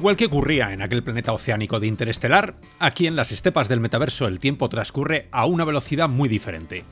Igual 0.00 0.16
que 0.16 0.24
ocurría 0.24 0.72
en 0.72 0.80
aquel 0.80 1.02
planeta 1.02 1.34
oceánico 1.34 1.78
de 1.78 1.86
Interestelar, 1.86 2.54
aquí 2.78 3.06
en 3.06 3.16
las 3.16 3.32
estepas 3.32 3.68
del 3.68 3.80
metaverso 3.80 4.26
el 4.26 4.38
tiempo 4.38 4.70
transcurre 4.70 5.28
a 5.30 5.44
una 5.44 5.66
velocidad 5.66 6.08
muy 6.08 6.26
diferente. 6.26 6.84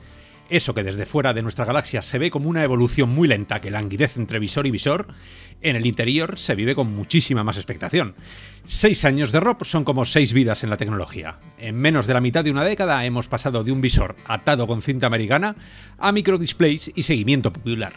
Eso 0.47 0.75
que 0.75 0.83
desde 0.83 1.07
fuera 1.07 1.33
de 1.33 1.41
nuestra 1.41 1.65
galaxia 1.65 2.03
se 2.03 2.19
ve 2.19 2.29
como 2.29 2.47
una 2.47 2.63
evolución 2.63 3.09
muy 3.09 3.27
lenta 3.27 3.61
que 3.61 3.71
languidece 3.71 4.19
entre 4.19 4.37
visor 4.37 4.67
y 4.67 4.71
visor, 4.71 5.07
en 5.63 5.75
el 5.75 5.87
interior 5.87 6.37
se 6.37 6.53
vive 6.53 6.75
con 6.75 6.95
muchísima 6.95 7.43
más 7.43 7.57
expectación. 7.57 8.13
Seis 8.65 9.03
años 9.05 9.31
de 9.31 9.39
ROP 9.39 9.63
son 9.63 9.83
como 9.83 10.05
seis 10.05 10.31
vidas 10.31 10.63
en 10.63 10.69
la 10.69 10.77
tecnología. 10.77 11.39
En 11.57 11.77
menos 11.77 12.05
de 12.05 12.13
la 12.13 12.21
mitad 12.21 12.43
de 12.43 12.51
una 12.51 12.63
década 12.63 13.03
hemos 13.05 13.27
pasado 13.27 13.63
de 13.63 13.71
un 13.71 13.81
visor 13.81 14.17
atado 14.25 14.67
con 14.67 14.83
cinta 14.83 15.07
americana 15.07 15.55
a 15.97 16.11
microdisplays 16.11 16.91
y 16.93 17.01
seguimiento 17.01 17.51
popular. 17.51 17.93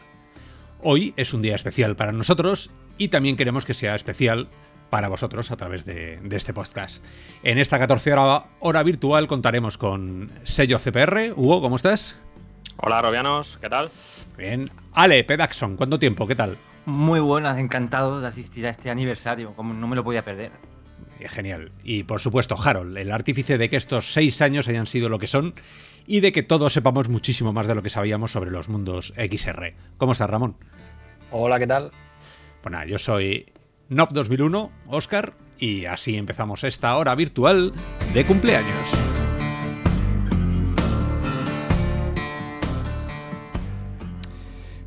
Hoy 0.81 1.13
es 1.19 1.35
un 1.35 1.43
día 1.43 1.55
especial 1.55 1.97
para 1.97 2.13
nosotros 2.13 2.71
y 2.97 3.09
también 3.09 3.37
queremos 3.37 3.67
que 3.67 3.75
sea 3.75 3.95
especial 3.95 4.49
para 4.93 5.09
vosotros 5.09 5.51
a 5.51 5.57
través 5.57 5.87
de, 5.87 6.21
este 6.33 6.53
podcast. 6.53 7.03
En 7.43 7.57
esta 7.57 7.79
14 7.79 8.13
hora, 8.13 8.49
hora 8.61 8.83
virtual 8.83 9.27
contaremos 9.27 9.79
con 9.79 10.31
sello 10.43 10.79
CPR. 10.79 11.33
Hugo, 11.35 11.63
¿cómo 11.63 11.77
estás? 11.77 12.21
Hola, 12.77 13.01
Robianos, 13.01 13.57
¿qué 13.63 13.71
tal? 13.71 13.89
Bien. 14.37 14.71
Ale, 14.93 15.25
Pedaxon, 15.25 15.79
¿cuánto 15.79 15.99
tiempo? 15.99 16.27
¿Qué 16.27 16.35
tal? 16.35 16.59
Muy 16.85 17.21
buenas, 17.21 17.57
encantado 17.57 18.21
de 18.21 18.27
asistir 18.27 18.67
a 18.67 18.69
este 18.69 18.91
aniversario, 18.91 19.55
como 19.55 19.73
no 19.73 19.89
me 19.89 19.97
lo 19.97 20.05
podía 20.05 20.27
perder. 20.27 20.53
Genial. 21.21 21.73
Y 21.83 22.03
por 22.03 22.21
supuesto, 22.21 22.55
Harold, 22.63 22.95
el 22.99 23.13
artífice 23.13 23.57
de 23.57 23.71
que 23.71 23.79
estos 23.79 24.13
seis 24.13 24.43
años 24.43 24.69
hayan 24.69 24.87
sido 24.87 25.09
lo 25.09 25.19
que 25.19 25.27
son 25.27 25.55
y 26.07 26.21
de 26.21 26.33
que 26.33 26.43
todos 26.43 26.75
sepamos 26.75 27.09
muchísimo 27.09 27.55
más 27.55 27.67
de 27.67 27.75
lo 27.75 27.83
que 27.83 27.89
sabíamos 27.89 28.33
sobre 28.33 28.51
los 28.51 28.69
mundos 28.69 29.15
XR. 29.17 29.73
¿Cómo 29.97 30.13
estás, 30.13 30.29
Ramón? 30.29 30.55
Hola, 31.31 31.59
¿qué 31.59 31.67
tal? 31.67 31.93
Bueno, 32.63 32.85
yo 32.85 32.99
soy 32.99 33.47
NOP 33.93 34.13
2001, 34.13 34.71
Oscar, 34.87 35.35
y 35.59 35.85
así 35.85 36.17
empezamos 36.17 36.65
esta 36.65 36.97
hora 36.97 37.15
virtual 37.15 37.75
de 38.15 38.25
cumpleaños. 38.25 38.89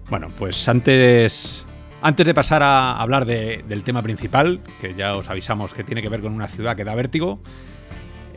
Bueno, 0.09 0.29
pues 0.39 0.67
antes, 0.67 1.65
antes 2.01 2.25
de 2.25 2.33
pasar 2.33 2.63
a 2.63 2.99
hablar 2.99 3.25
del 3.25 3.83
tema 3.83 4.01
principal, 4.01 4.61
que 4.81 4.95
ya 4.95 5.15
os 5.15 5.29
avisamos 5.29 5.73
que 5.73 5.83
tiene 5.83 6.01
que 6.01 6.09
ver 6.09 6.21
con 6.21 6.33
una 6.33 6.47
ciudad 6.47 6.75
que 6.75 6.83
da 6.83 6.95
vértigo, 6.95 7.39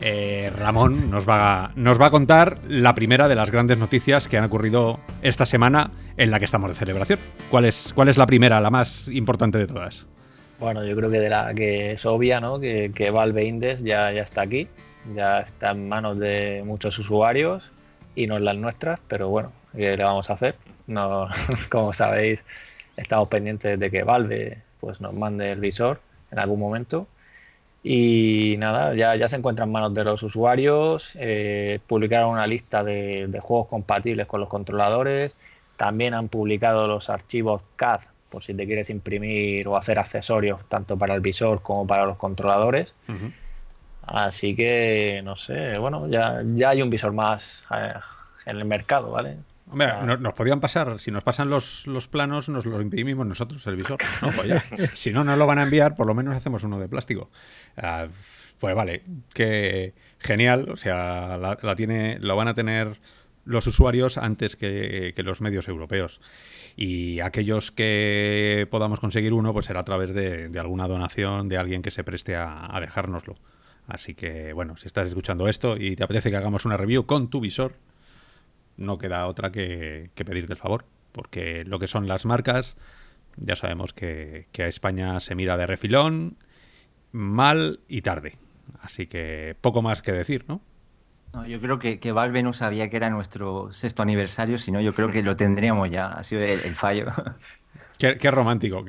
eh, 0.01 0.51
Ramón 0.55 1.09
nos 1.09 1.27
va, 1.27 1.71
nos 1.75 1.99
va 1.99 2.05
a 2.05 2.11
contar 2.11 2.59
la 2.67 2.93
primera 2.93 3.27
de 3.27 3.33
las 3.35 3.49
grandes 3.49 3.79
noticias 3.79 4.27
que 4.27 4.37
han 4.37 4.43
ocurrido 4.43 4.99
esta 5.23 5.47
semana 5.47 5.89
en 6.15 6.29
la 6.29 6.37
que 6.37 6.45
estamos 6.45 6.69
de 6.69 6.75
celebración. 6.75 7.19
¿Cuál 7.49 7.65
es, 7.65 7.91
cuál 7.95 8.07
es 8.07 8.17
la 8.17 8.27
primera, 8.27 8.61
la 8.61 8.69
más 8.69 9.07
importante 9.07 9.57
de 9.57 9.65
todas? 9.65 10.07
Bueno, 10.59 10.83
yo 10.83 10.93
creo 10.95 11.09
que 11.09 11.19
de 11.21 11.29
la 11.29 11.53
que 11.53 11.93
es 11.93 12.05
obvia, 12.05 12.41
¿no? 12.41 12.59
Que, 12.59 13.11
Valve 13.13 13.45
Index 13.45 13.81
ya, 13.81 14.11
ya 14.11 14.23
está 14.23 14.41
aquí, 14.41 14.67
ya 15.15 15.39
está 15.39 15.71
en 15.71 15.87
manos 15.87 16.19
de 16.19 16.63
muchos 16.65 16.99
usuarios 16.99 17.71
y 18.13 18.27
no 18.27 18.35
en 18.35 18.43
las 18.43 18.57
nuestras, 18.57 18.99
pero 19.07 19.29
bueno, 19.29 19.53
¿qué 19.73 19.95
le 19.95 20.03
vamos 20.03 20.29
a 20.29 20.33
hacer? 20.33 20.55
No, 20.87 21.29
como 21.69 21.93
sabéis, 21.93 22.43
estamos 22.97 23.29
pendientes 23.29 23.79
de 23.79 23.89
que 23.89 24.03
Valve 24.03 24.61
pues, 24.81 24.99
nos 24.99 25.13
mande 25.13 25.51
el 25.51 25.59
visor 25.61 26.01
en 26.31 26.39
algún 26.39 26.59
momento. 26.59 27.07
Y 27.81 28.55
nada, 28.59 28.93
ya, 28.95 29.15
ya 29.15 29.29
se 29.29 29.37
encuentra 29.37 29.63
en 29.65 29.71
manos 29.71 29.93
de 29.93 30.03
los 30.03 30.21
usuarios. 30.23 31.15
Eh, 31.19 31.79
publicaron 31.87 32.31
una 32.31 32.45
lista 32.47 32.83
de, 32.83 33.27
de, 33.27 33.39
juegos 33.39 33.67
compatibles 33.67 34.27
con 34.27 34.41
los 34.41 34.49
controladores. 34.49 35.35
También 35.77 36.13
han 36.13 36.27
publicado 36.27 36.87
los 36.87 37.09
archivos 37.09 37.63
CAD 37.77 38.01
por 38.29 38.43
si 38.43 38.53
te 38.53 38.65
quieres 38.65 38.89
imprimir 38.89 39.67
o 39.67 39.75
hacer 39.75 39.99
accesorios 39.99 40.61
tanto 40.69 40.97
para 40.97 41.15
el 41.15 41.21
visor 41.21 41.61
como 41.61 41.85
para 41.85 42.05
los 42.05 42.17
controladores. 42.17 42.93
Así 44.03 44.55
que, 44.55 45.21
no 45.23 45.35
sé, 45.35 45.77
bueno, 45.77 46.07
ya, 46.09 46.41
ya 46.55 46.69
hay 46.69 46.81
un 46.81 46.89
visor 46.89 47.13
más 47.13 47.63
eh, 47.75 47.93
en 48.45 48.57
el 48.57 48.65
mercado, 48.65 49.11
¿vale? 49.11 49.37
Hombre, 49.71 49.87
nos 50.19 50.33
podían 50.33 50.59
pasar, 50.59 50.99
si 50.99 51.11
nos 51.11 51.23
pasan 51.23 51.49
los, 51.49 51.85
los, 51.85 52.07
planos, 52.07 52.49
nos 52.49 52.65
los 52.65 52.81
imprimimos 52.81 53.27
nosotros, 53.27 53.65
el 53.67 53.75
visor. 53.75 53.99
¿no? 54.23 54.31
Pues 54.31 54.63
si 54.93 55.11
no 55.11 55.23
nos 55.23 55.37
lo 55.37 55.45
van 55.45 55.59
a 55.59 55.63
enviar, 55.63 55.95
por 55.95 56.07
lo 56.07 56.15
menos 56.15 56.35
hacemos 56.35 56.63
uno 56.63 56.79
de 56.79 56.89
plástico. 56.89 57.29
Ah, 57.77 58.07
pues 58.59 58.75
vale, 58.75 59.03
que 59.33 59.93
genial, 60.17 60.69
o 60.69 60.75
sea, 60.75 61.37
la, 61.37 61.75
tiene, 61.75 62.17
lo 62.19 62.35
van 62.35 62.47
a 62.47 62.53
tener 62.53 62.99
los 63.49 63.65
usuarios 63.65 64.17
antes 64.17 64.55
que, 64.55 65.13
que 65.15 65.23
los 65.23 65.41
medios 65.41 65.67
europeos 65.67 66.21
y 66.77 67.19
aquellos 67.19 67.71
que 67.71 68.67
podamos 68.69 68.99
conseguir 68.99 69.33
uno, 69.33 69.53
pues 69.53 69.65
será 69.65 69.79
a 69.79 69.85
través 69.85 70.13
de, 70.13 70.51
alguna 70.59 70.87
donación 70.87 71.49
de 71.49 71.57
alguien 71.57 71.81
que 71.81 71.89
se 71.89 72.03
preste 72.03 72.35
a, 72.35 72.77
dejárnoslo. 72.79 73.35
Así 73.87 74.13
que, 74.13 74.53
bueno, 74.53 74.77
si 74.77 74.85
estás 74.85 75.07
escuchando 75.07 75.47
esto 75.47 75.77
y 75.77 75.95
te 75.95 76.03
apetece 76.03 76.29
que 76.29 76.37
hagamos 76.37 76.65
una 76.65 76.77
review 76.77 77.07
con 77.07 77.31
tu 77.31 77.39
visor, 77.39 77.73
no 78.77 78.99
queda 78.99 79.25
otra 79.25 79.51
que, 79.51 80.11
pedirte 80.13 80.53
el 80.53 80.59
favor, 80.59 80.85
porque 81.11 81.65
lo 81.65 81.79
que 81.79 81.87
son 81.87 82.07
las 82.07 82.25
marcas, 82.25 82.77
ya 83.35 83.55
sabemos 83.55 83.93
que, 83.93 84.45
que 84.51 84.61
a 84.61 84.67
España 84.67 85.19
se 85.21 85.33
mira 85.33 85.57
de 85.57 85.65
refilón, 85.65 86.37
mal 87.11 87.79
y 87.87 88.03
tarde. 88.03 88.35
Así 88.79 89.07
que 89.07 89.55
poco 89.59 89.81
más 89.81 90.03
que 90.03 90.11
decir, 90.11 90.45
¿no? 90.47 90.61
No, 91.33 91.45
yo 91.45 91.61
creo 91.61 91.77
que, 91.77 91.99
que, 91.99 92.11
Valve 92.11 92.41
no 92.41 92.53
sabía 92.53 92.89
que 92.89 92.97
era 92.97 93.09
nuestro 93.09 93.71
sexto 93.71 94.01
aniversario, 94.01 94.57
sino 94.57 94.81
yo 94.81 94.93
creo 94.95 95.11
que 95.11 95.21
lo 95.21 95.35
tendríamos 95.35 95.89
ya. 95.91 96.07
Ha 96.07 96.23
sido 96.23 96.41
el, 96.41 96.75
fallo. 96.75 97.05
Qué, 97.99 98.31
romántico. 98.31 98.85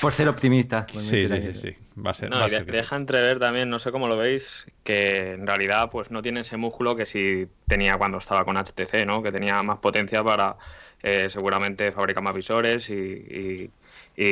Por 0.00 0.14
ser 0.14 0.28
optimista. 0.28 0.86
Pues 0.90 1.06
sí, 1.06 1.26
sí, 1.26 1.54
sí, 1.54 1.76
Va 2.00 2.12
a 2.12 2.14
ser. 2.14 2.30
deja 2.66 2.94
entrever 2.94 3.40
también, 3.40 3.68
no 3.68 3.80
sé 3.80 3.90
cómo 3.90 4.06
lo 4.06 4.16
veis, 4.16 4.66
que 4.84 5.32
en 5.32 5.46
realidad 5.46 5.90
pues 5.90 6.12
no 6.12 6.22
tiene 6.22 6.40
ese 6.40 6.56
músculo 6.56 6.94
que 6.94 7.04
sí 7.04 7.48
tenía 7.66 7.98
cuando 7.98 8.18
estaba 8.18 8.44
con 8.44 8.56
HTC, 8.56 9.04
¿no? 9.04 9.24
Que 9.24 9.32
tenía 9.32 9.60
más 9.64 9.78
potencia 9.78 10.22
para 10.22 10.56
eh, 11.02 11.28
seguramente 11.28 11.90
fabricar 11.92 12.22
más 12.22 12.34
visores 12.34 12.88
y, 12.90 13.70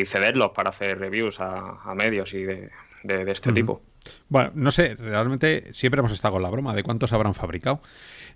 cederlos 0.06 0.52
para 0.52 0.70
hacer 0.70 0.98
reviews 0.98 1.40
a, 1.40 1.92
medios 1.94 2.32
y 2.32 2.44
de, 2.44 2.70
este 3.02 3.52
tipo. 3.52 3.82
Bueno, 4.28 4.52
no 4.54 4.70
sé, 4.70 4.94
realmente 4.96 5.72
siempre 5.72 6.00
hemos 6.00 6.12
estado 6.12 6.34
con 6.34 6.42
la 6.42 6.50
broma 6.50 6.74
de 6.74 6.82
cuántos 6.82 7.12
habrán 7.12 7.34
fabricado. 7.34 7.80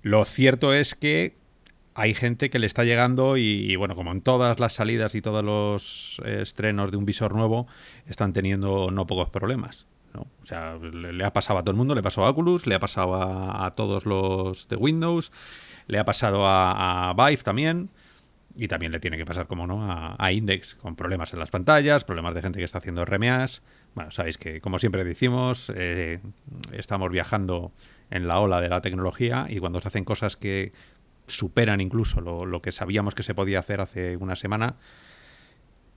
Lo 0.03 0.25
cierto 0.25 0.73
es 0.73 0.95
que 0.95 1.37
hay 1.95 2.15
gente 2.15 2.49
que 2.49 2.61
le 2.61 2.67
está 2.67 2.85
llegando 2.85 3.37
y, 3.37 3.75
bueno, 3.75 3.97
como 3.97 4.13
en 4.13 4.21
todas 4.21 4.61
las 4.61 4.75
salidas 4.75 5.17
y 5.17 5.21
todos 5.21 5.45
los 5.45 6.23
estrenos 6.25 6.93
de 6.93 6.97
un 6.97 7.05
visor 7.05 7.35
nuevo, 7.35 7.67
están 8.07 8.33
teniendo 8.33 8.93
no 8.93 9.07
pocos 9.09 9.31
problemas. 9.31 9.89
¿no? 10.15 10.27
O 10.41 10.47
sea, 10.47 10.77
le, 10.77 11.25
ha 11.25 11.33
pasado 11.33 11.59
a 11.59 11.63
todo 11.63 11.73
el 11.73 11.77
mundo, 11.77 11.97
le 11.97 12.03
pasó 12.03 12.25
a 12.25 12.31
Oculus, 12.31 12.69
le 12.69 12.77
ha 12.77 12.79
pasado 12.79 13.17
a, 13.17 13.75
todos 13.75 14.07
los 14.07 14.69
de 14.69 14.77
Windows, 14.77 15.33
le 15.89 15.99
ha 15.99 16.05
pasado 16.05 16.47
a, 16.47 17.11
a 17.11 17.15
Vive 17.15 17.43
también. 17.43 17.91
Y 18.61 18.67
también 18.67 18.91
le 18.91 18.99
tiene 18.99 19.17
que 19.17 19.25
pasar, 19.25 19.47
como 19.47 19.69
no, 19.69 19.87
a, 20.19 20.33
Index, 20.33 20.75
con 20.75 20.97
problemas 20.97 21.33
en 21.33 21.39
las 21.39 21.49
pantallas, 21.49 22.05
problemas 22.05 22.35
de 22.35 22.43
gente 22.43 22.59
que 22.59 22.65
está 22.65 22.79
haciendo 22.79 23.05
RMAs. 23.05 23.63
Bueno, 23.99 24.13
sabéis 24.13 24.39
que, 24.39 24.61
como 24.61 24.79
siempre 24.79 25.03
decimos, 25.03 25.73
eh, 25.75 26.21
estamos 26.71 27.11
viajando 27.11 27.73
en 28.11 28.29
la 28.29 28.39
ola 28.39 28.61
de 28.61 28.69
la 28.69 28.81
tecnología 28.81 29.47
y 29.49 29.59
cuando 29.59 29.81
se 29.81 29.89
hacen 29.89 30.05
cosas 30.05 30.37
que 30.37 30.71
superan 31.27 31.81
incluso 31.81 32.21
lo, 32.21 32.63
que 32.63 32.71
sabíamos 32.71 33.17
que 33.17 33.25
se 33.25 33.35
podía 33.35 33.59
hacer 33.59 33.81
hace 33.81 34.17
una 34.17 34.37
semana, 34.37 34.77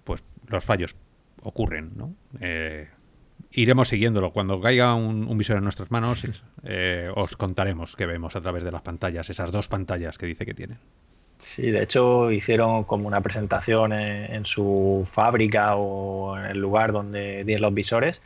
pues 0.04 0.24
los 0.48 0.66
fallos 0.66 0.96
ocurren, 1.44 1.92
¿no? 1.96 2.16
Eh, 2.40 2.90
iremos 3.52 3.90
siguiéndolo. 3.90 4.32
Cuando 4.32 4.60
caiga 4.60 4.96
un, 4.96 5.38
visor 5.38 5.58
en 5.58 5.64
nuestras 5.64 5.92
manos, 5.92 6.26
eh, 6.64 7.12
os 7.14 7.38
contaremos 7.38 7.96
qué 7.96 8.08
vemos 8.08 8.36
a 8.36 8.42
través 8.42 8.64
de 8.64 8.72
las 8.72 8.82
pantallas, 8.82 9.30
esas 9.30 9.52
dos 9.52 9.68
pantallas 9.68 10.18
que 10.18 10.26
dice 10.26 10.44
que 10.48 10.56
tienen. 10.56 10.80
Sí, 11.42 11.72
de 11.72 11.82
hecho 11.82 12.32
hicieron 12.32 12.84
como 12.84 13.08
una 13.08 13.20
presentación 13.22 13.94
en, 13.94 14.46
su 14.46 15.04
fábrica 15.12 15.76
o 15.76 16.38
en 16.38 16.46
el 16.46 16.60
lugar 16.60 16.92
donde 16.92 17.44
tienen 17.46 17.64
los 17.64 17.74
visores. 17.74 18.22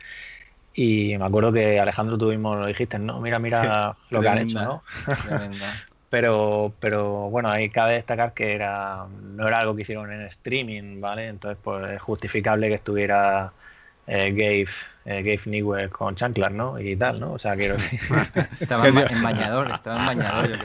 Y 0.74 1.16
me 1.16 1.24
acuerdo 1.24 1.50
que 1.50 1.80
Alejandro 1.80 2.18
tuvimos, 2.18 2.58
lo 2.58 2.66
dijiste, 2.66 2.98
no, 2.98 3.18
mira, 3.20 3.38
mira 3.38 3.96
lo 4.10 4.20
que 4.20 4.28
han 4.28 4.38
hecho, 4.38 4.62
¿no? 4.62 4.82
pero, 6.10 6.74
pero 6.78 7.30
bueno, 7.30 7.48
ahí 7.48 7.70
cabe 7.70 7.94
destacar 7.94 8.34
que 8.34 8.52
era, 8.52 9.06
no 9.08 9.48
era 9.48 9.60
algo 9.60 9.74
que 9.74 9.82
hicieron 9.82 10.12
en 10.12 10.20
streaming, 10.26 11.00
¿vale? 11.00 11.28
Entonces, 11.28 11.58
pues 11.64 11.92
es 11.92 12.02
justificable 12.02 12.68
que 12.68 12.74
estuviera 12.74 13.54
eh, 14.06 14.30
Gabe, 14.30 14.68
eh, 15.04 15.22
Gabe 15.22 15.40
Newell 15.46 15.90
con 15.90 16.14
chanclas, 16.14 16.52
¿no? 16.52 16.78
Y 16.78 16.96
tal, 16.96 17.18
¿no? 17.20 17.32
O 17.32 17.38
sea, 17.38 17.56
quiero 17.56 17.74
decir. 17.74 18.00
estaba 18.60 18.88
en, 18.88 19.22
bañador, 19.22 19.70
estaba 19.70 20.00
en 20.00 20.06
bañador, 20.06 20.48
yo 20.48 20.56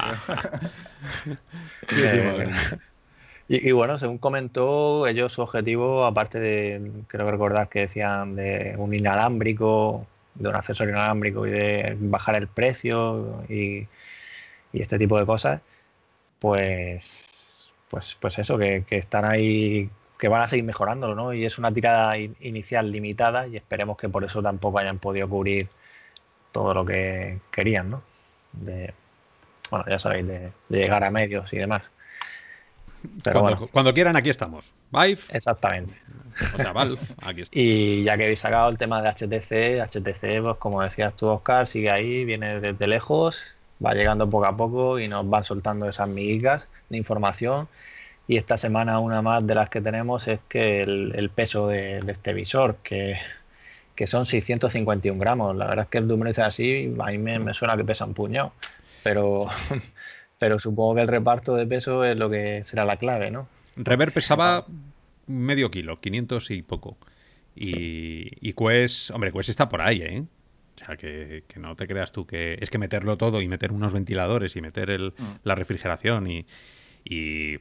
creo. 1.88 2.50
y, 3.48 3.72
bueno, 3.72 3.98
según 3.98 4.20
comentó, 4.20 5.08
ellos 5.08 5.34
su 5.34 5.42
objetivo, 5.42 6.06
aparte 6.06 6.40
de, 6.40 6.92
creo 7.08 7.30
recordar 7.30 7.70
que 7.70 7.82
decían 7.82 8.36
de 8.36 8.76
un 8.78 8.94
inalámbrico, 8.94 10.06
de 10.36 10.50
un 10.50 10.56
accesorio 10.56 10.94
inalámbrico 10.94 11.48
y 11.48 11.52
de 11.52 11.98
bajar 12.00 12.36
el 12.36 12.48
precio 12.48 13.44
y, 13.50 13.88
y 14.72 14.82
este 14.82 14.98
tipo 15.00 15.20
de 15.20 15.26
cosas, 15.26 15.62
pues, 16.40 17.72
pues, 17.90 18.18
pues 18.20 18.40
eso, 18.40 18.58
que, 18.58 18.84
que 18.88 18.98
están 18.98 19.26
ahí 19.26 19.90
que 20.22 20.28
van 20.28 20.44
a 20.44 20.48
seguir 20.48 20.64
mejorándolo, 20.64 21.16
¿no? 21.16 21.34
Y 21.34 21.46
es 21.46 21.58
una 21.58 21.74
tirada 21.74 22.16
inicial 22.16 22.92
limitada 22.92 23.48
y 23.48 23.58
esperemos 23.58 23.98
que 23.98 24.08
por 24.08 24.24
eso 24.24 24.40
tampoco 24.44 24.78
hayan 24.78 25.00
podido 25.00 25.28
cubrir 25.28 25.68
todo 26.52 26.76
lo 26.76 26.86
que 26.86 27.40
querían, 27.50 27.90
¿no? 27.90 28.04
De, 28.54 28.94
bueno, 29.72 29.84
ya 29.90 29.98
sabéis, 29.98 30.28
de, 30.28 30.52
llegar 30.70 31.04
a 31.04 31.10
medios 31.10 31.52
y 31.54 31.58
demás. 31.58 31.90
Pero 33.24 33.68
cuando, 33.72 33.96
quieran, 33.96 34.16
aquí 34.16 34.30
estamos. 34.30 34.72
Vive. 34.92 35.18
Exactamente. 35.32 35.96
O 36.54 36.58
sea, 36.58 36.72
Valve, 36.72 37.00
aquí 37.24 37.42
está. 37.42 37.58
Y 37.58 38.04
ya 38.04 38.16
que 38.16 38.26
habéis 38.26 38.42
sacado 38.42 38.70
el 38.70 38.78
tema 38.78 39.02
de 39.02 39.10
HTC, 39.10 39.82
HTC, 39.82 40.44
pues 40.44 40.58
como 40.60 40.84
decías 40.84 41.16
tú, 41.16 41.30
Oscar, 41.30 41.66
sigue 41.68 41.90
ahí, 41.90 42.26
viene 42.26 42.60
desde 42.60 42.86
lejos, 42.86 43.44
va 43.84 43.96
llegando 43.96 44.30
poco 44.30 44.46
a 44.46 44.56
poco 44.56 45.00
y 45.00 45.08
nos 45.08 45.28
van 45.28 45.46
soltando 45.46 45.90
esas 45.90 46.10
miguitas 46.10 46.68
de 46.90 46.98
información 47.00 47.68
y 48.32 48.38
esta 48.38 48.58
semana 48.58 49.00
una 49.00 49.22
más 49.22 49.46
de 49.46 49.54
las 49.56 49.70
que 49.70 49.82
tenemos 49.82 50.26
es 50.30 50.40
que 50.48 50.84
el, 50.84 51.30
peso 51.36 51.68
de, 51.68 51.98
este 52.08 52.32
visor, 52.32 52.78
que, 52.82 53.18
son 54.06 54.26
651 54.26 55.20
gramos. 55.20 55.54
La 55.58 55.68
verdad 55.68 55.84
es 55.84 55.90
que 55.90 55.98
el 55.98 56.08
número 56.08 56.30
dice 56.30 56.42
así, 56.42 56.96
a 56.98 57.08
mí 57.08 57.18
me, 57.18 57.54
suena 57.54 57.76
que 57.76 57.84
pesa 57.84 58.06
un 58.06 58.14
puñado. 58.14 58.54
Pero, 59.04 59.50
pero 60.40 60.60
supongo 60.60 60.96
que 60.96 61.02
el 61.02 61.10
reparto 61.10 61.56
de 61.58 61.68
peso 61.68 62.06
es 62.06 62.16
lo 62.16 62.30
que 62.30 62.64
será 62.64 62.86
la 62.86 62.96
clave, 62.96 63.32
¿no? 63.32 63.50
Rever 63.76 64.14
pesaba 64.14 64.66
medio 65.28 65.70
kilo, 65.70 66.00
500 66.00 66.52
y 66.52 66.62
poco. 66.62 66.96
Y, 67.54 68.30
y 68.40 68.54
Quest, 68.54 69.12
hombre, 69.12 69.34
Quest 69.34 69.50
está 69.50 69.68
por 69.68 69.82
ahí, 69.82 70.04
¿eh? 70.04 70.24
O 70.82 70.86
sea, 70.86 70.96
que, 70.96 71.44
no 71.58 71.76
te 71.76 71.86
creas 71.86 72.14
tú 72.14 72.26
que 72.26 72.58
es 72.62 72.70
que 72.70 72.78
meterlo 72.78 73.18
todo 73.18 73.42
y 73.42 73.50
meter 73.50 73.74
unos 73.74 73.92
ventiladores 73.92 74.56
y 74.56 74.62
meter 74.62 74.90
el, 74.90 75.14
mm. 75.18 75.24
la 75.44 75.56
refrigeración 75.56 76.32
y, 76.32 76.46
y 77.04 77.58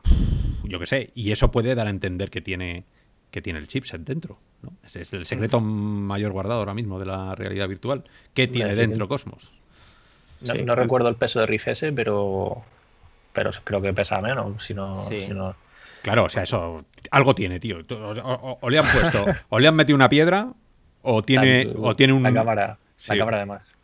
yo 0.64 0.78
qué 0.78 0.86
sé, 0.86 1.10
y 1.14 1.32
eso 1.32 1.50
puede 1.50 1.74
dar 1.74 1.86
a 1.86 1.90
entender 1.90 2.30
que 2.30 2.40
tiene, 2.40 2.84
que 3.30 3.40
tiene 3.40 3.58
el 3.58 3.68
chipset 3.68 4.02
dentro. 4.02 4.38
¿no? 4.62 4.72
Ese 4.84 5.02
es 5.02 5.12
el 5.12 5.26
secreto 5.26 5.60
mayor 5.60 6.32
guardado 6.32 6.60
ahora 6.60 6.74
mismo 6.74 6.98
de 6.98 7.06
la 7.06 7.34
realidad 7.34 7.68
virtual. 7.68 8.04
¿Qué 8.34 8.46
tiene 8.46 8.74
dentro 8.74 9.08
Cosmos? 9.08 9.52
No, 10.40 10.74
recuerdo 10.74 11.08
el 11.08 11.16
peso 11.16 11.40
de 11.40 11.46
Riff 11.46 11.68
S, 11.68 11.92
pero, 11.92 12.62
pero 13.32 13.50
creo 13.64 13.82
que 13.82 13.92
pesa 13.92 14.20
menos. 14.20 14.64
Si 14.64 14.74
no, 14.74 15.08
Claro, 16.02 16.24
o 16.24 16.28
sea, 16.30 16.44
eso 16.44 16.84
algo 17.10 17.34
tiene, 17.34 17.60
tío. 17.60 17.78
O, 17.90 18.70
le 18.70 18.78
han 18.78 18.86
puesto, 18.86 19.26
o 19.50 19.58
le 19.58 19.68
han 19.68 19.74
metido 19.74 19.96
una 19.96 20.08
piedra, 20.08 20.52
o 21.02 21.22
tiene, 21.22 21.70
o 21.76 21.94
tiene 21.94 22.14
un. 22.14 22.22
cámara. 22.22 22.78
La 23.08 23.16
cámara 23.16 23.38
de 23.38 23.46
más. 23.46 23.74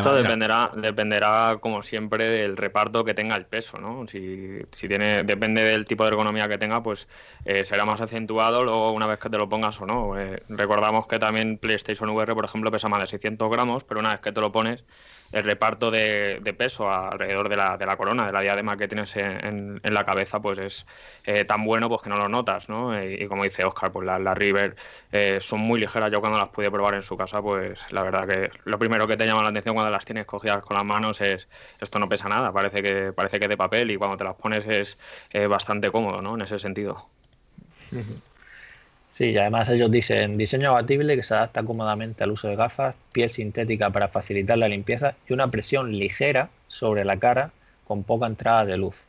Esto 0.00 0.14
dependerá, 0.14 0.72
dependerá, 0.74 1.58
como 1.60 1.82
siempre, 1.82 2.28
del 2.28 2.56
reparto 2.56 3.04
que 3.04 3.14
tenga 3.14 3.36
el 3.36 3.46
peso, 3.46 3.78
¿no? 3.78 4.06
Si, 4.06 4.58
si 4.72 4.88
tiene, 4.88 5.22
depende 5.24 5.62
del 5.62 5.84
tipo 5.84 6.04
de 6.04 6.10
ergonomía 6.10 6.48
que 6.48 6.58
tenga, 6.58 6.82
pues 6.82 7.08
eh, 7.44 7.64
será 7.64 7.84
más 7.84 8.00
acentuado 8.00 8.64
luego 8.64 8.92
una 8.92 9.06
vez 9.06 9.18
que 9.18 9.30
te 9.30 9.38
lo 9.38 9.48
pongas 9.48 9.80
o 9.80 9.86
no. 9.86 10.18
Eh, 10.18 10.42
recordamos 10.48 11.06
que 11.06 11.18
también 11.18 11.58
PlayStation 11.58 12.10
VR, 12.10 12.34
por 12.34 12.44
ejemplo, 12.44 12.70
pesa 12.70 12.88
más 12.88 13.00
de 13.00 13.06
600 13.06 13.50
gramos, 13.50 13.84
pero 13.84 14.00
una 14.00 14.10
vez 14.10 14.20
que 14.20 14.32
te 14.32 14.40
lo 14.40 14.50
pones, 14.50 14.84
el 15.32 15.44
reparto 15.44 15.90
de, 15.90 16.54
peso 16.56 16.92
alrededor 16.92 17.48
de 17.48 17.56
la, 17.56 17.76
de 17.76 17.86
la, 17.86 17.96
corona, 17.96 18.26
de 18.26 18.32
la 18.32 18.40
diadema 18.40 18.76
que 18.76 18.86
tienes 18.86 19.16
en, 19.16 19.80
la 19.82 20.04
cabeza, 20.04 20.40
pues 20.40 20.58
es 20.58 20.86
eh, 21.24 21.44
tan 21.44 21.64
bueno 21.64 21.88
pues 21.88 22.02
que 22.02 22.10
no 22.10 22.16
lo 22.16 22.28
notas, 22.28 22.68
¿no? 22.68 23.02
Y, 23.02 23.26
como 23.26 23.44
dice 23.44 23.64
Oscar, 23.64 23.90
pues 23.92 24.06
las 24.06 24.36
River 24.36 24.76
eh, 25.10 25.38
son 25.40 25.60
muy 25.60 25.80
ligeras. 25.80 26.10
Yo 26.10 26.20
cuando 26.20 26.38
las 26.38 26.50
pude 26.50 26.70
probar 26.70 26.94
en 26.94 27.02
su 27.02 27.16
casa, 27.16 27.40
pues 27.40 27.80
la 27.90 28.02
verdad 28.02 28.26
que 28.26 28.50
lo 28.64 28.78
primero 28.78 29.06
que 29.06 29.16
te 29.16 29.26
llama 29.26 29.42
la 29.42 29.48
atención 29.48 29.74
cuando 29.74 29.90
las 29.90 30.04
tienes 30.04 30.26
cogidas 30.26 30.62
con 30.62 30.76
las 30.76 30.84
manos 30.84 31.20
es 31.20 31.48
esto 31.80 31.98
no 31.98 32.08
pesa 32.08 32.28
nada, 32.28 32.52
parece 32.52 32.82
que 32.82 33.12
parece 33.12 33.38
que 33.38 33.46
es 33.46 33.48
de 33.48 33.56
papel 33.56 33.90
y 33.90 33.96
cuando 33.96 34.16
te 34.16 34.24
las 34.24 34.36
pones 34.36 34.66
es 34.66 34.98
eh, 35.30 35.46
bastante 35.46 35.90
cómodo, 35.90 36.20
¿no? 36.20 36.34
En 36.34 36.42
ese 36.42 36.58
sentido. 36.58 37.06
Sí, 39.22 39.30
y 39.30 39.38
además 39.38 39.68
ellos 39.68 39.88
dicen 39.88 40.36
diseño 40.36 40.70
abatible 40.70 41.14
que 41.14 41.22
se 41.22 41.32
adapta 41.32 41.62
cómodamente 41.62 42.24
al 42.24 42.32
uso 42.32 42.48
de 42.48 42.56
gafas, 42.56 42.96
piel 43.12 43.30
sintética 43.30 43.88
para 43.88 44.08
facilitar 44.08 44.58
la 44.58 44.66
limpieza 44.66 45.14
y 45.28 45.32
una 45.32 45.46
presión 45.46 45.92
ligera 45.92 46.50
sobre 46.66 47.04
la 47.04 47.16
cara 47.16 47.52
con 47.86 48.02
poca 48.02 48.26
entrada 48.26 48.64
de 48.64 48.76
luz. 48.76 49.04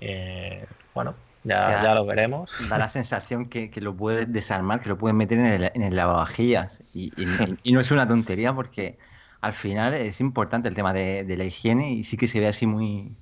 Eh, 0.00 0.64
bueno, 0.94 1.14
ya, 1.44 1.82
ya, 1.82 1.94
lo 1.94 2.06
veremos. 2.06 2.50
Da 2.70 2.78
la 2.78 2.88
sensación 2.88 3.50
que, 3.50 3.70
lo 3.82 3.94
puedes 3.94 4.32
desarmar, 4.32 4.80
que 4.80 4.88
lo 4.88 4.96
puedes 4.96 5.14
meter 5.14 5.38
en 5.38 5.44
el, 5.44 5.70
en 5.74 5.82
el 5.82 5.94
lavavajillas. 5.94 6.82
Y, 6.94 7.12
y, 7.62 7.72
no 7.74 7.80
es 7.80 7.90
una 7.90 8.08
tontería 8.08 8.54
porque 8.54 8.96
al 9.42 9.52
final 9.52 9.92
es 9.92 10.22
importante 10.22 10.66
el 10.66 10.74
tema 10.74 10.94
de, 10.94 11.24
de 11.24 11.36
la 11.36 11.44
higiene 11.44 11.92
y 11.92 12.04
sí 12.04 12.16
que 12.16 12.26
se 12.26 12.40
ve 12.40 12.48
así 12.48 12.66
muy, 12.66 13.14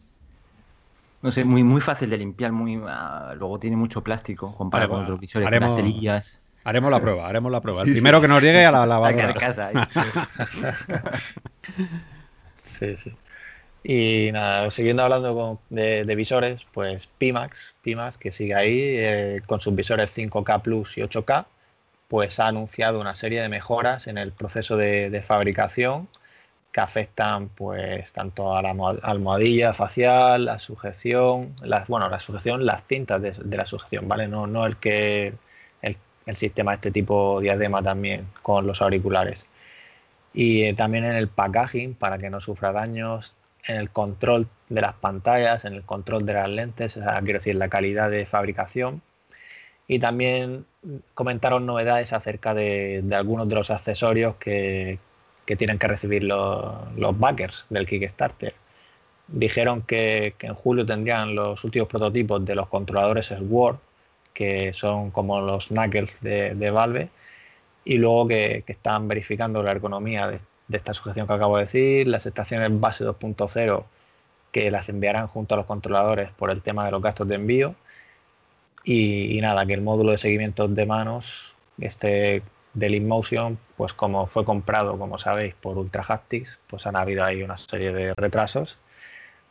no 1.22 1.30
sé, 1.32 1.44
muy, 1.44 1.64
muy 1.64 1.80
fácil 1.80 2.10
de 2.10 2.18
limpiar, 2.18 2.52
muy 2.52 2.80
ah, 2.86 3.34
luego 3.36 3.58
tiene 3.58 3.76
mucho 3.76 4.02
plástico 4.02 4.54
comparado 4.56 4.90
con 4.90 5.02
otros 5.02 5.18
visores, 5.20 5.46
haremos, 5.46 5.70
las 5.70 5.76
telillas. 5.76 6.40
Haremos 6.64 6.90
la 6.90 7.00
prueba, 7.00 7.28
haremos 7.28 7.50
la 7.50 7.60
prueba. 7.60 7.82
el 7.86 7.92
primero 7.92 8.20
que 8.20 8.28
nos 8.28 8.42
llegue 8.42 8.64
a 8.64 8.70
la 8.70 8.86
lavadora. 8.86 9.34
casa, 9.34 9.70
sí, 12.62 12.96
sí. 12.96 13.12
Y 13.84 14.30
nada, 14.32 14.70
siguiendo 14.70 15.02
hablando 15.02 15.60
de, 15.70 16.14
visores, 16.14 16.66
pues 16.72 17.08
Pimax, 17.18 17.74
Pimax 17.82 18.18
que 18.18 18.32
sigue 18.32 18.54
ahí 18.54 18.78
eh, 18.80 19.42
con 19.46 19.60
sus 19.60 19.74
visores 19.74 20.16
5K 20.16 20.62
Plus 20.62 20.98
y 20.98 21.02
8K, 21.02 21.46
pues 22.08 22.38
ha 22.38 22.48
anunciado 22.48 23.00
una 23.00 23.14
serie 23.14 23.40
de 23.40 23.48
mejoras 23.48 24.06
en 24.06 24.18
el 24.18 24.32
proceso 24.32 24.76
de 24.76 25.22
fabricación 25.26 26.08
que 26.72 26.80
afectan 26.80 27.48
pues 27.48 28.12
tanto 28.12 28.54
a 28.54 28.62
la 28.62 28.74
almohadilla 29.02 29.72
facial, 29.74 30.44
la 30.44 30.58
sujeción, 30.58 31.54
las, 31.62 31.88
bueno, 31.88 32.08
la 32.08 32.20
sujeción, 32.20 32.66
las 32.66 32.84
cintas 32.86 33.22
de, 33.22 33.56
la 33.56 33.66
sujeción, 33.66 34.08
¿vale? 34.08 34.28
No, 34.28 34.66
el 34.66 34.76
que 34.76 35.34
el, 35.82 35.96
sistema 36.36 36.74
este 36.74 36.90
tipo 36.90 37.40
diadema 37.40 37.82
también 37.82 38.28
con 38.42 38.66
los 38.66 38.82
auriculares. 38.82 39.46
Y 40.34 40.64
eh, 40.64 40.74
también 40.74 41.04
en 41.04 41.16
el 41.16 41.28
packaging 41.28 41.94
para 41.94 42.18
que 42.18 42.30
no 42.30 42.40
sufra 42.40 42.72
daños, 42.72 43.34
en 43.66 43.76
el 43.76 43.90
control 43.90 44.48
de 44.68 44.82
las 44.82 44.94
pantallas, 44.94 45.64
en 45.64 45.74
el 45.74 45.82
control 45.84 46.26
de 46.26 46.34
las 46.34 46.50
lentes, 46.50 46.94
quiero 46.94 47.38
decir, 47.38 47.56
la 47.56 47.68
calidad 47.68 48.10
de 48.10 48.26
fabricación. 48.26 49.02
Y 49.88 49.98
también 50.00 50.66
comentaron 51.14 51.66
novedades 51.66 52.12
acerca 52.12 52.54
de 52.54 53.02
algunos 53.12 53.48
de 53.48 53.54
los 53.54 53.70
accesorios 53.70 54.36
que, 54.36 54.98
que 55.48 55.56
tienen 55.56 55.78
que 55.78 55.88
recibir 55.88 56.24
los, 56.24 57.18
backers 57.18 57.64
del 57.70 57.86
Kickstarter. 57.86 58.52
Dijeron 59.28 59.80
que, 59.80 60.34
en 60.40 60.52
julio 60.52 60.84
tendrían 60.84 61.34
los 61.34 61.64
últimos 61.64 61.88
prototipos 61.88 62.44
de 62.44 62.54
los 62.54 62.68
controladores 62.68 63.26
Sword, 63.28 63.78
que 64.34 64.74
son 64.74 65.10
como 65.10 65.40
los 65.40 65.68
Knuckles 65.68 66.20
de, 66.20 66.70
Valve, 66.70 67.08
y 67.82 67.96
luego 67.96 68.28
que, 68.28 68.62
están 68.66 69.08
verificando 69.08 69.62
la 69.62 69.70
ergonomía 69.70 70.26
de, 70.28 70.38
esta 70.70 70.92
sujeción 70.92 71.26
que 71.26 71.32
acabo 71.32 71.56
de 71.56 71.62
decir, 71.62 72.08
las 72.08 72.26
estaciones 72.26 72.78
base 72.78 73.06
2.0 73.06 73.84
que 74.52 74.70
las 74.70 74.90
enviarán 74.90 75.28
junto 75.28 75.54
a 75.54 75.56
los 75.56 75.66
controladores 75.66 76.28
por 76.32 76.50
el 76.50 76.60
tema 76.60 76.84
de 76.84 76.90
los 76.90 77.00
gastos 77.00 77.26
de 77.26 77.36
envío. 77.36 77.74
Y, 78.84 79.38
y, 79.38 79.40
nada, 79.40 79.64
que 79.64 79.72
el 79.72 79.80
módulo 79.80 80.12
de 80.12 80.18
seguimiento 80.18 80.68
de 80.68 80.84
manos 80.84 81.56
esté 81.80 82.42
del 82.78 82.94
InMotion, 82.94 83.58
pues 83.76 83.92
como 83.92 84.26
fue 84.26 84.44
comprado, 84.44 84.98
como 84.98 85.18
sabéis, 85.18 85.54
por 85.54 85.78
Ultra 85.78 86.04
Haptics, 86.06 86.58
pues 86.68 86.86
han 86.86 86.96
habido 86.96 87.24
ahí 87.24 87.42
una 87.42 87.58
serie 87.58 87.92
de 87.92 88.14
retrasos. 88.14 88.78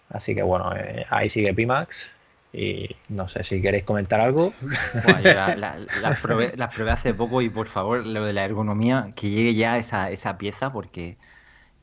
Así 0.09 0.35
que 0.35 0.43
bueno, 0.43 0.73
eh, 0.75 1.05
ahí 1.09 1.29
sigue 1.29 1.53
Pimax. 1.53 2.09
Y 2.53 2.95
no 3.09 3.27
sé 3.27 3.43
si 3.43 3.61
queréis 3.61 3.83
comentar 3.83 4.21
algo. 4.21 4.53
las 5.23 6.21
probé, 6.21 6.53
hace 6.89 7.13
poco 7.13 7.41
y 7.41 7.49
por 7.49 7.67
favor, 7.67 8.05
lo 8.05 8.25
de 8.25 8.33
la 8.33 8.45
ergonomía, 8.45 9.11
que 9.15 9.29
llegue 9.29 9.53
ya 9.53 9.77
esa, 9.77 10.09
esa 10.09 10.37
pieza 10.37 10.71
porque 10.71 11.17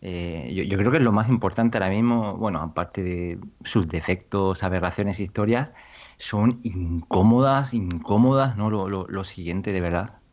eh, 0.01 0.67
yo, 0.69 0.79
creo 0.79 0.91
que 0.91 0.99
es 0.99 1.03
lo 1.03 1.13
más 1.13 1.29
importante 1.29 1.79
ahora 1.79 1.91
mismo, 1.91 2.37
bueno, 2.37 2.61
aparte 2.61 3.03
de 3.03 3.39
sus 3.65 3.89
defectos, 3.89 4.63
aberraciones, 4.63 5.21
historias, 5.21 5.73
son 6.17 6.61
incómodas, 6.63 7.75
incómodas, 7.75 8.57
¿no? 8.57 8.71
Lo, 8.71 8.89
lo 8.89 9.25
siguiente, 9.25 9.73
de 9.73 9.81
verdad. 9.81 10.24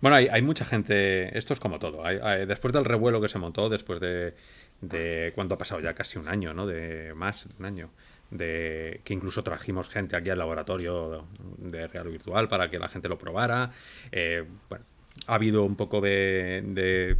Bueno, 0.00 0.16
hay, 0.16 0.42
mucha 0.42 0.64
gente, 0.64 1.36
esto 1.36 1.54
es 1.54 1.60
como 1.60 1.78
todo, 1.78 2.02
después 2.46 2.74
del 2.74 2.84
revuelo 2.84 3.20
que 3.20 3.28
se 3.28 3.38
montó, 3.38 3.70
después 3.70 4.00
de, 4.00 4.34
de 4.80 5.32
cuánto 5.34 5.54
ha 5.54 5.58
pasado 5.58 5.80
ya 5.80 5.94
casi 5.94 6.18
un 6.18 6.28
año, 6.28 6.52
¿no? 6.54 6.66
De 6.66 7.14
más 7.14 7.48
de 7.48 7.54
un 7.58 7.64
año, 7.64 7.90
de 8.30 9.00
que 9.04 9.14
incluso 9.14 9.42
trajimos 9.42 9.88
gente 9.88 10.16
aquí 10.16 10.30
al 10.30 10.38
laboratorio 10.38 11.26
de 11.58 11.86
Real 11.86 12.08
Virtual 12.08 12.48
para 12.48 12.70
que 12.70 12.78
la 12.78 12.88
gente 12.88 13.08
lo 13.08 13.18
probara. 13.18 13.70
Eh, 14.12 14.44
bueno, 14.68 14.84
ha 15.26 15.34
habido 15.34 15.64
un 15.64 15.76
poco 15.76 16.00
de, 16.00 17.16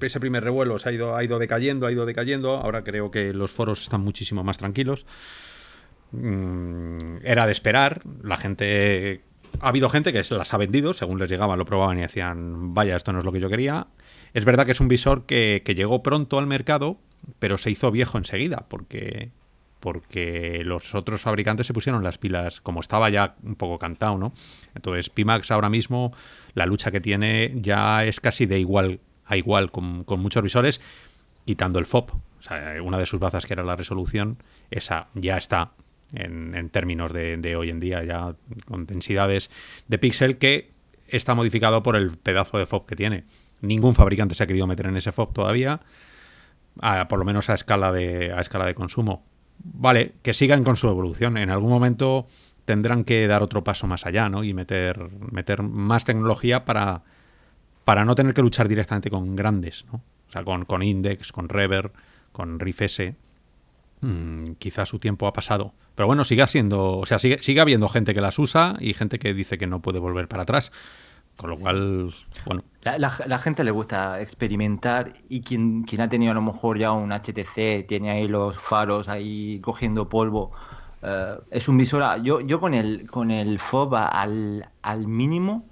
ese 0.00 0.20
primer 0.20 0.44
revuelo 0.44 0.78
se 0.78 0.88
ha 0.88 0.92
ido, 0.92 1.16
ha 1.16 1.24
ido 1.24 1.38
decayendo, 1.38 1.86
ha 1.86 1.92
ido 1.92 2.06
decayendo. 2.06 2.56
Ahora 2.56 2.84
creo 2.84 3.10
que 3.10 3.32
los 3.32 3.52
foros 3.52 3.82
están 3.82 4.02
muchísimo 4.02 4.44
más 4.44 4.58
tranquilos. 4.58 5.06
Mm, 6.12 7.18
era 7.24 7.46
de 7.46 7.52
esperar. 7.52 8.02
La 8.22 8.36
gente 8.36 9.22
ha 9.60 9.68
habido 9.68 9.88
gente 9.88 10.12
que 10.12 10.22
las 10.30 10.54
ha 10.54 10.56
vendido, 10.56 10.94
según 10.94 11.18
les 11.18 11.30
llegaban, 11.30 11.58
lo 11.58 11.64
probaban 11.64 11.98
y 11.98 12.02
decían, 12.02 12.74
vaya, 12.74 12.96
esto 12.96 13.12
no 13.12 13.20
es 13.20 13.24
lo 13.24 13.32
que 13.32 13.40
yo 13.40 13.48
quería. 13.48 13.86
Es 14.34 14.44
verdad 14.44 14.66
que 14.66 14.72
es 14.72 14.80
un 14.80 14.88
visor 14.88 15.26
que, 15.26 15.62
llegó 15.76 16.02
pronto 16.02 16.38
al 16.38 16.46
mercado, 16.46 16.98
pero 17.38 17.58
se 17.58 17.70
hizo 17.70 17.90
viejo 17.90 18.18
enseguida, 18.18 18.66
porque 18.68 19.30
porque 19.80 20.62
los 20.64 20.94
otros 20.94 21.22
fabricantes 21.22 21.66
se 21.66 21.74
pusieron 21.74 22.04
las 22.04 22.16
pilas, 22.16 22.60
como 22.60 22.78
estaba 22.78 23.10
ya 23.10 23.34
un 23.42 23.56
poco 23.56 23.80
cantado, 23.80 24.16
¿no? 24.16 24.32
Entonces, 24.76 25.10
Pimax 25.10 25.50
ahora 25.50 25.68
mismo, 25.68 26.12
la 26.54 26.66
lucha 26.66 26.92
que 26.92 27.00
tiene 27.00 27.52
ya 27.56 28.04
es 28.04 28.20
casi 28.20 28.46
de 28.46 28.60
igual 28.60 29.00
a 29.26 29.36
igual 29.36 29.72
con, 29.72 30.04
muchos 30.06 30.40
visores, 30.40 30.80
quitando 31.44 31.80
el 31.80 31.86
FOB. 31.86 32.12
O 32.12 32.42
sea, 32.42 32.76
una 32.80 32.96
de 32.96 33.06
sus 33.06 33.18
bazas 33.18 33.44
que 33.44 33.54
era 33.54 33.64
la 33.64 33.74
resolución, 33.74 34.38
esa 34.70 35.08
ya 35.14 35.36
está 35.36 35.72
en, 36.14 36.68
términos 36.70 37.12
de, 37.12 37.56
hoy 37.56 37.70
en 37.70 37.80
día, 37.80 38.04
ya 38.04 38.34
con 38.66 38.84
densidades 38.84 39.50
de 39.88 39.98
píxel 39.98 40.38
que 40.38 40.70
está 41.08 41.34
modificado 41.34 41.82
por 41.82 41.96
el 41.96 42.16
pedazo 42.16 42.58
de 42.58 42.66
FOB 42.66 42.86
que 42.86 42.96
tiene. 42.96 43.24
Ningún 43.60 43.94
fabricante 43.94 44.34
se 44.34 44.42
ha 44.42 44.46
querido 44.46 44.66
meter 44.66 44.86
en 44.86 44.96
ese 44.96 45.12
FOB 45.12 45.32
todavía, 45.32 45.80
por 47.08 47.18
lo 47.18 47.24
menos 47.24 47.50
a 47.50 47.54
escala 47.54 47.92
de, 47.92 48.32
a 48.32 48.40
escala 48.40 48.66
de 48.66 48.74
consumo 48.74 49.24
vale, 49.64 50.14
que 50.22 50.34
sigan 50.34 50.64
con 50.64 50.76
su 50.76 50.88
evolución. 50.88 51.36
En 51.36 51.50
algún 51.50 51.70
momento 51.70 52.26
tendrán 52.64 53.04
que 53.04 53.26
dar 53.26 53.42
otro 53.42 53.64
paso 53.64 53.86
más 53.86 54.06
allá, 54.06 54.28
¿no? 54.28 54.44
Y 54.44 54.54
meter, 54.54 55.10
meter 55.30 55.62
más 55.62 56.04
tecnología 56.04 56.64
para, 56.64 57.02
para 57.84 58.04
no 58.04 58.14
tener 58.14 58.34
que 58.34 58.42
luchar 58.42 58.68
directamente 58.68 59.10
con 59.10 59.34
grandes, 59.36 59.84
¿no? 59.92 60.02
O 60.28 60.32
sea, 60.32 60.44
con, 60.44 60.64
con 60.64 60.82
Index, 60.82 61.32
con 61.32 61.48
Rever, 61.48 61.92
con 62.32 62.58
Riff 62.58 62.82
S. 62.82 63.14
Mm, 64.02 64.54
quizás 64.58 64.88
su 64.88 64.98
tiempo 64.98 65.26
ha 65.26 65.32
pasado. 65.32 65.72
Pero 65.94 66.08
bueno, 66.08 66.24
sigue 66.24 66.46
siendo. 66.48 66.98
O 66.98 67.06
sea, 67.06 67.18
sigue, 67.18 67.38
sigue 67.38 67.60
habiendo 67.60 67.88
gente 67.88 68.12
que 68.12 68.20
las 68.20 68.38
usa 68.38 68.74
y 68.80 68.94
gente 68.94 69.18
que 69.18 69.32
dice 69.32 69.58
que 69.58 69.66
no 69.66 69.80
puede 69.80 70.00
volver 70.00 70.28
para 70.28 70.42
atrás. 70.42 70.72
Con 71.36 71.48
lo 71.48 71.56
cual, 71.56 72.12
bueno. 72.44 72.62
La, 72.82 72.98
la, 72.98 73.38
gente 73.38 73.64
le 73.64 73.70
gusta 73.70 74.20
experimentar 74.20 75.14
y 75.30 75.40
quien, 75.40 75.84
quien 75.84 76.02
ha 76.02 76.08
tenido 76.08 76.32
a 76.32 76.34
lo 76.34 76.42
mejor 76.42 76.78
ya 76.78 76.92
un 76.92 77.10
HTC, 77.10 77.86
tiene 77.86 78.10
ahí 78.10 78.28
los 78.28 78.58
faros 78.58 79.08
ahí 79.08 79.58
cogiendo 79.60 80.10
polvo. 80.10 80.52
Eh, 81.02 81.36
es 81.50 81.68
un 81.68 81.78
visor. 81.78 82.22
Yo, 82.22 82.40
yo 82.40 82.60
con 82.60 82.74
el 82.74 83.08
con 83.08 83.30
el 83.30 83.58
FOB 83.58 83.94
al, 83.94 84.68
al 84.82 85.06
mínimo 85.06 85.64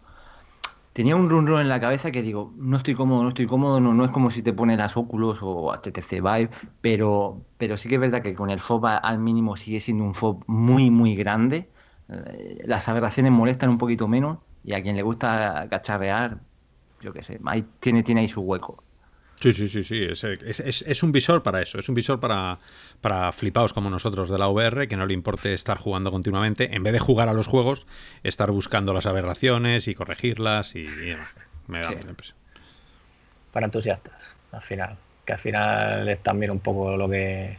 tenía 0.92 1.16
un 1.16 1.30
run 1.30 1.46
run 1.46 1.60
en 1.60 1.68
la 1.68 1.80
cabeza 1.80 2.10
que 2.10 2.22
digo, 2.22 2.52
no 2.56 2.76
estoy 2.76 2.94
cómodo, 2.94 3.22
no 3.22 3.28
estoy 3.30 3.46
cómodo, 3.46 3.80
no, 3.80 3.94
no 3.94 4.04
es 4.04 4.10
como 4.10 4.30
si 4.30 4.42
te 4.42 4.52
pones 4.52 4.78
las 4.78 4.96
óculos 4.96 5.38
o 5.42 5.72
HTC 5.72 6.20
Vive, 6.20 6.50
pero, 6.80 7.44
pero 7.58 7.76
sí 7.76 7.88
que 7.88 7.96
es 7.96 8.00
verdad 8.00 8.22
que 8.22 8.34
con 8.34 8.50
el 8.50 8.60
FOB 8.60 8.86
al 9.02 9.18
mínimo 9.18 9.56
sigue 9.56 9.80
siendo 9.80 10.04
un 10.04 10.14
FOB 10.14 10.44
muy, 10.46 10.90
muy 10.90 11.14
grande. 11.16 11.70
Eh, 12.08 12.62
las 12.66 12.88
aberraciones 12.88 13.32
molestan 13.32 13.70
un 13.70 13.78
poquito 13.78 14.08
menos 14.08 14.38
y 14.64 14.72
a 14.74 14.82
quien 14.82 14.96
le 14.96 15.02
gusta 15.02 15.68
cacharrear, 15.70 16.40
yo 17.00 17.12
qué 17.12 17.22
sé, 17.22 17.40
ahí 17.46 17.62
tiene, 17.80 18.02
tiene 18.02 18.22
ahí 18.22 18.28
su 18.28 18.42
hueco. 18.42 18.82
Sí, 19.40 19.52
sí, 19.54 19.68
sí, 19.68 19.84
sí. 19.84 20.04
Es, 20.04 20.22
es, 20.24 20.82
es, 20.82 21.02
un 21.02 21.12
visor 21.12 21.42
para 21.42 21.62
eso. 21.62 21.78
Es 21.78 21.88
un 21.88 21.94
visor 21.94 22.20
para, 22.20 22.58
para 23.00 23.32
flipaos 23.32 23.72
como 23.72 23.88
nosotros 23.88 24.28
de 24.28 24.38
la 24.38 24.48
VR, 24.48 24.86
que 24.86 24.96
no 24.96 25.06
le 25.06 25.14
importe 25.14 25.54
estar 25.54 25.78
jugando 25.78 26.10
continuamente. 26.10 26.74
En 26.74 26.82
vez 26.82 26.92
de 26.92 26.98
jugar 26.98 27.28
a 27.30 27.32
los 27.32 27.46
juegos, 27.46 27.86
estar 28.22 28.50
buscando 28.50 28.92
las 28.92 29.06
aberraciones 29.06 29.88
y 29.88 29.94
corregirlas 29.94 30.76
y, 30.76 30.86
me 31.68 31.80
da 31.80 31.90
la 31.90 32.10
impresión. 32.10 32.36
Para 33.52 33.66
entusiastas, 33.66 34.36
al 34.52 34.62
final. 34.62 34.96
Que 35.24 35.32
al 35.32 35.38
final 35.38 36.08
es 36.08 36.22
también 36.22 36.50
un 36.50 36.60
poco 36.60 36.96
lo 36.96 37.08
que 37.08 37.56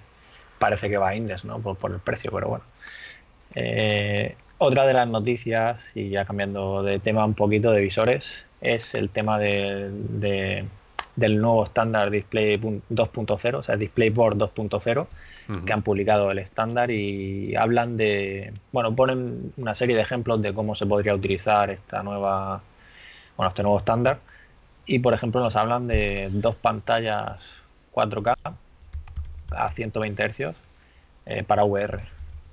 parece 0.60 0.88
que 0.88 0.98
va 0.98 1.10
a 1.10 1.16
Indes, 1.16 1.46
¿no? 1.46 1.60
Por, 1.60 1.78
por 1.78 1.92
el 1.92 2.00
precio, 2.00 2.32
pero 2.32 2.48
bueno. 2.48 2.64
Eh, 3.56 4.36
otra 4.60 4.86
de 4.86 4.94
las 4.94 5.08
noticias, 5.08 5.92
y 5.96 6.10
ya 6.10 6.26
cambiando 6.26 6.84
de 6.84 7.00
tema 7.00 7.26
un 7.26 7.34
poquito 7.34 7.72
de 7.72 7.82
visores, 7.82 8.46
es 8.62 8.94
el 8.94 9.10
tema 9.10 9.40
de, 9.40 10.66
del 11.16 11.40
nuevo 11.42 11.64
estándar 11.64 12.10
Display 12.10 12.58
2.0, 12.58 13.56
o 13.56 13.64
sea, 13.64 13.78
DisplayBoard 13.78 14.38
2.0, 14.38 15.08
que 15.66 15.74
han 15.74 15.82
publicado 15.82 16.32
el 16.32 16.40
estándar 16.40 16.92
y 16.92 17.56
hablan 17.56 17.98
de, 17.98 18.54
bueno, 18.72 18.96
ponen 18.96 19.52
una 19.58 19.76
serie 19.76 19.98
de 19.98 20.02
ejemplos 20.02 20.42
de 20.42 20.54
cómo 20.54 20.76
se 20.76 20.86
podría 20.86 21.14
utilizar 21.14 21.70
esta 21.70 22.04
nueva, 22.04 22.62
bueno, 23.36 23.50
este 23.50 23.64
nuevo 23.64 23.78
estándar. 23.78 24.20
Y 24.86 25.00
por 25.00 25.14
ejemplo 25.14 25.42
nos 25.42 25.56
hablan 25.56 25.88
de 25.88 26.30
dos 26.32 26.56
pantallas 26.56 27.56
4K 27.94 28.36
a 29.52 29.68
120 29.70 30.30
Hz 30.30 30.56
eh, 31.26 31.44
para 31.44 31.66
VR. 31.66 32.00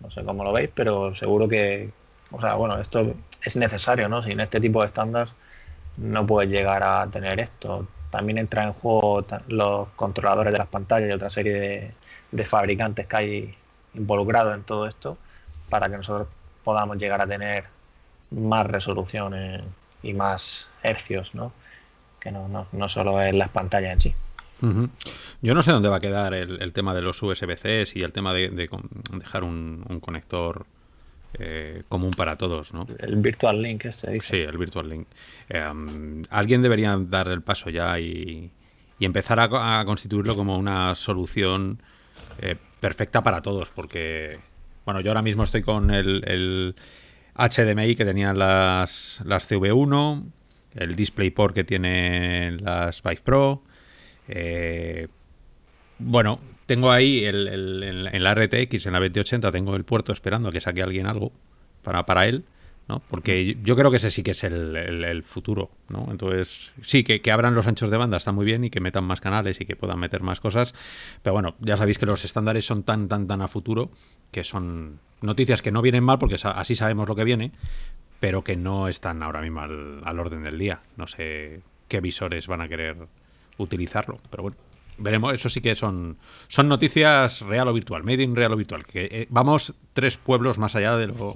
No 0.01 0.11
sé 0.11 0.25
cómo 0.25 0.45
lo 0.45 0.53
veis, 0.53 0.71
pero 0.75 1.15
seguro 1.15 1.49
que, 1.49 1.91
o 2.31 2.41
sea, 2.41 2.55
bueno, 2.55 2.79
esto 2.81 3.15
es 3.45 3.57
necesario, 3.57 4.09
¿no? 4.09 4.23
Sin 4.23 4.41
este 4.41 4.61
tipo 4.61 4.81
de 4.81 4.89
estándar 4.89 5.29
no 5.97 6.27
puedes 6.27 6.51
llegar 6.51 6.83
a 6.83 7.07
tener 7.09 7.41
esto. 7.41 7.87
También 8.19 8.39
entra 8.39 8.65
en 8.65 8.73
juego 8.73 9.25
los 9.47 9.91
controladores 9.91 10.53
de 10.53 10.59
las 10.59 10.67
pantallas 10.67 11.09
y 11.09 11.13
otra 11.13 11.31
serie 11.31 11.95
de, 12.33 12.45
fabricantes 12.45 13.07
que 13.07 13.17
hay 13.17 13.55
involucrados 13.95 14.57
en 14.57 14.65
todo 14.65 14.89
esto 14.89 15.17
para 15.71 15.89
que 15.89 15.99
nosotros 15.99 16.27
podamos 16.65 16.99
llegar 16.99 17.21
a 17.21 17.29
tener 17.29 17.67
más 18.33 18.67
resoluciones 18.67 19.63
y 20.03 20.15
más 20.15 20.69
hercios, 20.83 21.33
¿no? 21.33 21.53
Que 22.19 22.33
no, 22.33 22.49
no, 22.49 22.67
no 22.73 22.89
solo 22.89 23.23
es 23.23 23.33
las 23.37 23.51
pantallas 23.51 23.93
en 23.93 24.01
sí. 24.01 24.15
Yo 25.41 25.55
no 25.55 25.63
sé 25.63 25.71
dónde 25.71 25.89
va 25.89 25.99
a 25.99 26.01
quedar 26.01 26.35
el, 26.35 26.73
tema 26.73 26.93
de 26.97 27.03
los 27.03 27.23
USB-Cs 27.23 27.95
y 27.95 28.01
el 28.01 28.13
tema 28.13 28.35
de, 28.35 28.51
dejar 29.13 29.45
un, 29.45 30.01
conector 30.03 30.67
eh, 31.35 31.83
común 31.89 32.11
para 32.17 32.37
todos, 32.37 32.73
¿no? 32.73 32.87
El 32.99 33.17
Virtual 33.17 33.63
Link, 33.63 33.85
este 33.85 34.13
dice. 34.13 34.29
Sí, 34.29 34.37
el 34.39 34.57
Virtual 34.57 34.89
Link. 34.89 35.07
Eh, 35.49 35.63
alguien 36.31 36.63
debería 36.63 36.97
dar 36.99 37.29
el 37.29 37.43
paso 37.43 37.69
ya 37.71 37.99
y, 38.01 38.51
empezar 38.99 39.39
a, 39.41 39.85
constituirlo 39.85 40.35
como 40.35 40.57
una 40.57 40.95
solución 40.95 41.81
eh, 42.41 42.57
perfecta 42.81 43.23
para 43.23 43.43
todos, 43.43 43.69
porque, 43.69 44.39
bueno, 44.85 45.01
yo 45.01 45.11
ahora 45.11 45.23
mismo 45.23 45.45
estoy 45.45 45.63
con 45.63 45.91
el, 45.91 46.75
HDMI 47.37 47.95
que 47.95 48.05
tenían 48.05 48.39
las, 48.39 49.23
las 49.25 49.49
CV1, 49.51 50.25
el 50.75 50.97
DisplayPort 50.97 51.55
que 51.55 51.63
tiene 51.63 52.53
las 52.61 53.03
Vive 53.03 53.21
Pro, 53.23 53.63
bueno, 55.99 56.41
tengo 56.69 56.93
ahí 56.93 57.25
el, 57.25 57.49
en 58.13 58.23
la 58.23 58.35
RTX, 58.35 58.85
en 58.85 58.93
la 58.93 59.01
2080, 59.01 59.51
tengo 59.51 59.75
el 59.75 59.85
puerto 59.85 60.13
esperando 60.13 60.51
a 60.51 60.53
que 60.53 60.61
saque 60.61 60.83
alguien 60.83 61.07
algo 61.07 61.33
para, 61.83 62.05
para 62.05 62.27
él. 62.27 62.45
¿no? 62.89 63.03
Porque 63.09 63.57
yo 63.63 63.75
creo 63.75 63.91
que 63.91 63.97
ese 63.97 64.11
sí 64.11 64.23
que 64.23 64.33
es 64.33 64.45
el, 64.45 65.23
futuro, 65.23 65.71
¿no? 65.89 66.09
Entonces, 66.11 66.73
sí, 66.83 67.05
que, 67.05 67.21
que, 67.21 67.33
abran 67.33 67.55
los 67.55 67.67
anchos 67.67 67.91
de 67.91 67.97
banda 67.97 68.17
está 68.17 68.33
muy 68.33 68.47
bien 68.47 68.65
y 68.65 68.71
que 68.71 68.81
metan 68.81 69.05
más 69.05 69.21
canales 69.21 69.61
y 69.61 69.67
que 69.67 69.77
puedan 69.77 69.99
meter 69.99 70.23
más 70.23 70.41
cosas, 70.41 70.75
pero 71.23 71.35
bueno, 71.35 71.55
ya 71.61 71.77
sabéis 71.77 71.99
que 71.99 72.07
los 72.07 72.25
estándares 72.25 72.65
son 72.65 72.83
tan, 72.85 73.09
tan, 73.09 73.27
tan 73.27 73.43
a 73.43 73.49
futuro 73.49 73.91
que 74.31 74.43
son 74.43 75.01
noticias 75.21 75.61
que 75.61 75.71
no 75.71 75.83
vienen 75.83 76.03
mal 76.05 76.19
porque 76.19 76.37
así 76.43 76.75
sabemos 76.75 77.09
lo 77.09 77.15
que 77.15 77.25
viene, 77.25 77.53
pero 78.21 78.43
que 78.43 78.57
no 78.57 78.89
están 78.89 79.23
ahora 79.23 79.43
mismo 79.43 79.61
al, 79.61 80.01
al 80.05 80.19
orden 80.19 80.43
del 80.45 80.59
día. 80.59 80.81
No 80.97 81.07
sé 81.07 81.61
qué 81.89 82.01
visores 82.01 82.47
van 82.47 82.63
a 82.63 82.69
querer 82.69 82.97
utilizarlo. 83.59 84.19
Pero 84.31 84.45
bueno, 84.45 84.57
veremos. 84.99 85.35
Eso 85.35 85.49
sí 85.49 85.61
que 85.61 85.75
son, 85.75 86.19
son 86.49 86.69
noticias 86.69 87.41
real 87.43 87.69
o 87.69 87.73
virtual, 87.73 88.05
made 88.05 88.23
in 88.23 88.37
real 88.37 88.53
o 88.53 88.57
virtual. 88.57 88.85
Que 88.85 89.09
eh, 89.11 89.27
vamos 89.31 89.75
tres 89.93 90.17
pueblos 90.17 90.59
más 90.59 90.75
allá 90.77 90.97
de 90.97 91.09
lo, 91.09 91.35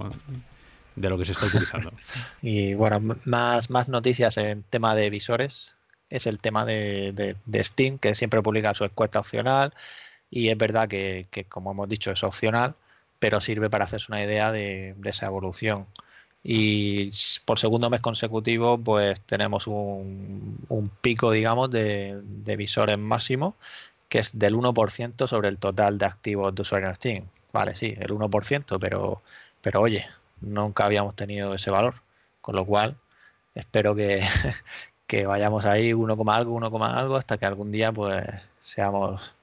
de 0.95 1.09
lo 1.09 1.17
que 1.17 1.25
se 1.25 1.31
está 1.31 1.47
utilizando. 1.47 1.91
y 2.41 2.73
bueno, 2.73 3.17
más, 3.25 3.69
más 3.69 3.89
noticias 3.89 4.37
en 4.37 4.63
tema 4.63 4.95
de 4.95 5.09
visores. 5.09 5.73
Es 6.09 6.27
el 6.27 6.39
tema 6.39 6.63
de, 6.65 7.35
de, 7.43 7.63
Steam, 7.63 7.97
que 7.97 8.13
siempre 8.13 8.43
publica 8.43 8.75
su 8.75 8.83
encuesta 8.83 9.19
opcional. 9.19 9.73
Y 10.29 10.49
es 10.49 10.57
verdad 10.57 10.87
que, 10.87 11.27
que, 11.31 11.45
como 11.45 11.71
hemos 11.71 11.89
dicho, 11.89 12.11
es 12.11 12.23
opcional, 12.23 12.75
pero 13.19 13.41
sirve 13.41 13.69
para 13.69 13.85
hacerse 13.85 14.07
una 14.09 14.23
idea 14.23 14.51
de, 14.51 14.93
de 14.97 15.09
esa 15.09 15.25
evolución 15.25 15.87
y 16.43 17.11
por 17.45 17.57
segundo 17.57 17.89
mes 17.89 18.01
consecutivo 18.01 18.77
pues 18.77 19.21
tenemos 19.21 19.65
un, 19.67 20.91
pico 21.01 21.31
digamos 21.31 21.71
de, 21.71 22.21
visores 22.57 22.97
máximo 22.97 23.55
que 24.09 24.19
es 24.19 24.37
del 24.37 24.55
1% 24.55 25.27
sobre 25.27 25.47
el 25.49 25.57
total 25.57 25.97
de 25.97 26.05
activos 26.05 26.53
de 26.53 26.61
usuarios 26.61 26.89
en 26.89 26.95
Steam. 26.95 27.25
Vale, 27.51 27.75
sí, 27.75 27.95
el 27.99 28.09
1%, 28.09 28.77
pero, 28.79 29.21
pero 29.61 29.81
oye, 29.81 30.07
nunca 30.41 30.85
habíamos 30.85 31.15
tenido 31.15 31.53
ese 31.55 31.71
valor, 31.71 31.95
con 32.41 32.55
lo 32.55 32.65
cual 32.65 32.95
espero 33.55 33.95
que, 33.95 34.23
que 35.07 35.25
vayamos 35.25 35.65
ahí 35.65 35.93
1, 35.93 36.17
algo, 36.31 36.53
1, 36.53 36.85
algo, 36.85 37.15
hasta 37.15 37.37
que 37.37 37.45
algún 37.45 37.71
día 37.71 37.91
pues 37.91 38.23
seamos, 38.61 39.33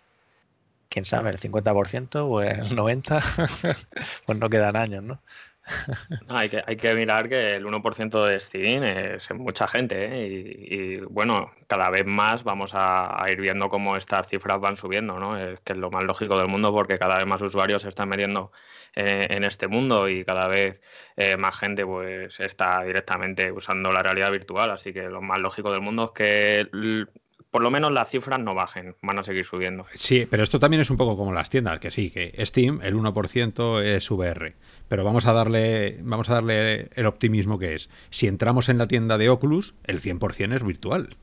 quién 0.88 1.04
sabe, 1.04 1.30
el 1.30 1.38
50% 1.38 2.16
o 2.28 2.42
el 2.42 2.76
90%, 2.76 3.86
pues 4.26 4.38
no 4.38 4.50
quedan 4.50 4.76
años, 4.76 5.02
¿no? 5.02 5.20
hay, 6.28 6.48
que, 6.48 6.62
hay 6.66 6.76
que 6.76 6.94
mirar 6.94 7.28
que 7.28 7.56
el 7.56 7.64
1% 7.64 8.24
de 8.26 8.40
Steam 8.40 8.82
es 8.82 9.30
mucha 9.32 9.66
gente 9.66 10.04
¿eh? 10.04 10.26
y, 10.28 10.96
bueno, 11.00 11.52
cada 11.66 11.90
vez 11.90 12.06
más 12.06 12.44
vamos 12.44 12.72
a, 12.74 13.24
ir 13.30 13.40
viendo 13.40 13.68
cómo 13.68 13.96
estas 13.96 14.28
cifras 14.28 14.60
van 14.60 14.76
subiendo, 14.76 15.18
¿no? 15.18 15.38
Es 15.38 15.60
que 15.60 15.72
es 15.72 15.78
lo 15.78 15.90
más 15.90 16.04
lógico 16.04 16.38
del 16.38 16.48
mundo 16.48 16.72
porque 16.72 16.98
cada 16.98 17.18
vez 17.18 17.26
más 17.26 17.42
usuarios 17.42 17.82
se 17.82 17.88
están 17.88 18.08
metiendo 18.08 18.52
eh, 18.94 19.26
en 19.30 19.44
este 19.44 19.68
mundo 19.68 20.08
y 20.08 20.24
cada 20.24 20.48
vez 20.48 20.80
eh, 21.16 21.36
más 21.36 21.58
gente 21.58 21.84
pues 21.86 22.40
está 22.40 22.82
directamente 22.82 23.52
usando 23.52 23.92
la 23.92 24.02
realidad 24.02 24.30
virtual, 24.32 24.70
así 24.70 24.92
que 24.92 25.02
lo 25.02 25.22
más 25.22 25.38
lógico 25.40 25.70
del 25.70 25.80
mundo 25.80 26.06
es 26.06 26.10
que 26.12 27.06
por 27.50 27.62
lo 27.62 27.70
menos 27.70 27.90
las 27.92 28.08
cifras 28.08 28.38
no 28.38 28.54
bajen, 28.54 28.96
van 29.02 29.18
a 29.18 29.24
seguir 29.24 29.44
subiendo. 29.44 29.84
Sí, 29.94 30.26
pero 30.30 30.42
esto 30.42 30.60
también 30.60 30.80
es 30.80 30.90
un 30.90 30.96
poco 30.96 31.16
como 31.16 31.32
las 31.32 31.50
tiendas, 31.50 31.80
que 31.80 31.90
sí, 31.90 32.10
que 32.10 32.34
Steam, 32.46 32.80
el 32.82 32.94
1% 32.94 33.82
es 33.82 34.10
VR. 34.10 34.54
Pero 34.88 35.04
vamos 35.04 35.26
a 35.26 35.32
darle, 35.32 35.98
vamos 36.02 36.30
a 36.30 36.34
darle 36.34 36.88
el 36.94 37.06
optimismo 37.06 37.58
que 37.58 37.74
es. 37.74 37.90
Si 38.10 38.26
entramos 38.26 38.68
en 38.68 38.78
la 38.78 38.86
tienda 38.86 39.18
de 39.18 39.28
Oculus, 39.28 39.74
el 39.84 40.00
100% 40.00 40.54
es 40.54 40.64
virtual. 40.64 41.16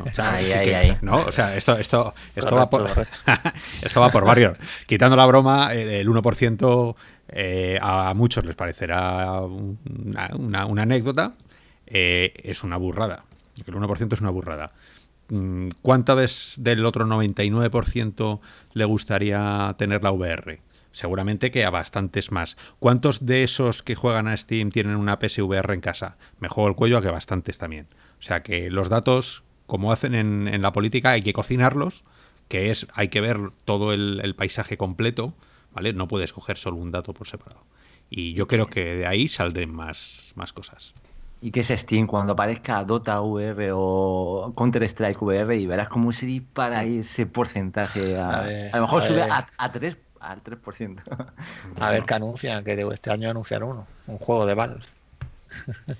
O 0.00 0.12
sea, 0.12 0.40
¿no? 1.02 1.18
o 1.22 1.32
sea 1.32 1.56
esto, 1.56 1.76
esto, 1.76 2.14
esto, 2.34 2.56
va 2.56 2.68
por, 2.68 2.84
esto 3.82 4.00
va 4.00 4.10
por 4.10 4.24
barrios. 4.24 4.58
Quitando 4.86 5.16
la 5.16 5.24
broma, 5.26 5.72
el 5.72 6.08
1% 6.08 6.96
eh, 7.28 7.78
a 7.80 8.12
muchos 8.14 8.44
les 8.44 8.56
parecerá 8.56 9.40
una, 9.40 10.62
anécdota, 10.62 11.34
eh, 11.86 12.32
es 12.42 12.64
una 12.64 12.76
burrada. 12.76 13.24
El 13.66 13.74
1% 13.74 14.12
es 14.12 14.20
una 14.20 14.30
burrada. 14.30 14.72
Mm, 15.28 15.68
¿Cuánta 15.80 16.14
vez 16.14 16.56
del 16.58 16.84
otro 16.84 17.06
99% 17.06 18.40
le 18.74 18.84
gustaría 18.84 19.74
tener 19.78 20.02
la 20.02 20.10
VR? 20.10 20.60
Seguramente 20.90 21.50
que 21.50 21.64
a 21.64 21.70
bastantes 21.70 22.30
más. 22.32 22.58
¿Cuántos 22.78 23.24
de 23.24 23.42
esos 23.42 23.82
que 23.82 23.94
juegan 23.94 24.28
a 24.28 24.36
Steam 24.36 24.70
tienen 24.70 24.96
una 24.96 25.18
PSVR 25.18 25.72
en 25.72 25.80
casa? 25.80 26.18
Me 26.38 26.48
juego 26.48 26.68
el 26.68 26.76
cuello 26.76 26.98
a 26.98 27.02
que 27.02 27.08
bastantes 27.08 27.56
también. 27.56 27.86
O 28.18 28.22
sea 28.22 28.42
que 28.42 28.70
los 28.70 28.90
datos, 28.90 29.42
como 29.66 29.90
hacen 29.90 30.14
en, 30.14 30.62
la 30.62 30.72
política, 30.72 31.12
hay 31.12 31.22
que 31.22 31.32
cocinarlos, 31.32 32.04
que 32.48 32.70
es, 32.70 32.86
hay 32.92 33.08
que 33.08 33.22
ver 33.22 33.38
todo 33.64 33.94
el, 33.94 34.34
paisaje 34.36 34.76
completo, 34.76 35.34
¿vale? 35.72 35.94
No 35.94 36.08
puedes 36.08 36.34
coger 36.34 36.58
solo 36.58 36.76
un 36.76 36.90
dato 36.90 37.14
por 37.14 37.26
separado. 37.26 37.64
Y 38.10 38.34
yo 38.34 38.46
creo 38.46 38.66
que 38.66 38.96
de 38.96 39.06
ahí 39.06 39.28
saldrán 39.28 39.72
más, 39.72 40.32
más 40.34 40.52
cosas. 40.52 40.92
¿Y 41.42 41.50
qué 41.50 41.60
es 41.60 41.68
Steam? 41.68 42.06
Cuando 42.06 42.34
aparezca 42.34 42.84
Dota 42.84 43.20
VR 43.20 43.70
o 43.74 44.52
Counter 44.56 44.84
Strike 44.84 45.20
VR 45.20 45.56
y 45.56 45.66
verás 45.66 45.88
cómo 45.88 46.12
se 46.12 46.26
dispara 46.26 46.84
ese 46.84 47.26
porcentaje. 47.26 48.16
A, 48.16 48.44
a, 48.72 48.76
lo 48.76 48.82
mejor 48.82 49.02
sube 49.02 49.22
a, 49.22 49.48
a 49.58 49.72
3, 49.72 49.96
al 50.20 50.42
3%. 50.42 51.02
A 51.80 51.90
ver 51.90 52.04
qué 52.04 52.14
anuncian, 52.14 52.62
que 52.62 52.80
este 52.92 53.10
año 53.10 53.28
anunciaron 53.28 53.70
uno, 53.70 53.86
un 54.06 54.18
juego 54.18 54.46
de 54.46 54.54
Valve. 54.54 54.82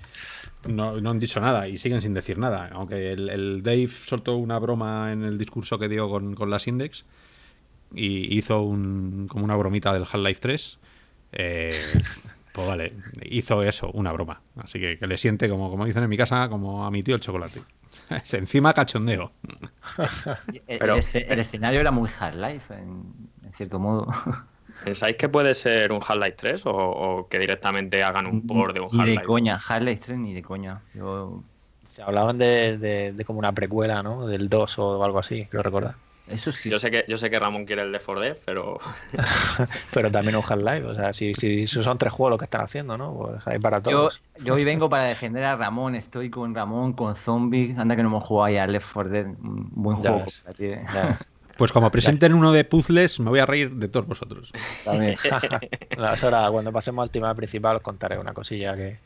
No, 0.65 0.93
han 0.93 1.19
dicho 1.19 1.41
nada 1.41 1.67
y 1.67 1.77
siguen 1.77 2.01
sin 2.01 2.13
decir 2.13 2.37
nada. 2.37 2.69
Aunque 2.71 3.11
el, 3.11 3.61
Dave 3.63 3.89
soltó 3.89 4.37
una 4.37 4.59
broma 4.59 5.11
en 5.11 5.25
el 5.25 5.37
discurso 5.37 5.77
que 5.77 5.89
dio 5.89 6.09
con, 6.09 6.35
con 6.35 6.49
las 6.49 6.67
Index 6.67 7.03
y 7.93 8.37
hizo 8.37 8.61
un, 8.61 9.27
como 9.27 9.43
una 9.43 9.57
bromita 9.57 9.91
del 9.91 10.03
Half-Life 10.03 10.39
3. 10.39 10.79
Eh, 11.33 11.69
pues 12.53 12.67
vale, 12.67 12.93
hizo 13.23 13.63
eso, 13.63 13.89
una 13.91 14.11
broma. 14.11 14.41
Así 14.57 14.79
que 14.79 14.99
que 14.99 15.07
le 15.07 15.17
siente, 15.17 15.49
como, 15.49 15.69
como 15.71 15.85
dicen 15.85 16.03
en 16.03 16.09
mi 16.09 16.17
casa, 16.17 16.47
como 16.49 16.85
a 16.85 16.91
mi 16.91 17.01
tío 17.03 17.15
el 17.15 17.21
chocolate. 17.21 17.61
Es 18.23 18.33
encima 18.33 18.73
cachondeo. 18.73 19.31
Pero, 20.67 20.95
el, 20.95 21.39
escenario 21.39 21.79
era 21.79 21.91
muy 21.91 22.09
Half-Life, 22.19 22.73
en, 22.73 23.03
cierto 23.55 23.79
modo. 23.79 24.07
¿Pensáis 24.83 25.15
que 25.17 25.29
puede 25.29 25.53
ser 25.53 25.91
un 25.91 25.99
Half-Life 25.99 26.37
3 26.37 26.61
o, 26.65 27.27
que 27.29 27.39
directamente 27.39 28.03
hagan 28.03 28.25
un 28.25 28.45
port 28.45 28.73
de 28.73 28.81
un 28.81 28.87
Half-Life? 28.87 29.09
Ni 29.09 29.17
de 29.17 29.23
coña, 29.23 29.59
Half-Life 29.67 30.01
3 30.05 30.19
ni 30.19 30.33
de 30.33 30.41
coña. 30.41 30.81
Se 31.89 32.01
hablaban 32.01 32.37
de, 32.37 32.77
de, 32.77 33.25
como 33.25 33.39
una 33.39 33.51
precuela, 33.51 34.01
¿no? 34.03 34.27
Del 34.27 34.49
2 34.49 34.79
o 34.79 35.03
algo 35.03 35.19
así, 35.19 35.45
creo 35.45 35.63
recordar. 35.63 35.95
Eso 36.27 36.53
sí. 36.53 36.69
Yo 36.69 36.79
sé 36.79 36.89
que, 36.89 37.03
yo 37.07 37.17
sé 37.17 37.29
que 37.29 37.37
Ramón 37.37 37.65
quiere 37.65 37.81
el 37.81 37.91
de 37.91 37.99
4D, 37.99 38.37
pero. 38.45 38.79
pero 39.93 40.09
también 40.09 40.35
un 40.37 40.43
Half-Life. 40.47 40.83
O 40.85 40.95
sea, 40.95 41.13
si, 41.13 41.33
si, 41.33 41.67
son 41.67 41.97
tres 41.97 42.13
juegos 42.13 42.31
los 42.31 42.37
que 42.39 42.45
están 42.45 42.61
haciendo, 42.61 42.97
¿no? 42.97 43.13
Pues 43.13 43.45
hay 43.47 43.59
para 43.59 43.81
todos. 43.81 44.21
Yo, 44.39 44.53
hoy 44.53 44.63
vengo 44.63 44.89
para 44.89 45.03
defender 45.03 45.43
a 45.43 45.55
Ramón. 45.57 45.95
Estoy 45.95 46.29
con 46.29 46.55
Ramón, 46.55 46.93
con 46.93 47.15
Zombies. 47.15 47.77
Anda 47.77 47.95
que 47.95 48.03
no 48.03 48.09
hemos 48.09 48.23
jugado 48.23 48.53
ya 48.53 48.67
Left 48.67 48.87
4 48.93 49.11
Dead. 49.11 49.25
Un 49.25 49.69
buen 49.71 49.97
juego. 49.97 50.23
Pues 51.55 51.71
como 51.71 51.91
presenten 51.91 52.33
uno 52.33 52.51
de 52.51 52.63
puzzles, 52.63 53.19
me 53.19 53.29
voy 53.29 53.37
a 53.37 53.45
reír 53.45 53.69
de 53.69 53.87
todos 53.87 54.07
vosotros. 54.07 54.51
También. 54.83 55.15
ahora, 55.97 56.49
cuando 56.49 56.71
pasemos 56.71 57.03
al 57.03 57.11
tema 57.11 57.33
principal, 57.35 57.75
os 57.75 57.83
contaré 57.83 58.17
una 58.17 58.33
cosilla 58.33 58.75
que, 58.75 58.97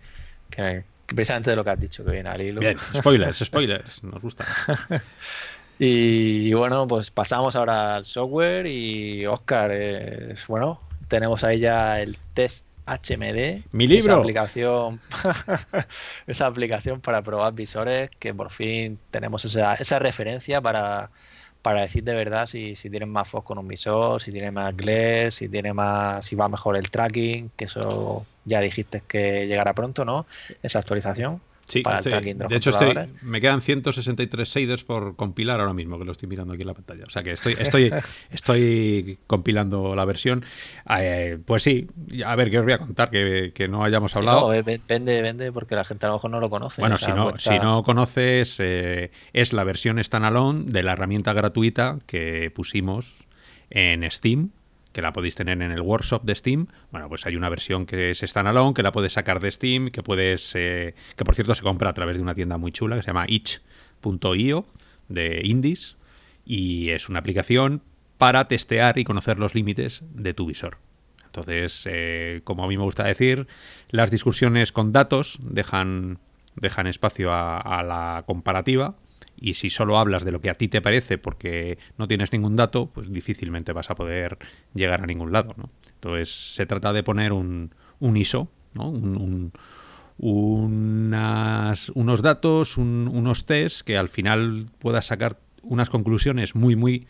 que, 0.50 0.84
precisamente 1.08 1.50
de 1.50 1.58
lo 1.58 1.66
que 1.66 1.72
has 1.72 1.80
dicho, 1.80 2.06
que 2.06 2.12
viene 2.12 2.30
al 2.30 2.42
hilo. 2.42 2.62
Bien, 2.62 2.78
spoilers, 2.96 3.40
spoilers, 3.40 4.02
nos 4.02 4.22
gusta. 4.22 4.46
Y, 5.80 6.54
bueno, 6.54 6.88
pues 6.88 7.12
pasamos 7.12 7.56
ahora 7.56 7.98
al 7.98 8.06
software 8.06 8.66
y 8.66 9.26
Oscar, 9.28 9.72
es, 9.72 10.48
bueno, 10.48 10.80
tenemos 11.08 11.44
ahí 11.44 11.60
ya 11.60 12.02
el 12.02 12.18
test 12.34 12.66
HMD. 12.88 13.64
Mi 13.72 13.86
libro. 13.86 14.14
Esa 14.14 14.22
aplicación, 14.22 15.00
esa 16.28 16.48
aplicación 16.48 17.02
para 17.02 17.22
probar 17.22 17.54
visores 17.54 18.10
que 18.18 18.34
por 18.34 18.52
fin 18.52 18.98
tenemos 19.12 19.46
esa, 19.46 19.74
esa 19.76 20.00
referencia 20.00 20.62
para, 20.62 21.12
para 21.62 21.82
decir 21.82 22.04
de 22.04 22.16
verdad 22.16 22.48
si, 22.48 22.76
si 22.76 22.90
tienen 22.90 23.10
más 23.10 23.28
foco 23.28 23.44
con 23.44 23.58
un 23.58 23.68
visor, 23.68 24.22
si 24.22 24.32
tiene 24.32 24.52
más 24.52 24.76
glare, 24.76 25.32
si 25.32 25.50
tiene 25.50 25.74
más, 25.74 26.26
si 26.26 26.36
va 26.36 26.48
mejor 26.48 26.78
el 26.78 26.90
tracking, 26.90 27.52
que 27.58 27.66
eso 27.66 28.26
ya 28.46 28.62
dijiste 28.62 29.04
que 29.08 29.46
llegará 29.48 29.74
pronto, 29.74 30.06
¿no? 30.06 30.26
Esa 30.64 30.80
actualización. 30.80 31.42
Sí, 31.68 31.84
de, 31.84 32.56
hecho 32.56 32.72
me 33.24 33.42
quedan 33.42 33.60
163 33.60 34.48
shaders 34.48 34.86
por 34.86 35.18
compilar 35.18 35.60
ahora 35.60 35.74
mismo, 35.74 36.00
que 36.00 36.06
lo 36.06 36.14
estoy 36.14 36.30
mirando 36.30 36.54
aquí 36.54 36.62
en 36.62 36.68
la 36.68 36.74
pantalla. 36.74 37.04
O 37.06 37.10
sea 37.10 37.24
que 37.24 37.34
estoy, 37.34 37.58
estoy, 37.60 37.92
estoy 38.32 39.20
compilando 39.28 39.94
la 39.94 40.06
versión. 40.06 40.46
Eh, 40.98 41.38
pues 41.44 41.64
sí, 41.64 41.88
a 42.26 42.38
ver, 42.38 42.50
¿qué 42.50 42.60
os 42.60 42.64
voy 42.64 42.72
a 42.72 42.78
contar? 42.78 43.10
Que, 43.10 43.68
no 43.70 43.84
hayamos 43.84 44.16
hablado. 44.16 44.54
no, 44.54 44.64
vende, 44.88 45.22
vende, 45.22 45.52
porque 45.52 45.76
la 45.76 45.84
gente 45.84 46.06
a 46.06 46.10
lo 46.10 46.16
mejor 46.16 46.32
no 46.32 46.40
lo 46.40 46.50
conoce. 46.50 46.82
Bueno, 46.82 46.98
si 46.98 47.12
no, 47.12 47.38
si 47.38 47.60
no 47.60 47.84
conoces, 47.84 48.62
eh, 48.62 49.12
es 49.34 49.52
la 49.52 49.66
versión 49.66 50.02
standalone 50.02 50.64
de 50.68 50.84
la 50.84 50.94
herramienta 50.94 51.34
gratuita 51.34 52.00
que 52.06 52.50
pusimos 52.56 53.26
en 53.70 54.10
Steam 54.10 54.52
que 54.98 55.04
la 55.04 55.14
podéis 55.14 55.36
tener 55.36 55.62
en 55.62 55.72
el 55.72 55.82
workshop 55.82 56.24
de 56.24 56.34
Steam. 56.34 56.66
Bueno, 56.92 57.08
pues 57.08 57.28
hay 57.28 57.36
una 57.36 57.50
versión 57.50 57.86
que 57.86 58.10
es 58.10 58.22
standalone, 58.22 58.74
que 58.74 58.82
la 58.82 58.92
puedes 58.92 59.14
sacar 59.14 59.40
de 59.40 59.52
Steam, 59.52 59.90
que 59.90 60.02
puedes, 60.02 60.56
eh, 60.56 60.96
que 61.16 61.24
por 61.24 61.36
cierto 61.36 61.54
se 61.54 61.62
compra 61.62 61.92
a 61.92 61.94
través 61.94 62.18
de 62.18 62.24
una 62.24 62.34
tienda 62.34 62.58
muy 62.58 62.72
chula 62.72 62.96
que 62.96 63.04
se 63.04 63.10
llama 63.10 63.26
itch.io 63.28 64.66
de 65.08 65.42
indies 65.44 65.98
y 66.48 66.90
es 66.90 67.10
una 67.10 67.20
aplicación 67.20 67.84
para 68.18 68.48
testear 68.48 68.98
y 68.98 69.04
conocer 69.04 69.38
los 69.38 69.54
límites 69.54 70.02
de 70.16 70.34
tu 70.34 70.48
visor. 70.48 70.80
Entonces, 71.28 71.84
eh, 71.86 72.42
como 72.44 72.64
a 72.64 72.68
mí 72.68 72.76
me 72.76 72.84
gusta 72.84 73.04
decir, 73.04 73.46
las 73.92 74.10
discusiones 74.10 74.72
con 74.72 74.94
datos 74.94 75.38
dejan, 75.44 76.18
dejan 76.56 76.88
espacio 76.88 77.32
a 77.32 77.84
la 77.84 78.24
comparativa 78.26 78.96
y 79.40 79.54
si 79.54 79.70
solo 79.70 79.98
hablas 79.98 80.24
de 80.24 80.32
lo 80.32 80.42
que 80.42 80.50
a 80.50 80.56
ti 80.56 80.68
te 80.68 80.82
parece 80.82 81.18
porque 81.18 81.78
no 81.98 82.08
tienes 82.08 82.32
ningún 82.34 82.56
dato, 82.56 82.88
pues 82.88 83.12
difícilmente 83.12 83.72
vas 83.74 83.90
a 83.90 83.96
poder 83.96 84.38
llegar 84.74 85.04
a 85.04 85.06
ningún 85.06 85.32
lado. 85.32 85.54
¿no? 85.58 85.70
Entonces 85.94 86.56
se 86.56 86.66
trata 86.66 86.94
de 86.94 87.04
poner 87.04 87.32
un, 87.32 87.74
un 88.00 88.18
ISO, 88.18 88.50
¿no? 88.74 88.90
un, 88.90 89.52
unas, 90.18 91.90
unos 91.90 92.22
datos, 92.22 92.78
unos 92.78 93.46
tests 93.46 93.84
que 93.84 93.98
al 93.98 94.10
final 94.10 94.68
puedas 94.80 95.08
sacar 95.08 95.40
unas 95.62 95.90
conclusiones 95.90 96.56
muy, 96.56 96.76
muy 96.76 97.08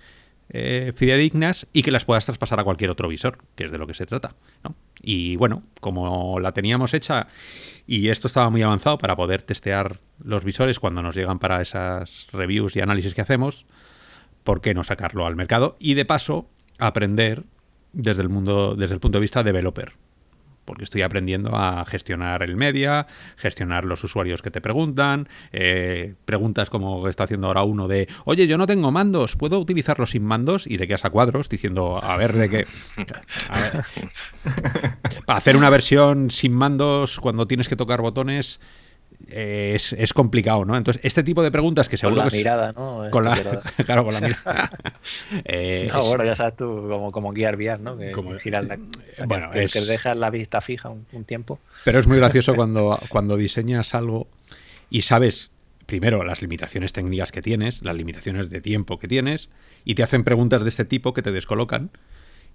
eh, 0.50 0.94
fidedignas 0.96 1.68
y 1.74 1.84
que 1.84 1.92
las 1.92 2.06
puedas 2.06 2.26
traspasar 2.26 2.60
a 2.60 2.64
cualquier 2.64 2.90
otro 2.90 3.08
visor, 3.08 3.40
que 3.56 3.66
es 3.66 3.72
de 3.72 3.78
lo 3.78 3.88
que 3.88 3.94
se 3.94 4.06
trata. 4.06 4.36
Y 5.02 5.36
bueno, 5.36 5.64
como 5.82 6.40
la 6.40 6.54
teníamos 6.54 6.94
hecha 6.94 7.28
y 7.86 8.10
esto 8.10 8.28
estaba 8.28 8.50
muy 8.50 8.62
avanzado 8.62 8.98
para 8.98 9.16
poder 9.16 9.42
testear 9.42 10.00
los 10.24 10.44
visores 10.44 10.80
cuando 10.80 11.02
nos 11.02 11.16
llegan 11.16 11.40
para 11.40 11.62
esas 11.62 12.28
reviews 12.32 12.76
y 12.76 12.82
análisis 12.82 13.14
que 13.14 13.22
hacemos, 13.22 13.66
¿por 14.44 14.62
qué 14.62 14.74
no 14.74 14.84
sacarlo 14.84 15.26
al 15.26 15.36
mercado? 15.36 15.76
Y 15.80 15.94
de 15.96 16.06
paso, 16.06 16.50
aprender 16.80 17.44
desde 17.94 18.22
el 18.22 18.30
mundo, 18.30 18.76
desde 18.76 18.94
el 18.94 19.00
punto 19.00 19.18
de 19.18 19.22
vista 19.22 19.44
developer 19.44 19.94
porque 20.68 20.84
estoy 20.84 21.02
aprendiendo 21.02 21.56
a 21.56 21.86
gestionar 21.86 22.44
el 22.44 22.58
media, 22.58 23.08
gestionar 23.38 23.86
los 23.86 24.04
usuarios 24.04 24.42
que 24.42 24.52
te 24.52 24.60
preguntan, 24.60 25.30
eh, 25.54 26.16
preguntas 26.26 26.70
como 26.70 27.08
está 27.08 27.24
haciendo 27.24 27.48
ahora 27.48 27.64
uno 27.64 27.88
de, 27.88 28.10
oye, 28.26 28.48
yo 28.48 28.58
no 28.58 28.68
tengo 28.68 28.92
mandos, 28.92 29.38
¿puedo 29.38 29.60
utilizarlos 29.60 30.10
sin 30.12 30.26
mandos? 30.26 30.68
Y 30.68 30.78
te 30.78 30.86
quedas 30.86 31.06
a 31.06 31.10
cuadros 31.10 31.48
diciendo, 31.48 32.04
a 32.04 32.18
ver, 32.18 32.34
de 32.34 32.50
qué... 32.50 32.68
Para 35.26 35.38
hacer 35.38 35.56
una 35.56 35.70
versión 35.70 36.30
sin 36.30 36.54
mandos, 36.54 37.22
cuando 37.22 37.48
tienes 37.48 37.70
que 37.70 37.78
tocar 37.78 38.02
botones, 38.02 38.60
es, 39.30 39.94
es, 39.94 40.14
complicado, 40.14 40.64
¿no? 40.64 40.78
Entonces, 40.78 41.04
este 41.04 41.24
tipo 41.24 41.44
de 41.44 41.52
preguntas 41.52 41.90
que 41.90 41.98
seguro 41.98 42.22
con 42.22 42.32
la 42.32 42.38
mirada, 42.38 42.72
¿no? 42.74 43.08
Con 43.12 43.26
la, 43.26 43.36
claro, 43.86 44.06
con 44.06 44.14
la 44.14 44.22
mirada. 44.22 44.70
eh, 45.46 45.90
no, 45.92 46.02
bueno, 46.06 46.24
ya 46.24 46.36
sabes 46.36 46.56
tú, 46.56 46.66
como, 46.66 47.12
como 47.12 47.34
guiar 47.34 47.56
VR, 47.58 47.80
¿no? 47.80 47.98
Que, 47.98 48.12
como, 48.12 48.38
giras 48.38 48.66
la, 48.66 48.78
bueno, 49.26 49.52
que, 49.52 49.64
es, 49.64 49.74
que, 49.74 49.82
dejas 49.82 50.16
la 50.18 50.30
vista 50.30 50.62
fija 50.62 50.90
un, 50.90 51.06
un, 51.12 51.26
tiempo. 51.26 51.60
Pero 51.84 52.00
es 52.00 52.08
muy 52.08 52.18
gracioso 52.18 52.56
cuando, 52.56 53.00
cuando 53.10 53.38
diseñas 53.38 53.96
algo 53.96 54.28
y 54.90 55.02
sabes, 55.02 55.52
primero, 55.86 56.24
las 56.24 56.42
limitaciones 56.42 56.94
técnicas 56.94 57.32
que 57.32 57.42
tienes, 57.42 57.84
las 57.84 57.96
limitaciones 57.96 58.50
de 58.50 58.62
tiempo 58.62 59.00
que 59.00 59.08
tienes, 59.08 59.50
y 59.84 59.96
te 59.96 60.04
hacen 60.04 60.24
preguntas 60.24 60.64
de 60.64 60.70
este 60.70 60.86
tipo 60.86 61.14
que 61.14 61.22
te 61.22 61.32
descolocan. 61.32 61.92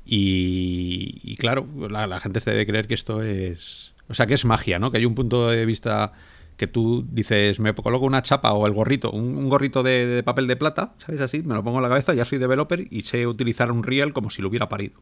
Y, 0.05 1.20
y 1.22 1.37
claro, 1.37 1.66
la, 1.90 2.07
la 2.07 2.18
gente 2.18 2.40
se 2.40 2.51
debe 2.51 2.66
creer 2.66 2.87
que 2.87 2.94
esto 2.94 3.22
es... 3.22 3.94
O 4.09 4.14
sea, 4.14 4.27
que 4.27 4.35
es 4.35 4.44
magia, 4.44 4.79
¿no? 4.79 4.90
Que 4.90 4.98
hay 4.98 5.07
un 5.07 5.14
punto 5.14 5.48
de 5.48 5.64
vista 5.64 6.12
que 6.57 6.67
tú 6.67 7.07
dices, 7.11 7.61
me 7.61 7.75
coloco 7.75 8.07
una 8.07 8.23
chapa 8.23 8.53
o 8.53 8.67
el 8.67 8.73
gorrito, 8.73 9.11
un, 9.11 9.49
gorrito 9.49 9.83
de, 9.83 10.23
papel 10.25 10.47
de 10.47 10.57
plata, 10.57 10.95
¿sabes? 10.99 11.21
Así, 11.21 11.43
me 11.43 11.55
lo 11.55 11.65
pongo 11.65 11.79
en 11.79 11.83
la 11.83 11.88
cabeza, 11.88 12.15
ya 12.15 12.25
soy 12.25 12.38
developer 12.38 12.87
y 12.91 13.03
sé 13.03 13.27
utilizar 13.27 13.71
un 13.71 13.83
Real 13.83 14.12
como 14.12 14.31
si 14.31 14.43
lo 14.43 14.49
hubiera 14.49 14.69
parido. 14.69 15.01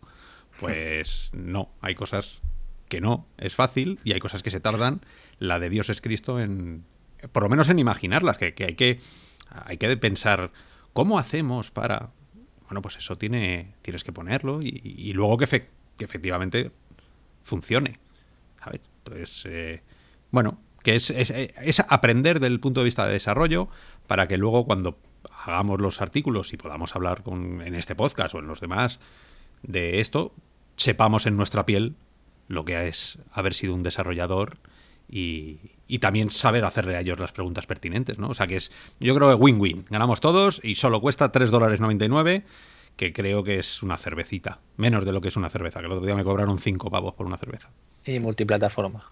Pues 0.58 1.30
no, 1.34 1.70
hay 1.80 1.94
cosas 1.94 2.42
que 2.88 3.00
no, 3.00 3.26
es 3.38 3.54
fácil 3.54 3.98
y 4.04 4.12
hay 4.12 4.20
cosas 4.20 4.42
que 4.42 4.50
se 4.50 4.60
tardan. 4.60 5.00
La 5.38 5.58
de 5.58 5.70
Dios 5.70 5.90
es 5.90 6.00
Cristo 6.00 6.40
en, 6.40 6.84
por 7.32 7.42
lo 7.42 7.48
menos 7.48 7.68
en 7.68 7.78
imaginarlas, 7.78 8.38
que, 8.38 8.54
hay 8.58 8.74
que 8.74 8.98
hay 9.50 9.78
que 9.78 9.96
pensar 9.96 10.52
cómo 10.92 11.18
hacemos 11.18 11.70
para, 11.70 12.10
bueno, 12.66 12.82
pues 12.82 12.96
eso 12.96 13.16
tiene, 13.16 13.74
tienes 13.82 14.04
que 14.04 14.12
ponerlo 14.12 14.60
y, 14.62 15.12
luego 15.12 15.38
que, 15.38 15.46
que, 15.46 16.04
efectivamente 16.04 16.70
funcione, 17.42 17.94
¿sabes? 18.62 18.80
Eh, 19.46 19.82
bueno, 20.30 20.60
que 20.82 20.94
es, 20.96 21.10
es, 21.10 21.80
aprender 21.88 22.40
del 22.40 22.60
punto 22.60 22.80
de 22.80 22.84
vista 22.84 23.06
de 23.06 23.12
desarrollo 23.12 23.68
para 24.06 24.28
que 24.28 24.36
luego 24.36 24.64
cuando 24.64 24.98
hagamos 25.44 25.80
los 25.80 26.00
artículos 26.00 26.52
y 26.52 26.56
podamos 26.56 26.96
hablar 26.96 27.22
con, 27.22 27.62
en 27.62 27.74
este 27.74 27.94
podcast 27.94 28.34
o 28.34 28.38
en 28.38 28.46
los 28.46 28.60
demás 28.60 29.00
de 29.62 30.00
esto, 30.00 30.32
sepamos 30.76 31.26
en 31.26 31.36
nuestra 31.36 31.66
piel 31.66 31.94
lo 32.48 32.64
que 32.64 32.88
es 32.88 33.18
haber 33.32 33.54
sido 33.54 33.74
un 33.74 33.82
desarrollador 33.82 34.58
y, 35.08 35.58
y, 35.88 35.98
también 35.98 36.30
saber 36.30 36.64
hacerle 36.64 36.96
a 36.96 37.00
ellos 37.00 37.18
las 37.18 37.32
preguntas 37.32 37.66
pertinentes, 37.66 38.18
¿no? 38.18 38.28
O 38.28 38.34
sea 38.34 38.46
que 38.46 38.56
es, 38.56 38.70
yo 39.00 39.12
creo 39.16 39.28
que 39.28 39.34
win-win. 39.34 39.84
Ganamos 39.90 40.20
todos 40.20 40.60
y 40.62 40.76
solo 40.76 41.00
cuesta 41.00 41.32
3 41.32 41.50
dólares 41.50 41.80
99, 41.80 42.44
que 43.00 43.14
creo 43.14 43.42
que 43.42 43.58
es 43.58 43.82
una 43.82 43.96
cervecita. 43.96 44.60
Menos 44.76 45.06
de 45.06 45.12
lo 45.12 45.22
que 45.22 45.28
es 45.28 45.36
una 45.38 45.48
cerveza, 45.48 45.80
que 45.80 45.86
el 45.86 45.92
otro 45.92 46.04
día 46.04 46.14
me 46.14 46.22
cobraron 46.22 46.58
5 46.58 46.90
pavos 46.90 47.14
por 47.14 47.24
una 47.24 47.38
cerveza. 47.38 47.72
Y 48.04 48.18
multiplataforma. 48.18 49.10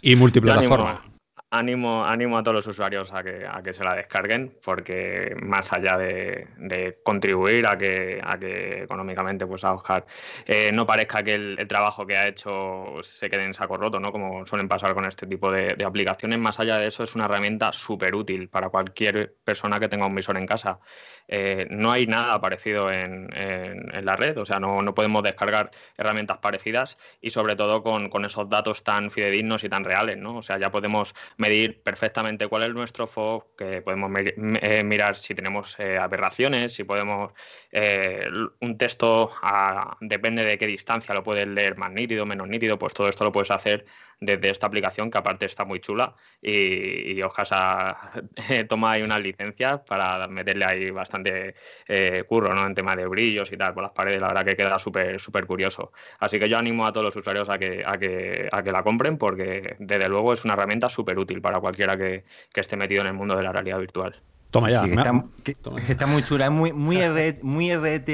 y 0.00 0.16
multiplataforma 0.16 1.02
ánimo, 1.50 2.04
ánimo 2.04 2.38
a 2.38 2.42
todos 2.42 2.56
los 2.56 2.66
usuarios 2.66 3.12
a 3.12 3.22
que, 3.22 3.46
a 3.46 3.62
que 3.62 3.72
se 3.72 3.84
la 3.84 3.94
descarguen, 3.94 4.56
porque 4.64 5.36
más 5.40 5.72
allá 5.72 5.96
de, 5.96 6.98
contribuir 7.04 7.66
a 7.66 7.78
que, 7.78 8.20
a 8.22 8.38
que 8.38 8.82
económicamente 8.82 9.46
pues 9.46 9.64
a 9.64 9.74
Oscar 9.74 10.06
eh, 10.44 10.70
no 10.72 10.86
parezca 10.86 11.22
que 11.22 11.34
el, 11.34 11.68
trabajo 11.68 12.06
que 12.06 12.16
ha 12.16 12.28
hecho 12.28 12.96
se 13.02 13.28
quede 13.30 13.44
en 13.44 13.54
saco 13.54 13.76
roto, 13.76 14.00
¿no? 14.00 14.12
como 14.12 14.44
suelen 14.46 14.68
pasar 14.68 14.94
con 14.94 15.04
este 15.04 15.26
tipo 15.26 15.50
de, 15.50 15.76
aplicaciones, 15.84 16.38
más 16.38 16.58
allá 16.58 16.78
de 16.78 16.88
eso 16.88 17.04
es 17.04 17.14
una 17.14 17.26
herramienta 17.26 17.72
súper 17.72 18.14
útil 18.14 18.48
para 18.48 18.70
cualquier 18.70 19.36
persona 19.44 19.78
que 19.78 19.88
tenga 19.88 20.06
un 20.06 20.14
visor 20.14 20.36
en 20.36 20.46
casa. 20.46 20.80
Eh, 21.28 21.66
no 21.70 21.92
hay 21.92 22.06
nada 22.06 22.40
parecido 22.40 22.90
en, 22.90 23.28
en, 23.36 24.04
la 24.04 24.16
red, 24.16 24.38
o 24.38 24.44
sea, 24.44 24.60
no, 24.60 24.82
no, 24.82 24.94
podemos 24.94 25.22
descargar 25.22 25.70
herramientas 25.96 26.38
parecidas 26.38 26.98
y 27.20 27.30
sobre 27.30 27.56
todo 27.56 27.82
con, 27.82 28.10
con 28.10 28.24
esos 28.24 28.48
datos 28.48 28.84
tan 28.84 29.10
fidedignos 29.10 29.64
y 29.64 29.68
tan 29.68 29.84
reales, 29.84 30.16
¿no? 30.18 30.36
O 30.36 30.42
sea, 30.42 30.58
ya 30.58 30.70
podemos 30.70 31.14
medir 31.36 31.82
perfectamente 31.82 32.48
cuál 32.48 32.64
es 32.64 32.74
nuestro 32.74 33.06
FOB, 33.06 33.56
que 33.56 33.82
podemos 33.82 34.10
eh, 34.16 34.82
mirar 34.84 35.16
si 35.16 35.34
tenemos 35.34 35.78
eh, 35.78 35.98
aberraciones, 35.98 36.74
si 36.74 36.84
podemos 36.84 37.32
eh, 37.72 38.26
un 38.60 38.78
texto 38.78 39.32
depende 40.00 40.44
de 40.44 40.58
qué 40.58 40.66
distancia 40.66 41.14
lo 41.14 41.22
puedes 41.22 41.46
leer 41.46 41.76
más 41.76 41.92
nítido, 41.92 42.24
menos 42.24 42.48
nítido, 42.48 42.78
pues 42.78 42.94
todo 42.94 43.08
esto 43.08 43.24
lo 43.24 43.32
puedes 43.32 43.50
hacer 43.50 43.84
desde 44.20 44.50
esta 44.50 44.66
aplicación 44.66 45.10
que 45.10 45.18
aparte 45.18 45.46
está 45.46 45.64
muy 45.64 45.80
chula 45.80 46.14
y, 46.40 47.12
y 47.12 47.22
Ojasa 47.22 48.12
toma 48.68 48.92
ahí 48.92 49.02
unas 49.02 49.20
licencias 49.20 49.80
para 49.86 50.26
meterle 50.28 50.64
ahí 50.64 50.90
bastante 50.90 51.54
curro 52.26 52.54
¿no? 52.54 52.66
en 52.66 52.74
tema 52.74 52.96
de 52.96 53.06
brillos 53.06 53.52
y 53.52 53.56
tal 53.56 53.74
por 53.74 53.82
las 53.82 53.92
paredes, 53.92 54.20
la 54.20 54.28
verdad 54.28 54.44
que 54.44 54.56
queda 54.56 54.78
súper 54.78 55.20
súper 55.20 55.46
curioso. 55.46 55.92
Así 56.18 56.38
que 56.38 56.48
yo 56.48 56.58
animo 56.58 56.86
a 56.86 56.92
todos 56.92 57.04
los 57.04 57.16
usuarios 57.16 57.48
a 57.48 57.58
que, 57.58 57.82
a 57.84 57.98
que, 57.98 58.48
a 58.50 58.62
que 58.62 58.72
la 58.72 58.82
compren 58.82 59.18
porque 59.18 59.76
desde 59.78 60.08
luego 60.08 60.32
es 60.32 60.44
una 60.44 60.54
herramienta 60.54 60.88
súper 60.88 61.18
útil 61.18 61.40
para 61.40 61.60
cualquiera 61.60 61.96
que, 61.96 62.24
esté 62.54 62.76
metido 62.76 63.02
en 63.02 63.08
el 63.08 63.12
mundo 63.12 63.36
de 63.36 63.42
la 63.42 63.52
realidad 63.52 63.78
virtual. 63.78 64.16
Toma 64.56 64.70
ya. 64.70 64.84
está, 65.88 66.06
muy 66.06 66.22
chula, 66.22 66.46
es 66.46 66.50
muy, 66.50 66.72
muy, 66.72 66.98
muy 67.42 67.74
RT, 67.74 68.08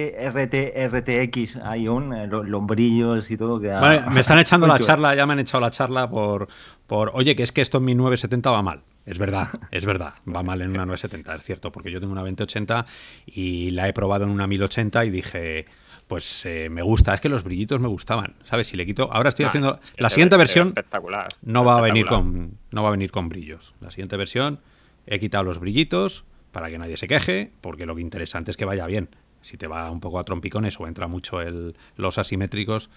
RTX, 0.88 1.56
hay 1.64 1.88
un, 1.88 2.12
eh, 2.12 2.26
los, 2.26 2.66
brillos 2.66 3.30
y 3.30 3.36
todo. 3.36 3.60
Que 3.60 3.72
me 4.10 4.20
están 4.20 4.38
echando 4.40 4.66
la 4.66 4.78
charla, 4.78 5.14
ya 5.14 5.26
me 5.26 5.34
han 5.34 5.40
echado 5.40 5.60
la 5.60 5.70
charla 5.70 6.10
por, 6.10 6.48
por, 6.86 7.10
oye, 7.14 7.36
que 7.36 7.42
es 7.42 7.52
que 7.52 7.60
esto 7.60 7.78
en 7.78 7.84
mi 7.84 7.94
970 7.94 8.50
va 8.50 8.62
mal. 8.62 8.82
Es 9.04 9.18
verdad, 9.18 9.48
es 9.70 9.84
verdad, 9.84 10.14
va 10.28 10.42
mal 10.42 10.60
en 10.62 10.70
una 10.70 10.86
970, 10.86 11.34
es 11.34 11.42
cierto, 11.42 11.72
porque 11.72 11.90
yo 11.90 12.00
tengo 12.00 12.12
una 12.12 12.22
2080 12.22 12.86
y 13.26 13.70
la 13.70 13.88
he 13.88 13.92
probado 13.92 14.24
en 14.24 14.30
una 14.30 14.46
1080 14.46 15.04
y 15.04 15.10
dije, 15.10 15.64
pues 16.06 16.44
eh, 16.46 16.68
me 16.70 16.82
gusta, 16.82 17.14
es 17.14 17.20
que 17.20 17.28
los 17.28 17.42
brillitos 17.42 17.80
me 17.80 17.88
gustaban, 17.88 18.34
¿sabes? 18.44 18.68
Si 18.68 18.76
le 18.76 18.86
quito, 18.86 19.10
ahora 19.12 19.28
estoy 19.28 19.46
haciendo 19.46 19.80
la 19.96 20.10
siguiente 20.10 20.36
versión 20.36 20.68
espectacular, 20.68 21.28
no 21.42 21.64
va 21.64 21.78
a 21.78 21.80
venir 21.80 22.06
con 22.06 22.58
no 22.70 22.82
va 22.82 22.88
a 22.88 22.92
venir 22.92 23.10
con 23.10 23.28
brillos. 23.28 23.74
La 23.80 23.90
siguiente 23.90 24.16
versión 24.16 24.60
he 25.06 25.18
quitado 25.18 25.44
los 25.44 25.58
brillitos 25.58 26.24
para 26.52 26.70
que 26.70 26.78
nadie 26.78 26.96
se 26.96 27.08
queje, 27.08 27.50
porque 27.60 27.86
lo 27.86 27.94
que 27.94 28.00
interesante 28.00 28.50
es 28.50 28.56
que 28.56 28.64
vaya 28.64 28.86
bien. 28.86 29.08
Si 29.40 29.56
te 29.56 29.66
va 29.66 29.90
un 29.90 30.00
poco 30.00 30.18
a 30.18 30.24
trompicones 30.24 30.78
o 30.78 30.86
entra 30.86 31.08
mucho 31.08 31.40
el, 31.40 31.76
los 31.96 32.18
asimétricos, 32.18 32.90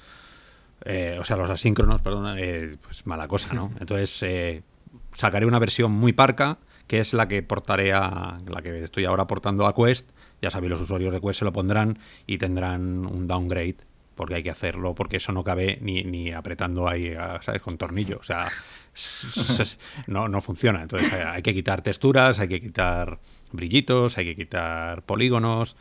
eh, 0.84 1.18
o 1.20 1.26
sea, 1.26 1.38
los 1.38 1.50
asíncronos, 1.50 2.02
perdón, 2.02 2.36
eh, 2.38 2.76
pues 2.82 3.08
mala 3.08 3.28
cosa, 3.28 3.54
¿no? 3.54 3.72
Entonces 3.80 4.64
sacaré 5.12 5.46
una 5.46 5.58
versión 5.58 5.92
muy 5.92 6.14
parca, 6.14 6.60
que 6.86 7.00
es 7.00 7.14
la 7.14 7.28
que 7.28 7.42
portaré 7.42 7.94
a 7.94 8.38
la 8.46 8.62
que 8.62 8.84
estoy 8.84 9.06
ahora 9.06 9.26
portando 9.26 9.66
a 9.66 9.74
Quest 9.74 10.12
ya 10.42 10.52
sabéis, 10.52 10.72
los 10.72 10.82
usuarios 10.82 11.14
de 11.14 11.22
Quest 11.22 11.40
se 11.40 11.46
lo 11.46 11.54
pondrán 11.54 11.98
y 12.28 12.38
tendrán 12.38 13.06
un 13.06 13.28
downgrade 13.28 13.78
porque 14.16 14.36
hay 14.36 14.44
que 14.44 14.50
hacerlo, 14.50 14.96
porque 14.96 15.18
eso 15.18 15.32
no 15.32 15.44
cabe 15.44 15.78
ni, 15.82 16.04
ni 16.04 16.32
apretando 16.32 16.88
ahí, 16.88 17.14
¿sabes? 17.42 17.62
Con 17.62 17.78
tornillo. 17.78 18.18
O 18.20 18.24
sea, 18.24 18.48
no, 20.08 20.28
no 20.28 20.42
funciona. 20.42 20.82
Entonces 20.82 21.12
hay 21.14 21.42
que 21.42 21.54
quitar 21.54 21.82
texturas, 21.82 22.40
hay 22.40 22.48
que 22.48 22.62
quitar 22.62 23.20
brillitos, 23.52 24.18
hay 24.18 24.26
que 24.26 24.36
quitar 24.36 25.04
polígonos. 25.04 25.76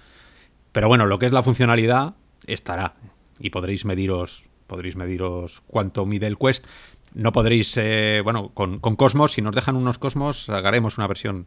Pero 0.73 0.89
bueno, 0.89 1.07
lo 1.07 1.19
que 1.19 1.27
es 1.27 1.33
la 1.33 1.43
funcionalidad 1.43 2.15
estará. 2.47 2.95
Y 3.39 3.51
podréis 3.51 3.85
mediros, 3.85 4.51
podréis 4.67 4.97
mediros 4.97 5.63
cuánto 5.67 6.05
mide 6.05 6.27
el 6.27 6.37
Quest. 6.37 6.67
No 7.15 7.31
podréis, 7.31 7.77
eh, 7.77 8.21
bueno, 8.25 8.51
con, 8.55 8.81
con 8.81 8.97
Cosmos, 8.97 9.33
si 9.33 9.43
nos 9.43 9.55
dejan 9.55 9.77
unos 9.77 9.99
Cosmos, 9.99 10.49
haremos 10.49 10.99
una 10.99 11.07
versión 11.07 11.47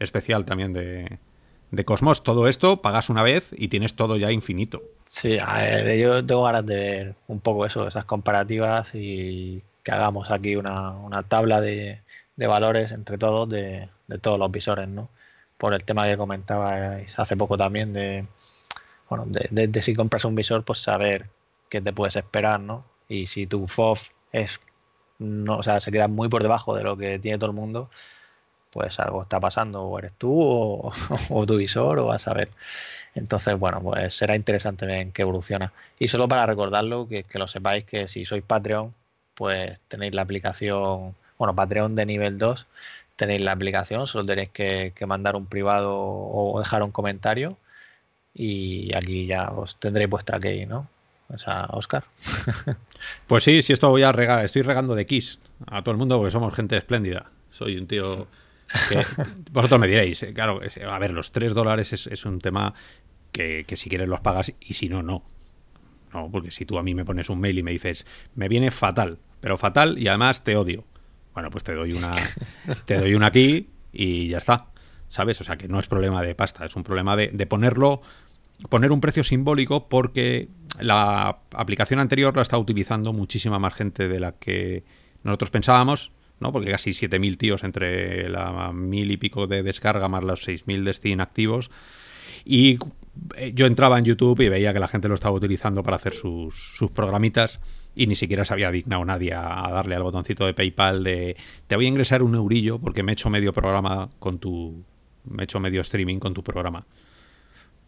especial 0.00 0.44
también 0.44 0.72
de, 0.72 1.18
de 1.70 1.84
Cosmos, 1.84 2.22
todo 2.22 2.48
esto 2.48 2.82
pagas 2.82 3.10
una 3.10 3.22
vez 3.22 3.54
y 3.56 3.68
tienes 3.68 3.94
todo 3.94 4.16
ya 4.16 4.30
infinito. 4.30 4.82
Sí, 5.06 5.38
yo 5.98 6.24
tengo 6.24 6.44
ganas 6.44 6.66
de 6.66 6.74
ver 6.74 7.14
un 7.28 7.40
poco 7.40 7.66
eso, 7.66 7.86
esas 7.86 8.04
comparativas 8.04 8.90
y 8.94 9.62
que 9.82 9.92
hagamos 9.92 10.30
aquí 10.30 10.56
una, 10.56 11.22
tabla 11.28 11.60
de, 11.60 12.00
valores 12.36 12.92
entre 12.92 13.18
todos 13.18 13.48
de, 13.48 13.88
todos 14.20 14.38
los 14.38 14.50
visores, 14.50 14.88
¿no? 14.88 15.08
Por 15.58 15.74
el 15.74 15.84
tema 15.84 16.06
que 16.06 16.16
comentabais 16.16 17.18
hace 17.18 17.36
poco 17.36 17.56
también 17.56 17.92
de, 17.92 18.26
bueno, 19.08 19.26
de, 19.28 19.82
si 19.82 19.94
compras 19.94 20.24
un 20.24 20.34
visor, 20.34 20.64
pues 20.64 20.80
saber 20.80 21.28
qué 21.68 21.80
te 21.80 21.92
puedes 21.92 22.16
esperar, 22.16 22.60
¿no? 22.60 22.84
Y 23.08 23.26
si 23.26 23.46
tu 23.46 23.66
FOV 23.66 23.98
es, 24.32 24.60
no, 25.18 25.58
o 25.58 25.62
sea, 25.62 25.80
se 25.80 25.92
queda 25.92 26.08
muy 26.08 26.28
por 26.28 26.42
debajo 26.42 26.74
de 26.74 26.82
lo 26.82 26.96
que 26.96 27.18
tiene 27.18 27.38
todo 27.38 27.50
el 27.50 27.56
mundo, 27.56 27.90
pues 28.74 28.98
algo 29.00 29.22
está 29.22 29.40
pasando, 29.40 29.84
o 29.84 29.98
eres 29.98 30.12
tú 30.18 30.32
o, 31.30 31.46
tu 31.46 31.56
visor, 31.56 32.00
o 32.00 32.06
vas 32.06 32.28
a 32.28 32.34
ver. 32.34 32.50
Entonces, 33.14 33.58
bueno, 33.58 33.80
pues 33.80 34.14
será 34.16 34.36
interesante 34.36 34.86
ver 34.86 34.96
en 34.98 35.12
qué 35.12 35.22
evoluciona. 35.22 35.72
Y 35.98 36.08
solo 36.08 36.28
para 36.28 36.46
recordarlo, 36.46 37.08
que, 37.08 37.24
lo 37.34 37.46
sepáis 37.48 37.84
que 37.84 38.08
si 38.08 38.24
sois 38.24 38.42
Patreon, 38.44 38.94
pues 39.34 39.78
tenéis 39.88 40.14
la 40.14 40.22
aplicación, 40.22 41.14
bueno, 41.38 41.54
Patreon 41.54 41.94
de 41.94 42.06
nivel 42.06 42.38
2, 42.38 42.66
tenéis 43.16 43.42
la 43.42 43.52
aplicación, 43.52 44.06
solo 44.08 44.26
tenéis 44.26 44.50
que, 44.50 44.92
mandar 45.06 45.36
un 45.36 45.46
privado 45.46 45.94
o 45.96 46.58
dejar 46.58 46.82
un 46.82 46.90
comentario 46.92 47.56
y 48.34 48.90
aquí 48.96 49.26
ya 49.26 49.50
os 49.50 49.76
tendréis 49.76 50.10
vuestra 50.10 50.40
key, 50.40 50.66
¿no? 50.66 50.88
O 51.28 51.38
sea, 51.38 51.66
Oscar. 51.70 52.04
pues 53.26 53.44
sí, 53.44 53.62
sí, 53.62 53.72
esto 53.72 53.88
voy 53.90 54.02
a 54.02 54.12
regar, 54.12 54.44
estoy 54.44 54.62
regando 54.62 54.94
de 54.94 55.06
Kiss 55.06 55.38
a 55.66 55.82
todo 55.82 55.92
el 55.92 55.98
mundo 55.98 56.18
porque 56.18 56.32
somos 56.32 56.52
gente 56.54 56.76
espléndida. 56.76 57.30
Soy 57.50 57.76
un 57.76 57.86
tío 57.86 58.26
vosotros 59.52 59.80
me 59.80 59.86
diréis, 59.86 60.22
eh, 60.22 60.32
claro, 60.32 60.60
a 60.90 60.98
ver, 60.98 61.12
los 61.12 61.32
3 61.32 61.54
dólares 61.54 61.92
es, 61.92 62.24
un 62.24 62.40
tema 62.40 62.74
que, 63.32 63.64
si 63.74 63.88
quieres 63.88 64.08
los 64.08 64.20
pagas 64.20 64.52
y 64.60 64.74
si 64.74 64.88
no, 64.88 65.02
no. 65.02 65.22
No, 66.12 66.30
porque 66.30 66.52
si 66.52 66.64
tú 66.64 66.78
a 66.78 66.82
mí 66.82 66.94
me 66.94 67.04
pones 67.04 67.28
un 67.28 67.40
mail 67.40 67.58
y 67.58 67.62
me 67.62 67.72
dices, 67.72 68.06
me 68.36 68.48
viene 68.48 68.70
fatal, 68.70 69.18
pero 69.40 69.56
fatal 69.56 69.98
y 69.98 70.06
además 70.06 70.44
te 70.44 70.56
odio. 70.56 70.84
Bueno, 71.32 71.50
pues 71.50 71.64
te 71.64 71.74
doy 71.74 71.92
una, 71.92 72.14
te 72.84 72.98
doy 72.98 73.14
una 73.14 73.26
aquí 73.26 73.68
y 73.92 74.28
ya 74.28 74.38
está. 74.38 74.68
¿Sabes? 75.08 75.40
O 75.40 75.44
sea 75.44 75.56
que 75.56 75.68
no 75.68 75.78
es 75.78 75.86
problema 75.86 76.22
de 76.22 76.34
pasta, 76.34 76.64
es 76.64 76.74
un 76.76 76.82
problema 76.82 77.16
de, 77.16 77.28
de 77.28 77.46
ponerlo, 77.46 78.00
poner 78.68 78.90
un 78.90 79.00
precio 79.00 79.22
simbólico 79.22 79.88
porque 79.88 80.48
la 80.80 81.38
aplicación 81.52 82.00
anterior 82.00 82.34
la 82.34 82.42
está 82.42 82.58
utilizando 82.58 83.12
muchísima 83.12 83.58
más 83.58 83.74
gente 83.74 84.08
de 84.08 84.18
la 84.18 84.32
que 84.32 84.82
nosotros 85.22 85.50
pensábamos 85.50 86.12
¿no? 86.44 86.52
Porque 86.52 86.70
casi 86.70 86.90
7.000 86.90 87.36
tíos 87.38 87.64
entre 87.64 88.28
la 88.28 88.70
mil 88.72 89.10
y 89.10 89.16
pico 89.16 89.46
de 89.46 89.62
descarga 89.62 90.08
más 90.08 90.22
los 90.22 90.46
6.000 90.46 90.84
de 90.84 90.92
Steam 90.92 91.20
activos. 91.20 91.70
Y 92.44 92.78
eh, 93.36 93.52
yo 93.54 93.64
entraba 93.64 93.98
en 93.98 94.04
YouTube 94.04 94.40
y 94.42 94.50
veía 94.50 94.74
que 94.74 94.78
la 94.78 94.88
gente 94.88 95.08
lo 95.08 95.14
estaba 95.14 95.34
utilizando 95.34 95.82
para 95.82 95.96
hacer 95.96 96.12
sus, 96.12 96.54
sus 96.76 96.90
programitas 96.90 97.60
y 97.96 98.06
ni 98.06 98.14
siquiera 98.14 98.44
se 98.44 98.52
había 98.52 98.70
dignado 98.70 99.02
nadie 99.06 99.32
a, 99.32 99.70
darle 99.72 99.94
al 99.94 100.02
botoncito 100.02 100.44
de 100.44 100.52
PayPal 100.52 101.02
de 101.02 101.36
te 101.66 101.76
voy 101.76 101.86
a 101.86 101.88
ingresar 101.88 102.22
un 102.22 102.34
eurillo 102.34 102.78
porque 102.78 103.02
me 103.02 103.12
he 103.12 103.14
hecho 103.14 103.30
medio 103.30 103.52
programa 103.54 104.10
con 104.18 104.38
tu 104.38 104.84
me 105.24 105.42
he 105.42 105.44
hecho 105.44 105.60
medio 105.60 105.80
streaming 105.80 106.18
con 106.18 106.34
tu 106.34 106.42
programa. 106.42 106.84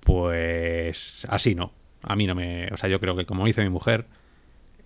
Pues 0.01 1.27
así 1.29 1.55
no. 1.55 1.73
A 2.03 2.16
mí 2.16 2.27
no 2.27 2.35
me, 2.35 2.69
o 2.69 2.77
sea, 2.79 2.88
yo 2.88 3.01
creo 3.01 3.16
que 3.16 3.27
como 3.27 3.45
dice 3.45 3.62
mi 3.62 3.69
mujer, 3.69 4.07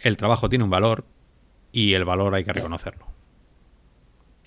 el 0.00 0.16
trabajo 0.16 0.48
tiene 0.48 0.64
un 0.64 0.70
valor 0.70 1.04
y 1.70 1.92
el 1.92 2.04
valor 2.04 2.34
hay 2.34 2.42
que 2.42 2.52
reconocerlo. 2.52 3.19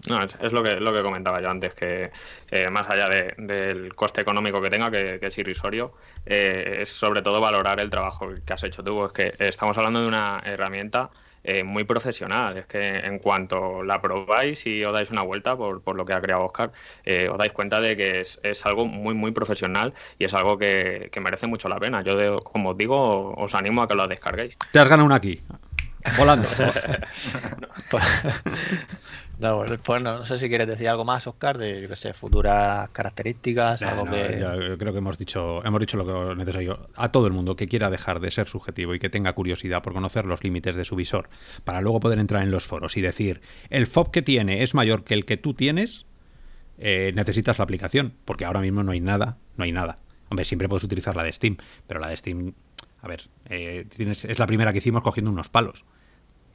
No, 0.10 0.22
es, 0.22 0.52
lo, 0.52 0.62
que, 0.62 0.80
lo 0.82 0.94
que 0.94 1.02
comentaba 1.02 1.42
yo 1.42 1.50
antes, 1.50 1.74
que 1.74 2.12
eh, 2.52 2.70
más 2.70 2.90
allá 2.90 3.08
del 3.08 3.96
coste 3.96 4.22
económico 4.22 4.62
que 4.62 4.70
tenga, 4.70 4.92
que, 4.92 5.20
es 5.22 5.38
irrisorio, 5.38 5.94
eh, 6.26 6.80
es 6.82 6.90
sobre 6.90 7.22
todo 7.22 7.40
valorar 7.40 7.80
el 7.80 7.90
trabajo 7.90 8.30
que 8.46 8.54
has 8.54 8.64
hecho 8.64 8.84
tú. 8.84 9.06
Es 9.06 9.14
que 9.14 9.34
estamos 9.40 9.78
hablando 9.78 10.02
de 10.02 10.08
una 10.08 10.42
herramienta 10.44 11.10
eh, 11.46 11.64
muy 11.64 11.86
profesional. 11.86 12.58
Es 12.58 12.66
que 12.66 12.98
en 12.98 13.20
cuanto 13.20 13.82
la 13.82 14.02
probáis 14.02 14.66
y 14.68 14.84
os 14.84 14.92
dais 14.92 15.10
una 15.10 15.22
vuelta 15.22 15.56
por, 15.56 15.82
por 15.82 15.96
lo 15.96 16.06
que 16.06 16.14
ha 16.14 16.20
creado 16.20 16.44
Oscar, 16.44 16.72
os 17.32 17.38
dais 17.38 17.54
cuenta 17.54 17.80
de 17.80 17.96
que 17.96 18.20
es, 18.20 18.42
es, 18.44 18.66
algo 18.66 18.86
muy, 18.86 19.14
muy 19.14 19.32
profesional 19.32 19.94
y 20.20 20.26
es 20.26 20.34
algo 20.34 20.58
que, 20.58 21.10
merece 21.22 21.48
mucho 21.48 21.70
la 21.70 21.80
pena. 21.80 22.02
Yo, 22.02 22.40
como 22.40 22.72
os 22.72 22.78
digo, 22.78 23.34
os 23.36 23.56
animo 23.56 23.82
a 23.82 23.88
que 23.88 23.96
lo 23.96 24.06
descarguéis. 24.10 24.58
Te 24.70 24.80
has 24.80 24.90
ganado 24.90 25.06
una 25.06 25.16
aquí. 25.16 25.40
Volando. 26.18 26.50
Pues, 27.90 28.04
no, 29.40 29.66
pues 29.84 30.02
no, 30.02 30.24
sé 30.24 30.38
si 30.38 30.48
quieres 30.48 30.68
decir 30.68 30.88
algo 30.88 31.06
más, 31.06 31.26
Oscar, 31.26 31.58
de 31.58 31.82
yo 31.82 31.90
que 31.90 31.96
sé, 31.96 32.14
futuras 32.14 32.90
características, 32.92 33.82
algo 33.82 34.06
que... 34.06 34.38
Yo 34.40 34.78
creo 34.78 34.94
que 34.94 35.00
hemos 35.00 35.18
dicho, 35.18 35.64
hemos 35.66 35.80
dicho 35.80 35.98
lo 35.98 36.06
que 36.06 36.36
necesario. 36.36 36.88
A 36.96 37.10
todo 37.10 37.26
el 37.26 37.34
mundo 37.34 37.56
que 37.56 37.68
quiera 37.68 37.90
dejar 37.90 38.20
de 38.20 38.30
ser 38.30 38.48
subjetivo 38.48 38.94
y 38.94 39.00
que 39.00 39.10
tenga 39.10 39.34
curiosidad 39.34 39.82
por 39.82 39.94
conocer 39.94 40.26
los 40.26 40.44
límites 40.44 40.76
de 40.76 40.86
su 40.86 40.96
visor, 40.96 41.30
para 41.64 41.82
luego 41.82 42.00
poder 42.00 42.20
entrar 42.20 42.44
en 42.44 42.52
los 42.52 42.66
foros 42.66 42.96
y 42.96 43.02
decir, 43.02 43.42
el 43.70 43.88
FOB 43.88 44.12
que 44.12 44.22
tiene 44.22 44.62
es 44.62 44.76
mayor 44.76 45.04
que 45.04 45.16
el 45.16 45.26
que 45.26 45.38
tú 45.38 45.56
tienes, 45.56 46.06
eh, 46.78 47.12
necesitas 47.16 47.58
la 47.58 47.64
aplicación, 47.64 48.14
porque 48.26 48.46
ahora 48.46 48.62
mismo 48.62 48.84
no 48.84 48.92
hay 48.92 49.02
nada, 49.02 49.38
no 49.58 49.64
hay 49.64 49.72
nada. 49.72 49.96
Hombre, 50.30 50.46
siempre 50.46 50.70
puedes 50.70 50.84
utilizar 50.84 51.16
la 51.16 51.24
de 51.24 51.34
Steam, 51.34 51.58
pero 51.88 52.00
la 52.00 52.08
de 52.08 52.18
Steam, 52.18 52.54
a 53.02 53.08
ver, 53.08 53.24
eh, 53.50 53.86
tienes, 53.96 54.26
es 54.26 54.38
la 54.38 54.48
primera 54.48 54.72
que 54.72 54.78
hicimos 54.78 55.02
cogiendo 55.02 55.32
unos 55.32 55.50
palos 55.50 55.86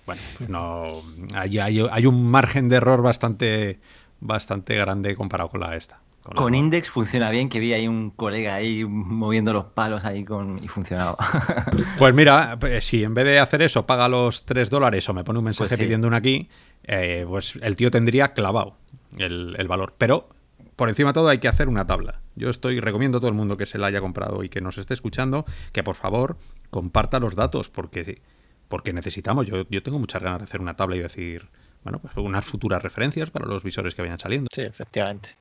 bueno, 0.09 0.23
pues 0.39 0.49
no. 0.49 1.03
Hay, 1.35 2.07
un 2.07 2.31
margen 2.31 2.71
de 2.71 2.77
error 2.77 3.03
bastante, 3.03 3.79
bastante 4.21 4.75
grande 4.75 5.15
comparado 5.15 5.51
con 5.51 5.61
la 5.61 5.77
esta. 5.77 6.01
Con, 6.23 6.55
Index 6.55 6.89
funciona 6.89 7.29
bien, 7.29 7.51
que 7.51 7.61
vi 7.61 7.75
ahí 7.75 7.87
un 7.87 8.09
colega 8.09 8.55
ahí 8.55 8.87
moviendo 8.87 9.53
los 9.53 9.67
palos 9.67 10.07
ahí 10.07 10.25
con 10.25 10.65
y 10.65 10.69
funcionaba. 10.69 11.19
Pues 11.99 12.15
mira, 12.15 12.57
pues 12.59 12.87
si 12.87 13.05
en 13.05 13.13
vez 13.13 13.27
de 13.27 13.39
hacer 13.39 13.61
eso 13.61 13.85
paga 13.85 14.09
los 14.09 14.47
3 14.47 14.71
dólares 14.71 15.07
o 15.11 15.13
me 15.13 15.25
pone 15.25 15.41
un 15.41 15.45
mensaje 15.45 15.77
pues 15.77 15.81
pidiendo 15.81 16.09
una 16.09 16.17
aquí, 16.17 16.49
eh, 16.85 17.27
pues 17.29 17.57
el 17.61 17.77
tío 17.77 17.91
tendría 17.91 18.33
clavado 18.33 18.77
el, 19.19 19.57
el, 19.59 19.69
valor. 19.69 19.95
Pero 19.99 20.27
por 20.75 20.89
encima 20.89 21.11
de 21.11 21.15
todo 21.15 21.29
hay 21.29 21.39
que 21.39 21.49
hacer 21.49 21.69
una 21.69 21.87
tabla. 21.87 22.23
Yo 22.35 22.49
estoy, 22.49 22.81
recomiendo 22.81 23.19
a 23.19 23.21
todo 23.21 23.29
el 23.29 23.37
mundo 23.37 23.59
que 23.59 23.67
se 23.67 23.77
la 23.77 23.89
haya 23.89 24.01
comprado 24.01 24.43
y 24.43 24.49
que 24.49 24.63
nos 24.63 24.79
esté 24.79 24.95
escuchando, 24.95 25.45
que 25.73 25.83
por 25.83 25.97
favor 25.97 26.39
comparta 26.71 27.21
los 27.21 27.37
datos, 27.37 27.69
porque 27.69 28.23
porque 28.69 28.93
necesitamos, 28.93 29.47
yo, 29.47 29.67
yo 29.69 29.83
tengo 29.83 29.99
muchas 29.99 30.23
ganas 30.23 30.39
de 30.39 30.45
hacer 30.45 30.61
una 30.61 30.77
tabla 30.77 30.97
y 30.97 31.01
decir, 31.01 31.49
bueno, 31.83 31.99
pues 31.99 32.17
unas 32.17 32.45
futuras 32.45 32.83
referencias 32.83 33.31
para 33.31 33.47
los 33.47 33.63
visores 33.63 33.95
que 33.95 34.03
vayan 34.03 34.19
saliendo. 34.19 34.49
Sí, 34.53 34.63
efectivamente. 34.63 35.37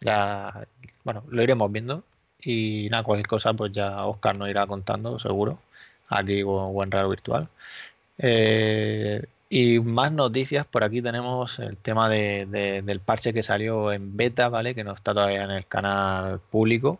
Ya, 0.00 0.66
bueno, 1.04 1.24
lo 1.28 1.42
iremos 1.42 1.70
viendo 1.70 2.04
y 2.40 2.88
nada, 2.90 3.04
cualquier 3.04 3.28
cosa 3.28 3.54
pues 3.54 3.72
ya 3.72 4.04
Oscar 4.04 4.36
nos 4.36 4.48
irá 4.48 4.66
contando, 4.66 5.18
seguro, 5.18 5.60
aquí 6.08 6.42
o 6.44 6.82
en 6.82 6.90
Radio 6.90 7.08
Virtual. 7.08 7.48
Eh, 8.18 9.24
y 9.48 9.80
más 9.80 10.12
noticias, 10.12 10.64
por 10.66 10.82
aquí 10.82 11.02
tenemos 11.02 11.58
el 11.58 11.76
tema 11.76 12.08
de, 12.08 12.46
del 12.84 13.00
parche 13.00 13.34
que 13.34 13.42
salió 13.42 13.92
en 13.92 14.16
beta, 14.16 14.48
¿vale? 14.48 14.74
Que 14.74 14.82
no 14.82 14.94
está 14.94 15.12
todavía 15.12 15.44
en 15.44 15.50
el 15.50 15.66
canal 15.66 16.40
público, 16.40 16.98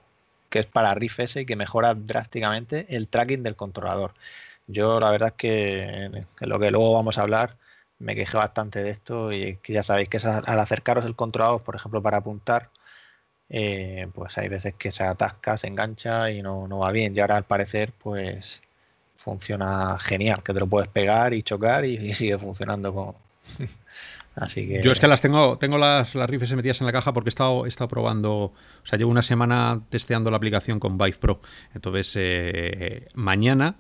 que 0.51 0.59
es 0.59 0.67
para 0.67 0.95
Riff 0.95 1.21
S 1.21 1.41
y 1.41 1.47
que 1.47 1.57
mejora 1.57 1.95
drásticamente 1.95 2.87
el 2.95 3.09
tracking 3.09 3.43
del 3.43 3.57
controlador. 3.57 4.13
Yo 4.67 5.01
la 5.01 5.11
verdad 5.11 5.31
es 5.31 5.35
que 5.35 5.83
en 5.83 6.27
lo 6.41 6.59
que 6.59 6.71
luego 6.71 6.95
vamos 6.95 7.19
a 7.19 7.23
hablar 7.23 7.57
me 8.03 8.17
quejé 8.17 8.37
bastante 8.37 8.83
de 8.83 8.91
esto 8.91 9.33
y 9.33 9.59
que 9.63 9.73
ya 9.73 9.83
sabéis 9.83 10.09
que 10.09 10.19
al 10.19 10.61
acercaros 10.61 11.05
el 11.05 11.15
controlador, 11.15 11.63
por 11.63 11.77
ejemplo, 11.77 12.03
para 12.03 12.19
apuntar, 12.19 12.71
eh, 13.49 14.09
pues 14.15 14.37
hay 14.39 14.49
veces 14.49 14.75
que 14.75 14.91
se 14.91 15.05
atasca, 15.05 15.57
se 15.57 15.69
engancha 15.69 16.31
y 16.31 16.43
no, 16.43 16.69
va 16.69 16.91
bien. 16.91 17.17
Y 17.17 17.21
ahora 17.21 17.37
al 17.37 17.45
parecer 17.45 17.93
pues 17.97 18.61
funciona 19.17 19.99
genial, 20.01 20.43
que 20.43 20.53
te 20.53 20.61
lo 20.61 20.67
puedes 20.67 20.89
pegar 20.89 21.33
y 21.33 21.43
chocar 21.43 21.85
y, 21.85 22.13
sigue 22.15 22.39
funcionando 22.39 22.93
como... 22.93 23.15
Así 24.35 24.67
que... 24.67 24.83
Yo 24.83 24.91
es 24.91 24.99
que 24.99 25.07
las 25.07 25.21
tengo, 25.21 25.59
tengo 25.59 25.77
las, 25.77 26.15
las 26.15 26.29
rifles 26.29 26.53
metidas 26.55 26.81
en 26.81 26.87
la 26.87 26.93
caja 26.93 27.13
porque 27.13 27.29
he 27.29 27.31
estado, 27.31 27.67
he 27.67 27.69
estado 27.69 27.87
probando, 27.89 28.33
o 28.35 28.55
sea, 28.83 28.99
llevo 28.99 29.11
una 29.11 29.23
semana 29.23 29.83
testeando 29.91 30.31
la 30.31 30.39
aplicación 30.39 30.81
con 30.81 30.97
Vive 30.97 31.19
Pro. 31.19 31.41
Entonces, 31.75 32.15
eh, 32.17 33.07
mañana 33.15 33.77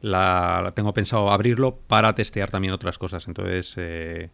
la, 0.00 0.72
tengo 0.74 0.94
pensado 0.94 1.30
abrirlo 1.30 1.76
para 1.76 2.14
testear 2.14 2.50
también 2.50 2.72
otras 2.72 2.98
cosas. 2.98 3.26
Entonces, 3.28 3.74
eh, 3.76 4.30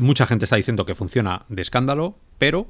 mucha 0.00 0.26
gente 0.26 0.44
está 0.44 0.56
diciendo 0.56 0.86
que 0.86 0.94
funciona 0.94 1.44
de 1.48 1.62
escándalo, 1.62 2.16
pero 2.38 2.68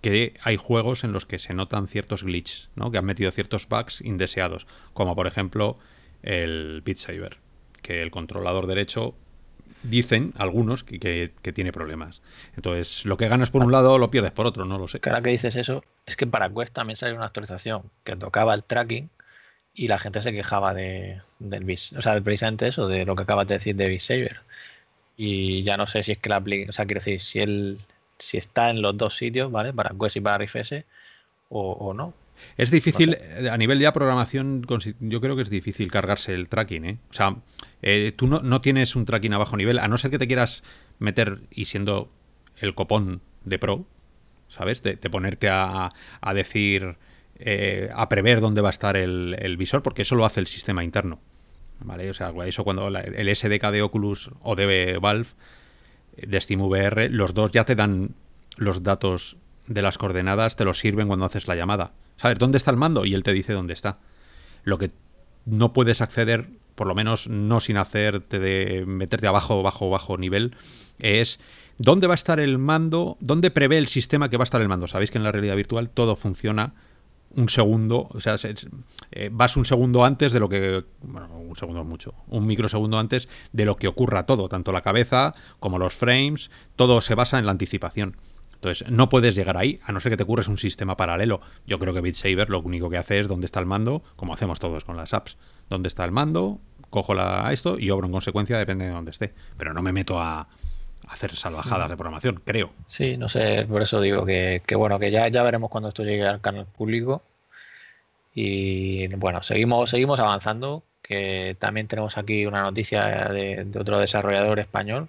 que 0.00 0.34
hay 0.42 0.56
juegos 0.56 1.04
en 1.04 1.12
los 1.12 1.26
que 1.26 1.38
se 1.38 1.54
notan 1.54 1.86
ciertos 1.86 2.22
glitches, 2.22 2.70
¿no? 2.74 2.90
que 2.90 2.98
han 2.98 3.04
metido 3.04 3.30
ciertos 3.30 3.68
bugs 3.68 4.00
indeseados, 4.00 4.66
como 4.92 5.16
por 5.16 5.26
ejemplo 5.26 5.78
el 6.22 6.82
Beat 6.84 6.98
Saber, 6.98 7.38
que 7.82 8.02
el 8.02 8.10
controlador 8.10 8.66
derecho 8.66 9.14
dicen 9.82 10.32
algunos 10.36 10.84
que, 10.84 10.98
que, 10.98 11.52
tiene 11.52 11.72
problemas. 11.72 12.22
Entonces, 12.56 13.04
lo 13.04 13.16
que 13.16 13.28
ganas 13.28 13.50
por 13.50 13.62
un 13.62 13.72
lado 13.72 13.98
lo 13.98 14.10
pierdes 14.10 14.32
por 14.32 14.46
otro, 14.46 14.64
no 14.64 14.78
lo 14.78 14.88
sé. 14.88 15.00
Cada 15.00 15.20
que 15.20 15.30
dices 15.30 15.56
eso, 15.56 15.82
es 16.06 16.16
que 16.16 16.26
para 16.26 16.50
Quest 16.50 16.72
también 16.72 16.96
salió 16.96 17.16
una 17.16 17.26
actualización 17.26 17.90
que 18.04 18.16
tocaba 18.16 18.54
el 18.54 18.64
tracking 18.64 19.10
y 19.76 19.88
la 19.88 19.98
gente 19.98 20.20
se 20.22 20.32
quejaba 20.32 20.74
de, 20.74 21.20
del 21.38 21.64
bis, 21.64 21.92
o 21.92 22.02
sea, 22.02 22.20
precisamente 22.20 22.66
eso, 22.66 22.88
de 22.88 23.04
lo 23.04 23.14
que 23.14 23.22
acabas 23.22 23.46
de 23.46 23.54
decir 23.54 23.76
de 23.76 24.00
Saber. 24.00 24.40
Y 25.16 25.62
ya 25.62 25.76
no 25.76 25.86
sé 25.86 26.02
si 26.02 26.12
es 26.12 26.18
que 26.18 26.28
la 26.28 26.36
aplica, 26.36 26.70
o 26.70 26.72
sea, 26.72 26.86
quiero 26.86 27.00
decir, 27.00 27.20
si 27.20 27.38
él 27.40 27.78
si 28.18 28.38
está 28.38 28.70
en 28.70 28.82
los 28.82 28.96
dos 28.96 29.16
sitios, 29.16 29.52
¿vale? 29.52 29.72
Para 29.72 29.94
Quest 29.98 30.16
y 30.16 30.20
para 30.20 30.44
RFS 30.44 30.84
o, 31.50 31.72
o 31.72 31.94
no. 31.94 32.14
Es 32.56 32.70
difícil, 32.70 33.16
eh, 33.20 33.48
a 33.50 33.56
nivel 33.56 33.78
de 33.78 33.90
programación, 33.92 34.66
yo 35.00 35.20
creo 35.20 35.36
que 35.36 35.42
es 35.42 35.50
difícil 35.50 35.90
cargarse 35.90 36.34
el 36.34 36.48
tracking, 36.48 36.84
¿eh? 36.84 36.98
O 37.10 37.14
sea, 37.14 37.36
eh, 37.82 38.12
tú 38.16 38.26
no, 38.26 38.40
no, 38.40 38.60
tienes 38.60 38.96
un 38.96 39.04
tracking 39.04 39.34
a 39.34 39.38
bajo 39.38 39.56
nivel, 39.56 39.78
a 39.78 39.88
no 39.88 39.98
ser 39.98 40.10
que 40.10 40.18
te 40.18 40.26
quieras 40.26 40.62
meter 40.98 41.40
y 41.50 41.66
siendo 41.66 42.10
el 42.58 42.74
copón 42.74 43.20
de 43.44 43.58
pro, 43.58 43.84
¿sabes? 44.48 44.82
De, 44.82 44.96
ponerte 44.96 45.48
a, 45.48 45.92
a 46.20 46.34
decir, 46.34 46.96
eh, 47.38 47.90
a 47.94 48.08
prever 48.08 48.40
dónde 48.40 48.60
va 48.60 48.68
a 48.68 48.70
estar 48.70 48.96
el, 48.96 49.56
visor, 49.58 49.82
porque 49.82 50.02
eso 50.02 50.14
lo 50.14 50.24
hace 50.24 50.40
el 50.40 50.46
sistema 50.46 50.84
interno. 50.84 51.20
¿Vale? 51.80 52.08
O 52.08 52.14
sea, 52.14 52.32
eso 52.46 52.64
cuando 52.64 52.88
el 52.88 53.36
SDK 53.36 53.70
de 53.70 53.82
Oculus 53.82 54.30
o 54.42 54.56
de 54.56 54.98
Valve, 55.00 55.28
de 56.16 56.40
SteamVR, 56.40 57.10
los 57.10 57.34
dos 57.34 57.50
ya 57.50 57.64
te 57.64 57.74
dan 57.74 58.14
los 58.56 58.82
datos 58.82 59.36
de 59.66 59.82
las 59.82 59.98
coordenadas, 59.98 60.56
te 60.56 60.64
los 60.64 60.78
sirven 60.78 61.08
cuando 61.08 61.26
haces 61.26 61.46
la 61.48 61.54
llamada. 61.54 61.92
¿Sabes 62.16 62.38
dónde 62.38 62.56
está 62.56 62.70
el 62.70 62.78
mando? 62.78 63.04
Y 63.04 63.14
él 63.14 63.22
te 63.22 63.32
dice 63.32 63.52
dónde 63.52 63.74
está. 63.74 63.98
Lo 64.64 64.78
que 64.78 64.90
no 65.44 65.72
puedes 65.72 66.00
acceder, 66.00 66.48
por 66.74 66.86
lo 66.86 66.94
menos 66.94 67.28
no 67.28 67.60
sin 67.60 67.76
hacerte 67.76 68.38
de 68.38 68.84
meterte 68.86 69.26
abajo, 69.26 69.62
bajo, 69.62 69.90
bajo 69.90 70.16
nivel, 70.16 70.56
es 70.98 71.38
dónde 71.78 72.06
va 72.06 72.14
a 72.14 72.16
estar 72.16 72.40
el 72.40 72.56
mando, 72.58 73.18
dónde 73.20 73.50
prevé 73.50 73.76
el 73.76 73.86
sistema 73.86 74.30
que 74.30 74.38
va 74.38 74.42
a 74.42 74.44
estar 74.44 74.62
el 74.62 74.68
mando. 74.68 74.86
Sabéis 74.86 75.10
que 75.10 75.18
en 75.18 75.24
la 75.24 75.32
realidad 75.32 75.56
virtual 75.56 75.90
todo 75.90 76.16
funciona 76.16 76.74
un 77.36 77.48
segundo, 77.48 78.08
o 78.10 78.20
sea, 78.20 78.36
eh, 79.12 79.30
vas 79.30 79.56
un 79.56 79.64
segundo 79.64 80.04
antes 80.04 80.32
de 80.32 80.40
lo 80.40 80.48
que, 80.48 80.84
bueno, 81.02 81.28
un 81.38 81.54
segundo 81.54 81.84
mucho, 81.84 82.14
un 82.28 82.46
microsegundo 82.46 82.98
antes 82.98 83.28
de 83.52 83.64
lo 83.66 83.76
que 83.76 83.88
ocurra 83.88 84.26
todo, 84.26 84.48
tanto 84.48 84.72
la 84.72 84.82
cabeza 84.82 85.34
como 85.60 85.78
los 85.78 85.94
frames, 85.94 86.50
todo 86.76 87.00
se 87.00 87.14
basa 87.14 87.38
en 87.38 87.46
la 87.46 87.52
anticipación. 87.52 88.16
Entonces, 88.54 88.90
no 88.90 89.10
puedes 89.10 89.34
llegar 89.34 89.58
ahí, 89.58 89.80
a 89.84 89.92
no 89.92 90.00
ser 90.00 90.10
que 90.10 90.16
te 90.16 90.22
ocurres 90.22 90.48
un 90.48 90.56
sistema 90.56 90.96
paralelo. 90.96 91.42
Yo 91.66 91.78
creo 91.78 91.92
que 91.92 92.00
Beat 92.00 92.48
lo 92.48 92.60
único 92.60 92.88
que 92.88 92.96
hace 92.96 93.18
es 93.18 93.28
dónde 93.28 93.44
está 93.44 93.60
el 93.60 93.66
mando, 93.66 94.02
como 94.16 94.32
hacemos 94.32 94.58
todos 94.58 94.84
con 94.84 94.96
las 94.96 95.12
apps. 95.12 95.36
¿Dónde 95.68 95.88
está 95.88 96.04
el 96.06 96.10
mando? 96.10 96.58
Cojo 96.88 97.12
la, 97.12 97.52
esto 97.52 97.78
y 97.78 97.90
obro 97.90 98.06
en 98.06 98.12
consecuencia, 98.12 98.56
depende 98.56 98.86
de 98.86 98.92
dónde 98.92 99.10
esté. 99.10 99.34
Pero 99.58 99.74
no 99.74 99.82
me 99.82 99.92
meto 99.92 100.18
a, 100.18 100.48
hacer 101.08 101.34
salvajadas 101.36 101.88
de 101.88 101.96
programación, 101.96 102.40
creo. 102.44 102.70
Sí, 102.86 103.16
no 103.16 103.28
sé, 103.28 103.66
por 103.68 103.82
eso 103.82 104.00
digo 104.00 104.24
que, 104.26 104.62
bueno, 104.76 104.98
que 104.98 105.10
ya, 105.10 105.28
ya 105.28 105.42
veremos 105.42 105.70
cuando 105.70 105.88
esto 105.88 106.04
llegue 106.04 106.26
al 106.26 106.40
canal 106.40 106.66
público. 106.66 107.22
Y 108.34 109.06
bueno, 109.08 109.42
seguimos, 109.42 109.90
seguimos 109.90 110.20
avanzando, 110.20 110.82
que 111.02 111.56
también 111.58 111.88
tenemos 111.88 112.18
aquí 112.18 112.44
una 112.46 112.62
noticia 112.62 113.28
de, 113.28 113.66
otro 113.78 113.98
desarrollador 113.98 114.58
español, 114.58 115.08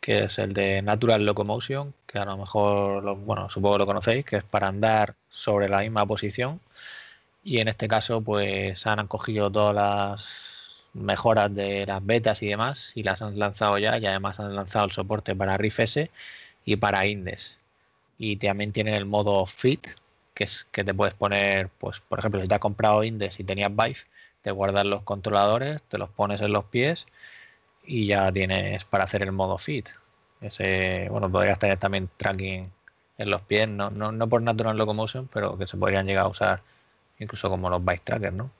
que 0.00 0.24
es 0.24 0.38
el 0.38 0.52
de 0.52 0.82
Natural 0.82 1.24
Locomotion, 1.24 1.94
que 2.06 2.18
a 2.18 2.24
lo 2.24 2.36
mejor, 2.36 3.02
lo, 3.02 3.16
bueno, 3.16 3.48
supongo 3.48 3.78
lo 3.78 3.86
conocéis, 3.86 4.24
que 4.26 4.36
es 4.36 4.44
para 4.44 4.68
andar 4.68 5.14
sobre 5.30 5.68
la 5.68 5.80
misma 5.80 6.04
posición. 6.06 6.60
Y 7.44 7.58
en 7.60 7.68
este 7.68 7.88
caso, 7.88 8.20
pues 8.20 8.86
han 8.86 9.06
cogido 9.06 9.50
todas 9.50 9.74
las 9.74 10.55
mejoras 10.96 11.54
de 11.54 11.86
las 11.86 12.04
betas 12.04 12.42
y 12.42 12.48
demás, 12.48 12.92
y 12.94 13.02
las 13.02 13.22
han 13.22 13.38
lanzado 13.38 13.78
ya, 13.78 13.98
y 13.98 14.06
además 14.06 14.40
han 14.40 14.54
lanzado 14.54 14.86
el 14.86 14.90
soporte 14.92 15.34
para 15.36 15.56
Riff 15.56 15.80
S 15.80 16.10
y 16.64 16.76
para 16.76 17.06
Indes. 17.06 17.58
Y 18.18 18.36
también 18.36 18.72
tienen 18.72 18.94
el 18.94 19.06
modo 19.06 19.46
Fit, 19.46 19.86
que 20.34 20.44
es 20.44 20.66
que 20.72 20.84
te 20.84 20.94
puedes 20.94 21.14
poner, 21.14 21.68
pues, 21.78 22.00
por 22.00 22.18
ejemplo, 22.18 22.40
si 22.40 22.48
te 22.48 22.54
has 22.54 22.60
comprado 22.60 23.04
Indes 23.04 23.40
y 23.40 23.44
tenías 23.44 23.70
Vive, 23.70 24.00
te 24.42 24.50
guardas 24.50 24.86
los 24.86 25.02
controladores, 25.02 25.82
te 25.82 25.98
los 25.98 26.10
pones 26.10 26.40
en 26.40 26.52
los 26.52 26.64
pies 26.66 27.06
y 27.84 28.06
ya 28.06 28.32
tienes 28.32 28.84
para 28.84 29.04
hacer 29.04 29.22
el 29.22 29.32
modo 29.32 29.58
Fit. 29.58 29.88
Ese, 30.40 31.08
bueno, 31.10 31.30
podrías 31.30 31.58
tener 31.58 31.78
también 31.78 32.08
tracking 32.16 32.70
en 33.18 33.30
los 33.30 33.40
pies, 33.42 33.68
no, 33.68 33.90
no, 33.90 34.12
no 34.12 34.28
por 34.28 34.42
Natural 34.42 34.76
Locomotion, 34.76 35.28
pero 35.32 35.56
que 35.58 35.66
se 35.66 35.76
podrían 35.76 36.06
llegar 36.06 36.24
a 36.24 36.28
usar 36.28 36.62
incluso 37.18 37.48
como 37.48 37.70
los 37.70 37.84
Bike 37.84 38.04
Trackers, 38.04 38.34
¿no? 38.34 38.50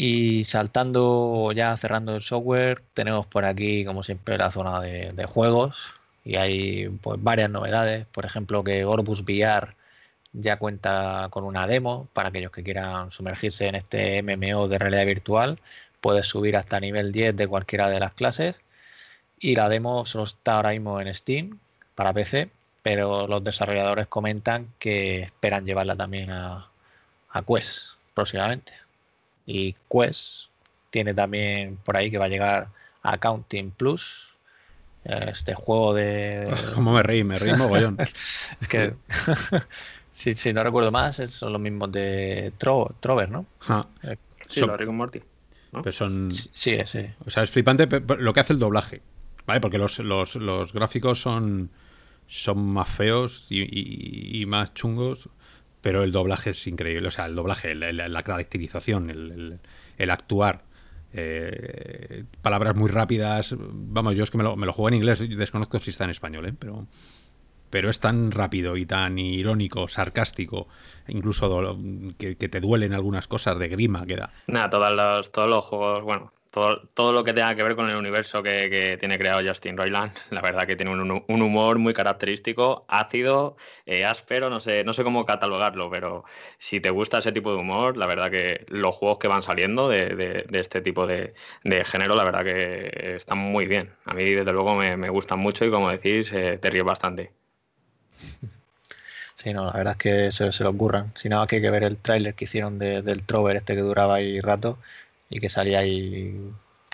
Y 0.00 0.44
saltando 0.44 1.50
ya 1.52 1.76
cerrando 1.76 2.14
el 2.14 2.22
software, 2.22 2.82
tenemos 2.94 3.26
por 3.26 3.44
aquí, 3.44 3.84
como 3.84 4.04
siempre, 4.04 4.38
la 4.38 4.48
zona 4.52 4.80
de, 4.80 5.26
juegos. 5.26 5.92
Y 6.24 6.36
hay 6.36 6.88
pues, 6.88 7.20
varias 7.20 7.50
novedades. 7.50 8.06
Por 8.06 8.24
ejemplo, 8.24 8.62
que 8.62 8.84
Orbus 8.84 9.22
VR 9.22 9.74
ya 10.32 10.56
cuenta 10.58 11.26
con 11.30 11.42
una 11.44 11.66
demo 11.66 12.08
para 12.12 12.28
aquellos 12.28 12.52
que 12.52 12.62
quieran 12.62 13.10
sumergirse 13.10 13.66
en 13.66 13.74
este 13.74 14.22
MMO 14.22 14.68
de 14.68 14.78
realidad 14.78 15.04
virtual. 15.04 15.58
Puedes 16.00 16.26
subir 16.26 16.56
hasta 16.56 16.78
nivel 16.78 17.10
10 17.10 17.36
de 17.36 17.48
cualquiera 17.48 17.88
de 17.88 17.98
las 17.98 18.14
clases. 18.14 18.60
Y 19.40 19.56
la 19.56 19.68
demo 19.68 20.06
solo 20.06 20.24
está 20.24 20.56
ahora 20.56 20.70
mismo 20.70 21.00
en 21.00 21.12
Steam 21.12 21.58
para 21.96 22.12
PC, 22.12 22.50
pero 22.82 23.26
los 23.26 23.42
desarrolladores 23.42 24.06
comentan 24.06 24.68
que 24.78 25.22
esperan 25.22 25.66
llevarla 25.66 25.96
también 25.96 26.30
a, 26.30 26.70
a 27.30 27.42
Quest 27.42 27.94
próximamente. 28.14 28.87
Y 29.50 29.74
Quest 29.90 30.48
tiene 30.90 31.14
también 31.14 31.78
por 31.82 31.96
ahí 31.96 32.10
que 32.10 32.18
va 32.18 32.26
a 32.26 32.28
llegar 32.28 32.68
a 33.02 33.12
Accounting 33.12 33.70
Plus. 33.70 34.28
Eh, 35.06 35.30
este 35.32 35.54
juego 35.54 35.94
de. 35.94 36.54
Como 36.74 36.92
me 36.92 37.02
reí, 37.02 37.24
me 37.24 37.38
reí 37.38 37.56
mogollón. 37.56 37.96
es 38.60 38.68
que. 38.68 38.94
si, 40.12 40.52
no 40.52 40.62
recuerdo 40.62 40.92
más, 40.92 41.16
son 41.16 41.54
los 41.54 41.62
mismos 41.62 41.90
de 41.90 42.52
Trover, 42.58 43.30
¿no? 43.30 43.46
Eh, 44.02 44.16
sí, 44.48 44.60
son... 44.60 44.76
Rick 44.76 44.90
Morty. 44.90 45.22
son... 45.92 46.30
Sí, 46.30 46.76
sí. 46.84 47.06
O 47.24 47.30
sea, 47.30 47.42
es 47.42 47.50
flipante 47.50 47.88
lo 48.18 48.34
que 48.34 48.40
hace 48.40 48.52
el 48.52 48.58
doblaje. 48.58 49.00
¿Vale? 49.46 49.62
Porque 49.62 49.78
los, 49.78 49.98
los, 50.00 50.74
gráficos 50.74 51.22
son, 51.22 51.70
son 52.26 52.58
más 52.58 52.90
feos 52.90 53.46
y 53.48 54.44
más 54.46 54.74
chungos 54.74 55.30
pero 55.80 56.02
el 56.02 56.12
doblaje 56.12 56.50
es 56.50 56.66
increíble. 56.66 57.08
O 57.08 57.10
sea, 57.10 57.26
el 57.26 57.34
doblaje, 57.34 57.74
la, 57.74 58.22
caracterización, 58.22 59.10
el, 59.98 60.10
actuar. 60.10 60.64
Eh, 61.12 62.24
palabras 62.42 62.76
muy 62.76 62.90
rápidas. 62.90 63.54
Vamos, 63.58 64.16
yo 64.16 64.24
es 64.24 64.30
que 64.30 64.38
me 64.38 64.44
lo, 64.44 64.56
me 64.56 64.66
juego 64.66 64.88
en 64.88 64.94
inglés, 64.94 65.26
desconozco 65.36 65.78
si 65.78 65.90
está 65.90 66.04
en 66.04 66.10
español, 66.10 66.46
¿eh? 66.46 66.54
pero, 66.58 66.86
pero 67.70 67.90
es 67.90 68.00
tan 68.00 68.30
rápido 68.30 68.76
y 68.76 68.84
tan 68.84 69.18
irónico, 69.18 69.88
sarcástico, 69.88 70.68
incluso 71.06 71.78
que, 72.18 72.36
que, 72.36 72.48
te 72.48 72.60
duelen 72.60 72.92
algunas 72.92 73.26
cosas 73.26 73.58
de 73.58 73.68
grima 73.68 74.04
que 74.06 74.16
da. 74.16 74.32
Nada, 74.46 74.68
todos 74.68 74.92
los, 74.92 75.32
todos 75.32 75.48
los 75.48 75.64
juegos, 75.64 76.02
bueno, 76.02 76.32
todo, 76.50 77.12
lo 77.12 77.24
que 77.24 77.34
tenga 77.34 77.54
que 77.54 77.62
ver 77.62 77.76
con 77.76 77.90
el 77.90 77.96
universo 77.96 78.42
que, 78.42 78.96
tiene 78.98 79.18
creado 79.18 79.46
Justin 79.46 79.76
Roiland, 79.76 80.12
la 80.30 80.40
verdad 80.40 80.66
que 80.66 80.76
tiene 80.76 80.92
un, 80.92 81.42
humor 81.42 81.78
muy 81.78 81.92
característico, 81.92 82.84
ácido, 82.88 83.56
eh, 83.86 84.04
áspero, 84.04 84.50
no 84.50 84.60
sé, 84.60 84.84
no 84.84 84.92
sé 84.92 85.04
cómo 85.04 85.24
catalogarlo, 85.24 85.90
pero 85.90 86.24
si 86.58 86.80
te 86.80 86.90
gusta 86.90 87.18
ese 87.18 87.32
tipo 87.32 87.52
de 87.52 87.58
humor, 87.58 87.96
la 87.96 88.06
verdad 88.06 88.30
que 88.30 88.64
los 88.68 88.94
juegos 88.94 89.18
que 89.18 89.28
van 89.28 89.42
saliendo 89.42 89.88
de, 89.88 90.46
este 90.52 90.80
tipo 90.80 91.06
de, 91.06 91.34
género, 91.84 92.14
la 92.14 92.24
verdad 92.24 92.44
que 92.44 93.16
están 93.16 93.38
muy 93.38 93.66
bien. 93.66 93.90
A 94.04 94.14
mí, 94.14 94.24
desde 94.24 94.52
luego, 94.52 94.74
me, 94.74 95.08
gustan 95.10 95.38
mucho 95.38 95.64
y, 95.64 95.70
como 95.70 95.90
decís, 95.90 96.32
eh, 96.32 96.58
te 96.60 96.70
ríes 96.70 96.84
bastante. 96.84 97.32
Sí, 99.34 99.52
no, 99.52 99.66
la 99.66 99.72
verdad 99.72 99.92
es 99.92 99.98
que 99.98 100.32
se, 100.32 100.50
se 100.50 100.64
lo 100.64 100.70
ocurran. 100.70 101.12
Si 101.14 101.28
nada, 101.28 101.46
que 101.46 101.56
hay 101.56 101.62
que 101.62 101.70
ver 101.70 101.84
el 101.84 101.96
tráiler 101.98 102.34
que 102.34 102.44
hicieron 102.44 102.80
del 102.80 103.22
Trover 103.22 103.54
este 103.54 103.76
que 103.76 103.82
duraba 103.82 104.16
ahí 104.16 104.40
rato 104.40 104.78
y 105.30 105.40
que 105.40 105.48
salía 105.48 105.80
ahí, 105.80 106.52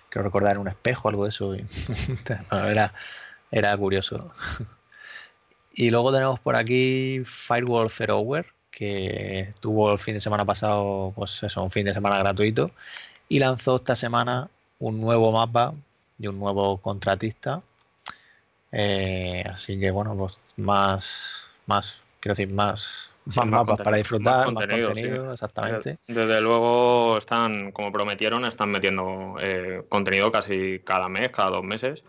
creo 0.09 0.25
recordar, 0.25 0.57
en 0.57 0.62
un 0.62 0.68
espejo, 0.68 1.09
algo 1.09 1.25
de 1.25 1.31
eso. 1.31 1.55
era, 2.51 2.92
era 3.51 3.77
curioso. 3.77 4.33
y 5.75 5.90
luego 5.90 6.12
tenemos 6.12 6.40
por 6.40 6.57
aquí 6.57 7.23
Firewall 7.25 7.90
Zerower, 7.90 8.47
que 8.70 9.55
tuvo 9.61 9.92
el 9.92 9.99
fin 9.99 10.14
de 10.14 10.20
semana 10.20 10.44
pasado, 10.44 11.12
pues 11.14 11.42
eso, 11.42 11.62
un 11.62 11.70
fin 11.70 11.87
de 11.87 11.94
semana 11.94 12.18
gratuito, 12.18 12.70
y 13.29 13.38
lanzó 13.38 13.77
esta 13.77 13.97
semana 13.97 14.49
un 14.81 15.01
nuevo 15.01 15.33
mapa 15.33 15.75
y 16.18 16.27
un 16.27 16.38
nuevo 16.38 16.79
contratista. 16.79 17.62
Eh, 18.73 19.44
así 19.47 19.79
que 19.79 19.90
bueno, 19.92 20.16
pues 20.16 20.38
más, 20.57 21.47
más, 21.66 21.99
quiero 22.20 22.35
decir, 22.35 22.53
más 22.53 23.11
más, 23.24 23.46
mapas 23.46 23.80
para 23.80 23.96
disfrutar, 23.96 24.52
más 24.52 24.66
contenido, 24.66 25.32
exactamente. 25.32 25.98
Desde 26.06 26.40
luego 26.40 27.18
están, 27.18 27.72
como 27.72 27.90
prometieron, 27.92 28.44
están 28.44 28.70
metiendo 28.70 29.37
eh, 29.40 29.82
contenido 29.88 30.30
casi 30.30 30.80
cada 30.84 31.08
mes, 31.08 31.30
cada 31.30 31.50
dos 31.50 31.64
meses. 31.64 32.04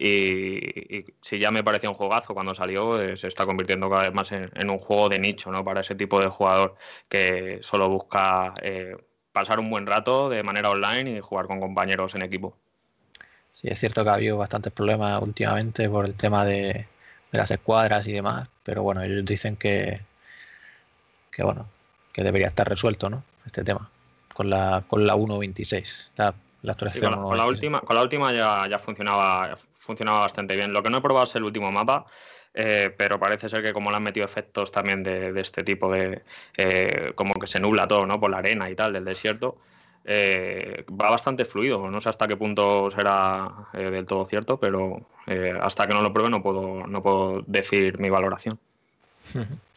Y, 0.00 1.06
si 1.20 1.38
ya 1.38 1.50
me 1.50 1.64
parecía 1.64 1.90
un 1.90 1.96
juegazo 1.96 2.34
cuando 2.34 2.54
salió, 2.54 3.00
eh, 3.00 3.16
se 3.16 3.26
está 3.28 3.46
convirtiendo 3.46 3.90
cada 3.90 4.02
vez 4.02 4.14
más 4.14 4.30
en, 4.32 4.70
un 4.70 4.78
juego 4.78 5.08
de 5.08 5.18
nicho, 5.18 5.50
¿no? 5.50 5.64
Para 5.64 5.80
ese 5.80 5.94
tipo 5.94 6.20
de 6.20 6.28
jugador 6.28 6.76
que 7.08 7.58
solo 7.62 7.88
busca 7.88 8.54
eh, 8.62 8.96
pasar 9.32 9.58
un 9.58 9.70
buen 9.70 9.86
rato 9.86 10.28
de 10.28 10.42
manera 10.42 10.70
online 10.70 11.16
y 11.16 11.20
jugar 11.20 11.46
con 11.46 11.60
compañeros 11.60 12.14
en 12.14 12.22
equipo. 12.22 12.56
Sí, 13.52 13.68
es 13.68 13.80
cierto 13.80 14.04
que 14.04 14.10
ha 14.10 14.14
habido 14.14 14.36
bastantes 14.36 14.72
problemas 14.72 15.20
últimamente 15.20 15.88
por 15.88 16.06
el 16.06 16.14
tema 16.14 16.44
de, 16.44 16.86
de 17.32 17.38
las 17.38 17.50
escuadras 17.50 18.06
y 18.06 18.12
demás, 18.12 18.48
pero 18.62 18.82
bueno, 18.82 19.02
ellos 19.02 19.24
dicen 19.24 19.56
que, 19.56 20.00
que 21.38 21.44
bueno, 21.44 21.68
que 22.12 22.24
debería 22.24 22.48
estar 22.48 22.68
resuelto, 22.68 23.08
¿no? 23.08 23.22
Este 23.46 23.62
tema, 23.62 23.88
con 24.34 24.50
la, 24.50 24.82
con 24.88 25.06
la 25.06 25.14
1.26, 25.14 26.10
la, 26.16 26.34
la 26.62 26.72
actualización. 26.72 27.14
con, 27.14 27.36
la, 27.36 27.46
última, 27.46 27.80
con 27.80 27.94
la 27.94 28.02
última 28.02 28.32
ya, 28.32 28.66
ya 28.68 28.80
funcionaba, 28.80 29.56
funcionaba 29.78 30.18
bastante 30.18 30.56
bien. 30.56 30.72
Lo 30.72 30.82
que 30.82 30.90
no 30.90 30.98
he 30.98 31.00
probado 31.00 31.26
es 31.26 31.36
el 31.36 31.44
último 31.44 31.70
mapa, 31.70 32.06
eh, 32.54 32.92
pero 32.96 33.20
parece 33.20 33.48
ser 33.48 33.62
que 33.62 33.72
como 33.72 33.90
le 33.90 33.98
han 33.98 34.02
metido 34.02 34.26
efectos 34.26 34.72
también 34.72 35.04
de, 35.04 35.32
este 35.40 35.62
tipo 35.62 35.92
de, 35.92 36.22
eh, 36.56 37.12
como 37.14 37.34
que 37.34 37.46
se 37.46 37.60
nubla 37.60 37.86
todo, 37.86 38.04
¿no? 38.04 38.18
Por 38.18 38.32
la 38.32 38.38
arena 38.38 38.68
y 38.68 38.74
tal, 38.74 38.92
del 38.92 39.04
desierto. 39.04 39.58
Eh, 40.04 40.86
va 40.90 41.08
bastante 41.08 41.44
fluido. 41.44 41.88
No 41.88 42.00
sé 42.00 42.08
hasta 42.08 42.26
qué 42.26 42.34
punto 42.34 42.90
será 42.90 43.48
del 43.74 44.06
todo 44.06 44.24
cierto, 44.24 44.56
pero 44.56 45.06
hasta 45.62 45.86
que 45.86 45.94
no 45.94 46.02
lo 46.02 46.12
pruebe 46.12 46.30
no 46.30 46.42
puedo, 46.42 46.84
no 46.88 47.00
puedo 47.00 47.44
decir 47.46 48.00
mi 48.00 48.10
valoración. 48.10 48.58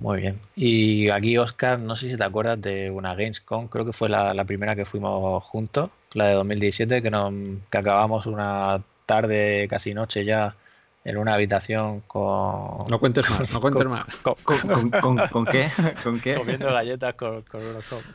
Muy 0.00 0.20
bien. 0.20 0.40
Y 0.56 1.10
aquí, 1.10 1.36
Oscar, 1.38 1.78
no 1.78 1.96
sé 1.96 2.10
si 2.10 2.16
te 2.16 2.24
acuerdas 2.24 2.60
de 2.60 2.90
una 2.90 3.14
Gamescom, 3.14 3.68
creo 3.68 3.84
que 3.84 3.92
fue 3.92 4.08
la, 4.08 4.44
primera 4.44 4.74
que 4.74 4.84
fuimos 4.84 5.42
juntos, 5.44 5.90
la 6.14 6.28
de 6.28 6.34
2017, 6.34 7.02
que, 7.02 7.10
nos, 7.10 7.32
que 7.70 7.78
acabamos 7.78 8.26
una 8.26 8.82
tarde, 9.06 9.66
casi 9.68 9.92
noche 9.92 10.24
ya, 10.24 10.56
en 11.04 11.18
una 11.18 11.34
habitación 11.34 12.00
con... 12.06 12.86
No 12.88 12.98
cuentes 12.98 13.28
más, 13.28 13.52
no 13.52 13.60
cuentes 13.60 13.84
más. 13.86 14.04
Con, 14.22 15.44
qué? 15.46 15.68
¿Con 16.02 16.20
qué? 16.20 16.34
Comiendo 16.34 16.72
galletas 16.72 17.14
con, 17.14 17.42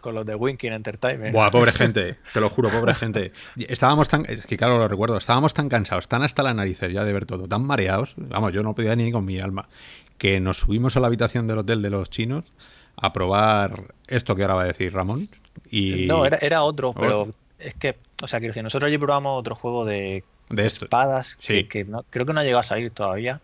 con, 0.01 0.15
los 0.15 0.25
de 0.25 0.35
Winking 0.35 0.73
Entertainment. 0.73 1.33
Buah, 1.33 1.51
pobre 1.51 1.73
gente, 1.73 2.17
te 2.33 2.39
lo 2.39 2.49
juro, 2.49 2.69
pobre 2.69 2.95
gente. 2.95 3.33
Estábamos 3.57 4.07
tan... 4.07 4.25
Es 4.27 4.45
que 4.45 4.57
claro, 4.57 4.77
lo 4.77 4.87
recuerdo, 4.87 5.17
estábamos 5.17 5.53
tan 5.53 5.69
cansados, 5.69 6.07
tan 6.07 6.23
hasta 6.23 6.43
la 6.43 6.53
narices 6.53 6.91
ya 6.91 7.03
de 7.03 7.13
ver 7.13 7.25
todo, 7.25 7.47
tan 7.47 7.63
mareados, 7.63 8.15
vamos, 8.17 8.53
yo 8.53 8.63
no 8.63 8.73
podía 8.73 8.95
ni 8.95 9.11
con 9.11 9.25
mi 9.25 9.39
alma 9.39 9.67
que 10.17 10.39
nos 10.39 10.59
subimos 10.59 10.97
a 10.97 10.99
la 10.99 11.07
habitación 11.07 11.47
del 11.47 11.59
hotel 11.59 11.81
de 11.81 11.89
los 11.89 12.09
chinos 12.09 12.45
a 12.95 13.13
probar 13.13 13.93
esto 14.07 14.35
que 14.35 14.41
ahora 14.41 14.55
va 14.55 14.63
a 14.63 14.67
decir 14.67 14.93
Ramón. 14.93 15.27
Y... 15.69 16.07
No, 16.07 16.25
era, 16.25 16.63
otro, 16.63 16.93
pero 16.93 17.33
es 17.59 17.75
que, 17.75 17.97
o 18.21 18.27
sea, 18.27 18.39
quiero 18.39 18.51
decir, 18.51 18.63
nosotros 18.63 18.87
allí 18.87 18.97
probamos 18.97 19.39
otro 19.39 19.55
juego 19.55 19.85
de, 19.85 20.23
de 20.49 20.65
espadas 20.65 21.35
que, 21.35 21.67
creo 22.09 22.25
que 22.25 22.33
no 22.33 22.39
ha 22.39 22.43
llegado 22.43 22.61
a 22.61 22.63
salir 22.63 22.91
todavía, 22.91 23.41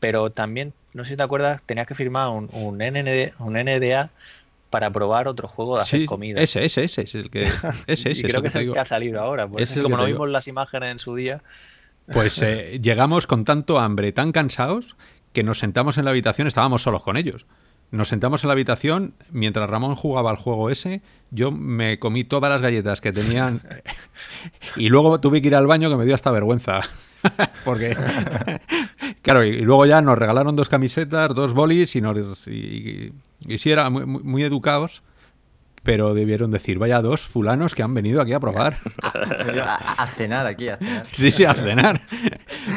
pero 0.00 0.30
también, 0.30 0.74
no 0.92 1.04
sé 1.04 1.10
si 1.10 1.16
te 1.16 1.22
acuerdas, 1.22 1.62
tenías 1.64 1.86
que 1.86 1.94
firmar 1.94 2.30
un, 2.30 2.50
un, 2.52 2.80
un 3.38 3.52
NDA 3.54 4.10
para 4.74 4.90
probar 4.90 5.28
otro 5.28 5.46
juego 5.46 5.76
de 5.76 5.82
hacer 5.82 6.04
comida. 6.04 6.40
Ese, 6.40 6.64
ese, 6.64 6.82
ese 6.82 7.02
es 7.02 7.14
el 7.14 7.30
que. 7.30 7.44
Ese, 7.86 8.10
ese, 8.10 8.20
y 8.20 8.22
creo 8.24 8.42
que 8.42 8.48
es 8.48 8.56
el 8.56 8.72
que 8.72 8.78
ha 8.80 8.84
salido 8.84 9.20
ahora. 9.20 9.46
Como 9.46 9.96
no 9.96 10.04
vimos 10.04 10.28
las 10.28 10.48
imágenes 10.48 10.90
en 10.90 10.98
su 10.98 11.14
día. 11.14 11.42
Pues 12.12 12.42
eh, 12.42 12.78
llegamos 12.82 13.28
con 13.28 13.44
tanto 13.44 13.78
hambre, 13.78 14.10
tan 14.10 14.32
cansados, 14.32 14.96
que 15.34 15.42
nos 15.42 15.58
sentamos 15.58 15.98
en 15.98 16.06
la 16.06 16.12
habitación, 16.12 16.48
estábamos 16.48 16.82
solos 16.82 17.02
con 17.02 17.18
ellos. 17.18 17.44
Nos 17.90 18.08
sentamos 18.08 18.42
en 18.42 18.48
la 18.48 18.52
habitación, 18.52 19.14
mientras 19.30 19.68
Ramón 19.68 19.94
jugaba 19.94 20.30
al 20.30 20.36
juego 20.36 20.70
ese, 20.70 21.02
yo 21.30 21.50
me 21.50 21.98
comí 21.98 22.24
todas 22.24 22.50
las 22.50 22.62
galletas 22.62 23.00
que 23.00 23.12
tenían 23.12 23.60
y 24.76 24.88
luego 24.88 25.20
tuve 25.20 25.42
que 25.42 25.48
ir 25.48 25.56
al 25.56 25.66
baño 25.66 25.90
que 25.90 25.96
me 25.96 26.06
dio 26.06 26.14
hasta 26.14 26.30
vergüenza. 26.30 26.80
Porque, 27.64 27.96
claro, 29.22 29.44
y, 29.44 29.60
luego 29.60 29.86
ya 29.86 30.00
nos 30.00 30.16
regalaron 30.16 30.56
dos 30.56 30.68
camisetas, 30.68 31.34
dos 31.34 31.52
bolis 31.52 31.96
y, 31.96 32.00
nos, 32.00 32.46
y, 32.48 33.12
si 33.58 33.70
era 33.70 33.90
muy, 33.90 34.06
muy, 34.06 34.42
educados, 34.44 35.02
pero 35.84 36.14
debieron 36.14 36.50
decir, 36.50 36.78
vaya 36.78 37.00
dos 37.02 37.20
fulanos 37.20 37.74
que 37.74 37.82
han 37.82 37.94
venido 37.94 38.20
aquí 38.20 38.32
a 38.32 38.40
probar. 38.40 38.76
a, 39.02 40.06
cenar 40.08 40.46
aquí, 40.46 40.68
a 40.68 40.78
cenar. 40.78 41.06
Sí, 41.12 41.30
sí, 41.30 41.44
a 41.44 41.54
cenar. 41.54 42.00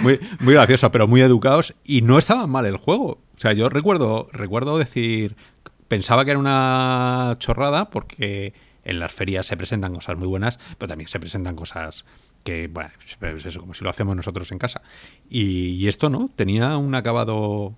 Muy, 0.02 0.20
muy 0.40 0.54
gracioso, 0.54 0.92
pero 0.92 1.08
muy 1.08 1.22
educados 1.22 1.74
y 1.84 2.02
no 2.02 2.20
estaban 2.20 2.50
mal 2.50 2.66
el 2.66 2.78
juego. 2.78 3.22
O 3.36 3.40
sea, 3.40 3.54
yo 3.54 3.70
recuerdo, 3.70 4.28
recuerdo 4.34 4.78
decir, 4.78 5.38
pensaba 5.88 6.26
que 6.26 6.32
era 6.32 6.40
una 6.40 7.36
chorrada 7.40 7.90
porque 7.90 8.54
en 8.84 9.00
las 9.00 9.12
ferias 9.12 9.46
se 9.46 9.58
presentan 9.58 9.96
cosas 9.96 10.18
muy 10.18 10.28
buenas, 10.28 10.60
pero 10.78 10.90
también 10.90 11.08
se 11.08 11.20
presentan 11.20 11.56
cosas 11.56 12.06
que, 12.44 12.68
bueno, 12.68 12.90
es 13.00 13.46
eso, 13.46 13.62
como 13.62 13.74
si 13.74 13.84
lo 13.84 13.90
hacemos 13.90 14.16
nosotros 14.16 14.52
en 14.52 14.60
casa. 14.60 14.82
Y, 15.30 15.88
esto 15.88 16.10
no, 16.10 16.30
tenía 16.36 16.78
un 16.78 16.94
acabado 16.96 17.76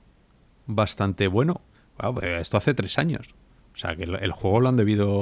bastante 0.66 1.28
bueno. 1.28 1.62
esto 2.40 2.58
hace 2.58 2.74
tres 2.74 2.98
años. 2.98 3.36
O 3.80 3.82
sea, 3.82 3.96
que 3.96 4.04
el, 4.04 4.32
juego 4.34 4.60
lo 4.60 4.68
han 4.68 4.76
debido, 4.76 5.22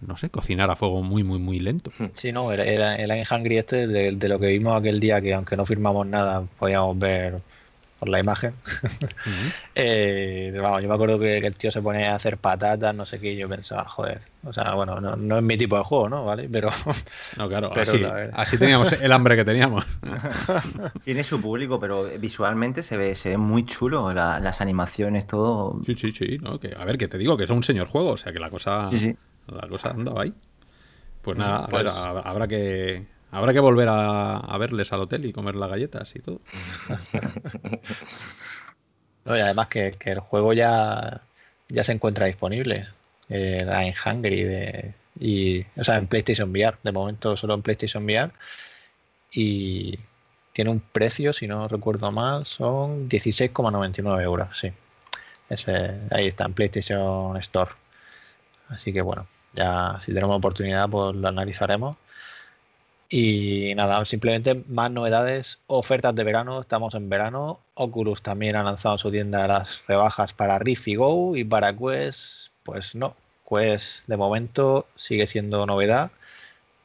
no 0.00 0.16
sé, 0.16 0.30
cocinar 0.30 0.68
a 0.68 0.74
fuego 0.74 1.00
muy, 1.04 1.22
muy, 1.22 1.38
muy 1.38 1.60
lento. 1.60 1.92
Sí, 2.12 2.32
no, 2.32 2.50
el, 2.50 2.58
el, 2.58 3.24
Hungry 3.30 3.58
este, 3.58 3.86
de, 3.86 4.28
lo 4.28 4.40
que 4.40 4.48
vimos 4.48 4.76
aquel 4.76 4.98
día, 4.98 5.20
que 5.20 5.32
aunque 5.32 5.56
no 5.56 5.64
firmamos 5.64 6.04
nada, 6.04 6.42
podíamos 6.58 6.98
ver 6.98 7.40
por 7.98 8.08
la 8.08 8.20
imagen. 8.20 8.54
Eh, 9.80 10.52
vamos, 10.60 10.82
yo 10.82 10.88
me 10.88 10.94
acuerdo 10.94 11.20
que, 11.20 11.38
el 11.38 11.54
tío 11.54 11.70
se 11.70 11.80
pone 11.80 12.08
a 12.08 12.16
hacer 12.16 12.36
patatas, 12.36 12.92
no 12.92 13.06
sé 13.06 13.20
qué, 13.20 13.32
y 13.32 13.36
yo 13.36 13.48
pensaba, 13.48 13.84
joder, 13.84 14.20
o 14.42 14.52
sea, 14.52 14.74
bueno, 14.74 15.00
no, 15.00 15.36
es 15.36 15.42
mi 15.42 15.56
tipo 15.56 15.76
de 15.76 15.84
juego, 15.84 16.08
¿no? 16.08 16.24
¿Vale? 16.24 16.48
Pero. 16.50 16.70
No, 17.36 17.48
claro, 17.48 17.70
así, 18.34 18.58
teníamos 18.58 18.90
el 18.92 19.12
hambre 19.12 19.36
que 19.36 19.44
teníamos. 19.44 19.86
Tiene 21.04 21.22
su 21.22 21.40
público, 21.40 21.78
pero 21.78 22.08
visualmente 22.18 22.82
se 22.82 22.96
ve, 22.96 23.14
se 23.14 23.30
ve 23.30 23.36
muy 23.36 23.64
chulo, 23.64 24.12
las 24.12 24.60
animaciones, 24.60 25.26
todo. 25.28 25.80
Sí, 25.86 25.94
sí, 25.94 26.10
sí, 26.10 26.38
¿no? 26.42 26.58
Que, 26.58 26.74
a 26.76 26.84
ver, 26.84 26.98
que 26.98 27.06
te 27.06 27.18
digo 27.18 27.36
que 27.36 27.44
es 27.44 27.50
un 27.50 27.62
señor 27.62 27.86
juego, 27.86 28.10
o 28.10 28.16
sea, 28.16 28.32
que 28.32 28.40
la 28.40 28.50
cosa. 28.50 28.90
La 29.46 29.68
cosa 29.68 29.90
andaba 29.90 30.22
ahí. 30.22 30.34
Pues 31.22 31.38
nada, 31.38 31.68
pues 31.68 31.86
habrá 31.86 32.48
que 32.48 33.06
Habrá 33.30 33.52
que 33.52 33.60
volver 33.60 33.88
a, 33.90 34.56
verles 34.58 34.92
al 34.92 35.00
hotel 35.00 35.26
y 35.26 35.32
comer 35.32 35.56
las 35.56 35.70
galletas 35.70 36.14
y 36.16 36.20
todo. 36.20 36.40
y 39.26 39.30
además 39.30 39.68
que, 39.68 39.94
el 40.00 40.20
juego 40.20 40.52
ya, 40.54 41.22
ya 41.68 41.84
se 41.84 41.92
encuentra 41.92 42.26
disponible 42.26 42.88
eh, 43.28 43.66
en 43.66 43.94
Hungry 44.04 44.44
de, 44.44 44.94
y, 45.20 45.60
o 45.76 45.84
sea, 45.84 45.96
en 45.96 46.06
PlayStation 46.06 46.50
VR. 46.50 46.78
De 46.82 46.92
momento 46.92 47.36
solo 47.36 47.54
en 47.54 47.62
PlayStation 47.62 48.04
VR. 48.04 48.30
Y 49.32 49.98
tiene 50.52 50.70
un 50.70 50.80
precio, 50.80 51.32
si 51.32 51.46
no 51.46 51.68
recuerdo 51.68 52.10
mal, 52.10 52.46
son 52.46 53.08
16,99 53.08 54.22
euros. 54.22 54.58
Sí. 54.58 54.72
Ese, 55.48 56.00
ahí 56.10 56.26
está, 56.26 56.44
en 56.46 56.54
PlayStation 56.54 57.36
Store. 57.38 57.72
Así 58.68 58.92
que 58.92 59.02
bueno, 59.02 59.26
ya 59.54 59.98
si 60.00 60.12
tenemos 60.12 60.36
oportunidad, 60.36 60.88
pues 60.88 61.16
lo 61.16 61.28
analizaremos. 61.28 61.96
Y 63.10 63.72
nada, 63.74 64.04
simplemente 64.04 64.62
más 64.68 64.90
novedades, 64.90 65.58
ofertas 65.66 66.14
de 66.14 66.24
verano, 66.24 66.60
estamos 66.60 66.94
en 66.94 67.08
verano. 67.08 67.60
Oculus 67.74 68.20
también 68.20 68.56
ha 68.56 68.62
lanzado 68.62 68.98
su 68.98 69.10
tienda 69.10 69.46
las 69.46 69.82
rebajas 69.86 70.34
para 70.34 70.58
Rift 70.58 70.88
y 70.88 70.96
Go 70.96 71.34
y 71.36 71.44
para 71.44 71.74
Quest, 71.74 72.50
pues 72.64 72.94
no. 72.94 73.16
Quest 73.48 74.06
de 74.08 74.16
momento 74.18 74.86
sigue 74.96 75.26
siendo 75.26 75.64
novedad 75.64 76.10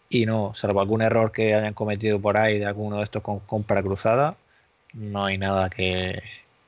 y 0.07 0.25
no, 0.25 0.53
salvo 0.55 0.79
algún 0.79 1.01
error 1.01 1.31
que 1.31 1.55
hayan 1.55 1.73
cometido 1.73 2.21
por 2.21 2.37
ahí 2.37 2.59
de 2.59 2.67
alguno 2.67 2.97
de 2.97 3.03
estos 3.03 3.21
con 3.21 3.39
compra 3.39 3.81
cruzada, 3.81 4.37
no 4.93 5.25
hay 5.25 5.37
nada 5.37 5.69
que, 5.69 6.21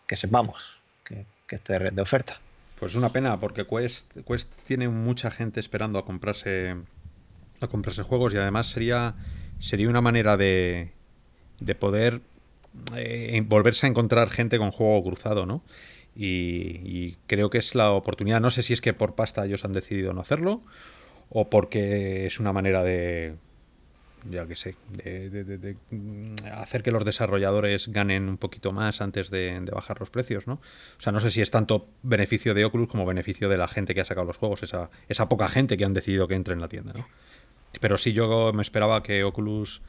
sepamos 0.10 0.62
que, 1.06 1.26
que 1.48 1.56
esté 1.56 1.80
de 1.80 2.02
oferta. 2.02 2.40
Pues 2.78 2.96
una 2.96 3.10
pena 3.10 3.40
porque 3.40 3.66
Quest, 3.66 4.18
Quest 4.28 4.52
tiene 4.66 4.90
mucha 4.90 5.32
gente 5.32 5.62
esperando 5.62 5.98
a 5.98 6.06
comprarse 6.06 6.76
a 7.62 7.68
comprarse 7.68 8.04
juegos 8.04 8.34
y 8.34 8.38
además 8.38 8.68
sería 8.68 9.16
sería 9.60 9.90
una 9.90 10.02
manera 10.02 10.38
de, 10.38 10.92
de 11.60 11.76
poder 11.76 12.22
eh, 12.96 13.42
volverse 13.46 13.86
a 13.86 13.90
encontrar 13.90 14.30
gente 14.30 14.58
con 14.58 14.72
juego 14.72 15.04
cruzado, 15.04 15.46
¿no? 15.46 15.62
Y, 16.16 17.18
creo 17.28 17.50
que 17.50 17.58
es 17.58 17.76
la 17.76 17.92
oportunidad. 17.92 18.40
No 18.40 18.52
sé 18.52 18.64
si 18.64 18.74
es 18.74 18.82
que 18.82 18.94
por 18.94 19.16
pasta 19.16 19.46
ellos 19.46 19.66
han 19.66 19.74
decidido 19.74 20.14
no 20.14 20.22
hacerlo 20.22 20.62
o 21.30 21.50
porque 21.50 22.26
es 22.26 22.40
una 22.40 22.54
manera 22.54 22.84
de, 22.84 23.36
ya 24.30 24.46
que 24.46 24.56
sé, 24.56 24.76
de, 24.90 25.76
hacer 26.54 26.84
que 26.84 26.92
los 26.92 27.04
desarrolladores 27.04 27.90
ganen 27.90 28.30
un 28.30 28.38
poquito 28.38 28.72
más 28.72 29.02
antes 29.02 29.30
de, 29.30 29.60
bajar 29.74 30.00
los 30.00 30.10
precios, 30.10 30.48
¿no? 30.48 30.54
O 30.54 31.02
sea, 31.02 31.12
no 31.12 31.20
sé 31.20 31.32
si 31.32 31.42
es 31.42 31.52
tanto 31.52 31.88
beneficio 32.04 32.54
de 32.54 32.64
Oculus 32.64 32.88
como 32.88 33.06
beneficio 33.06 33.50
de 33.50 33.58
la 33.58 33.68
gente 33.68 33.94
que 33.94 34.02
ha 34.02 34.06
sacado 34.06 34.26
los 34.26 34.38
juegos, 34.38 34.64
esa, 34.64 34.90
esa 35.10 35.28
poca 35.28 35.50
gente 35.50 35.76
que 35.76 35.84
han 35.84 35.94
decidido 35.94 36.30
que 36.30 36.36
entre 36.36 36.54
en 36.54 36.62
la 36.62 36.70
tienda, 36.70 36.94
¿no? 36.94 37.08
Pero 37.80 37.98
sí 37.98 38.14
yo 38.14 38.52
me 38.54 38.62
esperaba 38.62 39.04
que 39.04 39.24
Oculus 39.24 39.82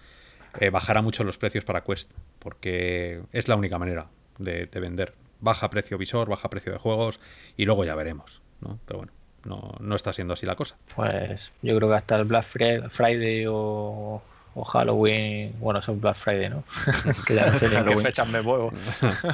eh, 0.61 0.71
bajara 0.71 1.03
mucho 1.03 1.25
los 1.25 1.39
precios 1.39 1.65
para 1.65 1.83
Quest, 1.83 2.13
porque 2.39 3.23
es 3.33 3.49
la 3.49 3.57
única 3.57 3.79
manera 3.79 4.07
de, 4.39 4.67
vender. 4.67 5.15
Baja 5.41 5.69
precio 5.69 5.99
visor, 5.99 6.29
baja 6.29 6.49
precio 6.49 6.73
de 6.73 6.79
juegos 6.79 7.21
y 7.57 7.67
luego 7.67 7.85
ya 7.85 7.95
veremos, 7.95 8.41
¿no? 8.61 8.79
Pero 8.87 8.99
bueno, 8.99 9.13
no, 9.45 9.75
no 9.81 9.95
está 9.97 10.13
siendo 10.13 10.35
así 10.35 10.47
la 10.47 10.57
cosa. 10.57 10.77
Pues 10.95 11.53
yo 11.63 11.77
creo 11.77 11.91
que 11.91 11.95
hasta 11.95 12.17
el 12.17 12.25
Black 12.25 12.45
Friday 12.45 13.45
o, 13.49 14.23
Halloween, 14.67 15.55
bueno, 15.61 15.81
es 15.81 16.01
Black 16.01 16.17
Friday, 16.17 16.49
¿no? 16.49 16.65
que 17.27 17.35
ya 17.35 17.51
no 17.51 17.57
sé 17.57 17.67
en 17.67 17.85
qué 17.85 17.97
fechas 17.99 18.29
me 18.29 18.41
muevo. 18.41 18.73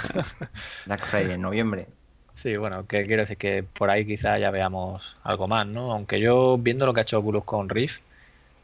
Black 0.87 1.07
Friday, 1.07 1.39
noviembre. 1.39 1.87
Sí, 2.35 2.57
bueno, 2.57 2.87
que 2.87 3.07
quiero 3.07 3.23
decir 3.23 3.37
que 3.37 3.63
por 3.63 3.91
ahí 3.91 4.05
quizá 4.05 4.39
ya 4.39 4.51
veamos 4.51 5.17
algo 5.23 5.47
más, 5.47 5.67
¿no? 5.67 5.93
Aunque 5.93 6.19
yo, 6.19 6.59
viendo 6.59 6.87
lo 6.87 6.95
que 6.95 7.01
ha 7.01 7.03
hecho 7.03 7.19
Oculus 7.21 7.45
con 7.45 7.69
Rift, 7.69 8.01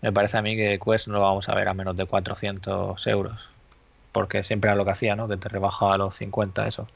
me 0.00 0.12
parece 0.12 0.38
a 0.38 0.42
mí 0.42 0.56
que 0.56 0.78
Quest 0.78 1.08
no 1.08 1.14
lo 1.14 1.20
vamos 1.20 1.48
a 1.48 1.54
ver 1.54 1.68
a 1.68 1.74
menos 1.74 1.96
de 1.96 2.06
400 2.06 3.06
euros. 3.06 3.48
Porque 4.12 4.44
siempre 4.44 4.70
era 4.70 4.76
lo 4.76 4.84
que 4.84 4.92
hacía, 4.92 5.16
¿no? 5.16 5.28
Que 5.28 5.36
te 5.36 5.48
rebajaba 5.48 5.94
a 5.94 5.98
los 5.98 6.14
50, 6.14 6.66
eso. 6.66 6.88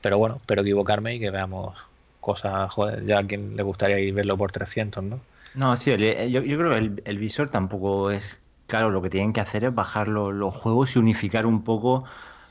Pero 0.00 0.18
bueno, 0.18 0.36
espero 0.36 0.62
equivocarme 0.62 1.14
y 1.14 1.20
que 1.20 1.30
veamos 1.30 1.76
cosas, 2.20 2.72
joder, 2.72 3.04
ya 3.04 3.18
a 3.18 3.26
quien 3.26 3.56
le 3.56 3.62
gustaría 3.62 3.98
ir 3.98 4.14
verlo 4.14 4.36
por 4.36 4.52
300, 4.52 5.02
¿no? 5.04 5.20
No, 5.54 5.74
sí, 5.76 5.90
yo, 5.90 6.42
creo 6.42 6.70
que 6.70 7.02
el, 7.04 7.18
visor 7.18 7.48
tampoco 7.50 8.10
es 8.10 8.40
claro. 8.68 8.90
Lo 8.90 9.02
que 9.02 9.10
tienen 9.10 9.32
que 9.32 9.40
hacer 9.40 9.64
es 9.64 9.74
bajar 9.74 10.06
los, 10.06 10.54
juegos 10.54 10.94
y 10.94 10.98
unificar 11.00 11.44
un 11.44 11.64
poco 11.64 12.04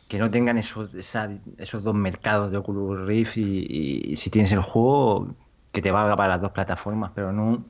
que 0.09 0.19
no 0.19 0.30
tengan 0.30 0.57
esos, 0.57 0.93
esos 0.93 1.84
dos 1.84 1.95
mercados 1.95 2.51
de 2.51 2.57
Oculus 2.57 3.07
Rift 3.07 3.38
y, 3.38 4.11
y, 4.11 4.17
si 4.17 4.30
tienes 4.30 4.51
el 4.51 4.61
juego 4.61 5.34
que 5.71 5.82
te 5.82 5.91
valga 5.91 6.15
para 6.17 6.30
las 6.30 6.41
dos 6.41 6.51
plataformas, 6.51 7.11
pero 7.15 7.32
no 7.32 7.63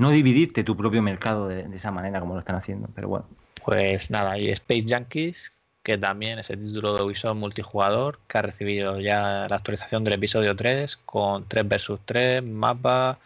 no 0.00 0.10
dividirte 0.10 0.64
tu 0.64 0.78
propio 0.78 1.02
mercado 1.02 1.46
de, 1.46 1.60
esa 1.74 1.90
manera 1.90 2.20
como 2.20 2.32
lo 2.32 2.40
están 2.40 2.56
haciendo, 2.56 2.88
pero 2.94 3.08
bueno. 3.08 3.26
Pues 3.62 4.10
nada, 4.10 4.38
y 4.38 4.48
Space 4.48 4.86
Junkies, 4.88 5.52
que 5.82 5.98
también 5.98 6.38
es 6.38 6.48
el 6.48 6.58
título 6.58 6.94
de 6.94 7.02
Ubisoft 7.02 7.36
multijugador, 7.36 8.18
que 8.26 8.38
ha 8.38 8.42
recibido 8.42 8.98
ya 8.98 9.46
la 9.46 9.56
actualización 9.56 10.02
del 10.02 10.14
episodio 10.14 10.56
3 10.56 10.96
con 11.04 11.46
3 11.46 11.68
versus 11.68 12.00
3, 12.06 12.42
mapa, 12.42 13.18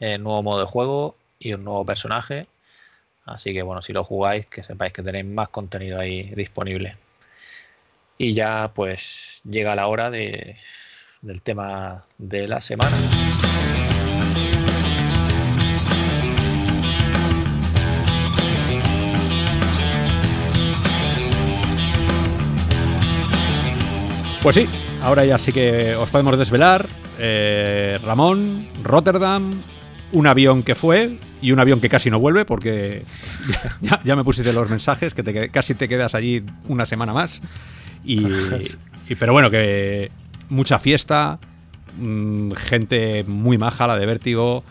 eh, 0.00 0.18
nuevo 0.18 0.42
modo 0.42 0.60
de 0.60 0.66
juego 0.66 1.16
y 1.38 1.54
un 1.54 1.64
nuevo 1.64 1.86
personaje. 1.86 2.46
Así 3.24 3.54
que 3.54 3.62
bueno, 3.62 3.80
si 3.80 3.94
lo 3.94 4.04
jugáis, 4.04 4.44
que 4.46 4.62
sepáis 4.62 4.92
que 4.92 5.02
tenéis 5.02 5.24
más 5.24 5.48
contenido 5.48 5.98
ahí 5.98 6.24
disponible. 6.36 6.98
Y 8.18 8.34
ya 8.34 8.70
pues 8.74 9.40
llega 9.44 9.74
la 9.74 9.86
hora 9.86 10.10
de, 10.10 10.56
del 11.22 11.40
tema 11.40 12.04
de 12.18 12.48
la 12.48 12.60
semana. 12.60 12.98
Pues 24.42 24.54
sí, 24.54 24.68
ahora 25.02 25.24
ya 25.24 25.36
sí 25.36 25.52
que 25.52 25.96
os 25.96 26.10
podemos 26.10 26.38
desvelar. 26.38 26.88
Eh, 27.18 27.98
Ramón, 28.04 28.68
Rotterdam, 28.84 29.60
un 30.12 30.26
avión 30.28 30.62
que 30.62 30.76
fue 30.76 31.18
y 31.42 31.50
un 31.50 31.58
avión 31.58 31.80
que 31.80 31.88
casi 31.88 32.08
no 32.08 32.20
vuelve 32.20 32.44
porque 32.44 33.02
ya, 34.04 34.16
me 34.16 34.22
pusiste 34.22 34.52
los 34.52 34.70
mensajes 34.70 35.12
que 35.12 35.24
te, 35.24 35.50
casi 35.50 35.74
te 35.74 35.88
quedas 35.88 36.14
allí 36.14 36.44
una 36.68 36.86
semana 36.86 37.12
más. 37.12 37.42
Y, 38.04 38.22
pero 39.18 39.32
bueno, 39.32 39.50
que 39.50 40.10
mucha 40.48 40.78
fiesta, 40.78 41.40
mm, 41.98 42.52
gente 42.52 43.24
muy 43.26 43.58
maja, 43.58 43.88
la 43.88 43.98
de 43.98 44.06
Vértigo, 44.06 44.62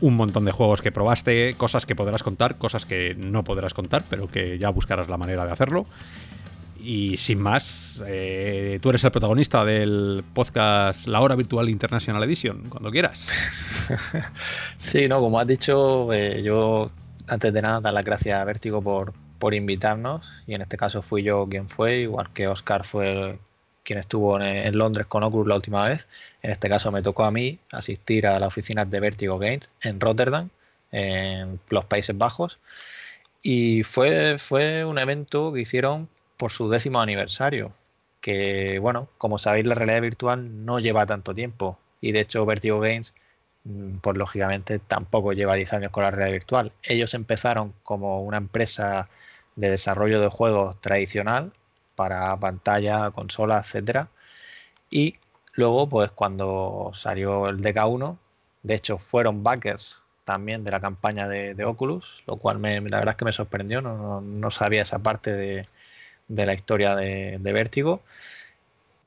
un 0.00 0.16
montón 0.16 0.44
de 0.44 0.52
juegos 0.52 0.82
que 0.82 0.92
probaste, 0.92 1.54
cosas 1.56 1.86
que 1.86 1.94
podrás 1.94 2.22
contar, 2.22 2.56
cosas 2.56 2.84
que 2.84 3.14
no 3.16 3.44
podrás 3.44 3.72
contar, 3.72 4.04
pero 4.10 4.28
que 4.28 4.58
ya 4.58 4.68
buscarás 4.70 5.08
la 5.08 5.16
manera 5.16 5.46
de 5.46 5.52
hacerlo. 5.52 5.86
Y 6.88 7.16
sin 7.16 7.40
más, 7.40 8.00
eh, 8.06 8.78
tú 8.80 8.90
eres 8.90 9.02
el 9.02 9.10
protagonista 9.10 9.64
del 9.64 10.22
podcast 10.32 11.08
La 11.08 11.20
Hora 11.20 11.34
Virtual 11.34 11.68
International 11.68 12.22
Edition, 12.22 12.68
cuando 12.68 12.92
quieras. 12.92 13.28
Sí, 14.78 15.08
no, 15.08 15.18
como 15.18 15.40
has 15.40 15.48
dicho, 15.48 16.12
eh, 16.12 16.44
yo 16.44 16.92
antes 17.26 17.52
de 17.52 17.60
nada 17.60 17.80
dar 17.80 17.92
las 17.92 18.04
gracias 18.04 18.38
a 18.38 18.44
Vértigo 18.44 18.80
por, 18.82 19.14
por 19.40 19.52
invitarnos 19.52 20.30
y 20.46 20.54
en 20.54 20.62
este 20.62 20.76
caso 20.76 21.02
fui 21.02 21.24
yo 21.24 21.48
quien 21.48 21.68
fue, 21.68 22.02
igual 22.02 22.30
que 22.32 22.46
Oscar 22.46 22.84
fue 22.84 23.36
quien 23.82 23.98
estuvo 23.98 24.40
en, 24.40 24.78
Londres 24.78 25.06
con 25.08 25.24
Oculus 25.24 25.48
la 25.48 25.56
última 25.56 25.88
vez. 25.88 26.06
En 26.42 26.52
este 26.52 26.68
caso 26.68 26.92
me 26.92 27.02
tocó 27.02 27.24
a 27.24 27.32
mí 27.32 27.58
asistir 27.72 28.28
a 28.28 28.38
la 28.38 28.46
oficina 28.46 28.84
de 28.84 29.00
Vertigo 29.00 29.40
Games 29.40 29.70
en 29.82 29.98
Rotterdam, 29.98 30.50
en 30.92 31.58
los 31.68 31.84
Países 31.84 32.16
Bajos. 32.16 32.60
Y 33.42 33.82
fue, 33.82 34.38
fue 34.38 34.84
un 34.84 34.98
evento 34.98 35.52
que 35.52 35.62
hicieron 35.62 36.08
por 36.36 36.52
su 36.52 36.68
décimo 36.68 37.00
aniversario. 37.00 37.72
Que, 38.20 38.78
bueno, 38.80 39.08
como 39.18 39.38
sabéis, 39.38 39.66
la 39.66 39.74
realidad 39.74 40.02
virtual 40.02 40.64
no 40.64 40.80
lleva 40.80 41.06
tanto 41.06 41.34
tiempo. 41.34 41.78
Y 42.00 42.12
de 42.12 42.20
hecho, 42.20 42.46
Vertigo 42.46 42.80
Games, 42.80 43.14
mm, 43.64 43.98
pues 43.98 44.16
lógicamente, 44.16 44.78
tampoco 44.78 45.32
lleva 45.32 45.54
10 45.54 45.72
años 45.74 45.92
con 45.92 46.04
la 46.04 46.10
realidad 46.10 46.32
virtual. 46.34 46.72
Ellos 46.82 47.14
empezaron 47.14 47.74
como 47.84 48.22
una 48.22 48.38
empresa 48.38 49.08
de 49.56 49.70
desarrollo 49.70 50.20
de 50.20 50.28
juegos 50.28 50.80
tradicional 50.80 51.52
para 51.96 52.36
pantalla, 52.38 53.10
consola, 53.10 53.58
etcétera. 53.60 54.08
Y 54.90 55.16
luego, 55.54 55.88
pues 55.88 56.10
cuando 56.12 56.90
salió 56.94 57.48
el 57.48 57.60
DK1, 57.62 58.18
de 58.62 58.74
hecho 58.74 58.98
fueron 58.98 59.42
backers 59.42 60.02
también 60.24 60.64
de 60.64 60.72
la 60.72 60.80
campaña 60.80 61.28
de, 61.28 61.64
Oculus, 61.64 62.22
lo 62.26 62.36
cual 62.36 62.58
me, 62.58 62.80
la 62.80 62.98
verdad 62.98 63.12
es 63.14 63.16
que 63.16 63.24
me 63.24 63.32
sorprendió, 63.32 63.80
no, 63.80 64.50
sabía 64.50 64.82
esa 64.82 64.98
parte 64.98 65.32
de, 65.32 65.68
la 66.28 66.54
historia 66.54 66.94
de, 66.96 67.38
de 67.40 67.52
Vértigo. 67.52 68.02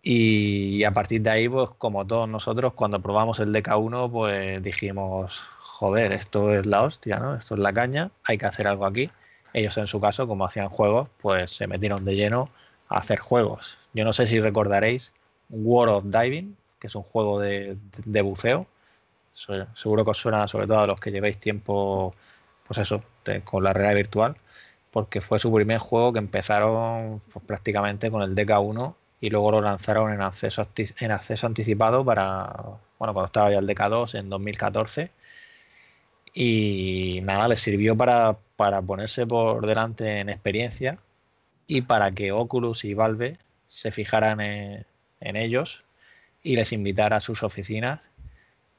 Y 0.02 0.84
a 0.86 0.92
partir 0.92 1.22
de 1.22 1.30
ahí, 1.30 1.50
pues 1.50 1.70
como 1.78 2.08
todos 2.08 2.28
nosotros, 2.30 2.74
cuando 2.74 3.02
probamos 3.02 3.40
el 3.40 3.54
DK1, 3.54 4.12
pues 4.12 4.64
dijimos, 4.64 5.42
joder, 5.60 6.14
esto 6.14 6.54
es 6.54 6.66
la 6.66 6.84
hostia, 6.84 7.20
¿no? 7.20 7.36
Esto 7.36 7.56
es 7.56 7.60
la 7.62 7.74
caña, 7.74 8.12
hay 8.24 8.38
que 8.38 8.46
hacer 8.46 8.68
algo 8.68 8.86
aquí. 8.86 9.10
Ellos 9.54 9.78
en 9.78 9.88
su 9.88 10.00
caso, 10.00 10.28
como 10.28 10.46
hacían 10.46 10.70
juegos, 10.70 11.10
pues 11.22 11.52
se 11.52 11.68
metieron 11.68 12.06
de 12.06 12.16
lleno 12.16 12.50
hacer 12.90 13.20
juegos. 13.20 13.78
Yo 13.94 14.04
no 14.06 14.14
sé 14.14 14.28
si 14.28 14.40
recordaréis 14.40 15.14
World 15.50 15.94
of 15.94 16.04
Diving, 16.06 16.56
que 16.80 16.88
es 16.88 16.96
un 16.96 17.04
juego 17.04 17.40
de, 17.40 17.78
buceo. 18.22 18.68
Seguro 19.34 20.04
que 20.04 20.12
os 20.12 20.18
suena 20.18 20.48
sobre 20.48 20.68
todo 20.68 20.80
a 20.80 20.88
los 20.88 21.00
que 21.00 21.12
llevéis 21.12 21.40
tiempo, 21.40 22.14
pues 22.68 22.78
eso, 22.80 23.04
con 23.44 23.64
la 23.64 23.74
realidad 23.74 23.96
virtual, 23.96 24.36
porque 24.92 25.22
fue 25.22 25.40
su 25.40 25.54
primer 25.54 25.80
juego 25.80 26.14
que 26.14 26.20
empezaron 26.20 27.22
pues, 27.32 27.46
prácticamente 27.46 28.10
con 28.12 28.22
el 28.22 28.36
DK1 28.36 28.96
y 29.22 29.30
luego 29.30 29.52
lo 29.52 29.62
lanzaron 29.62 30.14
en 30.14 30.22
acceso, 30.22 30.68
en 31.00 31.12
acceso 31.12 31.48
anticipado 31.48 32.06
para, 32.06 32.54
bueno, 32.98 33.14
cuando 33.14 33.26
estaba 33.26 33.52
ya 33.52 33.60
el 33.60 33.68
DK2 33.68 34.20
en 34.20 34.30
2014. 34.30 35.12
Y 36.34 37.20
nada, 37.24 37.48
les 37.48 37.60
sirvió 37.60 37.98
para, 37.98 38.38
para 38.56 38.82
ponerse 38.82 39.26
por 39.26 39.66
delante 39.66 40.20
en 40.20 40.30
experiencia 40.30 41.00
y 41.70 41.82
para 41.82 42.12
que 42.12 42.32
Oculus 42.32 42.84
y 42.84 42.94
Valve 42.94 43.38
se 43.70 43.92
fijaran 43.92 44.42
en, 44.42 44.86
ellos 45.22 45.84
y 46.44 46.56
les 46.56 46.74
invitara 46.74 47.18
a 47.18 47.20
sus 47.20 47.44
oficinas 47.44 48.10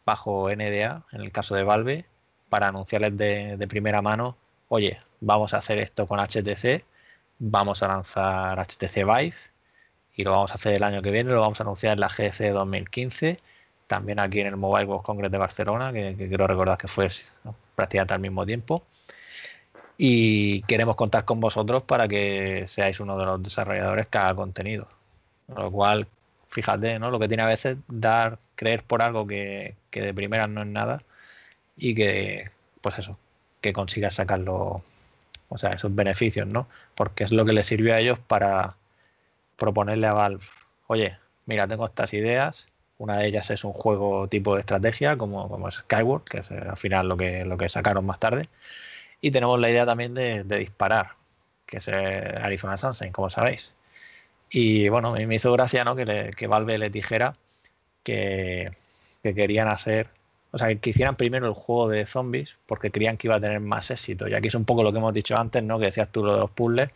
bajo 0.04 0.50
NDA, 0.50 1.04
en 1.12 1.20
el 1.20 1.30
caso 1.32 1.54
de 1.54 1.62
Valve, 1.62 2.04
para 2.48 2.68
anunciarles 2.68 3.16
de, 3.16 3.66
primera 3.68 4.02
mano, 4.02 4.36
oye, 4.70 5.00
vamos 5.20 5.52
a 5.52 5.58
hacer 5.58 5.78
esto 5.78 6.06
con 6.06 6.20
HTC, 6.20 6.84
vamos 7.40 7.82
a 7.82 7.88
lanzar 7.88 8.58
HTC 8.58 9.04
Vive 9.04 9.34
y 10.16 10.22
lo 10.24 10.30
vamos 10.32 10.52
a 10.52 10.54
hacer 10.54 10.74
el 10.74 10.84
año 10.84 11.02
que 11.02 11.10
viene, 11.10 11.30
lo 11.32 11.40
vamos 11.40 11.60
a 11.60 11.64
anunciar 11.64 11.94
en 11.94 12.00
la 12.00 12.08
GC 12.08 12.52
2015, 12.52 13.40
también 13.88 14.20
aquí 14.20 14.40
en 14.40 14.46
el 14.46 14.56
Mobile 14.56 14.86
World 14.86 15.04
Congress 15.04 15.32
de 15.32 15.38
Barcelona, 15.38 15.92
que, 15.92 16.14
quiero 16.16 16.46
recordar 16.46 16.78
que 16.78 16.88
fue 16.88 17.08
prácticamente 17.74 18.14
al 18.14 18.20
mismo 18.20 18.46
tiempo 18.46 18.84
y 19.98 20.62
queremos 20.62 20.96
contar 20.96 21.24
con 21.24 21.40
vosotros 21.40 21.82
para 21.82 22.08
que 22.08 22.64
seáis 22.68 23.00
uno 23.00 23.18
de 23.18 23.26
los 23.26 23.42
desarrolladores 23.42 24.06
que 24.06 24.18
haga 24.18 24.34
contenido. 24.34 24.88
lo 25.48 25.70
cual, 25.70 26.06
fíjate, 26.48 26.98
¿no? 26.98 27.10
Lo 27.10 27.18
que 27.18 27.28
tiene 27.28 27.42
a 27.42 27.46
veces 27.46 27.76
dar, 27.88 28.38
creer 28.56 28.84
por 28.84 29.02
algo 29.02 29.26
que, 29.26 29.76
de 29.92 30.14
primera 30.14 30.46
no 30.46 30.62
es 30.62 30.68
nada 30.68 31.02
y 31.76 31.94
que, 31.94 32.50
pues 32.82 32.98
eso, 32.98 33.18
que 33.60 33.72
consiga 33.72 34.10
sacarlo, 34.10 34.82
o 35.48 35.58
sea, 35.58 35.72
esos 35.72 35.94
beneficios, 35.94 36.46
¿no? 36.46 36.68
Porque 36.94 37.24
es 37.24 37.32
lo 37.32 37.44
que 37.44 37.52
les 37.52 37.66
sirvió 37.66 37.94
a 37.94 38.00
ellos 38.00 38.18
para 38.18 38.76
proponerle 39.56 40.06
a 40.06 40.12
Valve, 40.12 40.44
oye, 40.86 41.18
mira, 41.46 41.68
tengo 41.68 41.86
estas 41.86 42.12
ideas, 42.14 42.66
una 42.98 43.18
de 43.18 43.26
ellas 43.26 43.50
es 43.50 43.64
un 43.64 43.72
juego 43.72 44.28
tipo 44.28 44.54
de 44.54 44.60
estrategia 44.60 45.16
como, 45.16 45.48
como 45.48 45.70
Skyward, 45.70 46.24
que 46.24 46.38
es 46.38 46.50
al 46.50 46.76
final 46.76 47.08
lo 47.08 47.16
que, 47.16 47.44
lo 47.44 47.56
que 47.58 47.68
sacaron 47.68 48.06
más 48.06 48.18
tarde. 48.18 48.48
Y 49.20 49.30
tenemos 49.32 49.60
la 49.60 49.70
idea 49.70 49.86
también 49.86 50.14
de, 50.14 50.44
disparar, 50.44 51.12
que 51.66 51.78
es 51.78 51.88
Arizona 51.88 52.78
Sunshine, 52.78 53.12
como 53.12 53.30
sabéis. 53.30 53.74
Y 54.50 54.88
bueno, 54.88 55.12
me 55.12 55.34
hizo 55.34 55.52
gracia 55.52 55.84
¿no? 55.84 55.96
que, 55.96 56.30
que 56.36 56.46
Valve 56.46 56.78
le 56.78 56.90
dijera 56.90 57.36
que, 58.02 58.72
querían 59.22 59.68
hacer, 59.68 60.08
o 60.52 60.58
sea, 60.58 60.74
que 60.74 60.90
hicieran 60.90 61.16
primero 61.16 61.46
el 61.46 61.54
juego 61.54 61.88
de 61.88 62.06
zombies 62.06 62.56
porque 62.66 62.90
creían 62.90 63.16
que 63.16 63.28
iba 63.28 63.36
a 63.36 63.40
tener 63.40 63.60
más 63.60 63.90
éxito. 63.90 64.28
Y 64.28 64.34
aquí 64.34 64.48
es 64.48 64.54
un 64.54 64.64
poco 64.64 64.82
lo 64.82 64.92
que 64.92 64.98
hemos 64.98 65.14
dicho 65.14 65.36
antes, 65.36 65.62
¿no? 65.62 65.78
Que 65.78 65.86
decías 65.86 66.10
tú 66.10 66.24
lo 66.24 66.34
de 66.34 66.40
los 66.40 66.50
puzzles. 66.50 66.90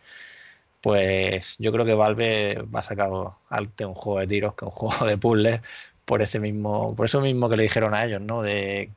Pues 0.81 1.57
yo 1.59 1.71
creo 1.71 1.85
que 1.85 1.93
Valve 1.95 2.63
va 2.73 2.79
a 2.81 2.83
sacar 2.83 3.09
ante 3.49 3.85
un 3.85 3.95
juego 3.95 4.19
de 4.19 4.27
tiros 4.27 4.55
que 4.55 4.65
un 4.65 4.71
juego 4.71 5.05
de 5.05 5.17
puzzles 5.17 5.61
por 6.05 6.21
ese 6.21 6.39
mismo, 6.39 6.95
por 6.95 7.05
eso 7.07 7.21
mismo 7.21 7.49
que 7.49 7.57
le 7.57 7.63
dijeron 7.63 7.93
a 7.93 8.05
ellos, 8.05 8.21
¿no? 8.21 8.41
De 8.41 8.91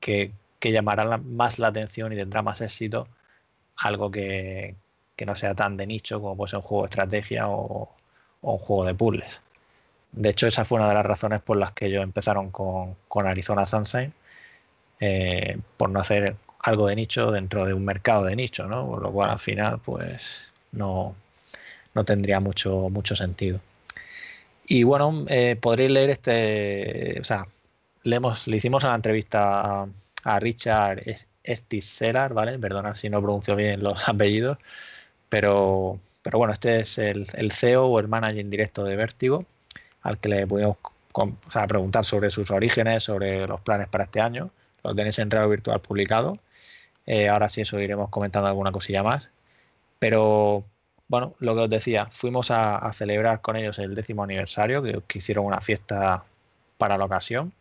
que 0.00 0.32
que 0.60 0.72
llamará 0.72 1.18
más 1.18 1.58
la 1.58 1.68
atención 1.68 2.12
y 2.12 2.16
tendrá 2.16 2.42
más 2.42 2.60
éxito 2.60 3.08
algo 3.76 4.10
que, 4.10 4.76
no 5.26 5.34
sea 5.34 5.54
tan 5.54 5.76
de 5.76 5.86
nicho 5.86 6.20
como 6.20 6.36
puede 6.36 6.50
ser 6.50 6.58
un 6.58 6.62
juego 6.62 6.84
de 6.84 6.90
estrategia 6.90 7.48
o, 7.48 7.90
un 8.42 8.58
juego 8.58 8.84
de 8.86 8.94
puzzles. 8.94 9.42
De 10.12 10.30
hecho, 10.30 10.46
esa 10.46 10.64
fue 10.64 10.78
una 10.78 10.88
de 10.88 10.94
las 10.94 11.06
razones 11.06 11.40
por 11.40 11.56
las 11.56 11.72
que 11.72 11.86
ellos 11.86 12.02
empezaron 12.02 12.50
con, 12.50 12.96
Arizona 13.26 13.66
Sunshine, 13.66 14.12
eh, 15.00 15.58
por 15.76 15.90
no 15.90 16.00
hacer 16.00 16.36
algo 16.60 16.86
de 16.86 16.96
nicho 16.96 17.30
dentro 17.30 17.64
de 17.64 17.74
un 17.74 17.84
mercado 17.84 18.24
de 18.24 18.36
nicho, 18.36 18.66
¿no? 18.66 18.86
Por 18.86 19.02
lo 19.02 19.12
cual 19.12 19.30
al 19.30 19.38
final, 19.38 19.78
pues 19.84 20.50
no, 20.72 21.14
no 21.94 22.04
tendría 22.04 22.40
mucho, 22.40 22.88
mucho 22.90 23.16
sentido. 23.16 23.60
Y 24.66 24.84
bueno, 24.84 25.24
eh, 25.28 25.56
podréis 25.60 25.90
leer 25.90 26.10
este, 26.10 27.18
o 27.20 27.24
sea, 27.24 27.46
le, 28.04 28.20
le 28.46 28.56
hicimos 28.56 28.84
una 28.84 28.94
entrevista 28.94 29.88
a 30.24 30.40
Richard 30.40 31.02
Estiselar, 31.42 32.34
¿vale? 32.34 32.58
Perdona 32.58 32.94
si 32.94 33.08
no 33.08 33.20
pronuncio 33.22 33.56
bien 33.56 33.82
los 33.82 34.08
apellidos, 34.08 34.58
pero, 35.28 35.98
pero 36.22 36.38
bueno, 36.38 36.52
este 36.52 36.80
es 36.80 36.98
el, 36.98 37.26
CEO 37.52 37.86
o 37.86 38.00
el 38.00 38.08
manager 38.08 38.48
directo 38.48 38.84
de 38.84 38.96
Vértigo, 38.96 39.46
al 40.02 40.18
que 40.18 40.28
le 40.28 40.46
pudimos 40.46 40.76
preguntar 41.68 42.04
sobre 42.04 42.30
sus 42.30 42.50
orígenes, 42.50 43.04
sobre 43.04 43.46
los 43.46 43.60
planes 43.60 43.88
para 43.88 44.04
este 44.04 44.20
año. 44.20 44.50
Lo 44.82 44.94
tenéis 44.94 45.18
en 45.18 45.30
Real 45.30 45.48
Virtual 45.48 45.80
publicado. 45.80 46.38
Eh, 47.06 47.28
ahora 47.28 47.48
sí, 47.48 47.62
eso 47.62 47.78
iremos 47.80 48.08
comentando 48.10 48.48
alguna 48.48 48.72
cosilla 48.72 49.02
más. 49.02 49.28
Pero 49.98 50.64
bueno, 51.08 51.34
lo 51.40 51.54
que 51.54 51.62
os 51.62 51.70
decía, 51.70 52.06
fuimos 52.10 52.50
a, 52.50 52.90
celebrar 52.92 53.40
con 53.40 53.56
ellos 53.56 53.78
el 53.78 53.94
décimo 53.94 54.22
aniversario, 54.22 54.82
que 54.82 55.18
hicieron 55.18 55.44
una 55.44 55.60
fiesta 55.60 56.24
para 56.78 56.96
la 56.96 57.04
ocasión 57.04 57.52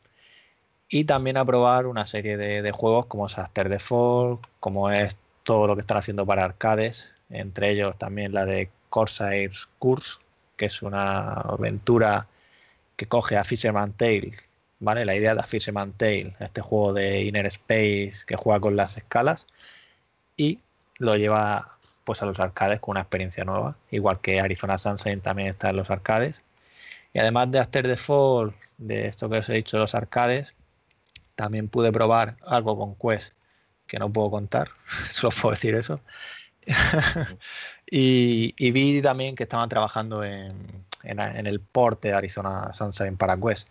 y 0.90 1.06
también 1.06 1.38
a 1.38 1.46
probar 1.46 1.86
una 1.86 2.06
serie 2.06 2.36
de, 2.38 2.72
juegos 2.72 3.06
como 3.06 3.28
After 3.28 3.70
the 3.70 3.80
Fall, 3.80 4.40
como 4.60 4.90
es 4.92 5.16
todo 5.44 5.68
lo 5.68 5.76
que 5.76 5.82
están 5.82 5.98
haciendo 5.98 6.26
para 6.26 6.46
arcades, 6.46 7.14
entre 7.30 7.72
ellos 7.72 7.98
también 7.98 8.34
la 8.34 8.46
de 8.46 8.70
Corsairs 8.90 9.70
Curse, 9.78 10.18
que 10.60 10.66
es 10.66 10.82
una 10.82 11.32
aventura 11.32 12.28
que 12.98 13.08
coge 13.08 13.38
a 13.38 13.46
Fisherman 13.46 13.94
Tale, 13.94 14.34
¿vale? 14.80 15.06
La 15.06 15.16
idea 15.16 15.34
de 15.34 15.44
Fisherman 15.44 15.94
Tale, 15.94 16.36
este 16.42 16.62
juego 16.62 16.92
de 16.94 17.24
Inner 17.24 17.46
Space 17.48 18.26
que 18.28 18.36
juega 18.36 18.60
con 18.60 18.76
las 18.76 18.98
escalas, 18.98 19.48
y 20.36 20.60
lo 20.98 21.16
lleva 21.16 21.78
pues 22.04 22.22
a 22.22 22.26
los 22.26 22.40
arcades 22.42 22.82
con 22.82 22.92
una 22.94 23.02
experiencia 23.02 23.46
nueva, 23.46 23.78
igual 23.90 24.20
que 24.20 24.42
Arizona 24.42 24.78
Sunshine 24.78 25.22
también 25.22 25.48
está 25.48 25.70
en 25.70 25.78
los 25.78 25.90
arcades. 25.90 26.42
Y 27.14 27.20
además 27.20 27.50
de 27.52 27.60
After 27.60 27.88
the 27.88 27.96
Fall, 27.96 28.54
de 28.78 29.08
esto 29.08 29.30
que 29.30 29.38
os 29.38 29.50
he 29.50 29.54
dicho, 29.54 29.78
los 29.78 29.96
arcades, 29.96 30.54
también 31.36 31.70
pude 31.70 31.94
probar 31.94 32.36
algo 32.46 32.78
con 32.78 32.96
Quest 32.96 33.32
que 33.88 33.98
no 33.98 34.12
puedo 34.12 34.30
contar, 34.30 34.72
solo 35.10 35.34
puedo 35.42 35.52
decir 35.56 35.76
eso. 35.76 36.02
Y, 37.92 38.72
vi 38.72 39.02
también 39.02 39.36
que 39.36 39.44
estaban 39.44 39.70
trabajando 39.70 40.24
en, 40.24 40.54
el 41.04 41.60
port 41.60 42.02
de 42.04 42.14
Arizona 42.14 42.74
Sunshine 42.74 43.18
para 43.18 43.38
Quest. 43.38 43.68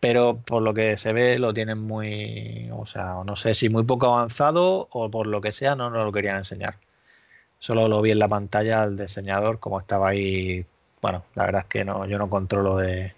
Pero 0.00 0.36
por 0.44 0.62
lo 0.62 0.74
que 0.74 0.96
se 0.98 1.12
ve 1.12 1.38
lo 1.38 1.54
tienen 1.54 1.78
muy, 1.78 2.70
o 2.72 2.86
sea, 2.86 3.16
no 3.24 3.36
sé 3.36 3.54
si 3.54 3.68
muy 3.68 3.84
poco 3.84 4.06
avanzado 4.06 4.88
o 4.92 5.10
por 5.10 5.26
lo 5.26 5.40
que 5.40 5.52
sea 5.52 5.76
no 5.76 5.90
nos 5.90 6.04
lo 6.04 6.12
querían 6.12 6.36
enseñar. 6.36 6.78
Solo 7.58 7.88
lo 7.88 8.02
vi 8.02 8.10
en 8.12 8.18
la 8.18 8.28
pantalla 8.28 8.82
al 8.82 8.96
diseñador 8.98 9.60
como 9.60 9.80
estaba 9.80 10.08
ahí. 10.10 10.66
Bueno, 11.02 11.24
la 11.34 11.46
verdad 11.46 11.62
es 11.62 11.68
que 11.68 11.84
no, 11.84 12.06
yo 12.06 12.18
no 12.18 12.28
controlo 12.30 12.76
de, 12.76 13.14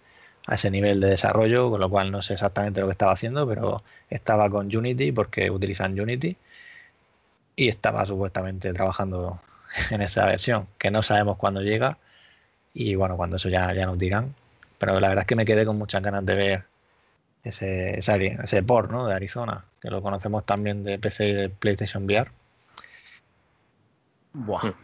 a 0.47 0.55
ese 0.55 0.71
nivel 0.71 1.01
de 1.01 1.09
desarrollo, 1.09 1.71
con 1.71 1.81
lo 1.81 1.91
cual 1.91 2.13
no 2.13 2.23
sé 2.23 2.35
exactamente 2.35 2.81
lo 2.81 2.87
que 2.87 2.93
estaba 2.93 3.13
haciendo, 3.13 3.47
pero 3.49 3.83
estaba 4.11 4.49
con 4.51 4.75
Unity 4.75 5.13
porque 5.13 5.51
utilizan 5.51 5.99
Unity 5.99 6.37
y 7.57 7.69
estaba 7.69 8.07
supuestamente 8.07 8.73
trabajando 8.73 9.41
en 9.91 10.03
esa 10.03 10.27
versión, 10.27 10.69
que 10.79 10.91
no 10.91 11.03
sabemos 11.03 11.37
cuándo 11.37 11.61
llega 11.61 11.99
Y 12.75 12.95
bueno, 12.95 13.17
cuando 13.17 13.37
eso 13.37 13.49
ya, 13.49 13.73
ya 13.75 13.87
nos 13.87 13.99
dirán. 13.99 14.35
Pero 14.79 15.01
la 15.01 15.09
verdad 15.09 15.23
es 15.23 15.27
que 15.27 15.37
me 15.37 15.45
quedé 15.47 15.65
con 15.65 15.79
muchas 15.79 16.03
ganas 16.03 16.25
de 16.27 16.35
ver 16.35 16.65
ese, 17.43 17.99
ese, 17.99 18.39
ese 18.43 18.63
port 18.63 18.91
¿no? 18.91 19.07
de 19.07 19.15
Arizona, 19.15 19.65
que 19.81 19.91
lo 19.91 20.03
conocemos 20.03 20.45
también 20.45 20.85
de 20.85 20.99
PC 20.99 21.29
y 21.29 21.33
de 21.33 21.49
PlayStation 21.49 22.05
VR. 22.05 22.31
Buah. 24.35 24.75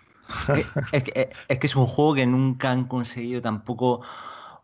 es, 0.93 1.05
que, 1.05 1.31
es, 1.49 1.59
que, 1.59 1.67
es 1.67 1.77
un 1.77 1.87
juego 1.87 2.15
que 2.15 2.27
nunca 2.27 2.71
han 2.71 2.85
conseguido 2.85 3.43
tampoco 3.43 4.03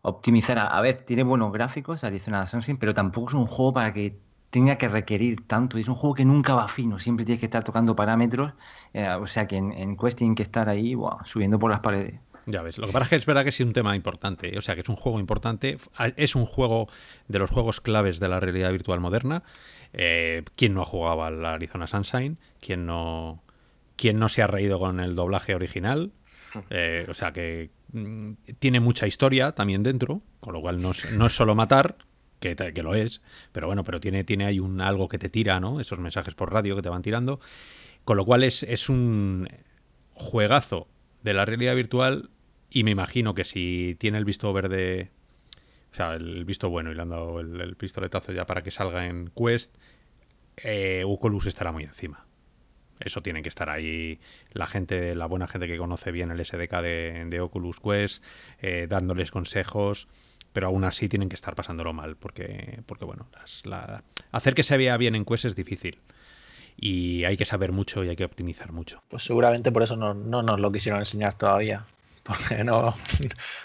optimizar. 0.01 0.57
A, 0.57 0.81
ver, 0.81 1.03
tiene 1.05 1.23
buenos 1.23 1.51
gráficos, 1.53 2.03
Arizona 2.03 2.47
Sunshine, 2.47 2.77
pero 2.77 2.93
tampoco 2.93 3.29
es 3.29 3.33
un 3.35 3.45
juego 3.45 3.73
para 3.73 3.93
que 3.93 4.17
tenga 4.49 4.77
que 4.77 4.87
requerir 4.87 5.45
tanto. 5.47 5.77
Es 5.77 5.87
un 5.87 5.95
juego 5.95 6.15
que 6.15 6.25
nunca 6.25 6.55
va 6.55 6.67
fino, 6.67 6.99
siempre 6.99 7.25
tienes 7.25 7.39
que 7.39 7.45
estar 7.45 7.63
tocando 7.63 7.95
parámetros. 7.95 8.53
Eh, 8.93 9.07
o 9.09 9.27
sea 9.27 9.47
que 9.47 9.57
en, 9.57 9.71
en 9.71 9.97
Quest 9.97 10.17
tienen 10.17 10.35
que 10.35 10.43
estar 10.43 10.69
ahí 10.69 10.95
subiendo 11.25 11.59
por 11.59 11.71
las 11.71 11.79
paredes. 11.79 12.19
Ya 12.45 12.63
ves, 12.63 12.79
lo 12.79 12.87
que 12.87 12.93
pasa 12.93 13.03
es 13.03 13.09
que 13.09 13.15
es 13.17 13.25
verdad 13.25 13.43
que 13.43 13.49
es 13.49 13.59
un 13.59 13.73
tema 13.73 13.95
importante, 13.95 14.57
o 14.57 14.61
sea 14.61 14.73
que 14.73 14.81
es 14.81 14.89
un 14.89 14.95
juego 14.95 15.19
importante, 15.19 15.77
es 16.15 16.35
un 16.35 16.45
juego 16.45 16.87
de 17.27 17.37
los 17.37 17.51
juegos 17.51 17.79
claves 17.79 18.19
de 18.19 18.27
la 18.27 18.39
realidad 18.39 18.71
virtual 18.71 18.99
moderna. 18.99 19.43
Eh, 19.93 20.43
¿Quién 20.55 20.73
no 20.73 20.81
ha 20.81 20.85
jugado 20.85 21.23
al 21.23 21.45
Arizona 21.45 21.85
Sunshine? 21.85 22.37
¿Quién 22.59 22.87
no, 22.87 23.43
quién 23.95 24.17
no 24.17 24.29
se 24.29 24.41
ha 24.41 24.47
reído 24.47 24.79
con 24.79 24.99
el 24.99 25.15
doblaje 25.15 25.55
original? 25.55 26.11
Eh, 26.71 27.05
o 27.07 27.13
sea 27.13 27.31
que 27.31 27.69
mm, 27.93 28.31
tiene 28.57 28.79
mucha 28.79 29.05
historia 29.05 29.51
también 29.51 29.83
dentro, 29.83 30.23
con 30.39 30.53
lo 30.53 30.61
cual 30.61 30.81
no 30.81 30.89
es, 30.89 31.11
no 31.11 31.27
es 31.27 31.35
solo 31.35 31.53
matar, 31.53 31.95
que, 32.39 32.55
lo 32.83 32.95
es, 32.95 33.21
pero 33.51 33.67
bueno, 33.67 33.83
pero 33.83 33.99
tiene, 33.99 34.23
tiene 34.23 34.45
ahí 34.45 34.59
un 34.59 34.81
algo 34.81 35.09
que 35.09 35.17
te 35.17 35.29
tira, 35.29 35.59
¿no? 35.59 35.79
Esos 35.79 35.99
mensajes 35.99 36.35
por 36.35 36.51
radio 36.51 36.75
que 36.75 36.81
te 36.81 36.89
van 36.89 37.01
tirando. 37.01 37.39
Con 38.05 38.17
lo 38.17 38.25
cual 38.25 38.43
es, 38.43 38.63
es 38.63 38.89
un 38.89 39.49
juegazo 40.13 40.87
de 41.21 41.33
la 41.33 41.45
realidad 41.45 41.75
virtual 41.75 42.29
y 42.69 42.83
me 42.83 42.91
imagino 42.91 43.33
que 43.33 43.43
si 43.43 43.95
tiene 43.99 44.17
el 44.17 44.25
visto 44.25 44.51
verde, 44.53 45.11
o 45.91 45.95
sea, 45.95 46.13
el 46.15 46.45
visto 46.45 46.69
bueno 46.69 46.91
y 46.91 46.95
le 46.95 47.01
han 47.01 47.09
dado 47.09 47.39
el, 47.39 47.75
pistoletazo 47.75 48.31
ya 48.31 48.45
para 48.45 48.61
que 48.61 48.71
salga 48.71 49.07
en 49.07 49.31
Quest, 49.35 49.75
eh, 50.57 51.03
Oculus 51.05 51.47
estará 51.47 51.71
muy 51.71 51.83
encima. 51.83 52.25
Eso 52.99 53.21
tiene 53.21 53.41
que 53.41 53.49
estar 53.49 53.69
ahí 53.69 54.19
la 54.51 54.67
gente, 54.67 55.15
la 55.15 55.25
buena 55.25 55.47
gente 55.47 55.67
que 55.67 55.77
conoce 55.77 56.11
bien 56.11 56.31
el 56.31 56.45
SDK 56.45 56.81
de, 56.81 57.39
Oculus 57.41 57.79
Quest, 57.79 58.23
eh, 58.59 58.87
dándoles 58.89 59.31
consejos, 59.31 60.07
pero 60.53 60.67
aún 60.67 60.83
así 60.83 61.09
tienen 61.09 61.29
que 61.29 61.35
estar 61.35 61.55
pasándolo 61.55 61.93
mal, 61.93 62.15
porque, 62.15 62.81
porque 62.85 63.05
bueno, 63.05 63.27
hacer 64.31 64.53
que 64.53 64.63
se 64.63 64.77
vea 64.77 64.97
bien 64.97 65.15
en 65.15 65.25
Quest 65.25 65.45
es 65.45 65.55
difícil 65.55 65.99
y 66.77 67.25
hay 67.25 67.37
que 67.37 67.45
saber 67.45 67.71
mucho 67.71 68.03
y 68.03 68.09
hay 68.09 68.15
que 68.15 68.25
optimizar 68.25 68.71
mucho. 68.71 69.03
Pues 69.09 69.23
seguramente 69.23 69.71
por 69.71 69.83
eso 69.83 69.95
no, 69.95 70.13
no 70.13 70.41
nos 70.41 70.59
lo 70.59 70.71
quisieron 70.71 71.01
enseñar 71.01 71.33
todavía. 71.33 71.85
Porque 72.29 72.63
no, 72.63 72.95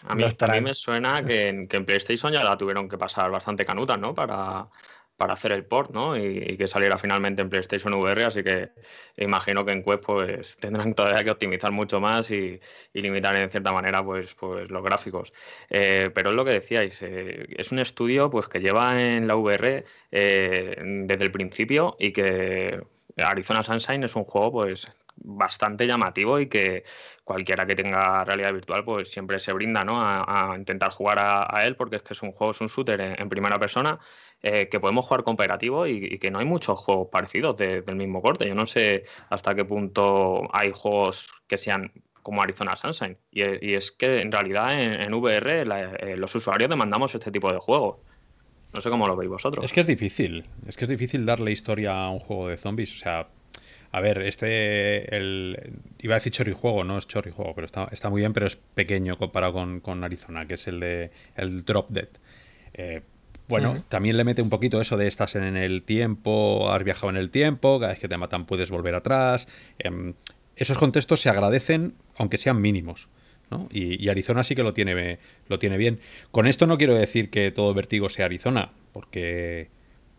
a, 0.08 0.14
mí, 0.14 0.24
a 0.24 0.46
mí 0.52 0.60
me 0.60 0.74
suena 0.74 1.22
que 1.22 1.48
en, 1.48 1.68
que 1.68 1.76
en, 1.76 1.84
PlayStation 1.84 2.32
ya 2.32 2.42
la 2.42 2.56
tuvieron 2.56 2.88
que 2.88 2.96
pasar 2.96 3.30
bastante 3.30 3.66
canuta, 3.66 3.96
¿no? 3.96 4.14
Para, 4.14 4.66
para 5.16 5.34
hacer 5.34 5.52
el 5.52 5.64
port, 5.64 5.90
¿no? 5.92 6.16
Y, 6.16 6.56
que 6.56 6.66
saliera 6.66 6.98
finalmente 6.98 7.42
en 7.42 7.50
PlayStation 7.50 7.94
VR, 7.94 8.24
así 8.24 8.42
que 8.42 8.70
imagino 9.16 9.64
que 9.64 9.72
en 9.72 9.84
Quest 9.84 10.04
pues 10.04 10.56
tendrán 10.60 10.94
todavía 10.94 11.24
que 11.24 11.30
optimizar 11.30 11.72
mucho 11.72 12.00
más 12.00 12.30
y, 12.30 12.60
limitar 12.92 13.36
en 13.36 13.50
cierta 13.50 13.72
manera 13.72 14.04
pues, 14.04 14.34
pues 14.34 14.70
los 14.70 14.82
gráficos. 14.82 15.32
Eh, 15.70 16.10
pero 16.14 16.30
es 16.30 16.36
lo 16.36 16.44
que 16.44 16.52
decíais, 16.52 17.00
eh, 17.02 17.46
es 17.56 17.72
un 17.72 17.78
estudio 17.78 18.30
pues 18.30 18.48
que 18.48 18.60
lleva 18.60 19.00
en 19.00 19.26
la 19.26 19.36
VR 19.36 19.84
eh, 20.10 20.76
desde 21.06 21.24
el 21.24 21.32
principio 21.32 21.96
y 21.98 22.12
que 22.12 22.80
Arizona 23.16 23.62
Sunshine 23.62 24.04
es 24.04 24.16
un 24.16 24.24
juego 24.24 24.52
pues 24.52 24.88
bastante 25.16 25.86
llamativo 25.86 26.38
y 26.40 26.48
que 26.48 26.84
cualquiera 27.22 27.66
que 27.66 27.74
tenga 27.74 28.24
realidad 28.24 28.52
virtual 28.52 28.84
pues 28.84 29.10
siempre 29.10 29.40
se 29.40 29.52
brinda 29.52 29.84
¿no? 29.84 29.94
a, 29.98 30.54
intentar 30.56 30.90
jugar 30.90 31.18
a, 31.20 31.66
él 31.66 31.76
porque 31.76 31.96
es 31.96 32.02
que 32.02 32.14
es 32.14 32.22
un 32.22 32.32
juego, 32.32 32.50
es 32.50 32.60
un 32.60 32.68
shooter 32.68 33.00
en, 33.00 33.28
primera 33.28 33.58
persona 33.58 33.98
eh, 34.42 34.68
que 34.68 34.80
podemos 34.80 35.06
jugar 35.06 35.24
cooperativo 35.24 35.86
y, 35.86 36.18
que 36.18 36.30
no 36.30 36.38
hay 36.38 36.46
muchos 36.46 36.78
juegos 36.78 37.08
parecidos 37.10 37.56
del 37.56 37.96
mismo 37.96 38.20
corte. 38.20 38.46
Yo 38.46 38.54
no 38.54 38.66
sé 38.66 39.04
hasta 39.30 39.54
qué 39.54 39.64
punto 39.64 40.48
hay 40.52 40.72
juegos 40.74 41.32
que 41.46 41.56
sean 41.56 41.90
como 42.24 42.42
Arizona 42.42 42.74
Sunshine. 42.74 43.16
Y, 43.30 43.74
es 43.74 43.92
que 43.92 44.20
en 44.20 44.32
realidad 44.32 44.82
en, 44.82 45.14
VR 45.14 45.62
eh, 45.62 46.16
los 46.16 46.34
usuarios 46.34 46.68
demandamos 46.68 47.14
este 47.14 47.30
tipo 47.30 47.52
de 47.52 47.58
juegos. 47.58 47.98
No 48.74 48.80
sé 48.80 48.90
cómo 48.90 49.06
lo 49.06 49.14
veis 49.14 49.30
vosotros. 49.30 49.64
Es 49.64 49.72
que 49.72 49.80
es 49.80 49.86
difícil. 49.86 50.44
Es 50.66 50.76
que 50.76 50.86
es 50.86 50.88
difícil 50.88 51.24
darle 51.24 51.52
historia 51.52 52.04
a 52.04 52.10
un 52.10 52.18
juego 52.18 52.48
de 52.48 52.56
zombies. 52.56 52.96
O 52.96 52.98
sea, 52.98 53.28
a 53.94 54.00
ver, 54.00 54.22
este. 54.22 55.16
El, 55.16 55.78
iba 56.00 56.16
a 56.16 56.18
decir 56.18 56.32
chorrijuego, 56.32 56.82
no 56.82 56.98
es 56.98 57.06
chorrijuego, 57.06 57.54
pero 57.54 57.64
está, 57.64 57.88
está 57.92 58.10
muy 58.10 58.22
bien, 58.22 58.32
pero 58.32 58.48
es 58.48 58.56
pequeño 58.56 59.16
comparado 59.16 59.80
con, 59.80 60.02
Arizona, 60.02 60.48
que 60.48 60.54
es 60.54 60.66
el 60.66 60.80
de 60.80 61.12
el 61.36 61.62
Drop 61.62 61.90
Dead. 61.90 62.08
Eh, 62.72 63.02
bueno, 63.46 63.76
también 63.88 64.16
le 64.16 64.24
mete 64.24 64.42
un 64.42 64.50
poquito 64.50 64.80
eso 64.80 64.96
de 64.96 65.06
estás 65.06 65.36
en 65.36 65.56
el 65.56 65.84
tiempo, 65.84 66.72
has 66.72 66.82
viajado 66.82 67.10
en 67.10 67.16
el 67.16 67.30
tiempo, 67.30 67.78
cada 67.78 67.92
vez 67.92 68.00
que 68.00 68.08
te 68.08 68.16
matan 68.16 68.46
puedes 68.46 68.68
volver 68.68 68.96
atrás. 68.96 69.46
Em, 69.78 70.14
esos 70.56 70.76
contextos 70.76 71.20
se 71.20 71.28
agradecen, 71.28 71.94
aunque 72.18 72.36
sean 72.38 72.60
mínimos. 72.60 73.08
¿no? 73.48 73.68
Y, 73.70 74.08
Arizona 74.08 74.42
sí 74.42 74.56
que 74.56 74.64
lo 74.64 74.74
tiene, 74.74 75.20
lo 75.46 75.60
tiene 75.60 75.76
bien. 75.76 76.00
Con 76.32 76.48
esto 76.48 76.66
no 76.66 76.78
quiero 76.78 76.96
decir 76.96 77.30
que 77.30 77.52
todo 77.52 77.72
Vertigo 77.74 78.08
sea 78.08 78.24
Arizona, 78.24 78.70
porque, 78.92 79.68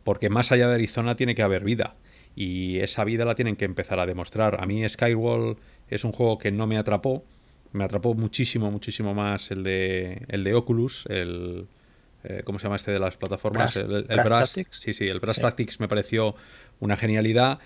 porque 0.06 0.30
más 0.30 0.54
allá 0.54 0.70
de 0.70 0.76
Arizona 0.76 1.18
tiene 1.18 1.36
que 1.36 1.42
haber 1.42 1.66
vida 1.66 1.96
y 2.36 2.80
esa 2.80 3.04
vida 3.04 3.26
la 3.26 3.36
tienen 3.36 3.56
que 3.56 3.66
empezar 3.66 4.00
a 4.00 4.06
demostrar. 4.06 4.62
A 4.62 4.66
mí 4.66 4.88
Skywall 4.88 5.58
es 5.90 6.04
un 6.04 6.12
juego 6.12 6.38
que 6.38 6.52
no 6.52 6.68
me 6.68 6.78
atrapó, 6.78 7.24
me 7.72 7.84
atrapó 7.84 8.14
muchísimo, 8.14 8.72
muchísimo 8.72 9.14
más 9.14 9.52
el 9.52 9.64
de, 9.64 10.24
el 10.28 10.44
de 10.44 10.54
Oculus, 10.54 11.06
el... 11.10 11.68
Eh, 12.28 12.42
¿Cómo 12.44 12.58
se 12.58 12.64
llama 12.64 12.78
este 12.78 12.92
de 12.92 12.98
las 12.98 13.18
plataformas? 13.18 13.76
el, 13.76 14.04
Brass, 14.08 14.60
Sí, 14.72 14.94
sí, 14.94 15.08
el 15.08 15.20
Brass 15.20 15.40
Tactics 15.40 15.80
me 15.80 15.88
pareció 15.88 16.36
una 16.80 16.98
genialidad 16.98 17.60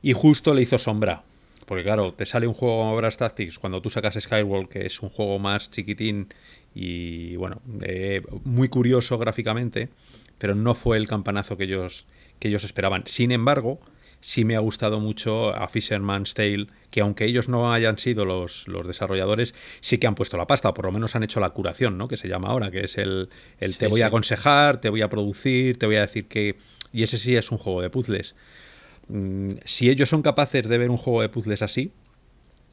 y 0.00 0.12
justo 0.12 0.54
le 0.54 0.62
hizo 0.62 0.78
sombra. 0.78 1.24
Porque 1.66 1.82
claro, 1.82 2.14
te 2.14 2.24
sale 2.24 2.46
un 2.46 2.54
juego 2.54 2.78
como 2.78 2.96
Brass 2.96 3.16
Tactics 3.16 3.58
cuando 3.58 3.82
tú 3.82 3.90
sacas 3.90 4.14
Skywall, 4.14 4.68
que 4.68 4.86
es 4.86 5.02
un 5.02 5.08
juego 5.08 5.40
más 5.40 5.72
chiquitín 5.72 6.28
y 6.72 7.34
bueno, 7.34 7.60
eh, 7.82 8.22
muy 8.44 8.68
curioso 8.68 9.18
gráficamente, 9.18 9.88
pero 10.38 10.54
no 10.54 10.76
fue 10.76 10.96
el 10.98 11.08
campanazo 11.08 11.56
que 11.56 11.64
ellos, 11.64 12.06
que 12.38 12.46
ellos 12.46 12.62
esperaban. 12.62 13.02
Sin 13.06 13.32
embargo, 13.32 13.80
sí 14.26 14.44
me 14.44 14.56
ha 14.56 14.58
gustado 14.58 14.98
mucho 14.98 15.54
a 15.54 15.68
Fisherman's 15.68 16.34
Tale, 16.34 16.66
que 16.90 17.00
aunque 17.00 17.26
ellos 17.26 17.48
no 17.48 17.72
hayan 17.72 17.96
sido 17.96 18.24
los, 18.24 18.66
los, 18.66 18.84
desarrolladores, 18.84 19.54
sí 19.80 19.98
que 19.98 20.08
han 20.08 20.16
puesto 20.16 20.36
la 20.36 20.48
pasta, 20.48 20.68
o 20.68 20.74
por 20.74 20.86
lo 20.86 20.90
menos 20.90 21.14
han 21.14 21.22
hecho 21.22 21.38
la 21.38 21.50
curación, 21.50 21.96
¿no? 21.96 22.08
Que 22.08 22.16
se 22.16 22.26
llama 22.26 22.48
ahora, 22.48 22.72
que 22.72 22.80
es 22.80 22.98
el, 22.98 23.28
el 23.60 23.76
te 23.78 23.86
voy 23.86 24.02
a 24.02 24.08
aconsejar, 24.08 24.80
te 24.80 24.88
voy 24.88 25.02
a 25.02 25.08
producir, 25.08 25.78
te 25.78 25.86
voy 25.86 25.94
a 25.94 26.00
decir 26.00 26.26
que... 26.26 26.56
Y 26.92 27.04
ese 27.04 27.18
sí 27.18 27.36
es 27.36 27.52
un 27.52 27.58
juego 27.58 27.82
de 27.82 27.88
puzzles. 27.88 28.34
Mm, 29.06 29.52
si 29.64 29.90
ellos 29.90 30.08
son 30.08 30.22
capaces 30.22 30.68
de 30.68 30.76
ver 30.76 30.90
un 30.90 30.96
juego 30.96 31.22
de 31.22 31.28
puzzles 31.28 31.62
así 31.62 31.92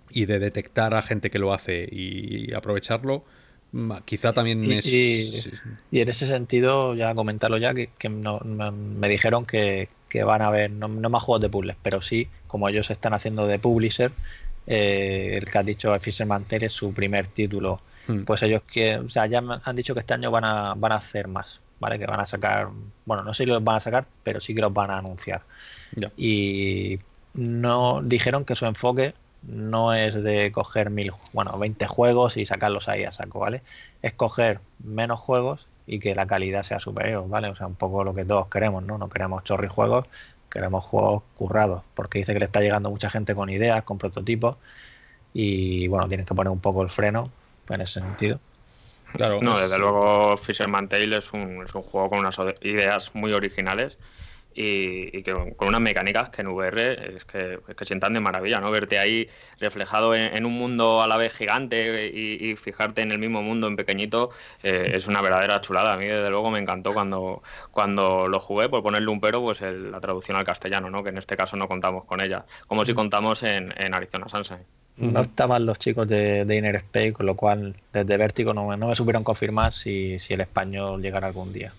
y 0.09 0.25
de 0.25 0.39
detectar 0.39 0.95
a 0.95 1.03
gente 1.03 1.29
que 1.29 1.37
lo 1.37 1.53
hace 1.53 1.87
y 1.91 2.51
aprovecharlo, 2.55 3.25
mm, 3.73 3.91
quizá 4.05 4.33
también 4.33 4.65
y, 4.65 4.73
es... 4.73 4.87
Y, 4.87 5.99
en 5.99 6.09
ese 6.09 6.25
sentido, 6.25 6.95
ya 6.95 7.13
comentarlo 7.13 7.59
ya, 7.59 7.75
que, 7.75 8.09
me 8.09 9.07
dijeron 9.07 9.45
que, 9.45 9.89
que 10.13 10.23
van 10.23 10.43
a 10.43 10.51
ver, 10.51 10.69
no, 10.69 10.87
más 10.87 11.23
juegos 11.23 11.41
de 11.41 11.49
puzzles, 11.49 11.75
pero 11.81 11.99
sí, 11.99 12.27
como 12.45 12.69
ellos 12.69 12.91
están 12.91 13.15
haciendo 13.15 13.47
de 13.47 13.57
publisher, 13.57 14.11
eh, 14.67 15.33
el 15.35 15.45
que 15.49 15.57
has 15.57 15.65
dicho 15.65 15.99
Fisherman 15.99 16.43
Tale 16.43 16.67
es 16.67 16.71
su 16.71 16.93
primer 16.93 17.25
título. 17.25 17.81
Hmm. 18.05 18.21
Pues 18.23 18.43
ellos 18.43 18.61
que, 18.71 18.97
o 18.97 19.09
sea, 19.09 19.25
ya 19.25 19.41
han 19.63 19.75
dicho 19.75 19.95
que 19.95 20.01
este 20.01 20.13
año 20.13 20.29
van 20.29 20.45
a, 20.45 20.75
van 20.75 20.91
a 20.91 20.97
hacer 20.97 21.27
más, 21.27 21.61
¿vale? 21.79 21.97
Que 21.97 22.05
van 22.05 22.19
a 22.19 22.27
sacar, 22.27 22.69
bueno, 23.05 23.23
no 23.23 23.33
sé 23.33 23.45
si 23.45 23.49
los 23.49 23.63
van 23.63 23.77
a 23.77 23.79
sacar, 23.79 24.05
pero 24.21 24.39
sí 24.39 24.53
que 24.53 24.61
los 24.61 24.71
van 24.71 24.91
a 24.91 24.99
anunciar. 24.99 25.41
Y 26.15 26.99
no 27.33 28.01
dijeron 28.03 28.45
que 28.45 28.53
su 28.53 28.67
enfoque 28.67 29.15
no 29.41 29.95
es 29.95 30.13
de 30.13 30.51
coger 30.51 30.91
mil, 30.91 31.11
bueno, 31.31 31.57
20 31.57 31.87
juegos 31.87 32.37
y 32.37 32.45
sacarlos 32.45 32.87
ahí 32.87 33.03
a 33.03 33.11
saco, 33.11 33.39
¿vale? 33.39 33.63
Es 34.03 34.13
coger 34.13 34.59
menos 34.83 35.19
juegos 35.19 35.65
y 35.85 35.99
que 35.99 36.15
la 36.15 36.25
calidad 36.25 36.63
sea 36.63 36.79
superior, 36.79 37.27
¿vale? 37.27 37.49
O 37.49 37.55
sea, 37.55 37.67
un 37.67 37.75
poco 37.75 38.03
lo 38.03 38.13
que 38.13 38.25
todos 38.25 38.47
queremos, 38.47 38.83
¿no? 38.83 38.97
No 38.97 39.09
queremos 39.09 39.43
chorri 39.43 39.67
juegos, 39.67 40.05
queremos 40.49 40.85
juegos 40.85 41.23
currados, 41.35 41.83
porque 41.95 42.19
dice 42.19 42.33
que 42.33 42.39
le 42.39 42.45
está 42.45 42.61
llegando 42.61 42.89
mucha 42.89 43.09
gente 43.09 43.35
con 43.35 43.49
ideas, 43.49 43.83
con 43.83 43.97
prototipos, 43.97 44.57
y 45.33 45.87
bueno, 45.87 46.07
tienes 46.07 46.25
que 46.25 46.35
poner 46.35 46.51
un 46.51 46.59
poco 46.59 46.83
el 46.83 46.89
freno 46.89 47.29
en 47.69 47.81
ese 47.81 48.01
sentido. 48.01 48.39
Claro, 49.13 49.41
no, 49.41 49.57
desde 49.57 49.77
luego 49.77 50.37
Fisherman 50.37 50.87
Tale 50.87 51.17
es 51.17 51.33
un, 51.33 51.63
es 51.63 51.75
un 51.75 51.83
juego 51.83 52.09
con 52.09 52.19
unas 52.19 52.37
ideas 52.61 53.13
muy 53.13 53.31
originales 53.31 53.97
y, 54.55 55.23
que 55.23 55.53
con 55.55 55.67
unas 55.67 55.81
mecánicas 55.81 56.29
que 56.29 56.41
en 56.41 56.47
VR 56.47 57.15
es 57.15 57.25
que, 57.25 57.59
que, 57.75 57.85
sientan 57.85 58.13
de 58.13 58.19
maravilla, 58.19 58.59
¿no? 58.59 58.71
Verte 58.71 58.99
ahí 58.99 59.27
reflejado 59.59 60.15
en, 60.15 60.45
un 60.45 60.53
mundo 60.53 61.01
a 61.01 61.07
la 61.07 61.17
vez 61.17 61.35
gigante 61.35 62.07
y, 62.07 62.55
fijarte 62.55 63.01
en 63.01 63.11
el 63.11 63.17
mismo 63.17 63.41
mundo 63.41 63.67
en 63.67 63.75
pequeñito 63.75 64.29
eh, 64.61 64.91
es 64.93 65.07
una 65.07 65.21
verdadera 65.21 65.61
chulada. 65.61 65.93
A 65.93 65.97
mí 65.97 66.05
desde 66.05 66.29
luego 66.29 66.51
me 66.51 66.59
encantó 66.59 66.93
cuando, 66.93 67.41
cuando 67.71 68.27
lo 68.27 68.39
jugué, 68.39 68.69
por 68.69 68.83
ponerle 68.83 69.09
un 69.09 69.19
pero, 69.19 69.41
pues 69.41 69.61
la 69.61 69.99
traducción 69.99 70.37
al 70.37 70.45
castellano, 70.45 70.89
¿no? 70.89 71.03
Que 71.03 71.09
en 71.09 71.17
este 71.17 71.35
caso 71.35 71.57
no 71.57 71.67
contamos 71.67 72.05
con 72.05 72.21
ella, 72.21 72.45
como 72.67 72.85
si 72.85 72.93
contamos 72.93 73.43
en, 73.43 73.73
en 73.77 73.93
Arizona 73.93 74.27
Sunshine. 74.27 74.65
no 74.97 75.21
estaban 75.21 75.65
los 75.65 75.79
chicos 75.79 76.07
de, 76.07 76.45
de, 76.45 76.55
Inner 76.55 76.75
Space, 76.75 77.13
con 77.13 77.25
lo 77.25 77.35
cual 77.35 77.75
desde 77.91 78.17
Vértigo 78.17 78.53
no, 78.53 78.75
no 78.77 78.87
me 78.87 78.95
supieron 78.95 79.23
confirmar 79.23 79.73
si, 79.73 80.19
si, 80.19 80.33
el 80.33 80.41
español 80.41 81.01
llegara 81.01 81.27
algún 81.27 81.51
día. 81.51 81.73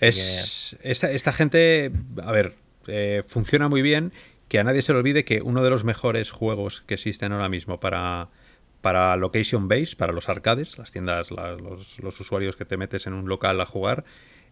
Es, 0.00 0.76
esta, 0.82 1.10
esta, 1.10 1.32
gente, 1.32 1.92
a 2.22 2.32
ver, 2.32 2.54
eh, 2.86 3.22
funciona 3.26 3.68
muy 3.68 3.82
bien. 3.82 4.12
Que 4.48 4.58
a 4.58 4.64
nadie 4.64 4.82
se 4.82 4.92
le 4.92 4.98
olvide 4.98 5.24
que 5.24 5.40
uno 5.40 5.64
de 5.64 5.70
los 5.70 5.84
mejores 5.84 6.30
juegos 6.30 6.82
que 6.86 6.94
existen 6.94 7.32
ahora 7.32 7.48
mismo 7.48 7.80
para, 7.80 8.28
para 8.82 9.16
location 9.16 9.68
base, 9.68 9.96
para 9.96 10.12
los 10.12 10.28
arcades, 10.28 10.78
las 10.78 10.92
tiendas, 10.92 11.30
la, 11.30 11.52
los, 11.52 11.98
los, 12.00 12.20
usuarios 12.20 12.54
que 12.54 12.66
te 12.66 12.76
metes 12.76 13.06
en 13.06 13.14
un 13.14 13.26
local 13.26 13.58
a 13.60 13.66
jugar, 13.66 14.04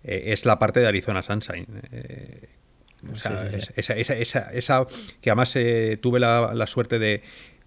eh, 0.03 0.25
es 0.29 0.47
la 0.47 0.59
parte 0.59 0.81
de 0.81 0.87
Arizona 0.87 1.23
Sunshine. 1.23 1.67
Eh, 1.93 2.49
o 3.13 3.17
sea, 3.17 3.51
sí, 3.51 3.61
sí, 3.61 3.67
sí. 3.67 3.73
Esa, 3.77 3.95
esa, 3.95 4.15
esa, 4.17 4.53
esa, 4.53 4.87
que 5.21 5.31
además 5.31 5.55
eh, 5.57 5.99
tuve 6.01 6.21
la, 6.21 6.53
la 6.55 6.67
suerte 6.67 6.99
de, 6.99 7.23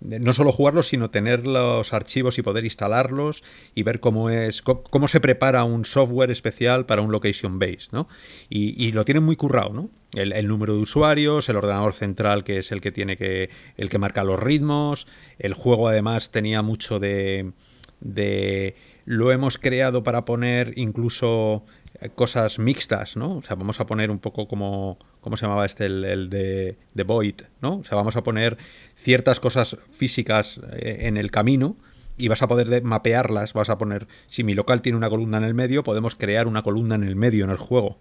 no 0.07 0.33
solo 0.33 0.51
jugarlos, 0.51 0.87
sino 0.87 1.09
tener 1.09 1.45
los 1.45 1.93
archivos 1.93 2.37
y 2.37 2.41
poder 2.41 2.65
instalarlos 2.65 3.43
y 3.73 3.83
ver 3.83 3.99
cómo 3.99 4.29
es 4.29 4.61
cómo 4.61 5.07
se 5.07 5.19
prepara 5.19 5.63
un 5.63 5.85
software 5.85 6.31
especial 6.31 6.85
para 6.85 7.01
un 7.01 7.11
location 7.11 7.59
base, 7.59 7.87
¿no? 7.91 8.07
Y, 8.49 8.91
lo 8.91 9.03
tienen 9.03 9.23
muy 9.23 9.35
currado, 9.35 9.73
¿no? 9.73 9.89
El, 10.13 10.31
el, 10.31 10.47
número 10.47 10.75
de 10.75 10.79
usuarios, 10.79 11.49
el 11.49 11.57
ordenador 11.57 11.93
central 11.93 12.43
que 12.43 12.59
es 12.59 12.71
el 12.71 12.79
que 12.79 12.91
tiene 12.91 13.17
que 13.17 13.49
el 13.77 13.89
que 13.89 13.97
marca 13.97 14.23
los 14.23 14.39
ritmos, 14.39 15.07
el 15.39 15.53
juego 15.53 15.89
además 15.89 16.31
tenía 16.31 16.61
mucho 16.61 16.99
de, 16.99 17.51
de 17.99 18.75
lo 19.05 19.31
hemos 19.31 19.57
creado 19.57 20.03
para 20.03 20.25
poner 20.25 20.73
incluso 20.77 21.63
cosas 22.15 22.59
mixtas, 22.59 23.15
¿no? 23.15 23.37
O 23.37 23.41
sea, 23.41 23.55
vamos 23.55 23.79
a 23.79 23.85
poner 23.85 24.11
un 24.11 24.19
poco 24.19 24.47
como, 24.47 24.97
¿cómo 25.21 25.37
se 25.37 25.45
llamaba 25.45 25.65
este? 25.65 25.85
El, 25.85 26.29
de, 26.29 27.03
Void, 27.05 27.41
¿no? 27.61 27.77
O 27.77 27.83
sea, 27.83 27.95
vamos 27.95 28.15
a 28.15 28.23
poner 28.23 28.57
ciertas 28.95 29.39
cosas 29.39 29.77
físicas 29.91 30.59
eh, 30.73 30.99
en 31.01 31.17
el 31.17 31.31
camino 31.31 31.77
y 32.17 32.27
vas 32.27 32.41
a 32.41 32.47
poder 32.47 32.83
mapearlas, 32.83 33.53
vas 33.53 33.69
a 33.69 33.77
poner, 33.77 34.07
si 34.27 34.43
mi 34.43 34.53
local 34.53 34.81
tiene 34.81 34.97
una 34.97 35.09
columna 35.09 35.37
en 35.37 35.43
el 35.43 35.53
medio, 35.53 35.83
podemos 35.83 36.15
crear 36.15 36.47
una 36.47 36.63
columna 36.63 36.95
en 36.95 37.03
el 37.03 37.15
medio 37.15 37.43
en 37.43 37.51
el 37.51 37.57
juego, 37.57 37.99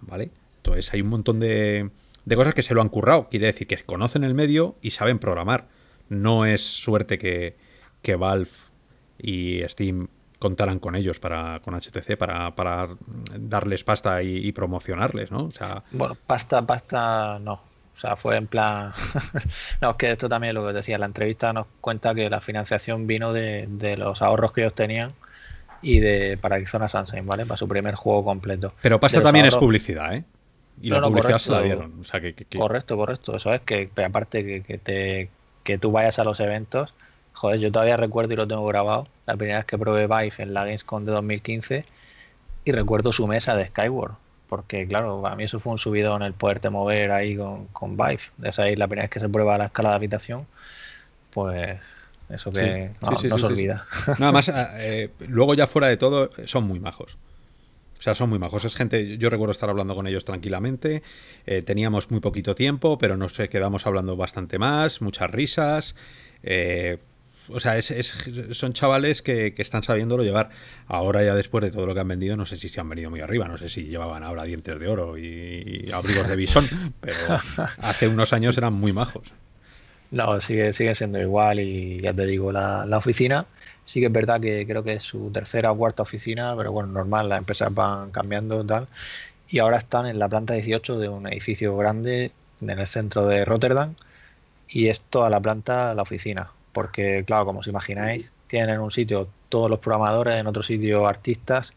¿vale? 0.00 0.30
Entonces 0.58 0.92
hay 0.92 1.00
un 1.00 1.08
montón 1.08 1.40
de, 1.40 1.90
de 2.24 2.36
cosas 2.36 2.54
que 2.54 2.62
se 2.62 2.74
lo 2.74 2.82
han 2.82 2.88
currado, 2.88 3.28
quiere 3.28 3.46
decir 3.46 3.66
que 3.66 3.76
conocen 3.78 4.24
el 4.24 4.34
medio 4.34 4.76
y 4.82 4.90
saben 4.90 5.18
programar. 5.18 5.68
No 6.08 6.44
es 6.44 6.62
suerte 6.62 7.18
que, 7.18 7.56
que 8.02 8.16
Valve 8.16 8.50
y 9.18 9.62
Steam 9.68 10.08
contaran 10.46 10.78
con 10.78 10.94
ellos 10.94 11.18
para 11.18 11.58
con 11.58 11.74
HTC 11.74 12.16
para, 12.16 12.54
para 12.54 12.88
darles 13.36 13.82
pasta 13.82 14.22
y, 14.22 14.46
y, 14.46 14.52
promocionarles, 14.52 15.32
¿no? 15.32 15.46
O 15.46 15.50
sea, 15.50 15.82
bueno, 15.90 16.16
pasta, 16.26 16.62
pasta 16.62 17.40
no. 17.40 17.54
O 17.54 17.98
sea, 17.98 18.14
fue 18.14 18.36
en 18.36 18.46
plan. 18.46 18.92
no, 19.80 19.90
es 19.90 19.96
que 19.96 20.12
esto 20.12 20.28
también 20.28 20.50
es 20.50 20.54
lo 20.54 20.66
que 20.68 20.72
decía. 20.72 20.98
La 20.98 21.06
entrevista 21.06 21.52
nos 21.52 21.66
cuenta 21.80 22.14
que 22.14 22.30
la 22.30 22.40
financiación 22.40 23.08
vino 23.08 23.32
de, 23.32 23.66
de 23.68 23.96
los 23.96 24.22
ahorros 24.22 24.52
que 24.52 24.60
ellos 24.60 24.74
tenían 24.74 25.12
y 25.82 25.98
de 25.98 26.38
para 26.40 26.56
Arizona 26.56 26.86
Sunshine, 26.86 27.26
¿vale? 27.26 27.44
Para 27.44 27.56
su 27.56 27.66
primer 27.66 27.96
juego 27.96 28.24
completo. 28.24 28.72
Pero 28.82 29.00
pasta 29.00 29.20
también 29.20 29.46
ahorros... 29.46 29.56
es 29.56 29.60
publicidad, 29.60 30.14
¿eh? 30.14 30.24
Y 30.80 30.90
no, 30.90 31.00
la 31.00 31.08
publicidad 31.08 31.38
correcto, 31.38 31.44
se 31.44 31.50
la 31.50 31.62
dieron. 31.62 32.00
O 32.00 32.04
sea, 32.04 32.20
que, 32.20 32.34
que, 32.34 32.58
Correcto, 32.58 32.96
correcto. 32.96 33.34
Eso 33.34 33.52
es 33.52 33.62
que, 33.62 33.90
aparte 34.04 34.44
que, 34.44 34.62
que, 34.62 34.78
te, 34.78 35.30
que 35.64 35.78
tú 35.78 35.90
vayas 35.90 36.18
a 36.18 36.24
los 36.24 36.38
eventos 36.38 36.94
Joder, 37.36 37.60
yo 37.60 37.70
todavía 37.70 37.98
recuerdo 37.98 38.32
y 38.32 38.36
lo 38.36 38.48
tengo 38.48 38.64
grabado, 38.66 39.08
la 39.26 39.36
primera 39.36 39.58
vez 39.58 39.66
que 39.66 39.76
probé 39.76 40.06
Vive 40.06 40.32
en 40.38 40.54
la 40.54 40.64
Gamescom 40.64 41.04
de 41.04 41.12
2015 41.12 41.84
y 42.64 42.72
recuerdo 42.72 43.12
su 43.12 43.26
mesa 43.26 43.54
de 43.54 43.66
Skyward, 43.66 44.14
porque 44.48 44.88
claro, 44.88 45.26
a 45.26 45.36
mí 45.36 45.44
eso 45.44 45.60
fue 45.60 45.72
un 45.72 45.78
subidón 45.78 46.22
el 46.22 46.32
poderte 46.32 46.70
mover 46.70 47.12
ahí 47.12 47.36
con, 47.36 47.66
con 47.66 47.94
Vive. 47.98 48.20
Esa 48.42 48.68
es 48.68 48.78
la 48.78 48.88
primera 48.88 49.04
vez 49.04 49.10
que 49.10 49.20
se 49.20 49.28
prueba 49.28 49.58
la 49.58 49.66
escala 49.66 49.90
de 49.90 49.94
habitación, 49.96 50.46
pues 51.30 51.78
eso 52.30 52.50
que 52.50 52.90
sí, 52.90 52.98
no, 53.02 53.10
sí, 53.10 53.22
sí, 53.22 53.28
no 53.28 53.38
se 53.38 53.46
olvida. 53.46 53.84
Nada 54.18 54.32
más, 54.32 54.50
eh, 54.78 55.10
luego 55.28 55.52
ya 55.52 55.66
fuera 55.66 55.88
de 55.88 55.98
todo, 55.98 56.30
son 56.46 56.66
muy 56.66 56.80
majos. 56.80 57.18
O 57.98 58.02
sea, 58.02 58.14
son 58.14 58.30
muy 58.30 58.38
majos. 58.38 58.64
Es 58.64 58.76
gente, 58.76 59.18
yo 59.18 59.28
recuerdo 59.28 59.52
estar 59.52 59.68
hablando 59.68 59.94
con 59.94 60.06
ellos 60.06 60.24
tranquilamente. 60.24 61.02
Eh, 61.44 61.60
teníamos 61.60 62.10
muy 62.10 62.20
poquito 62.20 62.54
tiempo, 62.54 62.96
pero 62.96 63.18
nos 63.18 63.34
quedamos 63.34 63.86
hablando 63.86 64.16
bastante 64.16 64.58
más, 64.58 65.02
muchas 65.02 65.30
risas. 65.30 65.96
Eh, 66.42 66.98
o 67.48 67.60
sea, 67.60 67.76
es, 67.76 67.90
es, 67.90 68.14
son 68.52 68.72
chavales 68.72 69.22
que, 69.22 69.54
que, 69.54 69.62
están 69.62 69.82
sabiéndolo 69.82 70.22
llevar. 70.22 70.50
Ahora 70.86 71.22
ya 71.22 71.34
después 71.34 71.64
de 71.64 71.70
todo 71.70 71.86
lo 71.86 71.94
que 71.94 72.00
han 72.00 72.08
vendido, 72.08 72.36
no 72.36 72.46
sé 72.46 72.56
si 72.56 72.68
se 72.68 72.80
han 72.80 72.88
venido 72.88 73.10
muy 73.10 73.20
arriba, 73.20 73.46
no 73.48 73.58
sé 73.58 73.68
si 73.68 73.84
llevaban 73.84 74.22
ahora 74.22 74.44
dientes 74.44 74.78
de 74.78 74.88
oro 74.88 75.18
y, 75.18 75.86
y 75.86 75.92
abrigos 75.92 76.28
de 76.28 76.36
bisón, 76.36 76.66
pero 77.00 77.40
hace 77.78 78.08
unos 78.08 78.32
años 78.32 78.56
eran 78.58 78.72
muy 78.74 78.92
majos. 78.92 79.32
No, 80.10 80.40
sigue, 80.40 80.72
sigue 80.72 80.94
siendo 80.94 81.20
igual 81.20 81.58
y 81.60 81.98
ya 81.98 82.14
te 82.14 82.26
digo, 82.26 82.52
la, 82.52 82.86
la, 82.86 82.98
oficina 82.98 83.46
sí 83.84 84.00
que 84.00 84.06
es 84.06 84.12
verdad 84.12 84.40
que 84.40 84.64
creo 84.66 84.82
que 84.82 84.94
es 84.94 85.02
su 85.02 85.30
tercera 85.32 85.72
o 85.72 85.76
cuarta 85.76 86.02
oficina, 86.02 86.54
pero 86.56 86.72
bueno, 86.72 86.92
normal, 86.92 87.28
las 87.28 87.38
empresas 87.38 87.74
van 87.74 88.10
cambiando 88.10 88.62
y 88.62 88.66
tal. 88.66 88.88
Y 89.48 89.58
ahora 89.60 89.78
están 89.78 90.06
en 90.06 90.18
la 90.18 90.28
planta 90.28 90.54
18 90.54 90.98
de 90.98 91.08
un 91.08 91.26
edificio 91.28 91.76
grande 91.76 92.32
en 92.60 92.70
el 92.70 92.86
centro 92.86 93.26
de 93.26 93.44
Rotterdam 93.44 93.94
y 94.68 94.88
es 94.88 95.02
toda 95.02 95.30
la 95.30 95.40
planta 95.40 95.94
la 95.94 96.02
oficina 96.02 96.50
porque 96.76 97.24
claro, 97.24 97.46
como 97.46 97.60
os 97.60 97.68
imagináis, 97.68 98.30
tienen 98.48 98.68
en 98.68 98.80
un 98.80 98.90
sitio 98.90 99.28
todos 99.48 99.70
los 99.70 99.78
programadores, 99.78 100.38
en 100.38 100.46
otro 100.46 100.62
sitio 100.62 101.06
artistas, 101.06 101.72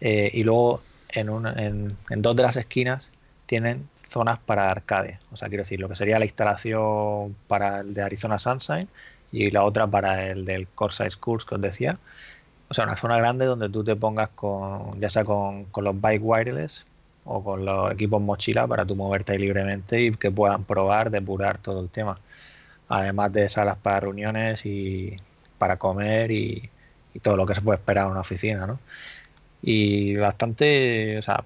eh, 0.00 0.28
y 0.34 0.42
luego 0.42 0.82
en, 1.10 1.30
una, 1.30 1.52
en, 1.52 1.96
en, 2.10 2.20
dos 2.20 2.34
de 2.34 2.42
las 2.42 2.56
esquinas 2.56 3.12
tienen 3.46 3.88
zonas 4.08 4.40
para 4.40 4.68
arcade. 4.68 5.20
O 5.30 5.36
sea, 5.36 5.48
quiero 5.48 5.62
decir, 5.62 5.78
lo 5.78 5.88
que 5.88 5.94
sería 5.94 6.18
la 6.18 6.24
instalación 6.24 7.36
para 7.46 7.78
el 7.82 7.94
de 7.94 8.02
Arizona 8.02 8.40
Sunshine 8.40 8.88
y 9.30 9.52
la 9.52 9.62
otra 9.62 9.86
para 9.86 10.26
el 10.26 10.44
del 10.44 10.66
Corsair 10.66 11.16
Course 11.18 11.46
que 11.46 11.54
os 11.54 11.60
decía. 11.60 12.00
O 12.68 12.74
sea, 12.74 12.86
una 12.86 12.96
zona 12.96 13.18
grande 13.18 13.44
donde 13.44 13.68
tú 13.68 13.84
te 13.84 13.94
pongas 13.94 14.30
con, 14.30 15.00
ya 15.00 15.10
sea 15.10 15.24
con, 15.24 15.66
con 15.66 15.84
los 15.84 16.00
bike 16.00 16.22
wireless 16.24 16.86
o 17.24 17.44
con 17.44 17.64
los 17.64 17.92
equipos 17.92 18.20
mochila 18.20 18.66
para 18.66 18.84
tú 18.84 18.96
moverte 18.96 19.30
ahí 19.30 19.38
libremente 19.38 20.02
y 20.02 20.10
que 20.16 20.32
puedan 20.32 20.64
probar, 20.64 21.10
depurar 21.10 21.58
todo 21.58 21.80
el 21.80 21.88
tema 21.88 22.18
además 22.90 23.32
de 23.32 23.48
salas 23.48 23.78
para 23.78 24.00
reuniones 24.00 24.66
y 24.66 25.16
para 25.58 25.78
comer 25.78 26.30
y, 26.32 26.70
todo 27.22 27.36
lo 27.36 27.46
que 27.46 27.54
se 27.54 27.60
puede 27.60 27.78
esperar 27.78 28.06
en 28.06 28.12
una 28.12 28.20
oficina, 28.20 28.66
¿no? 28.66 28.78
Y 29.62 30.16
bastante, 30.16 31.18
o 31.18 31.22
sea, 31.22 31.44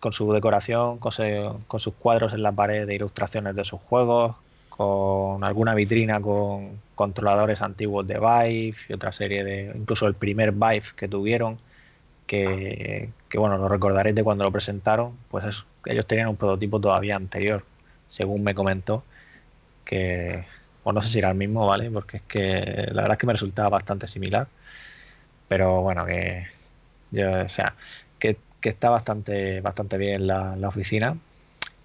con 0.00 0.12
su 0.12 0.32
decoración, 0.32 0.98
con, 0.98 1.12
sus 1.80 1.94
cuadros 1.94 2.32
en 2.34 2.42
la 2.42 2.52
pared 2.52 2.86
de 2.86 2.96
ilustraciones 2.96 3.54
de 3.54 3.64
sus 3.64 3.80
juegos, 3.80 4.36
con 4.68 5.44
alguna 5.44 5.74
vitrina 5.74 6.20
con 6.20 6.80
controladores 6.94 7.62
antiguos 7.62 8.06
de 8.06 8.18
Vive 8.18 8.76
y 8.88 8.92
otra 8.92 9.12
serie 9.12 9.44
de, 9.44 9.72
incluso 9.74 10.06
el 10.06 10.14
primer 10.14 10.52
Vive 10.52 10.84
que 10.96 11.08
tuvieron, 11.08 11.58
que, 12.26 13.10
que 13.28 13.38
bueno, 13.38 13.56
lo 13.56 13.68
recordaréis 13.68 14.16
de 14.16 14.24
cuando 14.24 14.44
lo 14.44 14.52
presentaron, 14.52 15.16
pues 15.30 15.44
es, 15.44 15.66
ellos 15.86 16.06
tenían 16.06 16.28
un 16.28 16.36
prototipo 16.36 16.80
todavía 16.80 17.16
anterior, 17.16 17.64
según 18.08 18.42
me 18.42 18.54
comentó, 18.54 19.04
que, 19.84 20.44
o 20.84 20.92
no 20.92 21.02
sé 21.02 21.08
si 21.08 21.18
era 21.18 21.30
el 21.30 21.36
mismo, 21.36 21.66
¿vale? 21.66 21.90
Porque 21.90 22.18
es 22.18 22.22
que 22.24 22.86
la 22.90 23.02
verdad 23.02 23.12
es 23.12 23.18
que 23.18 23.26
me 23.26 23.32
resultaba 23.32 23.70
bastante 23.70 24.06
similar. 24.06 24.46
Pero 25.48 25.82
bueno, 25.82 26.06
que 26.06 26.46
yo, 27.10 27.30
o 27.44 27.48
sea, 27.48 27.74
que, 28.18 28.36
que, 28.60 28.68
está 28.68 28.90
bastante, 28.90 29.60
bastante 29.60 29.98
bien 29.98 30.26
la, 30.26 30.56
la, 30.56 30.68
oficina. 30.68 31.16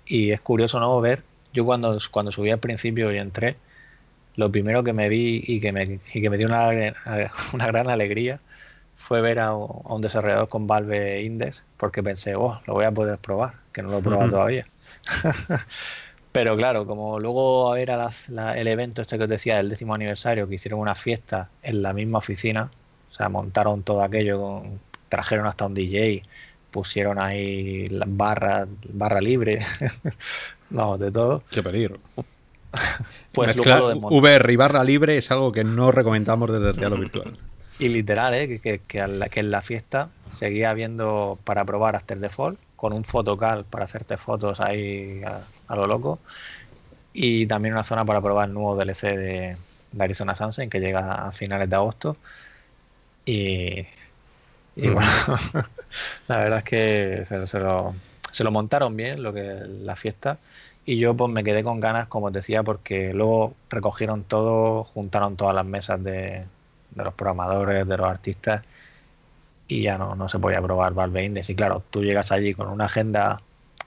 Y 0.06 0.32
es 0.32 0.42
curioso, 0.42 0.80
¿no? 0.80 1.00
Ver, 1.02 1.24
yo 1.54 1.66
cuando, 1.66 1.98
cuando 2.12 2.32
subí 2.32 2.52
al 2.52 2.60
principio 2.60 3.12
y 3.12 3.18
entré, 3.18 3.58
lo 4.36 4.52
primero 4.52 4.84
que 4.84 4.94
me 4.94 5.10
vi 5.10 5.44
y 5.46 5.60
que 5.60 5.72
me, 5.72 6.00
y 6.14 6.22
que 6.22 6.30
me 6.30 6.38
dio 6.38 6.48
una, 6.48 6.70
una 7.54 7.68
gran 7.68 7.90
alegría 7.90 8.40
fue 8.96 9.22
ver 9.22 9.40
a, 9.40 9.54
un 9.56 10.02
desarrollador 10.02 10.50
con 10.50 10.68
Valve 10.68 11.24
Index, 11.24 11.64
porque 11.78 12.04
pensé, 12.04 12.36
oh, 12.36 12.60
lo 12.68 12.74
voy 12.74 12.86
a 12.86 12.92
poder 12.92 13.18
probar, 13.18 13.54
que 13.72 13.82
no 13.82 13.90
lo 13.90 14.00
he 14.00 14.02
probado 14.02 14.26
uh 14.26 14.28
-huh. 14.28 14.32
todavía. 14.32 14.66
Pero 16.40 16.56
claro, 16.56 16.86
como 16.86 17.20
luego 17.20 17.76
era 17.76 17.98
la, 17.98 18.14
la, 18.30 18.58
el 18.58 18.70
evento 18.70 19.02
este 19.02 19.18
que 19.18 19.26
os 19.26 19.30
decía, 19.30 19.60
el 19.60 19.68
décimo 19.68 19.94
aniversario, 19.94 20.48
que 20.48 20.56
hicieron 20.56 20.80
una 20.80 20.96
fiesta 20.96 21.50
en 21.62 21.82
la 21.82 21.92
misma 21.92 22.20
oficina, 22.20 22.72
o 23.12 23.14
sea, 23.14 23.28
montaron 23.28 23.84
todo 23.84 24.02
aquello, 24.02 24.40
con, 24.40 24.80
trajeron 25.10 25.48
hasta 25.48 25.66
un 25.66 25.74
DJ, 25.74 26.24
pusieron 26.72 27.20
ahí 27.20 27.88
las 27.88 28.08
barras, 28.10 28.70
barra 28.88 29.20
libre, 29.20 29.60
vamos, 30.70 31.02
de 31.02 31.12
todo. 31.12 31.44
Qué 31.52 31.62
peligro. 31.62 32.00
Pues 33.34 33.58
Mezclar 33.58 33.82
VR 33.96 34.54
y 34.54 34.56
barra 34.56 34.86
libre 34.86 35.18
es 35.18 35.30
algo 35.32 35.52
que 35.52 35.66
no 35.66 35.92
recomendamos 35.92 36.54
desde 36.54 36.72
Real 36.72 36.94
o 36.94 36.98
Virtual. 37.00 37.38
Y 37.80 37.90
literal, 37.90 38.34
¿eh? 38.34 38.48
que, 38.48 38.60
que, 38.60 38.80
que, 38.88 39.06
la, 39.06 39.28
que 39.28 39.42
en 39.42 39.52
la 39.52 39.62
fiesta 39.62 40.08
seguía 40.30 40.70
habiendo 40.70 41.38
para 41.44 41.66
probar 41.66 41.98
After 41.98 42.18
Default 42.18 42.58
con 42.80 42.94
un 42.94 43.04
fotocal 43.04 43.66
para 43.66 43.84
hacerte 43.84 44.16
fotos 44.16 44.62
ahí 44.62 45.22
a, 45.24 45.42
a, 45.68 45.76
lo 45.76 45.86
loco. 45.86 46.20
Y 47.12 47.46
también 47.46 47.74
una 47.74 47.84
zona 47.84 48.06
para 48.06 48.22
probar 48.22 48.48
el 48.48 48.54
nuevo 48.54 48.78
DLC 48.78 49.02
de, 49.18 49.58
de 49.92 50.04
Arizona 50.04 50.34
Sunshine 50.34 50.70
que 50.70 50.80
llega 50.80 51.28
a 51.28 51.32
finales 51.34 51.70
de 51.70 51.76
agosto. 51.76 52.16
Y, 53.26 53.86
y 54.78 54.88
mm. 54.88 54.94
bueno, 54.94 55.10
la 56.30 56.38
verdad 56.38 56.60
es 56.60 56.64
que 56.64 57.26
se, 57.26 57.48
se, 57.48 57.60
lo, 57.60 57.96
se, 58.32 58.46
lo, 58.46 58.52
montaron 58.52 58.96
bien 58.96 59.24
lo 59.24 59.34
que 59.34 59.44
la 59.68 59.98
fiesta. 59.98 60.38
Y 60.86 60.98
yo 61.00 61.16
pues 61.18 61.30
me 61.30 61.44
quedé 61.44 61.64
con 61.66 61.82
ganas, 61.82 62.08
como 62.08 62.28
os 62.28 62.34
decía, 62.34 62.64
porque 62.64 63.14
luego 63.14 63.56
recogieron 63.70 64.24
todo, 64.24 64.86
juntaron 64.86 65.36
todas 65.36 65.54
las 65.54 65.66
mesas 65.66 66.02
de, 66.02 66.46
de 66.92 67.04
los 67.04 67.14
programadores, 67.14 67.86
de 67.86 67.98
los 67.98 68.08
artistas, 68.08 68.64
y 69.70 69.84
ya 69.84 69.98
no, 69.98 70.16
no 70.16 70.28
se 70.28 70.40
podía 70.40 70.62
probar 70.62 70.94
Valve 70.94 71.24
Index. 71.24 71.50
Y 71.52 71.56
claro, 71.56 71.84
tú 71.90 72.04
llegas 72.04 72.34
allí 72.34 72.54
con 72.54 72.68
una 72.68 72.86
agenda 72.86 73.40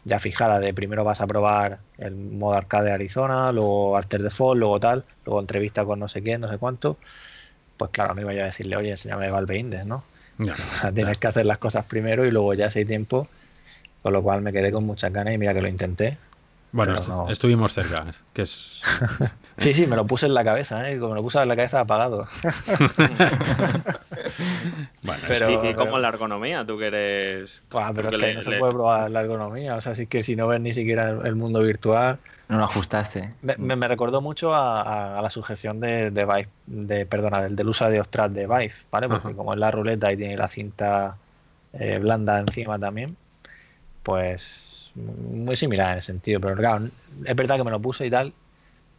ya 0.05 0.19
fijada 0.19 0.59
de 0.59 0.73
primero 0.73 1.05
vas 1.05 1.21
a 1.21 1.27
probar 1.27 1.81
el 1.99 2.15
modo 2.15 2.55
arcade 2.55 2.87
de 2.87 2.93
Arizona, 2.93 3.53
luego 3.53 3.97
After 3.97 4.23
Default, 4.23 4.59
luego 4.59 4.81
tal, 4.81 5.05
luego 5.27 5.41
entrevista 5.41 5.85
con 5.85 5.99
no 5.99 6.09
sé 6.09 6.23
quién, 6.23 6.41
no 6.41 6.49
sé 6.49 6.59
cuánto, 6.59 6.97
pues 7.77 7.91
claro, 7.91 8.15
no 8.15 8.21
iba 8.21 8.33
yo 8.33 8.43
a 8.43 8.47
decirle, 8.47 8.77
oye, 8.77 8.97
llama 8.97 9.29
Valve 9.29 9.59
Index, 9.59 9.87
¿no? 9.87 10.03
O 10.43 10.75
sea, 10.75 10.93
tienes 10.93 11.19
que 11.19 11.27
hacer 11.27 11.47
las 11.47 11.59
cosas 11.59 11.85
primero 11.85 12.25
y 12.25 12.31
luego 12.31 12.55
ya 12.55 12.71
si 12.71 12.81
hay 12.81 12.85
tiempo, 12.85 13.29
con 14.03 14.13
lo 14.13 14.23
cual 14.23 14.43
me 14.43 14.53
quedé 14.53 14.73
con 14.73 14.85
muchas 14.85 15.13
ganas 15.13 15.35
y 15.35 15.39
mira 15.39 15.55
que 15.55 15.63
lo 15.63 15.69
intenté. 15.69 16.17
Bueno, 16.73 16.93
Pero 16.95 17.01
est- 17.03 17.09
no. 17.11 17.29
estuvimos 17.31 17.73
cerca, 17.75 18.07
que 18.33 18.43
es... 18.43 18.83
Sí, 19.59 19.73
sí, 19.75 19.87
me 19.87 19.95
lo 19.97 20.07
puse 20.07 20.25
en 20.27 20.33
la 20.35 20.43
cabeza, 20.43 20.91
¿eh? 20.91 20.99
Como 20.99 21.11
me 21.11 21.17
lo 21.17 21.23
puse 21.23 21.39
en 21.41 21.47
la 21.49 21.55
cabeza 21.57 21.81
apagado. 21.81 22.27
Bueno, 25.03 25.23
Pero- 25.27 25.65
¿Y, 25.65 25.69
y 25.69 25.75
cómo 25.75 25.97
es 25.97 26.03
la 26.03 26.09
ergonomía? 26.09 26.65
¿Tú 26.65 26.79
que 26.79 26.87
eres...? 26.87 27.61
Pero 27.69 27.85
es 27.87 27.93
porque 27.93 28.11
que 28.11 28.17
le- 28.19 28.35
no 28.37 28.43
se 28.43 28.51
le- 28.51 28.59
puede 28.59 28.73
probar 28.73 29.11
la 29.11 29.21
ergonomía, 29.21 29.75
o 29.77 29.81
sea, 29.81 29.95
sí 29.95 30.07
que 30.07 30.23
si 30.23 30.37
no 30.37 30.47
ves 30.49 30.61
ni 30.61 30.73
siquiera 30.73 31.11
el, 31.11 31.27
el 31.27 31.35
mundo 31.35 31.61
virtual. 31.61 32.19
No 32.49 32.59
lo 32.59 32.65
ajustaste. 32.65 33.35
Me, 33.43 33.57
me- 33.59 33.77
me 33.77 33.89
recordó 33.89 34.21
mucho 34.21 34.55
a, 34.55 34.81
a- 34.83 35.19
a 35.19 35.23
la 35.23 35.31
sujeción 35.31 35.81
de, 35.81 36.11
de 36.11 36.25
Vive, 36.25 36.49
de, 36.67 37.07
perdona, 37.07 37.43
del, 37.43 37.57
del 37.57 37.69
uso 37.69 37.89
de 37.89 38.01
Ostrat 38.01 38.31
de 38.33 38.47
Vive, 38.47 38.73
¿vale? 38.91 39.09
Porque 39.09 39.29
Ajá. 39.29 39.37
como 39.37 39.53
es 39.55 39.59
la 39.61 39.71
ruleta 39.71 40.13
y 40.13 40.17
tiene 40.17 40.37
la 40.37 40.49
cinta 40.49 41.17
eh, 41.73 41.99
blanda 42.01 42.39
encima 42.39 42.79
también, 42.79 43.17
pues 44.03 44.69
muy 44.95 45.57
similar 45.57 45.93
en 45.93 45.99
ese 45.99 46.07
sentido. 46.09 46.41
Pero 46.41 46.57
claro, 46.57 46.87
es 47.25 47.37
verdad 47.37 47.57
que 47.57 47.65
me 47.65 47.71
lo 47.71 47.81
puse 47.81 48.07
y 48.07 48.11
tal, 48.11 48.33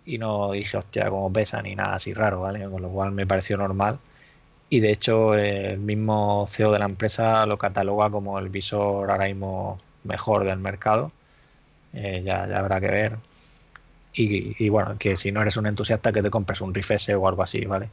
y 0.06 0.18
no 0.18 0.52
dije, 0.52 0.78
hostia, 0.78 1.10
cómo 1.10 1.32
pesa 1.32 1.62
ni 1.62 1.76
nada 1.76 1.96
así 1.96 2.14
raro, 2.14 2.42
¿vale? 2.42 2.70
Con 2.70 2.82
lo 2.82 2.90
cual 2.90 3.12
me 3.12 3.28
pareció 3.28 3.58
normal. 3.58 4.00
Y 4.70 4.80
de 4.80 4.92
hecho, 4.92 5.36
el 5.36 5.80
mismo 5.80 6.48
CEO 6.50 6.72
de 6.72 6.80
la 6.80 6.86
empresa 6.86 7.46
lo 7.46 7.58
cataloga 7.58 8.10
como 8.10 8.40
el 8.40 8.50
visor 8.50 9.12
ahora 9.12 9.28
mismo 9.28 9.80
mejor 10.04 10.44
del 10.46 10.60
mercado. 10.60 11.12
Eh, 11.94 12.24
ya, 12.26 12.48
ya 12.48 12.60
habrá 12.60 12.82
que 12.82 12.88
ver. 12.88 13.18
Y, 14.14 14.64
y 14.64 14.70
bueno, 14.70 14.98
que 15.00 15.18
si 15.18 15.32
no 15.32 15.42
eres 15.42 15.58
un 15.58 15.68
entusiasta, 15.68 16.12
que 16.12 16.22
te 16.24 16.30
compres 16.30 16.62
un 16.62 16.74
Rift 16.74 16.92
S 16.92 17.16
o 17.16 17.28
algo 17.28 17.44
así, 17.44 17.66
¿vale? 17.66 17.90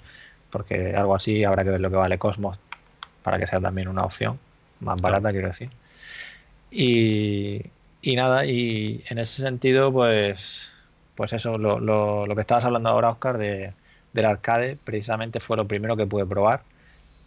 Porque 0.51 0.95
algo 0.97 1.15
así 1.15 1.45
habrá 1.45 1.65
que 1.65 1.71
ver 1.71 1.81
lo 1.81 1.91
que 1.91 1.97
vale 1.97 2.19
Cosmos 2.19 2.59
para 3.23 3.39
que 3.39 3.47
sea 3.47 3.61
también 3.61 3.89
una 3.89 4.05
opción 4.05 4.39
más 4.81 5.01
barata, 5.01 5.33
quiero 5.33 5.49
decir. 5.49 5.71
Y, 6.71 7.63
y 8.01 8.17
nada, 8.17 8.47
y 8.47 9.05
en 9.11 9.19
ese 9.19 9.43
sentido, 9.43 9.93
pues, 9.93 10.71
pues 11.15 11.33
eso, 11.33 11.59
lo, 11.59 11.79
lo- 11.81 12.27
lo 12.27 12.35
que 12.35 12.41
estabas 12.43 12.65
hablando 12.65 12.89
ahora, 12.91 13.11
Oscar, 13.11 13.39
de, 13.39 13.77
del 14.13 14.25
arcade, 14.27 14.77
precisamente 14.77 15.41
fue 15.41 15.57
lo 15.57 15.69
primero 15.69 15.97
que 15.97 16.07
pude 16.07 16.27
probar, 16.27 16.67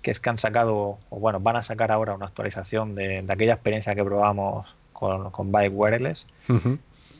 que 0.01 0.11
es 0.11 0.19
que 0.19 0.30
han 0.30 0.38
sacado, 0.39 1.05
o 1.09 1.19
bueno, 1.19 1.39
van 1.41 1.57
a 1.57 1.63
sacar 1.63 1.91
ahora 1.91 2.15
una 2.15 2.28
actualización 2.28 2.95
de, 2.95 3.24
de 3.24 3.34
aquella 3.34 3.53
experiencia 3.55 3.95
que 3.95 4.03
probamos 4.05 4.80
con, 4.93 5.32
con 5.32 5.51
Bike 5.51 5.74
Wireless, 5.76 6.28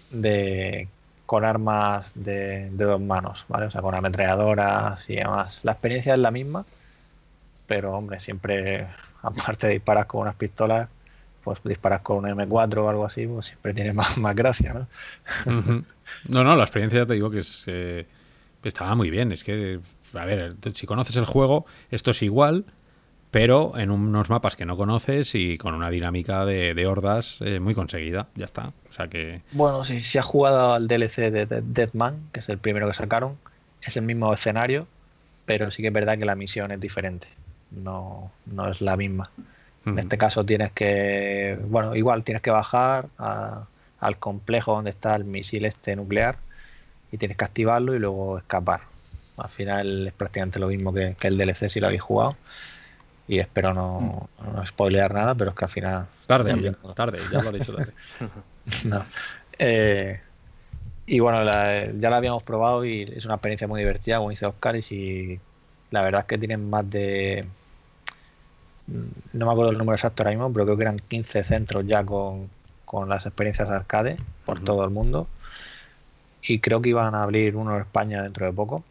de 0.10 0.94
con 1.26 1.46
armas 1.46 2.12
de, 2.16 2.70
de 2.72 2.86
dos 2.86 3.00
manos, 3.02 3.46
¿vale? 3.48 3.66
O 3.68 3.72
sea, 3.72 3.82
con 3.82 3.96
ametralladoras 3.96 5.10
y 5.10 5.16
demás. 5.16 5.62
La 5.64 5.72
experiencia 5.74 6.14
es 6.14 6.20
la 6.20 6.32
misma, 6.32 6.68
pero 7.66 7.94
hombre, 7.98 8.20
siempre, 8.20 8.88
aparte 9.22 9.68
de 9.68 9.74
disparar 9.74 10.08
con 10.08 10.22
unas 10.22 10.36
pistolas, 10.36 10.90
pues 11.44 11.60
disparas 11.64 12.02
con 12.02 12.18
un 12.18 12.26
M4 12.26 12.78
o 12.78 12.90
algo 12.90 13.06
así, 13.06 13.28
pues 13.28 13.48
siempre 13.48 13.74
tiene 13.74 13.94
más, 13.94 14.18
más 14.20 14.36
gracia, 14.36 14.74
¿no? 14.74 14.88
No, 16.28 16.44
no, 16.44 16.56
la 16.56 16.64
experiencia 16.64 17.00
ya 17.00 17.06
te 17.06 17.14
digo 17.14 17.30
que 17.30 17.40
es, 17.40 17.64
eh, 17.68 18.06
estaba 18.64 18.96
muy 18.96 19.10
bien. 19.10 19.32
Es 19.32 19.44
que, 19.44 19.80
a 20.14 20.26
ver, 20.26 20.56
si 20.74 20.86
conoces 20.86 21.16
el 21.16 21.26
juego, 21.26 21.66
esto 21.92 22.12
es 22.12 22.22
igual, 22.22 22.66
pero 23.32 23.78
en 23.78 23.92
unos 23.92 24.30
mapas 24.30 24.56
que 24.56 24.66
no 24.66 24.78
conoces 24.78 25.34
y 25.36 25.58
con 25.58 25.74
una 25.74 25.90
dinámica 25.90 26.46
de, 26.46 26.74
de 26.74 26.86
hordas 26.88 27.40
eh, 27.42 27.60
muy 27.60 27.74
conseguida. 27.74 28.28
Ya 28.36 28.46
está. 28.46 28.74
O 28.90 28.94
sea 28.94 29.08
que. 29.08 29.42
Bueno, 29.52 29.84
si, 29.84 30.02
si 30.02 30.18
has 30.18 30.26
jugado 30.26 30.74
al 30.74 30.88
DLC 30.88 31.32
de, 31.32 31.46
de 31.46 31.62
Deadman, 31.62 32.30
que 32.32 32.42
es 32.42 32.50
el 32.50 32.60
primero 32.60 32.88
que 32.88 32.94
sacaron, 32.94 33.38
es 33.82 33.98
el 33.98 34.04
mismo 34.04 34.34
escenario, 34.34 34.88
pero 35.46 35.72
sí 35.72 35.82
que 35.82 35.88
es 35.88 35.94
verdad 35.94 36.18
que 36.18 36.26
la 36.26 36.36
misión 36.36 36.72
es 36.72 36.80
diferente. 36.80 37.28
No, 37.72 38.32
no 38.46 38.70
es 38.70 38.82
la 38.82 38.98
misma. 38.98 39.32
En 39.86 40.00
este 40.00 40.18
caso 40.18 40.46
tienes 40.46 40.72
que, 40.72 41.58
bueno, 41.68 41.96
igual 41.96 42.24
tienes 42.24 42.42
que 42.42 42.52
bajar 42.52 43.08
a- 43.18 43.68
al 44.00 44.18
complejo 44.18 44.74
donde 44.76 44.90
está 44.92 45.16
el 45.16 45.24
misil 45.26 45.66
este 45.66 45.96
nuclear 45.96 46.38
y 47.12 47.18
tienes 47.18 47.38
que 47.38 47.46
activarlo 47.46 47.94
y 47.96 48.00
luego 48.00 48.38
escapar. 48.38 48.82
Al 49.38 49.50
final 49.50 50.08
es 50.08 50.14
prácticamente 50.14 50.60
lo 50.60 50.68
mismo 50.68 50.94
que, 50.94 51.16
que 51.20 51.28
el 51.28 51.38
DLC 51.38 51.70
si 51.70 51.80
lo 51.80 51.88
habéis 51.88 52.02
jugado. 52.02 52.36
Y 53.28 53.40
espero 53.40 53.74
no, 53.74 54.30
no 54.44 54.66
spoilear 54.66 55.14
nada, 55.14 55.36
pero 55.36 55.52
es 55.52 55.56
que 55.56 55.66
al 55.66 55.72
final... 55.72 56.08
Tarde, 56.28 56.56
Ya, 56.62 56.74
tarde, 56.94 57.20
ya 57.32 57.42
lo 57.42 57.50
ha 57.50 57.52
dicho 57.52 57.74
tarde. 57.74 57.94
no. 58.86 59.06
Eh, 59.60 60.20
y 61.06 61.20
bueno, 61.20 61.44
la- 61.44 61.92
ya 61.92 62.10
la 62.10 62.18
habíamos 62.18 62.44
probado 62.44 62.86
y 62.86 63.04
es 63.04 63.26
una 63.26 63.36
experiencia 63.36 63.68
muy 63.68 63.80
divertida, 63.82 64.18
como 64.18 64.30
dice 64.30 64.46
Oscar, 64.46 64.76
y 64.76 64.82
si 64.82 65.40
la 65.92 66.02
verdad 66.02 66.22
es 66.22 66.28
que 66.28 66.38
tienen 66.38 66.70
más 66.70 66.90
de... 66.90 67.46
No 68.88 69.46
me 69.46 69.52
acuerdo 69.52 69.72
el 69.72 69.78
número 69.78 69.96
exacto 69.96 70.24
ahora 70.24 70.32
mismo, 70.32 70.52
pero 70.52 70.66
creo 70.66 70.78
que 70.78 70.84
eran 70.84 70.98
15 71.00 71.44
centros 71.44 71.86
ya 71.88 72.04
con, 72.06 72.50
con 72.86 73.08
las 73.10 73.26
experiencias 73.26 73.70
arcade 73.70 74.18
por 74.46 74.60
todo 74.60 74.84
el 74.84 74.90
mundo. 74.90 75.28
Y 76.46 76.60
creo 76.60 76.82
que 76.82 76.90
iban 76.90 77.16
a 77.16 77.24
abrir 77.24 77.56
uno 77.56 77.76
en 77.76 77.82
España 77.82 78.22
dentro 78.22 78.46
de 78.46 78.52
poco. 78.52 78.84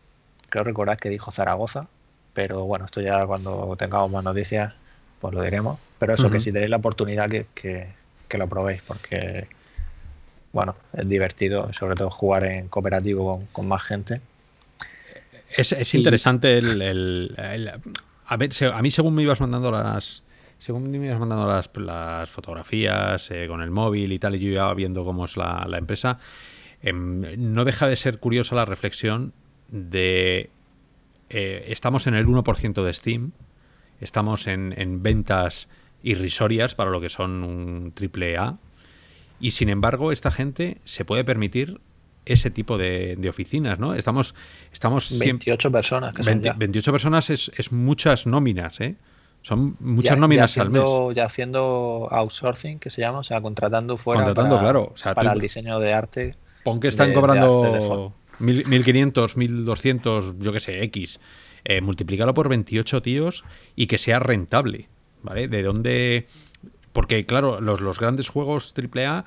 Creo 0.48 0.64
recordar 0.64 0.96
que 0.96 1.10
dijo 1.10 1.30
Zaragoza, 1.30 1.86
pero 2.32 2.64
bueno, 2.64 2.86
esto 2.86 3.00
ya 3.02 3.26
cuando 3.26 3.76
tengamos 3.78 4.10
más 4.10 4.24
noticias, 4.24 4.72
pues 5.20 5.34
lo 5.34 5.42
diremos. 5.42 5.78
Pero 5.98 6.14
eso, 6.14 6.30
que 6.30 6.40
si 6.40 6.52
tenéis 6.52 6.70
la 6.70 6.78
oportunidad, 6.78 7.28
que, 7.28 7.46
que, 7.54 7.88
que 8.28 8.38
lo 8.38 8.48
probéis, 8.48 8.80
porque 8.82 9.46
bueno, 10.52 10.74
es 10.94 11.08
divertido, 11.08 11.72
sobre 11.72 11.94
todo 11.94 12.10
jugar 12.10 12.44
en 12.44 12.68
cooperativo 12.68 13.36
con, 13.36 13.46
con 13.46 13.68
más 13.68 13.82
gente. 13.82 14.20
Es, 15.56 15.72
es 15.72 15.94
Y- 15.94 15.98
interesante 15.98 16.56
el, 16.58 16.80
el- 16.82 17.34
el- 17.38 17.72
a, 18.32 18.36
ver, 18.36 18.50
a 18.72 18.82
mí 18.82 18.90
según 18.90 19.14
me 19.14 19.22
ibas 19.22 19.40
mandando 19.40 19.70
las 19.70 20.22
según 20.58 20.90
me 20.90 21.06
ibas 21.06 21.18
mandando 21.18 21.46
las, 21.46 22.30
fotografías 22.30 23.30
eh, 23.30 23.46
con 23.48 23.60
el 23.62 23.70
móvil 23.70 24.12
y 24.12 24.18
tal 24.18 24.36
y 24.36 24.38
yo 24.38 24.48
iba 24.52 24.72
viendo 24.74 25.04
cómo 25.04 25.24
es 25.24 25.36
la, 25.36 25.66
la 25.68 25.76
empresa 25.76 26.18
em, 26.82 27.24
no 27.36 27.64
deja 27.64 27.88
de 27.88 27.96
ser 27.96 28.18
curiosa 28.18 28.54
la 28.54 28.64
reflexión 28.64 29.32
de 29.68 30.50
eh, 31.30 31.66
estamos 31.68 32.06
en 32.06 32.14
el 32.14 32.26
1% 32.26 32.82
de 32.82 32.94
Steam 32.94 33.32
estamos 34.00 34.46
en, 34.46 34.74
en 34.78 35.02
ventas 35.02 35.68
irrisorias 36.02 36.74
para 36.74 36.90
lo 36.90 37.00
que 37.00 37.10
son 37.10 37.44
un 37.44 37.92
triple 37.92 38.38
A 38.38 38.56
y 39.40 39.50
sin 39.50 39.68
embargo 39.68 40.10
esta 40.10 40.30
gente 40.30 40.78
se 40.84 41.04
puede 41.04 41.24
permitir 41.24 41.80
ese 42.24 42.50
tipo 42.50 42.78
de, 42.78 43.16
de 43.18 43.28
oficinas, 43.28 43.78
¿no? 43.78 43.94
Estamos, 43.94 44.34
estamos 44.72 45.06
siempre, 45.06 45.26
28 45.28 45.72
personas 45.72 46.12
que 46.14 46.22
son 46.22 46.32
20 46.34 46.46
ya. 46.46 46.52
28 46.54 46.92
personas 46.92 47.30
es, 47.30 47.50
es 47.56 47.72
muchas 47.72 48.26
nóminas, 48.26 48.80
¿eh? 48.80 48.96
Son 49.42 49.76
muchas 49.80 50.14
Ya- 50.16 50.20
nóminas 50.20 50.54
ya 50.54 50.62
al 50.62 50.70
mes. 50.70 50.82
Ya 51.16 51.24
haciendo 51.24 52.06
outsourcing, 52.10 52.78
que 52.78 52.90
se 52.90 53.00
llama, 53.00 53.18
o 53.18 53.24
sea, 53.24 53.40
contratando 53.40 53.96
fuera 53.96 54.22
Contratando, 54.24 54.56
para, 54.56 54.64
claro, 54.66 54.92
o 54.94 54.96
sea, 54.96 55.14
para 55.14 55.30
tú- 55.30 55.36
el 55.36 55.42
diseño 55.42 55.78
de 55.80 55.92
arte. 55.92 56.36
Pon 56.62 56.78
que 56.78 56.86
están 56.88 57.06
de- 57.08 57.10
de 57.10 57.14
de 57.16 57.20
cobrando 57.20 58.14
mil- 58.38 58.64
1500, 58.68 59.36
1200, 59.36 60.34
yo 60.38 60.52
que 60.52 60.60
sé, 60.60 60.82
X. 60.84 61.18
Eh, 61.64 61.80
multiplícalo 61.80 62.34
por 62.34 62.48
28 62.48 63.02
tíos 63.02 63.44
y 63.74 63.86
que 63.88 63.98
sea 63.98 64.20
rentable, 64.20 64.88
¿vale? 65.22 65.48
De 65.48 65.62
dónde. 65.64 66.26
Porque, 66.92 67.24
claro, 67.26 67.60
los, 67.60 67.80
los 67.80 67.98
grandes 67.98 68.28
juegos 68.28 68.74
AAA, 68.76 69.24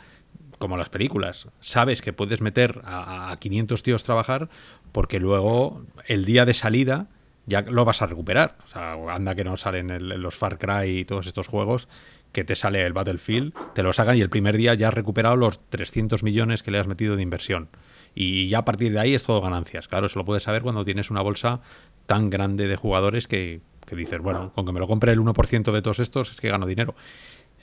como 0.57 0.77
las 0.77 0.89
películas, 0.89 1.47
sabes 1.59 2.01
que 2.01 2.13
puedes 2.13 2.41
meter 2.41 2.81
a, 2.85 3.31
a 3.31 3.37
500 3.37 3.83
tíos 3.83 4.03
trabajar 4.03 4.49
porque 4.91 5.19
luego 5.19 5.83
el 6.07 6.25
día 6.25 6.45
de 6.45 6.53
salida 6.53 7.07
ya 7.47 7.61
lo 7.61 7.85
vas 7.85 8.01
a 8.01 8.07
recuperar. 8.07 8.57
O 8.63 8.67
sea, 8.67 8.93
anda 9.09 9.35
que 9.35 9.43
no 9.43 9.55
salen 9.57 9.89
el- 9.91 10.07
los 10.21 10.35
Far 10.35 10.57
Cry 10.57 10.99
y 10.99 11.05
todos 11.05 11.27
estos 11.27 11.47
juegos 11.47 11.87
que 12.31 12.43
te 12.43 12.55
sale 12.55 12.85
el 12.85 12.91
Battlefield, 12.93 13.53
te 13.73 13.83
lo 13.83 13.93
sacan 13.93 14.17
y 14.17 14.21
el 14.21 14.29
primer 14.29 14.57
día 14.57 14.73
ya 14.73 14.89
has 14.89 14.93
recuperado 14.93 15.35
los 15.37 15.59
300 15.69 16.23
millones 16.23 16.63
que 16.63 16.71
le 16.71 16.79
has 16.79 16.87
metido 16.87 17.15
de 17.15 17.21
inversión. 17.21 17.69
Y 18.13 18.49
ya 18.49 18.59
a 18.59 18.65
partir 18.65 18.91
de 18.93 18.99
ahí 18.99 19.13
es 19.13 19.23
todo 19.23 19.39
ganancias. 19.41 19.87
Claro, 19.87 20.07
eso 20.07 20.19
lo 20.19 20.25
puedes 20.25 20.43
saber 20.43 20.61
cuando 20.61 20.83
tienes 20.83 21.11
una 21.11 21.21
bolsa 21.21 21.61
tan 22.07 22.29
grande 22.29 22.67
de 22.67 22.75
jugadores 22.75 23.27
que, 23.27 23.61
que 23.85 23.95
dices, 23.95 24.19
bueno, 24.19 24.51
con 24.53 24.65
que 24.65 24.71
me 24.71 24.79
lo 24.79 24.87
compre 24.87 25.11
el 25.13 25.19
1% 25.19 25.71
de 25.71 25.81
todos 25.81 25.99
estos 25.99 26.31
es 26.31 26.41
que 26.41 26.49
gano 26.49 26.65
dinero. 26.65 26.95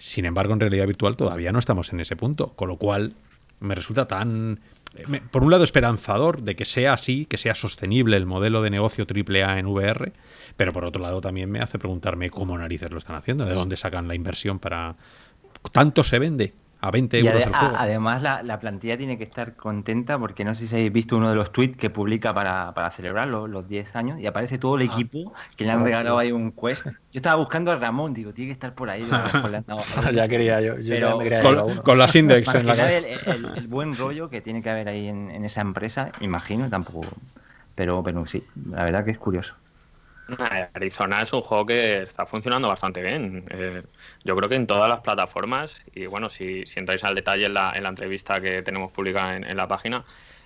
Sin 0.03 0.25
embargo, 0.25 0.53
en 0.53 0.59
realidad 0.59 0.89
virtual 0.89 1.17
todavía 1.17 1.53
no 1.53 1.61
estamos 1.61 1.93
en 1.93 2.01
ese 2.01 2.17
punto, 2.17 2.49
con 2.57 2.67
lo 2.67 2.77
cual 2.77 3.15
me 3.61 3.77
resulta 3.77 4.09
tan, 4.09 4.59
eh, 4.97 5.21
por 5.31 5.45
un 5.45 5.53
lado, 5.53 5.63
esperanzador 5.63 6.43
de 6.43 6.57
que 6.57 6.65
sea 6.65 6.95
así, 6.95 7.25
que 7.25 7.39
sea 7.39 7.55
sostenible 7.55 8.17
el 8.17 8.27
modelo 8.27 8.63
de 8.63 8.71
negocio 8.71 9.07
AAA 9.07 9.61
en 9.61 9.67
VR, 9.67 10.13
pero 10.57 10.73
por 10.73 10.85
otro 10.85 11.01
lado 11.01 11.21
también 11.21 11.53
me 11.53 11.61
hace 11.61 11.79
preguntarme 11.79 12.31
cómo 12.31 12.59
narices 12.59 12.91
lo 12.91 12.99
están 12.99 13.15
haciendo, 13.15 13.47
de 13.47 13.55
dónde 13.55 13.77
sacan 13.77 14.09
la 14.09 14.17
inversión 14.17 14.59
para... 14.59 14.97
¿Tanto 15.71 16.03
se 16.03 16.19
vende 16.19 16.53
a 16.85 16.91
20 16.91 17.21
Y 17.21 17.27
euros 17.27 17.43
ade- 17.43 17.47
el 17.49 17.55
juego. 17.55 17.75
además 17.79 18.23
la, 18.23 18.43
la 18.43 18.59
plantilla 18.59 18.99
tiene 18.99 19.17
que 19.17 19.23
estar 19.25 19.55
contenta 19.55 20.19
porque 20.19 20.45
no 20.45 20.55
sé 20.55 20.67
si 20.67 20.75
habéis 20.75 20.93
visto 20.93 21.17
uno 21.17 21.29
de 21.31 21.37
los 21.37 21.53
tweets 21.53 21.77
que 21.77 21.91
publica 21.91 22.35
para, 22.35 22.75
para 22.75 22.91
celebrar 22.91 23.29
los, 23.29 23.49
los 23.49 23.69
10 23.69 23.95
años 23.95 24.19
y 24.21 24.27
aparece 24.27 24.59
todo 24.59 24.75
el 24.77 24.83
equipo 24.83 25.33
que 25.57 25.65
le 25.65 25.71
han 25.71 25.85
regalado 25.85 26.19
ahí 26.19 26.33
un 26.33 26.51
quest. 26.51 26.85
Yo 26.87 26.93
estaba 27.13 27.37
buscando 27.37 27.71
a 27.71 27.77
Ramón, 27.77 28.13
digo, 28.13 28.33
tiene 28.35 28.49
que 28.49 28.53
estar 28.55 28.75
por 28.75 28.91
ahí. 28.91 29.03
ya 30.13 30.29
quería 30.29 30.61
yo, 30.61 30.77
yo 30.79 30.83
ya 30.83 30.95
Pero- 31.07 31.19
me 31.19 31.25
quería 31.25 31.41
Con, 31.43 31.59
uno. 31.61 31.83
con 31.83 31.99
las 31.99 32.15
index 32.17 32.55
en 32.55 32.67
la 32.67 32.93
el- 32.93 33.05
el 33.57 33.67
buen 33.69 33.97
rollo 33.97 34.29
que 34.29 34.41
tiene 34.41 34.61
que 34.63 34.71
haber 34.71 34.89
ahí 34.89 35.07
en, 35.09 35.31
en 35.31 35.45
esa 35.45 35.61
empresa, 35.61 36.11
imagino, 36.21 36.69
tampoco. 36.69 37.07
Pero, 37.75 38.03
pero 38.03 38.27
sí, 38.27 38.43
la 38.71 38.85
verdad 38.85 39.05
que 39.05 39.13
es 39.13 39.19
curioso. 39.19 39.55
Arizona 40.75 41.23
es 41.23 41.33
un 41.33 41.43
juego 41.43 41.67
que 41.67 42.03
está 42.03 42.27
funcionando 42.27 42.69
bastante 42.69 43.03
bien. 43.03 43.45
Eh, 43.51 43.83
yo 44.25 44.37
creo 44.37 44.49
que 44.49 44.55
en 44.55 44.67
todas 44.67 44.89
las 44.89 45.01
plataformas, 45.01 45.83
y 45.93 46.07
bueno, 46.07 46.31
si, 46.31 46.65
si 46.67 46.79
entráis 46.79 47.05
al 47.05 47.15
detalle 47.15 47.47
en 47.47 47.55
la, 47.55 47.73
en 47.75 47.83
la 47.83 47.89
entrevista 47.91 48.41
que 48.41 48.63
tenemos 48.63 48.93
publicada 48.93 49.37
en, 49.37 49.45
en 49.45 49.57
la 49.57 49.69
página, 49.69 50.05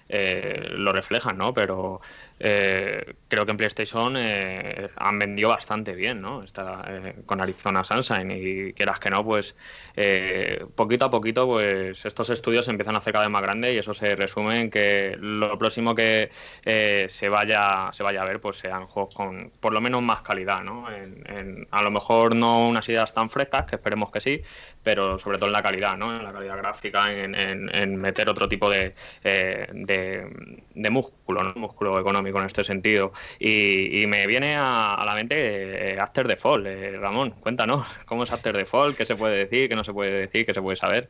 eh, 0.09 0.69
lo 0.71 0.93
reflejan, 0.93 1.37
¿no? 1.37 1.53
Pero 1.55 2.01
eh, 2.39 3.17
creo 3.29 3.45
que 3.45 3.51
en 3.53 3.57
PlayStation 3.57 4.15
eh, 4.17 4.89
han 4.97 5.19
vendido 5.19 5.49
bastante 5.51 5.95
bien, 5.95 6.21
¿no? 6.21 6.43
Está, 6.43 6.85
eh, 6.89 7.23
con 7.27 7.41
Arizona 7.41 7.85
Sunshine 7.85 8.31
y 8.31 8.73
quieras 8.75 8.99
que 9.01 9.11
no, 9.11 9.25
pues 9.25 9.57
eh, 9.97 10.65
poquito 10.75 11.07
a 11.07 11.11
poquito, 11.11 11.47
pues 11.47 12.05
estos 12.05 12.31
estudios 12.31 12.65
se 12.67 12.71
empiezan 12.71 12.95
a 12.95 12.99
hacer 12.99 13.13
cada 13.13 13.25
vez 13.25 13.33
más 13.33 13.43
grandes 13.43 13.75
y 13.75 13.79
eso 13.79 13.95
se 13.95 14.15
resume 14.17 14.61
en 14.61 14.71
que 14.71 15.17
lo 15.19 15.57
próximo 15.59 15.95
que 15.95 16.31
eh, 16.65 17.07
se 17.09 17.29
vaya 17.29 17.91
se 17.93 18.03
vaya 18.03 18.23
a 18.23 18.25
ver, 18.27 18.41
pues 18.41 18.59
sean 18.59 18.87
juegos 18.87 19.15
con 19.15 19.51
por 19.61 19.73
lo 19.73 19.81
menos 19.81 20.03
más 20.03 20.23
calidad, 20.23 20.63
¿no? 20.63 20.91
En, 20.93 21.23
en- 21.31 21.67
a 21.71 21.83
lo 21.83 21.91
mejor 21.91 22.35
no 22.37 22.69
unas 22.69 22.89
ideas 22.89 23.13
tan 23.15 23.31
frescas, 23.31 23.65
que 23.67 23.77
esperemos 23.77 24.11
que 24.11 24.21
sí, 24.21 24.43
pero 24.83 25.19
sobre 25.19 25.39
todo 25.39 25.47
en 25.49 25.53
la 25.53 25.63
calidad, 25.63 25.97
¿no? 25.97 26.15
En 26.17 26.25
la 26.25 26.33
calidad 26.33 26.57
gráfica, 26.59 27.13
en, 27.13 27.35
en- 27.35 27.97
meter 27.97 28.29
otro 28.29 28.49
tipo 28.49 28.69
de, 28.71 28.95
eh, 29.25 29.69
de, 29.73 30.27
de 30.75 30.91
¿no? 31.35 31.55
Músculo 31.55 31.99
económico 32.01 32.39
en 32.39 32.47
este 32.47 32.65
sentido. 32.65 33.13
Y, 33.39 34.03
y 34.03 34.07
me 34.07 34.27
viene 34.27 34.57
a, 34.57 34.95
a 34.95 35.05
la 35.05 35.15
mente 35.15 35.95
eh, 35.95 36.01
After 36.01 36.27
the 36.27 36.37
Fall, 36.37 36.67
eh, 36.67 36.97
Ramón, 36.99 37.33
cuéntanos, 37.41 37.87
¿cómo 38.07 38.25
es 38.25 38.33
After 38.33 38.55
the 38.57 38.67
Fall? 38.67 38.95
¿Qué 38.97 39.05
se 39.07 39.17
puede 39.17 39.37
decir? 39.37 39.69
¿Qué 39.69 39.77
no 39.77 39.85
se 39.85 39.93
puede 39.93 40.11
decir? 40.13 40.47
¿Qué 40.47 40.55
se 40.55 40.63
puede 40.63 40.77
saber? 40.77 41.09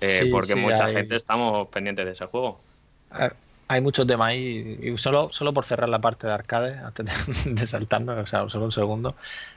Eh, 0.00 0.26
Sí, 0.26 0.30
porque 0.30 0.54
sí, 0.54 0.56
mucha 0.56 0.88
hay- 0.88 0.92
gente 0.94 1.16
estamos 1.16 1.68
pendientes 1.68 2.06
de 2.06 2.12
ese 2.12 2.26
juego. 2.26 2.66
Eh, 3.10 3.30
Hay 3.70 3.80
muchos 3.82 4.06
temas 4.06 4.28
ahí, 4.30 4.78
y 4.82 4.96
solo, 4.96 5.28
solo 5.32 5.52
por 5.52 5.64
cerrar 5.66 5.88
la 5.90 6.00
parte 6.00 6.26
de 6.26 6.32
arcade, 6.32 6.78
antes 6.78 7.06
de, 7.44 7.52
de 7.54 7.66
saltarme, 7.66 8.12
o 8.14 8.26
sea, 8.26 8.48
solo 8.48 8.64
un 8.66 8.72
segundo, 8.72 9.16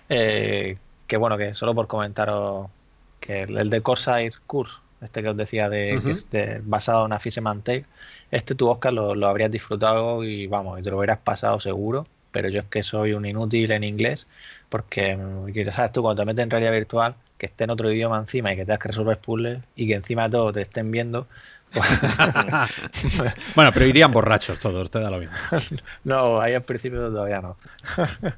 eh, 0.10 0.82
que 1.08 1.18
bueno, 1.18 1.38
que 1.38 1.54
solo 1.54 1.74
por 1.76 1.88
comentaros 1.88 2.72
que 3.20 3.44
el, 3.44 3.58
el 3.58 3.70
de 3.70 3.82
Corsair 3.82 4.34
Curse, 4.46 4.81
este 5.02 5.24
que 5.24 5.30
os 5.30 5.38
decía 5.38 5.70
de, 5.70 6.62
basado 6.64 7.02
en 7.02 7.06
una 7.08 7.20
Fisherman 7.20 7.62
Tale, 7.62 7.86
este 8.30 8.56
tú, 8.56 8.70
Oscar, 8.70 8.94
lo, 8.94 9.16
lo 9.16 9.28
habrías 9.28 9.52
disfrutado 9.52 10.24
y 10.24 10.48
vamos, 10.48 10.80
y 10.80 10.84
te 10.84 10.92
lo 10.92 10.98
hubieras 10.98 11.20
pasado 11.20 11.60
seguro, 11.60 12.08
pero 12.32 12.50
yo 12.50 12.62
es 12.62 12.68
que 12.68 12.84
soy 12.84 13.14
un 13.14 13.26
inútil 13.26 13.72
en 13.72 13.84
inglés, 13.84 14.28
porque, 14.70 15.16
mm, 15.16 15.72
¿sabes 15.72 15.92
tú? 15.92 16.02
Cuando 16.02 16.22
te 16.22 16.26
metes 16.26 16.44
en 16.44 16.50
realidad 16.50 16.72
virtual, 16.72 17.16
que 17.38 17.48
esté 17.48 17.64
en 17.64 17.72
otro 17.72 17.92
idioma 17.92 18.20
encima 18.20 18.54
y 18.54 18.56
que 18.56 18.66
tengas 18.66 18.80
que 18.80 18.90
resolver 18.90 19.18
puzzles 19.18 19.60
y 19.76 19.88
que 19.88 19.96
encima 19.96 20.26
de 20.26 20.30
todo 20.32 20.54
te 20.54 20.62
estén 20.62 20.92
viendo, 20.92 21.28
pues, 21.74 21.88
Bueno, 23.56 23.72
pero 23.74 23.86
irían 23.86 24.12
borrachos 24.12 24.60
todos, 24.60 24.92
te 24.92 25.00
da 25.00 25.10
lo 25.10 25.18
mismo. 25.18 25.36
No, 26.04 26.40
ahí 26.40 26.54
al 26.54 26.64
principio 26.64 27.10
todavía 27.10 27.42
no. 27.42 27.58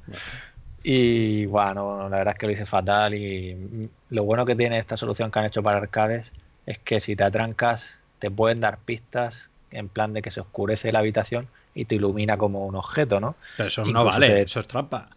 Y 0.86 1.46
bueno, 1.46 2.10
la 2.10 2.18
verdad 2.18 2.34
es 2.34 2.40
que 2.40 2.46
lo 2.46 2.52
hice 2.52 2.66
fatal 2.66 3.14
y 3.14 3.56
mm, 3.56 3.90
lo 4.10 4.26
bueno 4.26 4.46
que 4.46 4.54
tiene 4.54 4.78
esta 4.78 4.98
solución 4.98 5.32
que 5.32 5.40
han 5.40 5.46
hecho 5.46 5.64
para 5.64 5.78
arcades 5.78 6.34
es 6.66 6.80
que 6.80 7.00
si 7.00 7.16
te 7.16 7.24
atrancas 7.24 7.98
te 8.20 8.32
pueden 8.32 8.62
dar 8.62 8.84
pistas 8.86 9.52
en 9.70 9.90
plan 9.90 10.14
de 10.14 10.22
que 10.22 10.32
se 10.32 10.40
oscurece 10.42 10.92
la 10.92 11.00
habitación 11.00 11.50
y 11.74 11.86
te 11.86 11.96
ilumina 11.96 12.38
como 12.38 12.66
un 12.66 12.76
objeto, 12.76 13.20
¿no? 13.20 13.36
Pero 13.56 13.68
eso 13.70 13.86
no 13.86 14.04
vale, 14.06 14.28
te- 14.28 14.42
eso 14.44 14.60
es 14.60 14.68
trampa. 14.68 15.10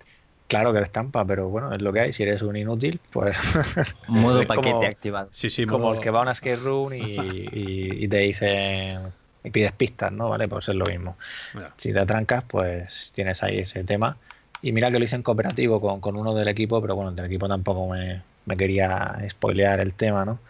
Claro 0.49 0.71
que 0.73 0.79
eres 0.79 0.93
trampa, 0.93 1.25
pero 1.27 1.49
bueno, 1.49 1.73
es 1.75 1.83
lo 1.83 1.93
que 1.93 2.01
hay. 2.01 2.13
Si 2.13 2.23
eres 2.23 2.43
un 2.43 2.57
inútil, 2.57 3.01
pues 3.11 3.37
Modo 4.09 4.39
como- 4.47 4.47
paquete 4.47 4.87
activado. 4.87 5.29
Sí, 5.33 5.51
sí, 5.51 5.67
como 5.67 5.89
modo- 5.89 5.95
el 5.95 6.01
que 6.01 6.11
va 6.11 6.21
a 6.21 6.23
una 6.23 6.35
skate 6.35 6.59
room 6.61 6.93
y, 6.95 6.99
y- 7.01 8.05
y 8.05 8.09
te 8.09 8.19
dicen 8.19 9.13
y 9.43 9.51
pides 9.51 9.73
pistas, 9.73 10.13
¿no? 10.13 10.31
Vale, 10.31 10.49
pues 10.49 10.69
es 10.69 10.75
lo 10.77 10.87
mismo. 10.87 11.19
Mira, 11.53 11.75
si 11.77 11.93
te 11.93 11.99
atrancas, 12.01 12.45
pues 12.45 13.13
tienes 13.15 13.43
ahí 13.43 13.59
ese 13.61 13.85
tema. 13.85 14.19
Y 14.61 14.73
mira 14.73 14.91
que 14.91 14.99
lo 14.99 15.05
hice 15.05 15.17
en 15.17 15.23
cooperativo 15.23 15.81
con, 15.81 16.01
con 16.01 16.17
uno 16.17 16.35
del 16.35 16.49
equipo, 16.49 16.81
pero 16.83 16.97
bueno, 16.97 17.11
el 17.11 17.17
del 17.17 17.27
equipo 17.27 17.49
tampoco 17.49 17.89
me, 17.89 18.25
me 18.47 18.57
quería 18.57 19.17
spoilear 19.29 19.81
el 19.81 19.95
tema, 19.95 20.25
¿no? 20.25 20.41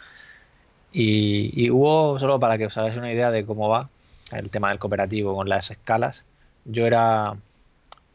Y, 0.93 1.71
hubo, 1.71 2.19
solo 2.19 2.41
para 2.41 2.57
que 2.59 2.67
os 2.67 2.77
hagáis 2.77 2.97
una 2.97 3.13
idea 3.13 3.31
de 3.31 3.45
cómo 3.45 3.69
va 3.69 3.91
el 4.33 4.51
tema 4.51 4.71
del 4.71 4.79
cooperativo 4.79 5.35
con 5.35 5.49
las 5.49 5.71
escalas, 5.71 6.25
yo 6.65 6.87
era, 6.87 7.37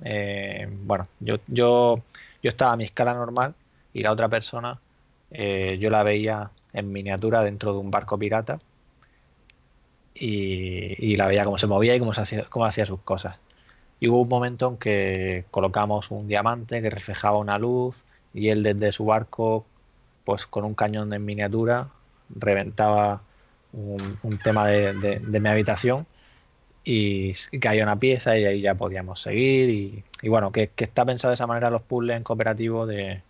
eh, 0.03 0.67
bueno, 0.83 1.07
yo, 1.19 1.37
yo, 1.47 2.01
yo 2.41 2.49
estaba 2.49 2.73
a 2.73 2.77
mi 2.77 2.83
escala 2.85 3.13
normal 3.13 3.53
y 3.93 4.01
la 4.01 4.11
otra 4.11 4.29
persona 4.29 4.79
eh, 5.31 5.77
yo 5.79 5.89
la 5.89 6.03
veía 6.03 6.51
en 6.73 6.91
miniatura 6.91 7.43
dentro 7.43 7.73
de 7.73 7.79
un 7.79 7.91
barco 7.91 8.17
pirata 8.17 8.59
y, 10.13 10.95
y 10.99 11.15
la 11.17 11.27
veía 11.27 11.45
cómo 11.45 11.57
se 11.57 11.67
movía 11.67 11.95
y 11.95 11.99
cómo, 11.99 12.13
se 12.13 12.21
hacía, 12.21 12.45
cómo 12.49 12.65
hacía 12.65 12.85
sus 12.85 12.99
cosas. 13.01 13.37
Y 13.99 14.09
hubo 14.09 14.21
un 14.21 14.29
momento 14.29 14.67
en 14.69 14.77
que 14.77 15.45
colocamos 15.51 16.11
un 16.11 16.27
diamante 16.27 16.81
que 16.81 16.89
reflejaba 16.89 17.37
una 17.37 17.59
luz 17.59 18.03
y 18.33 18.49
él 18.49 18.63
desde 18.63 18.91
su 18.91 19.05
barco, 19.05 19.65
pues 20.25 20.47
con 20.47 20.65
un 20.65 20.73
cañón 20.73 21.13
en 21.13 21.23
miniatura, 21.23 21.89
reventaba 22.35 23.25
un, 23.71 24.19
un 24.21 24.39
tema 24.39 24.67
de, 24.67 24.93
de- 24.93 25.19
de 25.19 25.39
mi 25.39 25.49
habitación 25.49 26.07
y, 26.83 27.33
caía 27.61 27.83
una 27.83 27.99
pieza 27.99 28.37
y 28.37 28.45
ahí 28.45 28.61
ya 28.61 28.75
podíamos 28.75 29.21
seguir. 29.21 29.69
Y, 29.69 30.05
y 30.21 30.29
bueno, 30.29 30.51
que, 30.51 30.71
que 30.71 30.83
está 30.85 31.05
pensado 31.05 31.31
de 31.31 31.35
esa 31.35 31.47
manera 31.47 31.69
los 31.69 31.83
puzzles 31.83 32.17
en 32.17 32.23
cooperativo 32.23 32.85
de, 32.87 33.23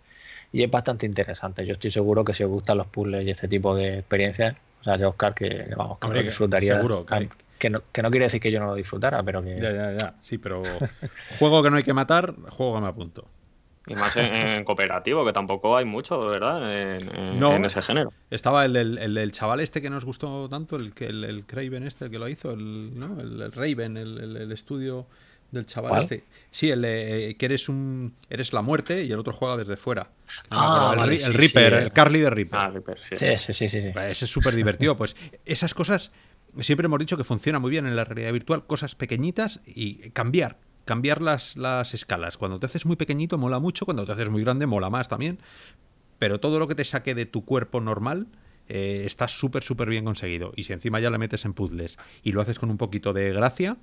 y 0.51 0.63
es 0.63 0.71
bastante 0.71 1.05
interesante. 1.05 1.65
Yo 1.65 1.73
estoy 1.73 1.91
seguro 1.91 2.25
que 2.25 2.33
si 2.33 2.43
os 2.43 2.49
gustan 2.51 2.77
los 2.79 2.87
puzzles 2.87 3.25
y 3.27 3.31
este 3.31 3.47
tipo 3.47 3.75
de 3.75 3.99
experiencias, 3.99 4.55
o 4.81 4.83
sea, 4.83 4.97
yo 4.97 5.09
Oscar, 5.11 5.33
que 5.35 5.49
que 5.49 5.75
vamos, 5.75 5.99
que 5.99 6.07
Hombre, 6.07 6.21
lo 6.21 6.23
disfrutaría. 6.23 6.73
seguro, 6.73 7.05
que- 7.05 7.29
que, 7.59 7.69
no, 7.69 7.83
que 7.91 8.01
no 8.03 8.11
quiere 8.11 8.25
decir 8.27 8.41
que 8.41 8.51
yo 8.51 8.59
no 8.59 8.67
lo 8.67 8.75
disfrutara, 8.75 9.23
pero 9.23 9.43
que... 9.43 9.55
ya, 9.55 9.71
ya, 9.71 9.91
ya. 9.93 10.17
Sí, 10.21 10.37
pero 10.37 10.87
juego 11.27 11.63
que 11.63 11.71
no 11.71 11.77
hay 11.77 11.83
que 11.83 11.93
matar, 11.93 12.35
juego 12.51 12.75
que 12.75 12.81
me 12.81 12.87
apunto. 12.87 13.31
Y 13.87 13.95
más 13.95 14.15
en, 14.15 14.25
en 14.35 14.63
cooperativo, 14.63 15.25
que 15.25 15.33
tampoco 15.33 15.75
hay 15.75 15.85
mucho, 15.85 16.19
¿verdad? 16.27 16.71
En, 16.71 17.15
en- 17.17 17.39
No. 17.39 17.53
en 17.55 17.65
ese 17.65 17.81
género. 17.81 18.13
Estaba 18.29 18.63
el 18.65 18.73
del, 18.73 18.97
el 18.99 19.13
del 19.15 19.31
chaval 19.31 19.59
este 19.59 19.81
que 19.81 19.89
nos 19.89 20.05
gustó 20.05 20.47
tanto, 20.49 20.75
el 20.75 20.93
que 20.93 21.05
el, 21.07 21.23
el 21.23 21.45
Craven 21.45 21.83
este, 21.83 22.05
el 22.05 22.11
que 22.11 22.19
lo 22.19 22.27
hizo, 22.29 22.51
el, 22.51 22.97
¿no? 22.99 23.19
el, 23.19 23.41
el 23.41 23.51
Raven, 23.51 23.97
el, 23.97 24.17
el- 24.19 24.37
el 24.37 24.51
estudio 24.51 25.07
del 25.51 25.65
chaval 25.65 25.89
¿Cuál? 25.89 26.01
este. 26.03 26.23
Sí, 26.49 26.69
el 26.71 26.81
de, 26.81 27.35
que 27.37 27.45
eres 27.45 27.67
un 27.67 28.13
eres 28.29 28.53
la 28.53 28.61
muerte 28.61 29.03
y 29.03 29.11
el 29.11 29.19
otro 29.19 29.33
juega 29.33 29.57
desde 29.57 29.75
fuera. 29.75 30.07
Ah, 30.49 30.95
el, 30.97 31.09
sí, 31.09 31.25
sí, 31.25 31.31
Reaper, 31.31 31.73
el- 31.73 31.83
el 31.83 31.91
Carly 31.91 32.19
de 32.21 32.29
Reaper. 32.29 32.59
Ah, 32.59 32.69
Reaper, 32.69 32.97
sí. 33.09 33.15
Sí, 33.17 33.37
sí, 33.37 33.53
sí, 33.53 33.69
sí. 33.69 33.81
sí. 33.81 33.89
Ese 33.89 34.25
es 34.25 34.31
súper 34.31 34.55
divertido. 34.55 34.95
Pues 34.95 35.17
esas 35.43 35.73
cosas, 35.73 36.11
siempre 36.61 36.85
hemos 36.85 36.99
dicho 36.99 37.17
que 37.17 37.23
funciona 37.25 37.59
muy 37.59 37.69
bien 37.71 37.85
en 37.85 37.95
la 37.97 38.05
realidad 38.05 38.31
virtual, 38.31 38.65
cosas 38.65 38.95
pequeñitas 38.95 39.59
y 39.65 40.11
cambiar, 40.11 40.57
cambiar 40.91 41.21
las, 41.21 41.55
las 41.55 41.93
escalas. 41.93 42.37
Cuando 42.37 42.59
te 42.59 42.65
haces 42.65 42.85
muy 42.85 42.97
pequeñito 42.97 43.37
mola 43.37 43.59
mucho, 43.59 43.85
cuando 43.85 44.05
te 44.05 44.11
haces 44.11 44.29
muy 44.29 44.43
grande 44.43 44.65
mola 44.65 44.89
más 44.89 45.07
también, 45.07 45.39
pero 46.19 46.41
todo 46.41 46.59
lo 46.59 46.67
que 46.67 46.75
te 46.75 46.83
saque 46.83 47.15
de 47.15 47.25
tu 47.25 47.45
cuerpo 47.45 47.79
normal 47.79 48.27
eh, 48.67 49.03
está 49.05 49.29
súper, 49.29 49.63
súper 49.63 49.87
bien 49.87 50.03
conseguido. 50.03 50.51
Y 50.57 50.63
si 50.63 50.73
encima 50.73 50.99
ya 50.99 51.09
le 51.09 51.17
metes 51.17 51.45
en 51.45 51.53
puzzles 51.53 51.97
y 52.23 52.33
lo 52.33 52.41
haces 52.41 52.59
con 52.59 52.69
un 52.69 52.75
poquito 52.75 53.13
de 53.13 53.31
gracia, 53.31 53.77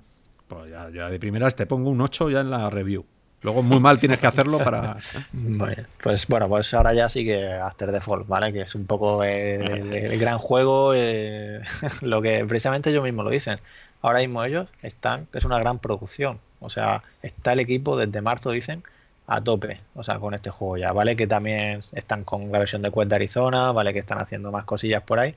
pues 0.48 0.70
ya, 0.70 0.90
ya 0.90 1.08
de 1.08 1.18
primeras 1.18 1.56
te 1.56 1.64
pongo 1.64 1.88
un 1.88 1.98
8 2.02 2.28
ya 2.28 2.42
en 2.42 2.50
la 2.50 2.68
review. 2.68 3.06
Luego 3.40 3.62
muy 3.62 3.80
mal 3.80 3.98
tienes 3.98 4.18
que 4.18 4.26
hacerlo 4.26 4.58
para... 4.58 4.98
Pues 6.02 6.26
bueno, 6.26 6.46
pues 6.46 6.74
ahora 6.74 6.92
ya 6.92 7.08
sí 7.08 7.24
que 7.24 7.54
After 7.54 8.02
Fall, 8.02 8.24
¿vale? 8.24 8.52
Que 8.52 8.60
es 8.60 8.74
un 8.74 8.84
poco 8.84 9.24
el, 9.24 9.94
el 9.94 10.18
gran 10.18 10.36
juego, 10.36 10.92
eh, 10.94 11.62
lo 12.02 12.20
que 12.20 12.44
precisamente 12.44 12.90
ellos 12.90 13.02
mismos 13.02 13.24
lo 13.24 13.30
dicen. 13.30 13.60
Ahora 14.02 14.18
mismo 14.18 14.44
ellos 14.44 14.68
están, 14.82 15.24
que 15.32 15.38
es 15.38 15.46
una 15.46 15.58
gran 15.58 15.78
producción. 15.78 16.40
O 16.60 16.70
sea, 16.70 17.02
está 17.22 17.52
el 17.52 17.60
equipo 17.60 17.96
desde 17.96 18.20
marzo, 18.20 18.50
dicen, 18.50 18.82
a 19.26 19.42
tope, 19.42 19.80
o 19.94 20.02
sea, 20.02 20.18
con 20.18 20.34
este 20.34 20.50
juego 20.50 20.78
ya, 20.78 20.92
¿vale? 20.92 21.16
Que 21.16 21.26
también 21.26 21.82
están 21.92 22.24
con 22.24 22.50
la 22.52 22.58
versión 22.58 22.82
de 22.82 22.90
Quest 22.90 23.08
de 23.10 23.16
Arizona, 23.16 23.72
¿vale? 23.72 23.92
Que 23.92 24.00
están 24.00 24.18
haciendo 24.18 24.50
más 24.52 24.64
cosillas 24.64 25.02
por 25.02 25.18
ahí, 25.20 25.34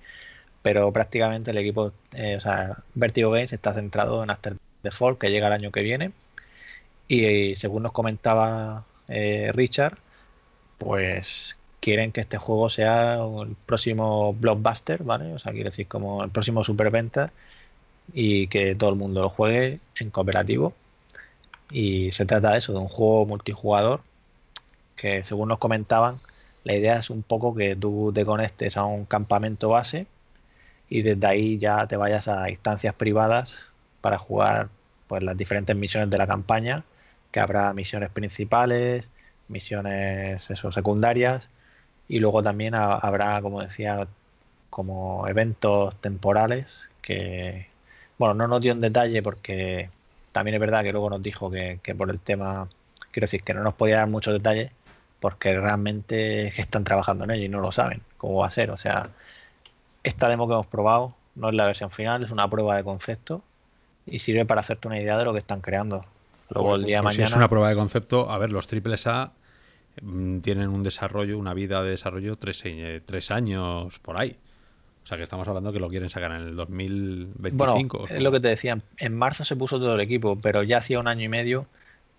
pero 0.62 0.92
prácticamente 0.94 1.52
el 1.52 1.58
equipo, 1.58 1.94
eh, 2.14 2.36
o 2.38 2.42
sea, 2.42 2.78
Vertigo 2.96 3.32
Games 3.32 3.54
está 3.54 3.74
centrado 3.74 4.24
en 4.24 4.30
After 4.32 4.56
the 4.84 4.92
Fall, 4.92 5.18
que 5.18 5.32
llega 5.32 5.48
el 5.48 5.54
año 5.54 5.72
que 5.72 5.82
viene. 5.84 6.12
Y, 7.08 7.56
según 7.56 7.84
nos 7.84 7.92
comentaba 7.92 8.86
eh, 9.10 9.52
Richard, 9.54 9.98
pues 10.78 11.58
quieren 11.82 12.12
que 12.12 12.22
este 12.22 12.38
juego 12.38 12.70
sea 12.70 13.16
el 13.16 13.56
próximo 13.66 14.34
blockbuster, 14.34 15.04
¿vale? 15.04 15.34
O 15.34 15.40
sea, 15.40 15.52
quiere 15.52 15.70
decir 15.72 15.88
como 15.88 16.24
el 16.24 16.30
próximo 16.32 16.64
superventa 16.64 17.34
y 18.14 18.48
que 18.48 18.76
todo 18.76 18.92
el 18.92 18.98
mundo 18.98 19.22
lo 19.22 19.30
juegue 19.30 19.80
en 20.00 20.12
cooperativo. 20.12 20.74
Y 21.72 22.12
se 22.12 22.26
trata 22.26 22.52
de 22.52 22.58
eso, 22.60 22.74
de 22.74 22.80
un 22.80 22.90
juego 22.90 23.26
multijugador 23.26 24.02
que 24.96 25.24
según 25.24 25.50
nos 25.50 25.58
comentaban, 25.58 26.20
la 26.64 26.76
idea 26.76 26.98
es 27.00 27.10
un 27.10 27.24
poco 27.24 27.56
que 27.56 27.76
tú 27.76 28.12
te 28.14 28.26
conectes 28.26 28.78
a 28.78 28.86
un 28.86 29.06
campamento 29.06 29.70
base 29.70 30.08
y 30.90 31.02
desde 31.02 31.26
ahí 31.28 31.58
ya 31.58 31.88
te 31.88 31.98
vayas 31.98 32.28
a 32.28 32.50
instancias 32.50 32.94
privadas 32.96 33.72
para 34.02 34.18
jugar 34.20 34.70
pues 35.08 35.24
las 35.24 35.38
diferentes 35.38 35.76
misiones 35.76 36.10
de 36.10 36.18
la 36.18 36.28
campaña, 36.28 36.84
que 37.32 37.40
habrá 37.40 37.74
misiones 37.74 38.10
principales, 38.12 39.10
misiones 39.48 40.50
eso, 40.52 40.72
secundarias 40.72 41.50
y 42.08 42.20
luego 42.20 42.44
también 42.44 42.76
habrá, 42.76 43.42
como 43.42 43.62
decía, 43.62 44.08
como 44.70 45.28
eventos 45.28 45.96
temporales 45.98 46.90
que, 47.02 47.68
bueno, 48.18 48.36
no 48.36 48.48
nos 48.48 48.62
dio 48.62 48.74
en 48.74 48.82
detalle 48.82 49.24
porque 49.24 49.90
también 50.32 50.56
es 50.56 50.62
verdad 50.62 50.84
que 50.84 50.92
luego 50.92 51.10
nos 51.10 51.22
dijo 51.22 51.50
que, 51.52 51.80
que 51.84 51.96
por 51.96 52.10
el 52.10 52.20
tema, 52.20 52.68
quiero 53.12 53.26
decir, 53.26 53.44
que 53.44 53.54
no 53.54 53.64
nos 53.64 53.74
podía 53.74 53.98
dar 53.98 54.08
muchos 54.08 54.34
detalles 54.34 54.72
porque 55.22 55.58
realmente 55.58 56.48
están 56.62 56.84
trabajando 56.84 57.24
en 57.24 57.32
ello 57.32 57.46
y 57.46 57.50
no 57.50 57.62
lo 57.62 57.72
saben 57.72 58.02
cómo 58.18 58.40
va 58.40 58.48
a 58.48 58.52
ser. 58.52 58.72
O 58.72 58.78
sea, 58.78 59.12
esta 60.04 60.28
demo 60.28 60.48
que 60.48 60.54
hemos 60.54 60.68
probado 60.68 61.16
no 61.36 61.50
es 61.50 61.56
la 61.56 61.66
versión 61.66 61.92
final, 61.92 62.24
es 62.24 62.32
una 62.32 62.50
prueba 62.50 62.76
de 62.76 62.84
concepto 62.84 63.44
y 64.06 64.20
sirve 64.20 64.46
para 64.46 64.62
hacerte 64.62 64.88
una 64.88 65.00
idea 65.00 65.18
de 65.18 65.26
lo 65.26 65.34
que 65.34 65.40
están 65.40 65.62
creando. 65.62 66.06
Luego 66.50 66.76
el 66.76 66.84
día 66.84 66.98
de 66.98 67.04
mañana. 67.04 67.28
Si 67.28 67.32
es 67.32 67.36
una 67.36 67.48
prueba 67.48 67.70
de 67.70 67.76
concepto, 67.76 68.30
a 68.30 68.38
ver, 68.38 68.50
los 68.50 68.68
triples 68.68 69.08
A 69.08 69.32
mm, 70.02 70.40
tienen 70.40 70.70
un 70.70 70.84
desarrollo, 70.84 71.38
una 71.38 71.54
vida 71.54 71.82
de 71.84 71.92
desarrollo 71.92 72.36
tres, 72.36 72.64
tres 73.06 73.32
años 73.32 74.00
por 74.00 74.18
ahí. 74.18 74.38
O 75.04 75.08
sea 75.08 75.18
que 75.18 75.24
estamos 75.24 75.48
hablando 75.48 75.74
que 75.74 75.80
lo 75.80 75.90
quieren 75.90 76.10
sacar 76.10 76.32
en 76.32 76.42
el 76.42 76.56
2025. 76.56 77.98
Bueno, 77.98 78.16
es 78.16 78.24
lo 78.24 78.32
que 78.32 78.40
te 78.40 78.48
decía. 78.50 78.80
En 78.98 79.16
marzo 79.16 79.44
se 79.44 79.56
puso 79.56 79.80
todo 79.80 79.96
el 79.96 80.02
equipo, 80.02 80.38
pero 80.40 80.64
ya 80.64 80.78
hacía 80.78 81.00
un 81.00 81.08
año 81.08 81.26
y 81.26 81.30
medio 81.30 81.66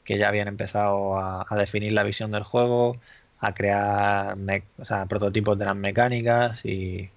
que 0.05 0.19
ya 0.19 0.29
habían 0.29 0.49
empezado 0.49 1.19
a, 1.19 1.47
definir 1.57 1.93
la 1.93 2.03
visión 2.03 2.33
del 2.33 2.43
juego, 2.43 2.97
a 3.39 3.55
crear 3.55 4.37
prototipos 5.09 5.57
de 5.59 5.65
las 5.65 5.77
mecánicas 5.77 6.65
y, 6.65 7.09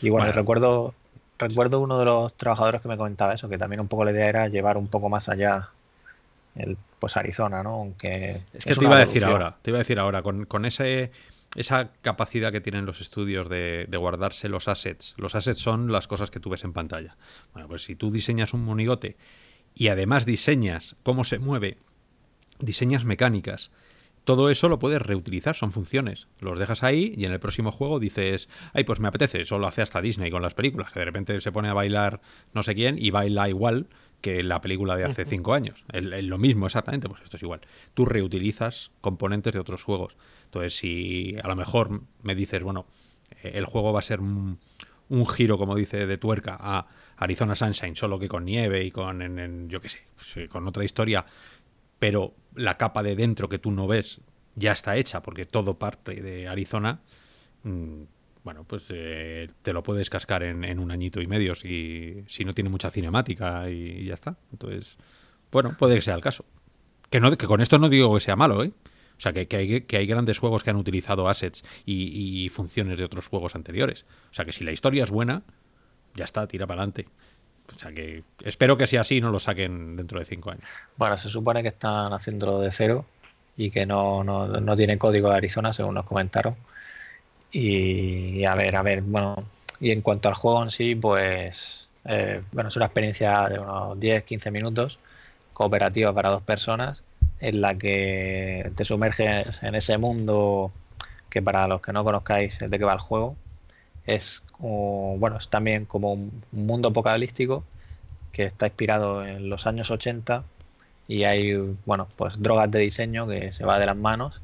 y 0.00 0.08
bueno, 0.10 0.30
recuerdo 0.30 0.94
recuerdo 1.38 1.80
uno 1.80 1.98
de 1.98 2.04
los 2.04 2.32
trabajadores 2.34 2.80
que 2.80 2.88
me 2.88 2.96
comentaba 2.96 3.34
eso, 3.34 3.48
que 3.48 3.58
también 3.58 3.80
un 3.80 3.88
poco 3.88 4.04
la 4.04 4.12
idea 4.12 4.28
era 4.28 4.48
llevar 4.48 4.76
un 4.76 4.86
poco 4.86 5.08
más 5.08 5.28
allá 5.28 5.70
el 6.54 6.76
pues 6.98 7.16
Arizona, 7.16 7.62
¿no? 7.62 7.70
Aunque 7.70 8.42
es 8.52 8.64
que 8.64 8.74
te 8.74 8.84
iba 8.84 8.96
a 8.96 9.00
decir 9.00 9.24
ahora, 9.24 9.56
te 9.62 9.70
iba 9.70 9.78
a 9.78 9.80
decir 9.80 9.98
ahora, 9.98 10.22
con, 10.22 10.44
con 10.44 10.64
ese 10.64 11.10
esa 11.54 11.92
capacidad 12.00 12.52
que 12.52 12.60
tienen 12.60 12.86
los 12.86 13.00
estudios 13.00 13.48
de, 13.48 13.86
de, 13.88 13.98
guardarse 13.98 14.48
los 14.48 14.68
assets. 14.68 15.14
Los 15.18 15.34
assets 15.34 15.60
son 15.60 15.92
las 15.92 16.08
cosas 16.08 16.30
que 16.30 16.40
tú 16.40 16.50
ves 16.50 16.64
en 16.64 16.72
pantalla. 16.72 17.16
Bueno, 17.52 17.68
pues 17.68 17.84
si 17.84 17.94
tú 17.94 18.10
diseñas 18.10 18.54
un 18.54 18.64
monigote 18.64 19.16
y 19.74 19.88
además 19.88 20.24
diseñas 20.24 20.96
cómo 21.02 21.24
se 21.24 21.38
mueve, 21.38 21.78
diseñas 22.58 23.04
mecánicas, 23.04 23.70
todo 24.24 24.50
eso 24.50 24.68
lo 24.68 24.78
puedes 24.78 25.02
reutilizar, 25.02 25.56
son 25.56 25.72
funciones. 25.72 26.28
Los 26.40 26.58
dejas 26.58 26.82
ahí 26.82 27.14
y 27.16 27.24
en 27.24 27.32
el 27.32 27.40
próximo 27.40 27.72
juego 27.72 27.98
dices, 27.98 28.48
ay, 28.72 28.84
pues 28.84 29.00
me 29.00 29.08
apetece, 29.08 29.40
eso 29.40 29.58
lo 29.58 29.66
hace 29.66 29.82
hasta 29.82 30.00
Disney 30.00 30.30
con 30.30 30.42
las 30.42 30.54
películas, 30.54 30.92
que 30.92 31.00
de 31.00 31.04
repente 31.04 31.40
se 31.40 31.52
pone 31.52 31.68
a 31.68 31.74
bailar 31.74 32.20
no 32.54 32.62
sé 32.62 32.74
quién 32.74 32.96
y 32.98 33.10
baila 33.10 33.48
igual 33.48 33.88
que 34.22 34.42
la 34.42 34.60
película 34.60 34.96
de 34.96 35.04
hace 35.04 35.24
cinco 35.26 35.52
años. 35.52 35.84
lo 35.92 36.38
mismo 36.38 36.66
exactamente, 36.66 37.08
pues 37.08 37.20
esto 37.22 37.36
es 37.36 37.42
igual. 37.42 37.60
Tú 37.92 38.06
reutilizas 38.06 38.92
componentes 39.00 39.52
de 39.52 39.58
otros 39.58 39.82
juegos. 39.82 40.16
Entonces, 40.44 40.76
si 40.76 41.34
a 41.42 41.48
lo 41.48 41.56
mejor 41.56 42.02
me 42.22 42.34
dices, 42.34 42.62
bueno, 42.62 42.86
eh, 43.42 43.52
el 43.54 43.66
juego 43.66 43.92
va 43.92 43.98
a 43.98 44.02
ser 44.02 44.20
un, 44.20 44.58
giro, 45.28 45.58
como 45.58 45.74
dice, 45.74 46.06
de 46.06 46.16
tuerca 46.16 46.56
a 46.58 46.86
Arizona 47.16 47.54
Sunshine, 47.54 47.96
solo 47.96 48.18
que 48.18 48.28
con 48.28 48.44
nieve 48.44 48.84
y 48.84 48.90
con, 48.90 49.68
yo 49.68 49.80
qué 49.80 49.88
sé, 49.88 50.02
pues, 50.14 50.48
con 50.48 50.66
otra 50.66 50.84
historia 50.84 51.26
pero 52.02 52.34
la 52.56 52.76
capa 52.78 53.04
de 53.04 53.14
dentro 53.14 53.48
que 53.48 53.60
tú 53.60 53.70
no 53.70 53.86
ves 53.86 54.22
ya 54.56 54.72
está 54.72 54.96
hecha 54.96 55.22
porque 55.22 55.44
todo 55.44 55.78
parte 55.78 56.20
de 56.20 56.48
Arizona, 56.48 56.98
mm, 57.62 58.02
bueno, 58.42 58.64
pues 58.64 58.86
eh, 58.90 59.46
te 59.62 59.72
lo 59.72 59.84
puedes 59.84 60.10
cascar 60.10 60.42
en, 60.42 60.80
un 60.80 60.90
añito 60.90 61.20
y 61.20 61.28
medio 61.28 61.54
si, 61.54 62.24
si 62.26 62.44
no 62.44 62.54
tiene 62.54 62.70
mucha 62.70 62.90
cinemática 62.90 63.70
y, 63.70 64.04
ya 64.04 64.14
está. 64.14 64.36
Entonces, 64.50 64.98
bueno, 65.52 65.76
puede 65.78 65.94
que 65.94 66.00
sea 66.00 66.16
el 66.16 66.22
caso. 66.22 66.44
Que, 67.08 67.20
no, 67.20 67.30
que 67.38 67.46
con 67.46 67.60
esto 67.60 67.78
no 67.78 67.88
digo 67.88 68.12
que 68.16 68.20
sea 68.20 68.34
malo, 68.34 68.64
¿eh? 68.64 68.72
O 69.16 69.20
sea, 69.20 69.32
que, 69.32 69.46
hay, 69.56 69.82
que 69.82 69.96
hay 69.96 70.06
grandes 70.08 70.40
juegos 70.40 70.64
que 70.64 70.70
han 70.70 70.76
utilizado 70.78 71.28
assets 71.28 71.62
y, 71.86 72.44
y 72.44 72.48
funciones 72.48 72.98
de 72.98 73.04
otros 73.04 73.28
juegos 73.28 73.54
anteriores. 73.54 74.06
O 74.32 74.34
sea, 74.34 74.44
que 74.44 74.52
si 74.52 74.64
la 74.64 74.72
historia 74.72 75.04
es 75.04 75.12
buena, 75.12 75.44
ya 76.16 76.24
está, 76.24 76.48
tira 76.48 76.66
para 76.66 76.80
adelante. 76.80 77.06
O 77.74 77.78
sea 77.78 77.92
que 77.92 78.22
espero 78.44 78.76
que 78.76 78.86
sea 78.86 79.02
así 79.02 79.16
y 79.16 79.20
no 79.20 79.30
lo 79.30 79.38
saquen 79.38 79.96
dentro 79.96 80.18
de 80.18 80.24
cinco 80.24 80.50
años. 80.50 80.64
Bueno, 80.96 81.16
se 81.18 81.30
supone 81.30 81.62
que 81.62 81.68
están 81.68 82.12
haciéndolo 82.12 82.60
de 82.60 82.72
cero 82.72 83.04
y 83.56 83.70
que 83.70 83.86
no, 83.86 84.24
no, 84.24 84.76
tiene 84.76 84.98
código 84.98 85.30
de 85.30 85.36
Arizona, 85.36 85.72
según 85.72 85.94
nos 85.94 86.06
comentaron. 86.06 86.56
Y 87.50 88.44
a 88.44 88.54
ver, 88.54 88.76
a 88.76 88.82
ver, 88.82 89.02
bueno, 89.02 89.36
y 89.80 89.90
en 89.90 90.00
cuanto 90.00 90.28
al 90.28 90.34
juego 90.34 90.62
en 90.62 90.70
sí, 90.70 90.94
pues, 90.94 91.88
eh, 92.04 92.42
bueno, 92.52 92.68
es 92.68 92.76
una 92.76 92.86
experiencia 92.86 93.48
de 93.48 93.58
unos 93.58 93.98
10, 94.00 94.24
15 94.24 94.50
minutos, 94.50 94.98
cooperativa 95.52 96.12
para 96.14 96.30
dos 96.30 96.42
personas, 96.42 97.02
en 97.40 97.60
la 97.60 97.76
que 97.76 98.72
te 98.76 98.84
sumerges 98.84 99.62
en 99.62 99.74
ese 99.74 99.98
mundo 99.98 100.72
que 101.28 101.42
para 101.42 101.66
los 101.66 101.80
que 101.82 101.92
no 101.92 102.04
conozcáis 102.04 102.60
es 102.62 102.70
de 102.70 102.78
qué 102.78 102.84
va 102.84 102.92
el 102.94 103.00
juego, 103.00 103.36
es 104.06 104.42
bueno, 104.68 105.36
es 105.36 105.48
también 105.48 105.86
como 105.86 106.12
un 106.12 106.42
mundo 106.52 106.88
apocalíptico 106.90 107.64
que 108.32 108.44
está 108.44 108.66
inspirado 108.66 109.26
en 109.26 109.48
los 109.48 109.66
años 109.66 109.90
80 109.90 110.44
y 111.08 111.24
hay, 111.24 111.54
bueno, 111.84 112.08
pues 112.16 112.40
drogas 112.40 112.70
de 112.70 112.78
diseño 112.78 113.26
que 113.26 113.52
se 113.52 113.64
va 113.64 113.78
de 113.78 113.86
las 113.86 113.96
manos 113.96 114.40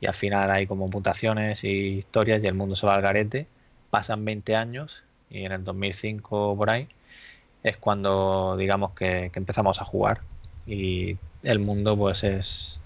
y 0.00 0.06
al 0.06 0.14
final 0.14 0.50
hay 0.50 0.66
como 0.66 0.88
mutaciones 0.88 1.64
y 1.64 1.98
historias 1.98 2.42
y 2.42 2.46
el 2.46 2.54
mundo 2.54 2.76
se 2.76 2.86
va 2.86 2.94
al 2.94 3.02
garete. 3.02 3.46
Pasan 3.90 4.24
20 4.24 4.54
años 4.56 5.02
y 5.30 5.44
en 5.44 5.52
el 5.52 5.64
2005 5.64 6.56
por 6.56 6.70
ahí 6.70 6.88
es 7.62 7.76
cuando 7.78 8.56
digamos 8.58 8.92
que, 8.92 9.30
empezamos 9.34 9.80
a 9.80 9.84
jugar 9.84 10.20
y 10.66 11.16
el 11.42 11.58
mundo 11.58 11.96
pues 11.96 12.22
es, 12.24 12.80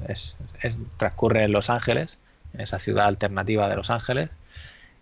transcurre 0.96 1.44
en 1.44 1.52
Los 1.52 1.70
Ángeles, 1.70 2.18
en 2.54 2.60
esa 2.60 2.78
ciudad 2.78 3.06
alternativa 3.06 3.68
de 3.68 3.76
Los 3.76 3.90
Ángeles, 3.90 4.30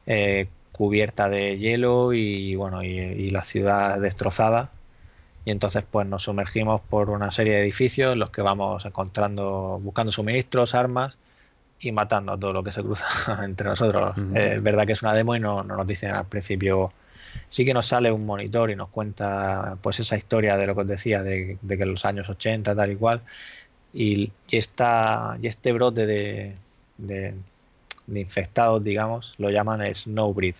eh, 0.07 0.49
cubierta 0.77 1.29
de 1.29 1.59
hielo 1.59 2.13
y 2.13 2.55
bueno 2.57 2.83
y, 2.83 3.31
la 3.31 3.43
ciudad 3.43 4.01
destrozada. 4.01 4.71
Y 5.45 5.51
entonces 5.51 5.85
pues 5.89 6.07
nos 6.07 6.25
sumergimos 6.25 6.81
por 6.81 7.11
una 7.11 7.31
serie 7.31 7.55
de 7.55 7.63
edificios 7.63 8.13
en 8.13 8.19
los 8.19 8.31
que 8.31 8.43
vamos 8.43 8.85
encontrando 8.85 9.79
buscando 9.83 10.13
suministros 10.13 10.75
armas 10.75 11.17
y 11.79 11.93
matando 11.93 12.33
a 12.33 12.39
todo 12.39 12.53
lo 12.53 12.63
que 12.65 12.73
se 12.73 12.83
cruza 12.83 13.07
entre 13.45 13.69
nosotros. 13.69 14.15
Es 14.35 14.63
verdad 14.63 14.87
que 14.87 14.93
es 14.93 15.03
una 15.03 15.15
demo 15.15 15.37
y 15.37 15.41
no, 15.41 15.63
nos 15.63 15.87
dicen 15.87 16.11
al 16.11 16.27
principio. 16.27 16.93
Sí 17.49 17.65
que 17.65 17.75
nos 17.75 17.87
sale 17.87 18.11
un 18.11 18.27
monitor 18.27 18.71
y 18.71 18.77
nos 18.77 18.89
cuenta 18.89 19.77
pues 19.83 20.01
esa 20.01 20.17
historia 20.17 20.57
de 20.57 20.67
lo 20.67 20.75
que 20.75 20.81
os 20.83 20.89
decía 20.89 21.23
de, 21.23 21.59
que 21.69 21.75
en 21.75 21.91
los 21.93 22.05
años 22.05 22.29
80 22.29 22.75
tal 22.75 22.93
y 22.93 22.97
cual. 22.97 23.23
Y, 23.93 24.33
y, 24.49 24.57
esta, 24.57 25.39
y 25.41 25.47
este 25.47 25.73
brote 25.73 26.07
de 26.07 26.57
de 26.99 27.35
infectados, 28.13 28.83
digamos, 28.83 29.35
lo 29.39 29.51
llaman 29.51 29.83
Snowbreed. 29.95 30.57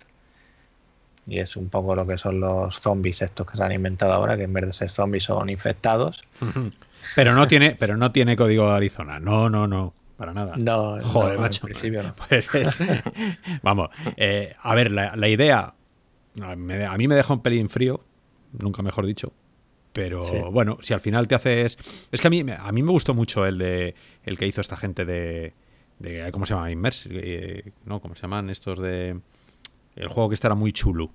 Y 1.27 1.39
es 1.39 1.57
un 1.57 1.69
poco 1.69 1.93
lo 1.93 2.07
que 2.07 2.17
son 2.17 2.39
los 2.39 2.79
zombies 2.79 3.21
estos 3.21 3.45
que 3.45 3.57
se 3.57 3.63
han 3.63 3.73
inventado 3.73 4.13
ahora, 4.13 4.37
que 4.37 4.43
en 4.43 4.53
vez 4.53 4.65
de 4.65 4.73
ser 4.73 4.89
zombies 4.89 5.25
son 5.25 5.49
infectados. 5.49 6.23
Pero 7.15 7.33
no 7.33 7.47
tiene, 7.47 7.75
pero 7.79 7.95
no 7.95 8.11
tiene 8.11 8.35
código 8.35 8.69
de 8.69 8.75
Arizona. 8.75 9.19
No, 9.19 9.49
no, 9.49 9.67
no. 9.67 9.93
Para 10.17 10.33
nada. 10.33 10.55
No, 10.57 10.99
Joder, 10.99 11.39
macho. 11.39 11.61
En 11.61 11.65
principio 11.65 12.03
no. 12.03 12.13
Pues 12.27 12.53
es, 12.53 12.77
vamos, 13.61 13.89
eh, 14.17 14.53
a 14.59 14.75
ver, 14.75 14.91
la, 14.91 15.27
idea 15.29 15.73
a 16.41 16.55
mí 16.55 17.07
me 17.07 17.15
deja 17.15 17.33
un 17.33 17.41
pelín 17.41 17.69
frío, 17.69 18.01
nunca 18.51 18.81
mejor 18.81 19.05
dicho. 19.05 19.31
Pero 19.93 20.51
bueno, 20.51 20.77
si 20.81 20.93
al 20.93 20.99
final 20.99 21.27
te 21.27 21.35
haces. 21.35 21.77
Es 22.11 22.21
que 22.21 22.27
a 22.27 22.29
mí, 22.29 22.43
a 22.55 22.71
mí 22.71 22.83
me 22.83 22.91
gustó 22.91 23.13
mucho 23.13 23.45
el 23.45 23.57
de 23.57 23.95
el 24.23 24.37
que 24.37 24.45
hizo 24.45 24.61
esta 24.61 24.77
gente 24.77 25.05
de, 25.05 25.53
de 25.99 26.31
¿cómo 26.31 26.45
se 26.45 26.53
llama? 26.53 26.71
Immersive, 26.71 27.21
eh, 27.23 27.71
no, 27.85 28.01
¿cómo 28.01 28.15
se 28.15 28.21
llaman 28.21 28.49
estos 28.49 28.79
de 28.79 29.19
el 29.95 30.07
juego 30.07 30.29
que 30.29 30.35
estará 30.35 30.55
muy 30.55 30.71
chulo? 30.71 31.11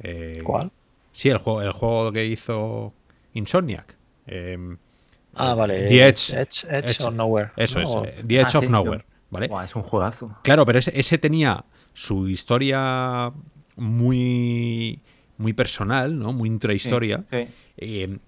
Eh, 0.00 0.40
¿Cuál? 0.44 0.70
Sí, 1.12 1.28
el 1.28 1.38
juego, 1.38 1.62
el 1.62 1.72
juego 1.72 2.12
que 2.12 2.26
hizo 2.26 2.92
Insomniac. 3.34 3.96
Em, 4.26 4.76
ah, 5.34 5.54
vale. 5.54 5.88
The 5.88 6.08
Edge, 6.08 6.34
Edge, 6.34 7.04
of 7.04 7.14
Nowhere. 7.14 7.50
Eso 7.56 7.80
es, 7.80 7.88
eh, 7.88 8.22
The 8.26 8.40
Edge 8.40 8.54
ah, 8.54 8.58
of 8.58 8.68
Nowhere. 8.68 9.04
¿vale? 9.30 9.50
es 9.64 9.74
un 9.74 9.82
juegazo. 9.82 10.36
Claro, 10.42 10.66
pero 10.66 10.78
ese, 10.78 10.98
ese, 10.98 11.18
tenía 11.18 11.64
su 11.94 12.28
historia 12.28 13.32
muy 13.76 15.00
muy 15.38 15.52
personal, 15.52 16.18
¿no? 16.18 16.32
Muy 16.32 16.48
intrahistoria. 16.48 17.24
Sí, 17.30 18.20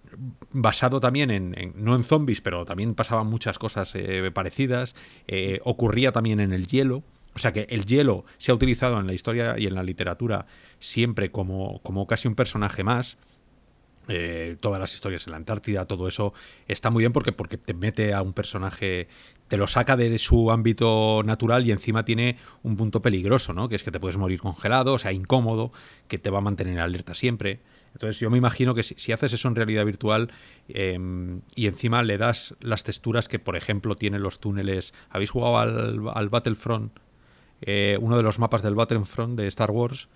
basado 0.53 1.01
también 1.01 1.31
en, 1.31 1.73
no 1.77 1.95
en 1.95 2.05
zombies, 2.05 2.41
pero 2.41 2.65
también 2.65 2.95
pasaban 2.95 3.27
muchas 3.27 3.59
cosas 3.59 3.95
eh, 3.95 4.31
parecidas, 4.33 4.95
eh, 5.27 5.61
ocurría 5.65 6.13
también 6.13 6.41
en 6.41 6.53
el 6.53 6.67
hielo, 6.67 7.03
o 7.35 7.39
sea 7.39 7.53
que 7.53 7.67
el 7.71 7.87
hielo 7.87 8.25
se 8.39 8.53
ha 8.53 8.55
utilizado 8.55 9.01
en 9.01 9.07
la 9.07 9.13
historia 9.13 9.57
y 9.59 9.67
en 9.67 9.75
la 9.75 9.83
literatura 9.83 10.47
siempre 10.79 11.31
como, 11.31 11.81
como 11.83 12.07
casi 12.07 12.29
un 12.29 12.35
personaje 12.35 12.85
más, 12.85 13.19
eh, 14.09 14.57
todas 14.61 14.79
las 14.79 14.93
historias 14.93 15.27
en 15.27 15.31
la 15.31 15.39
Antártida, 15.39 15.87
todo 15.87 16.09
eso 16.09 16.35
está 16.69 16.91
muy 16.91 17.03
bien 17.03 17.13
porque, 17.13 17.33
porque 17.33 17.57
te 17.57 17.73
mete 17.73 18.13
a 18.13 18.21
un 18.21 18.35
personaje, 18.35 19.09
te 19.49 19.57
lo 19.57 19.67
saca 19.67 19.97
de, 19.97 20.19
su 20.19 20.51
ámbito 20.51 21.23
natural 21.25 21.67
y 21.67 21.73
encima 21.73 22.05
tiene 22.05 22.37
un 22.63 22.77
punto 22.77 23.01
peligroso, 23.01 23.55
¿no? 23.55 23.69
Que 23.69 23.77
es 23.77 23.83
que 23.83 23.91
te 23.91 24.01
puedes 24.01 24.19
morir 24.19 24.41
congelado, 24.41 24.93
o 24.93 24.99
sea, 24.99 25.13
incómodo, 25.13 25.73
que 26.07 26.19
te 26.19 26.29
va 26.29 26.39
a 26.39 26.43
mantener 26.43 26.81
alerta 26.81 27.15
siempre. 27.15 27.61
Entonces 27.95 28.21
yo 28.21 28.29
me 28.29 28.39
imagino 28.39 28.75
que 28.75 28.83
si, 28.83 29.13
haces 29.13 29.33
eso 29.33 29.49
en 29.49 29.55
realidad 29.55 29.85
virtual 29.85 30.31
em, 30.69 31.41
y 31.55 31.67
encima 31.67 32.03
le 32.03 32.19
das 32.19 32.55
las 32.61 32.85
texturas 32.85 33.29
que, 33.29 33.39
por 33.39 33.57
ejemplo, 33.57 33.95
tienen 33.97 34.23
los 34.23 34.41
túneles. 34.41 34.93
¿Habéis 35.11 35.31
jugado 35.31 35.59
al, 35.59 36.29
Battlefront? 36.29 36.99
Eh, 37.63 37.97
uno 38.01 38.17
de 38.17 38.23
los 38.23 38.39
mapas 38.39 38.63
del 38.63 38.75
Battlefront 38.75 39.39
de 39.39 39.47
Star 39.47 39.71
Wars 39.71 40.09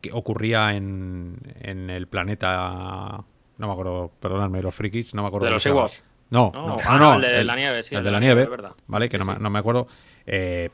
que 0.00 0.10
ocurría 0.12 0.74
en, 0.74 1.36
en 1.60 1.90
el 1.90 2.06
planeta. 2.06 3.24
No 3.58 3.66
me 3.66 3.72
acuerdo, 3.72 4.12
perdonadme, 4.20 4.62
los 4.62 4.74
frikis, 4.74 5.14
no 5.14 5.22
me 5.22 5.28
acuerdo. 5.28 5.46
De 5.46 5.52
los 5.52 5.66
Ewoks. 5.66 6.04
No, 6.30 6.50
no, 6.54 6.66
no, 6.68 6.76
ah, 6.84 6.98
no, 6.98 7.14
el 7.14 7.22
de 7.22 7.44
la 7.44 7.56
nieve, 7.56 7.82
sí. 7.82 7.94
El, 7.94 8.04
de 8.04 8.10
la, 8.10 8.20
nieve, 8.20 8.46
¿vale? 8.86 9.08
Que 9.08 9.16
no, 9.16 9.24
Me, 9.24 9.38
no, 9.38 9.48
Me, 9.48 9.58
acuerdo. 9.58 9.88
Eh, 10.26 10.68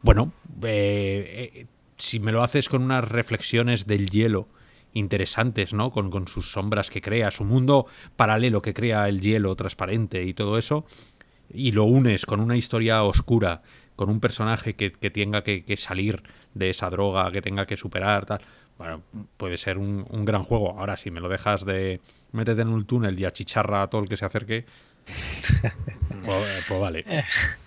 bueno, 0.00 0.32
eh, 0.62 1.50
eh, 1.54 1.66
si 1.98 2.20
me 2.20 2.32
lo 2.32 2.42
haces 2.42 2.68
con 2.70 2.82
unas 2.82 3.06
reflexiones 3.06 3.86
del 3.86 4.08
hielo 4.08 4.48
interesantes, 4.98 5.72
¿no? 5.72 5.90
Con, 5.90 6.10
con, 6.10 6.28
sus 6.28 6.52
sombras 6.52 6.90
que 6.90 7.00
crea, 7.00 7.30
su 7.30 7.44
mundo 7.44 7.86
paralelo 8.16 8.62
que 8.62 8.74
crea 8.74 9.08
el 9.08 9.20
hielo 9.20 9.54
transparente 9.56 10.24
y 10.24 10.34
todo 10.34 10.58
eso, 10.58 10.84
y 11.52 11.72
lo 11.72 11.84
unes 11.84 12.26
con 12.26 12.40
una 12.40 12.56
historia 12.56 13.02
oscura 13.02 13.62
con 13.98 14.10
un 14.10 14.20
personaje 14.20 14.76
que, 14.76 14.90
tenga 15.10 15.42
que, 15.42 15.76
salir 15.76 16.22
de 16.54 16.70
esa 16.70 16.88
droga, 16.88 17.32
que 17.32 17.42
tenga 17.42 17.66
que 17.66 17.76
superar, 17.76 18.26
tal. 18.26 18.40
Bueno, 18.78 19.02
puede 19.36 19.56
ser 19.56 19.76
un, 19.76 20.06
gran 20.24 20.44
juego. 20.44 20.78
Ahora, 20.78 20.96
si 20.96 21.10
me 21.10 21.18
lo 21.18 21.28
dejas 21.28 21.64
de 21.64 22.00
métete 22.30 22.62
en 22.62 22.68
un 22.68 22.84
túnel 22.84 23.18
y 23.18 23.24
achicharra 23.24 23.82
a 23.82 23.90
todo 23.90 24.00
el 24.00 24.08
que 24.08 24.16
se 24.16 24.24
acerque, 24.24 24.66
pues, 26.24 26.64
pues, 26.68 26.80
vale. 26.80 27.04
Eh, 27.08 27.24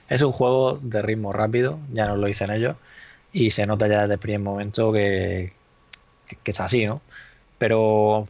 es 0.07 0.21
un 0.21 0.31
juego 0.31 0.79
de 0.81 1.01
ritmo 1.01 1.33
rápido, 1.33 1.79
ya 1.91 2.07
nos 2.07 2.17
lo 2.17 2.27
dicen 2.27 2.49
ellos, 2.49 2.77
y 3.33 3.51
se 3.51 3.65
nota 3.65 3.89
ya 3.89 4.03
desde 4.03 4.13
el 4.13 4.19
primer 4.19 4.39
momento 4.39 4.93
que, 4.93 5.51
que 6.43 6.51
es 6.51 6.59
así, 6.59 6.85
¿no? 6.85 7.01
Pero 7.57 8.27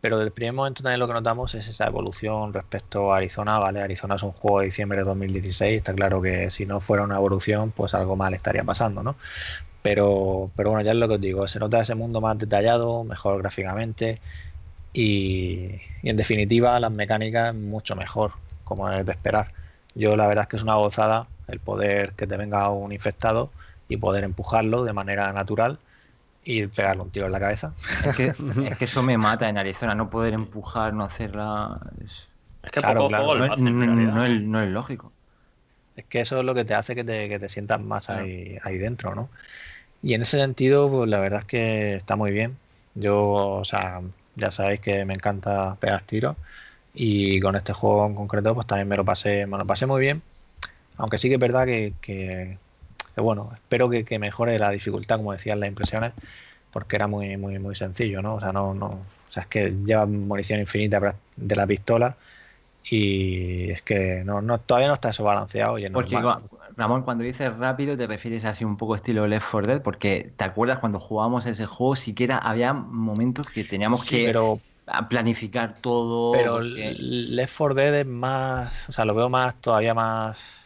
pero 0.00 0.18
del 0.18 0.32
primer 0.32 0.54
momento 0.54 0.82
también 0.82 1.00
lo 1.00 1.06
que 1.06 1.12
notamos 1.12 1.54
es 1.54 1.68
esa 1.68 1.86
evolución 1.86 2.54
respecto 2.54 3.12
a 3.12 3.18
Arizona, 3.18 3.58
¿vale? 3.58 3.80
Arizona 3.80 4.14
es 4.14 4.22
un 4.22 4.32
juego 4.32 4.60
de 4.60 4.66
diciembre 4.66 4.98
de 4.98 5.04
2016, 5.04 5.76
está 5.76 5.92
claro 5.94 6.22
que 6.22 6.50
si 6.50 6.64
no 6.66 6.80
fuera 6.80 7.04
una 7.04 7.16
evolución, 7.16 7.70
pues 7.70 7.94
algo 7.94 8.16
mal 8.16 8.32
estaría 8.34 8.64
pasando, 8.64 9.02
¿no? 9.02 9.16
Pero, 9.82 10.50
pero 10.56 10.70
bueno, 10.70 10.84
ya 10.84 10.92
es 10.92 10.98
lo 10.98 11.08
que 11.08 11.14
os 11.14 11.20
digo, 11.20 11.48
se 11.48 11.58
nota 11.58 11.80
ese 11.80 11.94
mundo 11.94 12.20
más 12.20 12.38
detallado, 12.38 13.04
mejor 13.04 13.38
gráficamente 13.38 14.20
y, 14.92 15.80
en 16.02 16.16
definitiva 16.16 16.80
las 16.80 16.92
mecánicas 16.92 17.54
mucho 17.54 17.96
mejor, 17.96 18.32
como 18.64 18.90
es 18.90 19.04
de 19.06 19.12
esperar. 19.12 19.52
Yo 19.94 20.16
la 20.16 20.26
verdad 20.26 20.44
es 20.44 20.48
que 20.48 20.56
es 20.56 20.62
una 20.62 20.76
gozada 20.76 21.28
el 21.48 21.60
poder 21.60 22.12
que 22.12 22.26
te 22.26 22.36
venga 22.36 22.70
un 22.70 22.92
infectado 22.92 23.50
y 23.88 23.96
poder 23.96 24.24
empujarlo 24.24 24.84
de 24.84 24.92
manera 24.92 25.32
natural 25.32 25.78
y 26.44 26.66
pegarle 26.66 27.02
un 27.02 27.10
tiro 27.10 27.26
en 27.26 27.32
la 27.32 27.40
cabeza. 27.40 27.74
Es 28.04 28.16
que, 28.16 28.26
es 28.68 28.76
que 28.78 28.84
eso 28.84 29.02
me 29.02 29.18
mata 29.18 29.48
en 29.48 29.58
Arizona, 29.58 29.94
no 29.94 30.10
poder 30.10 30.34
empujar, 30.34 30.92
no 30.94 31.04
hacerla. 31.04 31.80
Es, 32.04 32.28
que 32.72 32.80
poco 32.80 33.08
juego 33.08 33.36
no, 33.36 34.24
es, 34.24 34.70
lógico. 34.70 35.12
Es 35.96 36.04
que 36.04 36.20
eso 36.20 36.40
es 36.40 36.44
lo 36.44 36.54
que 36.54 36.64
te 36.64 36.74
hace 36.74 36.94
que 36.94 37.04
te, 37.04 37.28
que 37.28 37.38
te 37.38 37.48
sientas 37.48 37.80
más 37.80 38.08
ahí, 38.10 38.58
ahí 38.62 38.78
dentro, 38.78 39.14
¿no? 39.14 39.28
Y 40.02 40.14
en 40.14 40.22
ese 40.22 40.38
sentido, 40.38 40.90
pues 40.90 41.10
la 41.10 41.18
verdad 41.18 41.40
es 41.40 41.44
que 41.44 41.94
está 41.94 42.16
muy 42.16 42.30
bien. 42.30 42.56
Yo, 42.94 43.18
o 43.20 43.64
sea, 43.64 44.00
ya 44.34 44.50
sabéis 44.50 44.80
que 44.80 45.04
me 45.04 45.14
encanta 45.14 45.76
pegar 45.78 46.02
tiros. 46.02 46.36
Y 46.94 47.38
con 47.40 47.54
este 47.54 47.72
juego 47.72 48.06
en 48.06 48.14
concreto, 48.14 48.54
pues 48.54 48.66
también 48.66 48.88
me 48.88 48.96
lo 48.96 49.04
pasé, 49.04 49.46
me 49.46 49.58
lo 49.58 49.66
pasé 49.66 49.86
muy 49.86 50.00
bien. 50.00 50.22
Aunque 50.96 51.18
sí 51.18 51.28
que 51.28 51.34
es 51.34 51.40
verdad 51.40 51.66
que 51.66 52.58
bueno, 53.20 53.50
espero 53.54 53.88
que, 53.88 54.18
mejore 54.18 54.58
la 54.58 54.70
dificultad, 54.70 55.16
como 55.16 55.32
decían 55.32 55.60
las 55.60 55.68
impresiones, 55.68 56.12
porque 56.72 56.96
era 56.96 57.06
muy, 57.06 57.36
muy, 57.36 57.58
muy 57.58 57.74
sencillo, 57.74 58.22
¿no? 58.22 58.34
O 58.34 58.40
sea, 58.40 58.52
no, 58.52 58.74
no, 58.74 58.86
o 58.86 59.32
sea, 59.32 59.44
es 59.44 59.48
que 59.48 59.72
lleva 59.84 60.06
munición 60.06 60.60
infinita 60.60 61.16
de 61.36 61.56
la 61.56 61.66
pistola 61.66 62.16
y 62.82 63.70
es 63.70 63.82
que 63.82 64.24
no, 64.24 64.40
no 64.40 64.58
todavía 64.58 64.88
no 64.88 64.94
está 64.94 65.10
eso 65.10 65.22
balanceado 65.22 65.78
y 65.78 65.88
porque, 65.90 66.18
Ramón, 66.76 67.02
cuando 67.02 67.22
dices 67.22 67.56
rápido 67.56 67.96
te 67.96 68.06
refieres 68.06 68.44
así 68.44 68.64
un 68.64 68.76
poco 68.76 68.96
estilo 68.96 69.26
Left 69.26 69.46
4 69.50 69.72
Dead, 69.72 69.82
porque 69.82 70.32
¿te 70.36 70.44
acuerdas 70.44 70.78
cuando 70.78 70.98
jugábamos 70.98 71.46
ese 71.46 71.66
juego? 71.66 71.94
Siquiera 71.94 72.38
había 72.38 72.72
momentos 72.72 73.48
que 73.48 73.64
teníamos 73.64 74.08
que 74.08 74.32
planificar 75.08 75.74
todo. 75.74 76.32
Pero 76.32 76.60
Left 76.60 77.54
4 77.56 77.74
Dead 77.74 77.94
es 78.00 78.06
más, 78.06 78.88
o 78.88 78.92
sea, 78.92 79.04
lo 79.04 79.14
veo 79.14 79.28
más, 79.28 79.54
todavía 79.60 79.94
más 79.94 80.59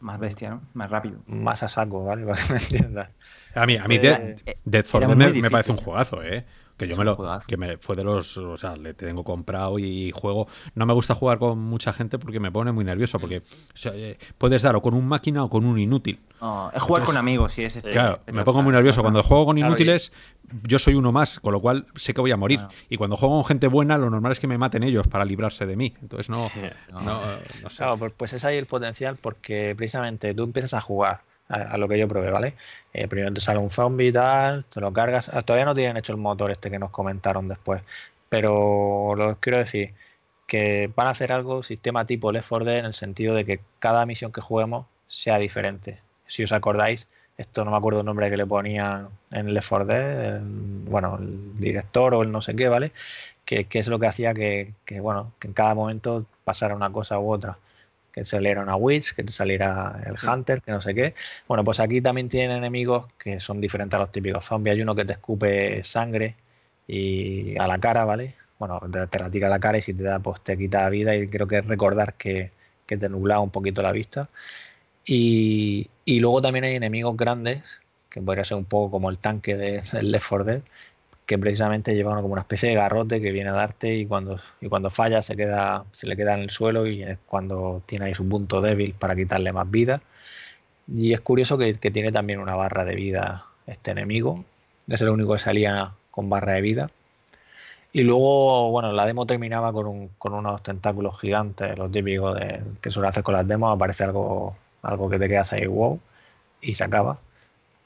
más 0.00 0.18
bestia, 0.18 0.50
¿no? 0.50 0.62
Más 0.74 0.90
rápido. 0.90 1.18
Más 1.26 1.62
a 1.62 1.68
saco, 1.68 2.04
¿vale? 2.04 2.24
Para 2.26 2.42
que 2.42 2.52
me 2.52 2.58
entiendas. 2.58 3.10
A 3.54 3.66
mí, 3.66 3.76
a 3.76 3.86
mí 3.86 3.98
Dead, 3.98 4.36
Dead 4.64 4.84
for 4.84 5.06
Dead 5.06 5.34
me, 5.34 5.50
parece 5.50 5.72
un 5.72 5.78
juegazo, 5.78 6.22
¿eh? 6.22 6.44
Que 6.78 6.86
yo 6.86 6.96
me 6.96 7.04
lo. 7.04 7.18
Que 7.46 7.56
me, 7.56 7.76
fue 7.76 7.96
de 7.96 8.04
los. 8.04 8.36
O 8.38 8.56
sea, 8.56 8.76
le 8.76 8.94
tengo 8.94 9.24
comprado 9.24 9.80
y 9.80 10.12
juego. 10.12 10.46
No 10.74 10.86
me 10.86 10.94
gusta 10.94 11.14
jugar 11.14 11.38
con 11.38 11.58
mucha 11.58 11.92
gente 11.92 12.18
porque 12.18 12.38
me 12.38 12.52
pone 12.52 12.70
muy 12.70 12.84
nervioso. 12.84 13.18
Porque 13.18 13.42
eh, 13.84 14.16
puedes 14.38 14.62
dar 14.62 14.76
o 14.76 14.80
con 14.80 14.94
un 14.94 15.08
máquina 15.08 15.42
o 15.42 15.50
con 15.50 15.64
un 15.64 15.78
inútil. 15.80 16.20
es 16.72 16.82
jugar 16.82 17.02
con 17.02 17.16
amigos, 17.16 17.52
sí, 17.52 17.64
es 17.64 17.78
Claro, 17.82 18.20
me 18.26 18.44
pongo 18.44 18.62
muy 18.62 18.72
nervioso. 18.72 19.02
Cuando 19.02 19.24
juego 19.24 19.46
con 19.46 19.58
inútiles, 19.58 20.12
yo 20.62 20.78
soy 20.78 20.94
uno 20.94 21.10
más, 21.10 21.40
con 21.40 21.52
lo 21.52 21.60
cual 21.60 21.86
sé 21.96 22.14
que 22.14 22.20
voy 22.20 22.30
a 22.30 22.36
morir. 22.36 22.60
Y 22.88 22.96
cuando 22.96 23.16
juego 23.16 23.34
con 23.34 23.44
gente 23.44 23.66
buena, 23.66 23.98
lo 23.98 24.08
normal 24.08 24.30
es 24.30 24.38
que 24.38 24.46
me 24.46 24.56
maten 24.56 24.84
ellos 24.84 25.08
para 25.08 25.24
librarse 25.24 25.66
de 25.66 25.74
mí. 25.74 25.94
Entonces 26.00 26.30
no. 26.30 26.48
no, 26.92 27.70
sé. 27.70 27.76
Claro, 27.76 27.96
pues, 27.96 28.12
pues 28.16 28.32
es 28.34 28.44
ahí 28.44 28.56
el 28.56 28.66
potencial 28.66 29.16
porque 29.20 29.74
precisamente 29.76 30.32
tú 30.32 30.44
empiezas 30.44 30.74
a 30.74 30.80
jugar 30.80 31.27
a, 31.48 31.78
lo 31.78 31.88
que 31.88 31.98
yo 31.98 32.08
probé, 32.08 32.30
¿vale? 32.30 32.54
Eh, 32.92 33.08
primero 33.08 33.32
te 33.32 33.40
sale 33.40 33.58
un 33.58 33.70
zombie 33.70 34.08
y 34.08 34.12
tal, 34.12 34.64
te 34.64 34.80
lo 34.80 34.92
cargas. 34.92 35.30
Ah, 35.32 35.42
todavía 35.42 35.64
no 35.66 35.74
tienen 35.74 35.96
hecho 35.96 36.12
el 36.12 36.18
motor 36.18 36.50
este 36.50 36.70
que 36.70 36.78
nos 36.78 36.90
comentaron 36.90 37.48
después, 37.48 37.82
pero 38.28 39.14
lo 39.16 39.36
quiero 39.36 39.58
decir 39.58 39.94
que 40.46 40.90
van 40.96 41.08
a 41.08 41.10
hacer 41.10 41.32
algo 41.32 41.62
sistema 41.62 42.06
tipo 42.06 42.32
Left 42.32 42.48
4 42.48 42.64
Dead 42.64 42.78
en 42.78 42.86
el 42.86 42.94
sentido 42.94 43.34
de 43.34 43.44
que 43.44 43.60
cada 43.80 44.06
misión 44.06 44.32
que 44.32 44.40
juguemos 44.40 44.86
sea 45.08 45.38
diferente. 45.38 46.00
Si 46.26 46.42
os 46.44 46.52
acordáis, 46.52 47.08
esto 47.38 47.64
no 47.64 47.70
me 47.70 47.76
acuerdo 47.76 48.00
el 48.00 48.06
nombre 48.06 48.30
que 48.30 48.36
le 48.36 48.46
ponían 48.46 49.08
en 49.30 49.54
Left 49.54 49.68
4 49.68 49.86
Dead, 49.86 50.40
bueno, 50.42 51.18
el 51.20 51.58
director 51.58 52.14
o 52.14 52.22
el 52.22 52.32
no 52.32 52.40
sé 52.40 52.56
qué, 52.56 52.68
¿vale? 52.68 52.92
Que, 53.44 53.66
es 53.70 53.88
lo 53.88 53.98
que 53.98 54.06
hacía 54.06 54.34
que, 54.34 54.74
bueno, 55.00 55.32
que 55.38 55.48
en 55.48 55.54
cada 55.54 55.74
momento 55.74 56.26
pasara 56.44 56.74
una 56.74 56.90
cosa 56.90 57.18
u 57.18 57.32
otra 57.32 57.58
que 58.18 58.24
saliera 58.24 58.62
una 58.62 58.76
Witch, 58.76 59.14
que 59.14 59.22
te 59.22 59.32
saliera 59.32 60.02
el 60.04 60.16
Hunter, 60.28 60.60
que 60.60 60.72
no 60.72 60.80
sé 60.80 60.94
qué. 60.94 61.14
Bueno, 61.46 61.64
pues 61.64 61.78
aquí 61.80 62.00
también 62.00 62.28
tienen 62.28 62.56
enemigos 62.56 63.06
que 63.18 63.38
son 63.40 63.60
diferentes 63.60 63.96
a 63.96 64.00
los 64.00 64.12
típicos 64.12 64.44
zombies. 64.44 64.74
Hay 64.74 64.82
uno 64.82 64.94
que 64.94 65.04
te 65.04 65.12
escupe 65.12 65.84
sangre 65.84 66.34
y 66.86 67.56
a 67.58 67.66
la 67.66 67.78
cara, 67.78 68.04
¿vale? 68.04 68.34
Bueno, 68.58 68.80
te, 68.90 69.18
la 69.18 69.30
tira 69.30 69.46
a 69.46 69.50
la 69.50 69.60
cara 69.60 69.78
y 69.78 69.82
si 69.82 69.94
te 69.94 70.02
da, 70.02 70.18
pues 70.18 70.40
te 70.40 70.58
quita 70.58 70.88
vida 70.88 71.14
y 71.14 71.28
creo 71.28 71.46
que 71.46 71.58
es 71.58 71.66
recordar 71.66 72.14
que, 72.14 72.50
te 72.86 73.08
nubla 73.08 73.38
un 73.40 73.50
poquito 73.50 73.82
la 73.82 73.92
vista. 73.92 74.30
Y, 75.04 75.88
luego 76.06 76.42
también 76.42 76.64
hay 76.64 76.74
enemigos 76.74 77.16
grandes, 77.16 77.80
que 78.10 78.20
podría 78.20 78.44
ser 78.44 78.56
un 78.56 78.64
poco 78.64 78.90
como 78.90 79.10
el 79.10 79.18
tanque 79.18 79.56
de, 79.56 79.82
del 79.92 80.10
Left 80.10 80.28
4 80.28 80.44
Dead, 80.44 80.62
que 81.28 81.38
precisamente 81.38 81.94
lleva 81.94 82.14
como 82.22 82.32
una 82.32 82.40
especie 82.40 82.70
de 82.70 82.74
garrote 82.74 83.20
que 83.20 83.32
viene 83.32 83.50
a 83.50 83.52
darte 83.52 83.94
y 83.94 84.06
cuando, 84.06 84.38
y 84.62 84.68
cuando 84.68 84.88
falla 84.88 85.22
se, 85.22 85.36
queda, 85.36 85.84
se 85.92 86.06
le 86.06 86.16
queda 86.16 86.32
en 86.32 86.40
el 86.40 86.48
suelo 86.48 86.86
y 86.86 87.02
es 87.02 87.18
cuando 87.26 87.82
tiene 87.84 88.06
ahí 88.06 88.14
su 88.14 88.26
punto 88.26 88.62
débil 88.62 88.94
para 88.98 89.14
quitarle 89.14 89.52
más 89.52 89.70
vida. 89.70 90.00
Y 90.88 91.12
es 91.12 91.20
curioso 91.20 91.58
que, 91.58 91.74
tiene 91.74 92.12
también 92.12 92.40
una 92.40 92.56
barra 92.56 92.86
de 92.86 92.94
vida 92.94 93.44
este 93.66 93.90
enemigo. 93.90 94.42
Es 94.88 95.02
el 95.02 95.10
único 95.10 95.34
que 95.34 95.38
salía 95.38 95.92
con 96.10 96.30
barra 96.30 96.54
de 96.54 96.62
vida. 96.62 96.90
Y 97.92 98.04
luego, 98.04 98.70
bueno, 98.70 98.92
la 98.92 99.04
demo 99.04 99.26
terminaba 99.26 99.70
con, 99.70 100.08
con 100.16 100.32
unos 100.32 100.62
tentáculos 100.62 101.20
gigantes, 101.20 101.76
lo 101.78 101.90
típico 101.90 102.32
de, 102.32 102.62
que 102.80 102.90
suele 102.90 103.10
hacer 103.10 103.22
con 103.22 103.34
las 103.34 103.46
demos. 103.46 103.74
Aparece 103.74 104.04
algo, 104.04 104.56
algo 104.80 105.10
que 105.10 105.18
te 105.18 105.28
quedas 105.28 105.52
ahí, 105.52 105.66
wow, 105.66 106.00
y 106.62 106.74
se 106.74 106.84
acaba. 106.84 107.18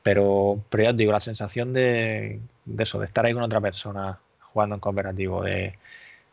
Pero, 0.03 0.65
pero 0.71 0.85
ya 0.85 0.91
os 0.91 0.97
digo, 0.97 1.13
la 1.13 1.21
sensación 1.21 1.73
de, 1.73 2.41
eso, 2.79 2.99
de 2.99 3.07
estar 3.07 3.25
ahí 3.27 3.35
con 3.35 3.43
otra 3.43 3.61
persona 3.61 4.19
jugando 4.41 4.75
en 4.77 4.81
cooperativo, 4.81 5.43
de, 5.43 5.75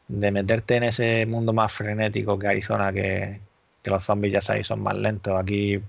meterte 0.07 0.75
en 0.75 0.83
ese 0.83 1.25
mundo 1.25 1.53
más 1.53 1.71
frenético 1.71 2.37
que 2.39 2.47
Arizona, 2.47 2.91
que, 2.93 3.41
los 3.85 4.03
zombies 4.03 4.33
ya 4.33 4.41
sabéis 4.41 4.67
son 4.67 4.81
más 4.81 4.97
lentos. 4.97 5.39
Aquí, 5.39 5.81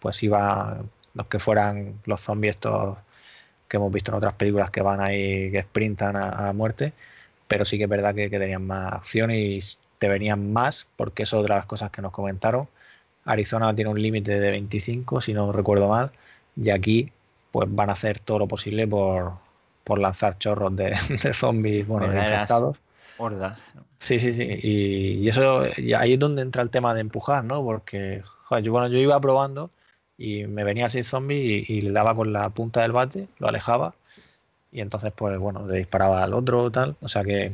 pues 0.00 0.22
iba 0.22 0.78
los 1.14 1.26
que 1.26 1.38
fueran 1.40 2.00
los 2.04 2.20
zombies 2.20 2.52
estos 2.56 2.98
que 3.68 3.76
hemos 3.76 3.92
visto 3.92 4.12
en 4.12 4.18
otras 4.18 4.34
películas 4.34 4.70
que 4.70 4.82
van 4.82 5.00
ahí, 5.00 5.50
que 5.50 5.62
sprintan 5.62 6.16
a, 6.16 6.52
muerte, 6.52 6.92
pero 7.48 7.64
sí 7.64 7.78
que 7.78 7.84
es 7.84 7.90
verdad 7.90 8.14
que, 8.14 8.30
que, 8.30 8.38
tenían 8.38 8.66
más 8.66 8.94
acción 8.94 9.30
y 9.30 9.60
te 9.98 10.08
venían 10.08 10.52
más, 10.52 10.86
porque 10.96 11.24
eso 11.24 11.38
es 11.38 11.42
otra 11.42 11.56
de 11.56 11.60
las 11.60 11.66
cosas 11.66 11.90
que 11.90 12.02
nos 12.02 12.12
comentaron. 12.12 12.68
Arizona 13.24 13.74
tiene 13.74 13.90
un 13.90 14.00
límite 14.02 14.38
de 14.40 14.50
25, 14.50 15.20
si 15.20 15.34
no 15.34 15.52
recuerdo 15.52 15.88
mal, 15.88 16.12
y 16.56 16.70
aquí 16.70 17.12
pues 17.50 17.68
van 17.70 17.90
a 17.90 17.94
hacer 17.94 18.18
todo 18.18 18.40
lo 18.40 18.48
posible 18.48 18.86
por, 18.86 19.38
lanzar 19.98 20.38
chorros 20.38 20.76
de, 20.76 20.94
zombies, 21.32 21.86
bueno, 21.86 22.08
de 22.08 22.20
infectados. 22.20 22.78
Hordas. 23.16 23.58
Sí, 23.98 24.18
sí, 24.18 24.32
sí. 24.32 24.46
Y, 24.62 25.28
eso, 25.28 25.64
ahí 25.96 26.12
es 26.12 26.18
donde 26.18 26.42
entra 26.42 26.62
el 26.62 26.70
tema 26.70 26.94
de 26.94 27.00
empujar, 27.00 27.44
¿no? 27.44 27.64
Porque, 27.64 28.22
joder, 28.44 28.64
yo, 28.64 28.72
bueno, 28.72 28.88
yo 28.88 28.98
iba 28.98 29.20
probando 29.20 29.70
y 30.16 30.46
me 30.46 30.64
venía 30.64 30.86
así 30.86 31.02
zombie 31.02 31.64
y, 31.66 31.80
le 31.80 31.92
daba 31.92 32.14
con 32.14 32.32
la 32.32 32.50
punta 32.50 32.82
del 32.82 32.92
bate, 32.92 33.28
lo 33.38 33.48
alejaba 33.48 33.94
y 34.70 34.80
entonces, 34.80 35.12
pues 35.14 35.38
bueno, 35.38 35.66
le 35.66 35.78
disparaba 35.78 36.22
al 36.22 36.34
otro 36.34 36.70
tal. 36.70 36.96
O 37.00 37.08
sea 37.08 37.24
que, 37.24 37.52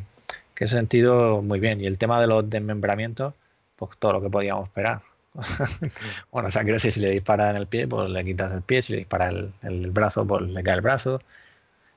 que 0.55 0.65
ese 0.65 0.77
sentido, 0.77 1.43
muy 1.43 1.61
bien. 1.61 1.81
Y 1.81 1.87
el 1.87 1.99
tema 1.99 2.21
de 2.21 2.27
los 2.27 2.49
desmembramientos, 2.49 3.35
pues 3.77 3.97
todo 3.99 4.15
lo 4.15 4.21
que 4.21 4.31
podíamos 4.31 4.66
esperar. 4.66 5.03
bueno, 6.32 6.48
o 6.48 6.51
sea, 6.51 6.62
quiero 6.62 6.77
decir, 6.77 6.93
si 6.93 7.01
le 7.01 7.11
dispara 7.11 7.51
en 7.51 7.56
el 7.56 7.66
pie, 7.66 7.89
pues 7.89 8.09
le 8.11 8.24
quitas 8.24 8.52
el 8.52 8.62
pie, 8.62 8.82
si 8.82 8.93
le 8.93 9.01
dispara 9.01 9.28
el, 9.28 9.52
el 9.62 9.90
brazo, 9.90 10.27
pues 10.27 10.43
le 10.43 10.62
cae 10.62 10.74
el 10.74 10.81
brazo. 10.81 11.20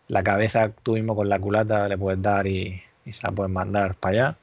La 0.07 0.23
cabeza, 0.23 0.71
tú 0.83 0.93
mismo 0.93 1.15
con 1.15 1.29
la 1.29 1.39
culata 1.39 1.87
le 1.87 1.97
puedes 1.97 2.21
dar 2.21 2.47
y, 2.47 2.81
y 3.05 3.13
se 3.13 3.23
la 3.23 3.31
pueden 3.31 3.53
mandar 3.53 3.95
para 3.95 4.11
allá. 4.11 4.37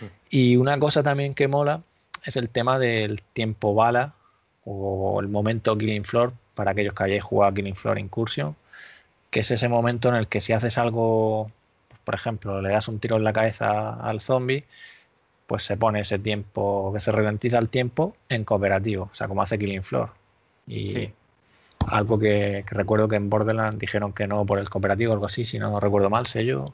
Mm. 0.00 0.04
Y 0.30 0.56
una 0.56 0.78
cosa 0.78 1.02
también 1.02 1.34
que 1.34 1.48
mola 1.48 1.82
es 2.24 2.36
el 2.36 2.48
tema 2.48 2.78
del 2.78 3.22
tiempo 3.22 3.74
bala 3.74 4.14
o 4.64 5.20
el 5.20 5.28
momento 5.28 5.76
Killing 5.76 6.04
Floor 6.04 6.32
para 6.54 6.70
aquellos 6.70 6.94
que 6.94 7.04
hayáis 7.04 7.22
jugado 7.22 7.54
Killing 7.54 7.76
Floor 7.76 7.98
Incursion, 7.98 8.56
que 9.30 9.40
es 9.40 9.50
ese 9.50 9.68
momento 9.68 10.08
en 10.08 10.14
el 10.14 10.28
que 10.28 10.40
si 10.40 10.52
haces 10.52 10.78
algo, 10.78 11.50
por 12.04 12.14
ejemplo, 12.14 12.62
le 12.62 12.70
das 12.70 12.88
un 12.88 12.98
tiro 13.00 13.16
en 13.16 13.24
la 13.24 13.32
cabeza 13.32 13.94
al 13.94 14.20
zombie, 14.20 14.64
pues 15.46 15.62
se 15.62 15.76
pone 15.76 16.00
ese 16.00 16.18
tiempo, 16.18 16.92
que 16.92 17.00
se 17.00 17.12
ralentiza 17.12 17.58
el 17.58 17.68
tiempo 17.68 18.16
en 18.28 18.44
cooperativo, 18.44 19.08
o 19.10 19.14
sea, 19.14 19.28
como 19.28 19.42
hace 19.42 19.58
Killing 19.58 19.82
Floor. 19.82 20.10
Y 20.66 21.10
algo 21.86 22.18
que, 22.18 22.64
recuerdo 22.68 23.08
que 23.08 23.16
en 23.16 23.28
Borderlands 23.28 23.78
dijeron 23.78 24.12
que 24.12 24.26
no 24.26 24.46
por 24.46 24.58
el 24.58 24.70
cooperativo 24.70 25.12
o 25.12 25.14
algo 25.14 25.26
así, 25.26 25.44
si 25.44 25.58
no 25.58 25.78
recuerdo 25.80 26.10
mal, 26.10 26.26
sé 26.26 26.44
yo. 26.44 26.72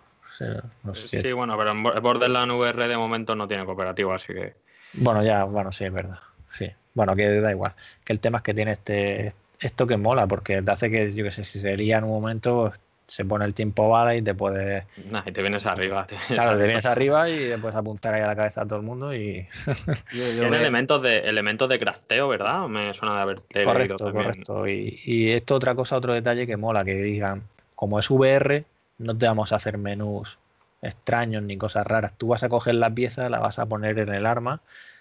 Sí, 0.95 1.33
bueno, 1.33 1.57
pero 1.59 1.73
en 1.73 1.83
Borderlands 1.83 2.55
VR 2.55 2.89
de 2.89 2.97
momento 2.97 3.35
no 3.35 3.49
tiene 3.49 3.65
cooperativo, 3.65 4.13
así 4.13 4.33
que. 4.33 4.55
Bueno, 4.95 5.23
ya, 5.23 5.45
bueno, 5.45 5.73
sí, 5.73 5.85
es 5.85 5.93
verdad. 5.93 6.19
Sí. 6.51 6.71
Bueno, 6.95 7.15
que 7.15 7.29
da 7.41 7.51
igual. 7.51 7.75
Que 8.05 8.13
el 8.13 8.21
tema 8.21 8.39
es 8.39 8.45
que 8.45 8.55
tiene 8.55 8.73
este 8.73 9.33
esto 9.61 9.87
que 9.87 9.97
mola, 9.97 10.27
porque 10.27 10.63
te 10.63 10.71
hace 10.71 10.91
que, 10.91 11.13
yo 11.13 11.25
que 11.25 11.31
sé, 11.31 11.45
si 11.45 11.61
sería 11.61 11.99
en 11.99 12.05
un 12.05 12.11
momento, 12.11 12.73
se 13.11 13.25
pone 13.25 13.45
el 13.45 13.55
tiempo 13.55 13.89
bala 13.89 14.15
y 14.15 14.23
te 14.23 14.35
puede. 14.35 14.87
Nah, 15.11 15.23
y 15.27 15.33
te 15.33 15.43
vienes 15.43 15.67
arriba. 15.67 16.07
claro, 16.29 16.57
te 16.57 16.65
vienes 16.65 16.87
arriba 16.87 17.29
y 17.29 17.45
después 17.45 17.75
apuntar 17.75 18.15
ahí 18.15 18.23
a 18.23 18.29
la 18.29 18.37
cabeza 18.37 18.63
a 18.63 18.67
todo 18.67 18.79
el 18.79 18.85
mundo 18.85 19.13
y. 19.13 19.49
Tiene 20.11 20.57
elementos 20.57 21.03
de 21.03 21.19
elementos 21.19 21.69
de 21.69 21.81
crafteo, 21.81 22.29
¿verdad? 22.29 22.69
Me 22.69 22.95
suena 22.95 23.17
de 23.17 23.21
haber 23.21 23.41
Correcto, 23.65 24.13
correcto. 24.13 24.69
Y, 24.69 25.01
y 25.05 25.31
esto 25.33 25.57
otra 25.57 25.75
cosa, 25.75 25.97
otro 25.97 26.15
detalle 26.15 26.47
que 26.47 26.57
mola, 26.57 26.85
que 26.85 26.95
digan, 26.95 27.43
como 27.75 27.99
es 27.99 28.09
VR, 28.11 28.65
no 28.99 29.19
te 29.19 29.27
vamos 29.27 29.53
a 29.53 29.57
hacer 29.57 29.77
menús 29.77 30.39
extraños 30.81 31.43
ni 31.43 31.57
cosas 31.57 31.87
raras. 31.87 32.15
Tú 32.17 32.29
vas 32.29 32.45
a 32.45 32.49
coger 32.49 32.77
la 32.77 32.95
pieza, 32.95 33.29
la 33.29 33.41
vas 33.41 33.59
a 33.59 33.67
poner 33.67 33.99
en 33.99 34.15
el 34.15 34.25
arma. 34.25 34.61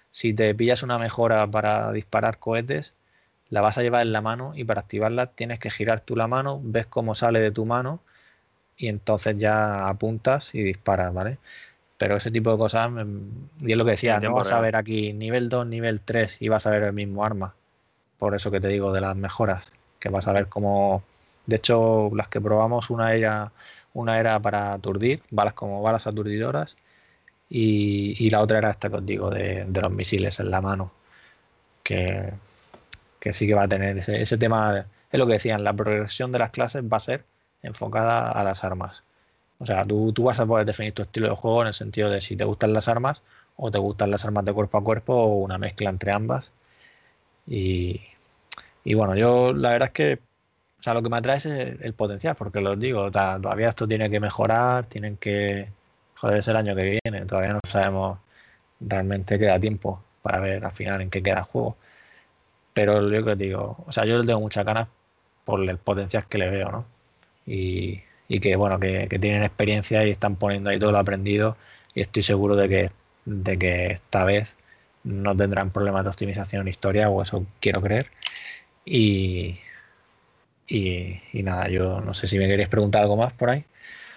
Si 0.09 0.33
te 0.33 0.55
pillas 0.55 0.81
una 0.81 0.97
mejora 0.97 1.45
para 1.45 1.91
disparar 1.91 2.39
cohetes, 2.39 2.93
la 3.49 3.61
vas 3.61 3.77
a 3.77 3.81
llevar 3.81 4.03
en 4.03 4.13
la 4.13 4.21
mano 4.21 4.53
y 4.55 4.63
para 4.63 4.81
activarla 4.81 5.27
tienes 5.27 5.59
que 5.59 5.71
girar 5.71 6.01
tú 6.01 6.15
la 6.15 6.27
mano, 6.27 6.59
ves 6.63 6.85
cómo 6.87 7.15
sale 7.15 7.39
de 7.39 7.51
tu 7.51 7.65
mano 7.65 8.01
y 8.77 8.87
entonces 8.87 9.37
ya 9.37 9.87
apuntas 9.89 10.55
y 10.55 10.63
disparas, 10.63 11.13
¿vale? 11.13 11.37
Pero 11.97 12.15
ese 12.17 12.31
tipo 12.31 12.51
de 12.51 12.57
cosas, 12.57 12.89
y 13.61 13.71
es 13.71 13.77
lo 13.77 13.85
que 13.85 13.91
decía, 13.91 14.19
no 14.19 14.33
vas 14.33 14.51
a 14.53 14.61
ver 14.61 14.75
aquí 14.77 15.13
nivel 15.13 15.49
2, 15.49 15.67
nivel 15.67 16.01
3 16.01 16.37
y 16.39 16.47
vas 16.47 16.65
a 16.65 16.71
ver 16.71 16.83
el 16.83 16.93
mismo 16.93 17.25
arma. 17.25 17.55
Por 18.17 18.35
eso 18.35 18.51
que 18.51 18.61
te 18.61 18.69
digo 18.69 18.93
de 18.93 19.01
las 19.01 19.15
mejoras, 19.17 19.71
que 19.99 20.09
vas 20.09 20.27
a 20.27 20.33
ver 20.33 20.47
cómo... 20.47 21.03
De 21.45 21.57
hecho, 21.57 22.09
las 22.15 22.29
que 22.29 22.39
probamos, 22.39 22.89
una 22.89 23.13
era, 23.13 23.51
una 23.93 24.19
era 24.19 24.39
para 24.39 24.73
aturdir, 24.73 25.23
balas 25.31 25.53
como 25.53 25.81
balas 25.81 26.07
aturdidoras, 26.07 26.77
y, 27.49 28.29
la 28.29 28.41
otra 28.41 28.59
era 28.59 28.69
esta 28.71 28.89
que 28.89 28.97
os 28.97 29.05
digo, 29.05 29.29
de, 29.31 29.65
de 29.67 29.81
los 29.81 29.91
misiles 29.91 30.39
en 30.39 30.51
la 30.51 30.61
mano. 30.61 30.91
Que, 31.83 32.31
que 33.19 33.33
sí 33.33 33.47
que 33.47 33.53
va 33.53 33.63
a 33.63 33.67
tener 33.67 33.97
ese, 33.97 34.37
tema, 34.37 34.85
es 35.11 35.19
lo 35.19 35.27
que 35.27 35.33
decían, 35.33 35.63
la 35.63 35.73
progresión 35.73 36.31
de 36.31 36.39
las 36.39 36.51
clases 36.51 36.83
va 36.83 36.97
a 36.97 37.01
ser 37.01 37.25
enfocada 37.63 38.31
a 38.31 38.43
las 38.43 38.63
armas. 38.63 39.03
O 39.59 39.65
sea, 39.65 39.85
tú, 39.85 40.13
tú, 40.13 40.23
vas 40.23 40.39
a 40.39 40.45
poder 40.45 40.65
definir 40.65 40.93
tu 40.93 41.01
estilo 41.01 41.29
de 41.29 41.35
juego 41.35 41.61
en 41.61 41.67
el 41.67 41.73
sentido 41.73 42.09
de 42.09 42.21
si 42.21 42.35
te 42.37 42.45
gustan 42.45 42.73
las 42.73 42.87
armas 42.87 43.21
o 43.57 43.71
te 43.71 43.77
gustan 43.77 44.11
las 44.11 44.25
armas 44.25 44.45
de 44.45 44.53
cuerpo 44.53 44.77
a 44.77 44.83
cuerpo 44.83 45.13
o 45.13 45.35
una 45.39 45.57
mezcla 45.57 45.89
entre 45.89 46.11
ambas. 46.11 46.51
Y, 47.47 48.01
y 48.83 48.93
bueno, 48.93 49.15
yo 49.15 49.53
la 49.53 49.71
verdad 49.71 49.87
es 49.89 49.93
que 49.93 50.19
o 50.79 50.83
sea, 50.83 50.93
lo 50.93 51.03
que 51.03 51.09
me 51.09 51.17
atrae 51.17 51.37
es 51.37 51.45
el, 51.45 51.93
potencial, 51.93 52.35
porque 52.35 52.61
lo 52.61 52.75
digo, 52.77 53.11
todavía 53.11 53.69
esto 53.69 53.87
tiene 53.87 54.09
que 54.09 54.19
mejorar, 54.19 54.85
tienen 54.85 55.17
que... 55.17 55.69
Joder, 56.15 56.39
es 56.39 56.47
el 56.47 56.55
año 56.55 56.75
que 56.75 56.99
viene, 57.03 57.25
todavía 57.25 57.53
no 57.53 57.59
sabemos 57.67 58.19
realmente 58.79 59.37
queda 59.39 59.59
tiempo 59.59 60.01
para 60.21 60.39
ver 60.39 60.65
al 60.65 60.71
final 60.71 61.01
en 61.01 61.09
qué 61.09 61.21
queda 61.21 61.39
el 61.39 61.43
juego. 61.43 61.75
Pero 62.73 63.09
yo 63.09 63.25
que 63.25 63.35
digo, 63.35 63.83
o 63.87 63.91
sea, 63.91 64.05
yo 64.05 64.17
le 64.19 64.25
tengo 64.25 64.39
muchas 64.39 64.65
ganas 64.65 64.87
por 65.45 65.67
el 65.67 65.77
potencial 65.77 66.27
que 66.27 66.37
le 66.37 66.49
veo, 66.49 66.71
¿no? 66.71 66.85
Y, 67.45 68.01
que, 68.41 68.55
bueno, 68.55 68.79
que, 68.79 69.07
tienen 69.19 69.43
experiencia 69.43 70.05
y 70.05 70.11
están 70.11 70.35
poniendo 70.35 70.69
ahí 70.69 70.77
todo 70.77 70.91
lo 70.91 70.99
aprendido 70.99 71.57
y 71.95 72.01
estoy 72.01 72.21
seguro 72.23 72.55
de 72.55 72.69
que, 72.69 72.91
de 73.25 73.57
que 73.57 73.87
esta 73.87 74.23
vez 74.23 74.55
no 75.03 75.35
tendrán 75.35 75.71
problemas 75.71 76.03
de 76.03 76.11
optimización 76.11 76.61
en 76.61 76.67
historia, 76.67 77.09
o 77.09 77.21
eso 77.23 77.45
quiero 77.59 77.81
creer. 77.81 78.11
Y, 78.85 79.57
y, 80.67 81.19
nada, 81.43 81.67
yo 81.69 82.01
no 82.01 82.13
sé 82.13 82.27
si 82.27 82.37
me 82.37 82.47
queréis 82.47 82.69
preguntar 82.69 83.01
algo 83.01 83.17
más 83.17 83.33
por 83.33 83.49
ahí. 83.49 83.65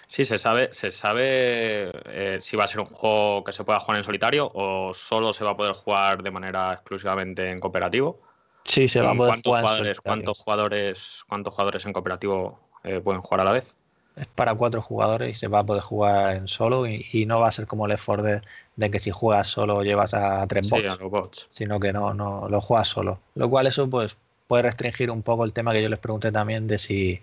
Sí, 0.08 0.26
se 0.26 0.36
sabe, 0.38 0.68
se 0.72 0.90
sabe 0.90 1.90
eh, 2.06 2.38
si 2.42 2.56
va 2.56 2.64
a 2.64 2.66
ser 2.66 2.80
un 2.80 2.86
juego 2.86 3.44
que 3.44 3.52
se 3.52 3.64
pueda 3.64 3.80
jugar 3.80 3.96
en 3.96 4.04
solitario 4.04 4.50
o 4.52 4.92
solo 4.92 5.32
se 5.32 5.44
va 5.44 5.52
a 5.52 5.56
poder 5.56 5.72
jugar 5.72 6.22
de 6.22 6.30
manera 6.30 6.74
exclusivamente 6.74 7.48
en 7.48 7.58
cooperativo. 7.60 8.20
Sí, 8.64 8.89
se 8.89 9.01
va 9.01 9.10
a 9.10 9.14
poder 9.14 9.43
¿cuántos 9.43 9.60
jugadores, 9.60 10.01
¿cuántos 10.01 10.39
jugadores, 10.39 11.24
¿Cuántos 11.28 11.55
jugadores 11.55 11.86
en 11.86 11.93
cooperativo 11.93 12.60
eh, 12.84 13.01
pueden 13.01 13.20
jugar 13.20 13.40
a 13.40 13.44
la 13.44 13.52
vez? 13.52 13.74
Es 14.16 14.26
para 14.26 14.55
cuatro 14.55 14.82
jugadores 14.82 15.30
y 15.30 15.34
se 15.39 15.48
va 15.48 15.60
a 15.60 15.66
poder 15.66 15.82
jugar 15.82 16.36
en 16.36 16.47
solo 16.47 16.86
y, 16.86 17.24
no 17.26 17.40
va 17.40 17.48
a 17.48 17.52
ser 17.52 17.66
como 17.66 17.86
el 17.86 17.93
Effort 17.93 18.22
de, 18.22 18.90
que 18.90 18.98
si 18.98 19.10
juegas 19.10 19.48
solo 19.48 19.82
llevas 19.82 20.12
a 20.12 20.47
tres 20.47 20.68
bots, 20.68 21.48
sino 21.51 21.80
que 21.80 21.93
no, 21.93 22.12
no 22.12 22.48
lo 22.48 22.60
juegas 22.60 22.89
solo. 22.89 23.20
Lo 23.34 23.48
cual 23.48 23.66
eso 23.66 23.89
pues 23.89 24.16
puede 24.47 24.64
restringir 24.64 25.10
un 25.10 25.22
poco 25.22 25.44
el 25.44 25.55
tema 25.55 25.72
que 25.72 25.82
yo 25.82 25.89
les 25.89 25.98
pregunté 25.98 26.30
también 26.30 26.68
de 26.68 26.76
si 26.76 27.22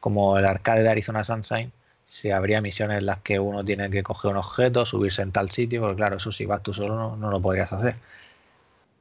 como 0.00 0.38
el 0.38 0.46
arcade 0.46 0.82
de 0.82 0.88
Arizona 0.88 1.22
Sunshine 1.22 1.70
si 2.06 2.30
habría 2.30 2.60
misiones 2.60 2.98
en 2.98 3.06
las 3.06 3.20
que 3.20 3.38
uno 3.38 3.64
tiene 3.64 3.88
que 3.88 4.02
coger 4.02 4.32
un 4.32 4.36
objeto, 4.36 4.84
subirse 4.84 5.22
en 5.22 5.32
tal 5.32 5.50
sitio, 5.50 5.80
porque 5.80 5.96
claro, 5.96 6.16
eso 6.16 6.32
si 6.32 6.44
vas 6.44 6.62
tú 6.62 6.74
solo 6.74 6.96
no, 6.96 7.16
no 7.16 7.30
lo 7.30 7.40
podrías 7.40 7.72
hacer 7.72 7.96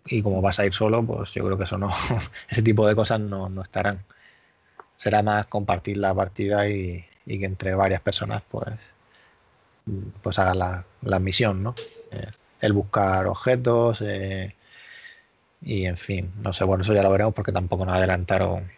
y 0.06 0.22
como 0.22 0.42
vas 0.42 0.60
a 0.60 0.66
ir 0.66 0.74
solo, 0.74 1.04
pues 1.04 1.34
yo 1.34 1.46
creo 1.46 1.58
que 1.58 1.64
eso 1.66 1.78
no, 1.78 1.90
ese 2.50 2.62
tipo 2.62 2.88
de 2.88 2.96
cosas 2.96 3.20
no, 3.20 3.50
no 3.50 3.62
estarán. 3.62 4.04
Será 4.96 5.22
más 5.24 5.48
compartir 5.48 5.98
la 5.98 6.14
partida 6.14 6.68
y, 6.70 7.06
que 7.26 7.46
entre 7.46 7.74
varias 7.76 8.02
personas 8.02 8.44
pues, 8.50 8.76
pues 10.22 10.38
hagan 10.38 10.60
la, 10.60 10.86
la 11.02 11.20
misión, 11.20 11.64
¿no? 11.64 11.76
Eh, 12.12 12.28
el 12.60 12.74
buscar 12.74 13.26
objetos 13.26 14.04
eh, 14.06 14.54
y 15.62 15.86
en 15.86 15.98
fin, 15.98 16.32
no 16.42 16.54
sé, 16.54 16.64
bueno, 16.64 16.82
eso 16.84 16.94
ya 16.94 17.04
lo 17.04 17.12
veremos 17.12 17.34
porque 17.34 17.52
tampoco 17.52 17.86
nos 17.86 17.96
adelantaron. 17.96 18.70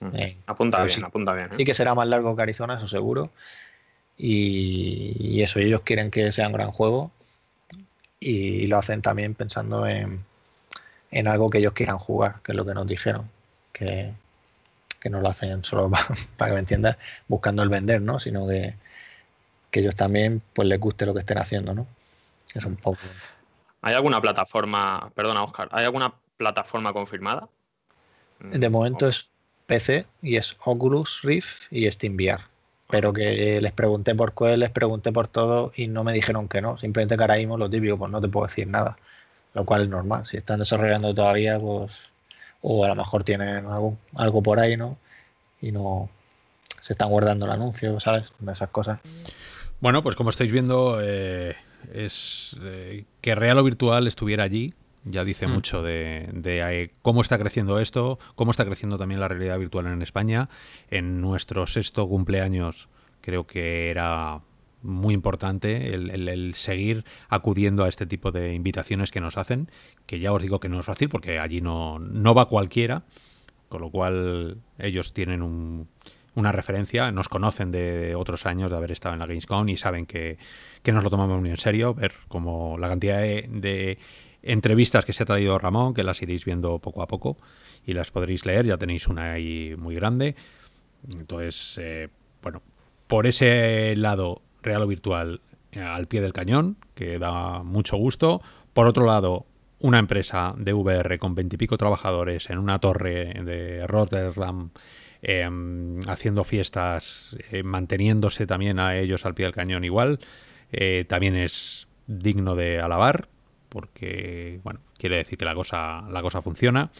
Mm. 0.00 0.16
apunta 0.46 0.82
bien, 0.82 1.04
apunta 1.04 1.32
bien. 1.32 1.46
¿eh? 1.46 1.54
Sí 1.54 1.64
que 1.64 1.74
será 1.74 1.94
más 1.94 2.08
largo 2.08 2.34
que 2.34 2.42
Arizona, 2.42 2.74
eso 2.74 2.88
seguro. 2.88 3.30
Y, 4.16 5.16
y, 5.18 5.42
eso, 5.42 5.58
ellos 5.58 5.82
quieren 5.82 6.10
que 6.10 6.32
sea 6.32 6.46
un 6.46 6.52
gran 6.52 6.70
juego 6.70 7.10
y 8.20 8.66
lo 8.68 8.78
hacen 8.78 9.02
también 9.02 9.34
pensando 9.34 9.86
en, 9.86 10.24
en 11.12 11.28
algo 11.28 11.50
que 11.50 11.58
ellos 11.58 11.74
quieran 11.74 11.98
jugar, 11.98 12.40
que 12.42 12.52
es 12.52 12.56
lo 12.56 12.64
que 12.64 12.74
nos 12.74 12.86
dijeron, 12.86 13.30
que, 13.72 14.12
no 15.08 15.20
lo 15.20 15.28
hacen 15.28 15.62
solo 15.62 15.90
para, 16.36 16.50
que 16.50 16.54
me 16.54 16.60
entiendas, 16.60 16.96
buscando 17.28 17.62
el 17.62 17.68
vender, 17.68 18.00
¿no? 18.00 18.18
Sino 18.18 18.48
que, 18.48 18.74
que 19.70 19.80
ellos 19.80 19.94
también 19.94 20.42
pues 20.54 20.66
les 20.66 20.80
guste 20.80 21.06
lo 21.06 21.12
que 21.12 21.20
estén 21.20 21.38
haciendo, 21.38 21.74
¿no? 21.74 21.86
es 22.54 22.64
un 22.66 22.76
poco. 22.76 22.98
¿Hay 23.80 23.94
alguna 23.94 24.20
plataforma, 24.20 25.10
perdona 25.14 25.42
Oscar, 25.42 25.68
¿hay 25.72 25.84
alguna 25.84 26.12
plataforma 26.36 26.92
confirmada? 26.92 27.48
De 28.40 28.68
momento 28.68 29.08
es 29.08 29.28
PC 29.66 30.06
y 30.20 30.36
es 30.36 30.56
Oculus 30.64 31.22
Rift 31.22 31.72
y 31.72 31.90
SteamVR. 31.90 32.40
Pero 32.90 33.14
que 33.14 33.58
les 33.62 33.72
pregunté 33.72 34.14
por 34.14 34.34
cuál, 34.34 34.60
les 34.60 34.70
pregunté 34.70 35.12
por 35.12 35.28
todo 35.28 35.72
y 35.74 35.86
no 35.86 36.04
me 36.04 36.12
dijeron 36.12 36.46
que 36.46 36.60
no. 36.60 36.76
Simplemente 36.76 37.16
que 37.16 37.22
ahora 37.22 37.36
mismo 37.36 37.56
lo 37.56 37.70
típico, 37.70 37.96
pues 37.96 38.10
no 38.10 38.20
te 38.20 38.28
puedo 38.28 38.46
decir 38.46 38.66
nada 38.66 38.98
lo 39.54 39.64
cual 39.64 39.82
es 39.82 39.88
normal. 39.88 40.26
Si 40.26 40.36
están 40.36 40.58
desarrollando 40.58 41.14
todavía, 41.14 41.58
pues, 41.58 42.02
o 42.60 42.84
a 42.84 42.88
lo 42.88 42.94
mejor 42.94 43.24
tienen 43.24 43.66
algo, 43.66 43.96
algo 44.14 44.42
por 44.42 44.60
ahí, 44.60 44.76
¿no? 44.76 44.98
Y 45.60 45.72
no 45.72 46.08
se 46.80 46.94
están 46.94 47.10
guardando 47.10 47.46
el 47.46 47.52
anuncio, 47.52 47.98
¿sabes? 48.00 48.32
Esas 48.50 48.70
cosas. 48.70 49.00
Bueno, 49.80 50.02
pues 50.02 50.16
como 50.16 50.30
estáis 50.30 50.52
viendo, 50.52 50.98
eh, 51.02 51.56
es 51.92 52.56
eh, 52.62 53.04
que 53.20 53.34
Real 53.34 53.58
o 53.58 53.64
Virtual 53.64 54.06
estuviera 54.06 54.44
allí. 54.44 54.74
Ya 55.04 55.24
dice 55.24 55.48
mm. 55.48 55.50
mucho 55.50 55.82
de, 55.82 56.28
de 56.32 56.82
eh, 56.82 56.90
cómo 57.02 57.22
está 57.22 57.36
creciendo 57.38 57.80
esto, 57.80 58.20
cómo 58.36 58.52
está 58.52 58.64
creciendo 58.64 58.98
también 58.98 59.18
la 59.18 59.26
realidad 59.26 59.58
virtual 59.58 59.86
en 59.86 60.02
España. 60.02 60.48
En 60.90 61.20
nuestro 61.20 61.66
sexto 61.66 62.08
cumpleaños 62.08 62.88
creo 63.20 63.46
que 63.46 63.90
era 63.90 64.40
muy 64.82 65.14
importante 65.14 65.94
el, 65.94 66.54
seguir 66.54 67.04
acudiendo 67.28 67.84
a 67.84 67.88
este 67.88 68.06
tipo 68.06 68.32
de 68.32 68.54
invitaciones 68.54 69.10
que 69.10 69.20
nos 69.20 69.38
hacen, 69.38 69.70
que 70.06 70.20
ya 70.20 70.32
os 70.32 70.42
digo 70.42 70.60
que 70.60 70.68
no 70.68 70.80
es 70.80 70.86
fácil 70.86 71.08
porque 71.08 71.38
allí 71.38 71.60
no, 71.60 71.98
no 71.98 72.34
va 72.34 72.48
cualquiera, 72.48 73.04
con 73.68 73.80
lo 73.80 73.90
cual 73.90 74.58
ellos 74.78 75.14
tienen 75.14 75.42
una 76.34 76.52
referencia, 76.52 77.10
nos 77.12 77.28
conocen 77.28 77.70
de 77.70 78.14
otros 78.14 78.46
años 78.46 78.70
de 78.70 78.76
haber 78.76 78.92
estado 78.92 79.14
en 79.14 79.20
la 79.20 79.26
Gamescom 79.26 79.68
y 79.68 79.76
saben 79.76 80.06
que, 80.06 80.38
nos 80.84 81.04
lo 81.04 81.10
tomamos 81.10 81.40
muy 81.40 81.50
en 81.50 81.56
serio, 81.56 81.94
ver 81.94 82.12
como 82.28 82.76
la 82.78 82.88
cantidad 82.88 83.20
de, 83.20 83.98
entrevistas 84.42 85.04
que 85.04 85.12
se 85.12 85.22
ha 85.22 85.26
traído 85.26 85.58
Ramón, 85.58 85.94
que 85.94 86.02
las 86.02 86.20
iréis 86.20 86.44
viendo 86.44 86.80
poco 86.80 87.02
a 87.02 87.06
poco 87.06 87.38
y 87.86 87.94
las 87.94 88.10
podréis 88.10 88.44
leer, 88.44 88.66
ya 88.66 88.76
tenéis 88.76 89.06
una 89.06 89.32
ahí 89.32 89.74
muy 89.78 89.94
grande. 89.94 90.34
Entonces, 91.10 91.78
eh, 91.80 92.08
bueno, 92.42 92.60
por 93.06 93.26
ese 93.26 93.94
lado 93.96 94.42
real 94.62 94.82
o 94.82 94.86
virtual 94.86 95.40
eh, 95.72 95.80
al 95.80 96.06
pie 96.06 96.20
del 96.20 96.32
cañón, 96.32 96.76
que 96.94 97.18
da 97.18 97.62
mucho 97.62 97.96
gusto. 97.96 98.42
Por 98.72 98.86
otro 98.86 99.06
lado, 99.06 99.46
una 99.78 99.98
empresa 99.98 100.54
de 100.56 100.72
VR 100.72 101.18
con 101.18 101.34
veintipico 101.34 101.76
trabajadores 101.76 102.50
en 102.50 102.58
una 102.58 102.78
torre 102.78 103.34
de 103.44 103.86
Rotterdam 103.86 104.70
em, 105.22 106.00
haciendo 106.08 106.44
fiestas, 106.44 107.36
eh, 107.50 107.62
manteniéndose 107.62 108.46
también 108.46 108.78
a 108.78 108.96
ellos 108.96 109.26
al 109.26 109.34
pie 109.34 109.46
del 109.46 109.54
cañón 109.54 109.84
igual, 109.84 110.20
eh, 110.70 111.04
también 111.08 111.36
es 111.36 111.88
digno 112.06 112.54
de 112.54 112.80
alabar, 112.80 113.28
porque 113.68 114.60
bueno, 114.62 114.80
quiere 114.98 115.16
decir 115.16 115.38
que 115.38 115.44
la 115.44 115.54
cosa, 115.54 116.04
la 116.10 116.22
cosa 116.22 116.42
funciona. 116.42 116.90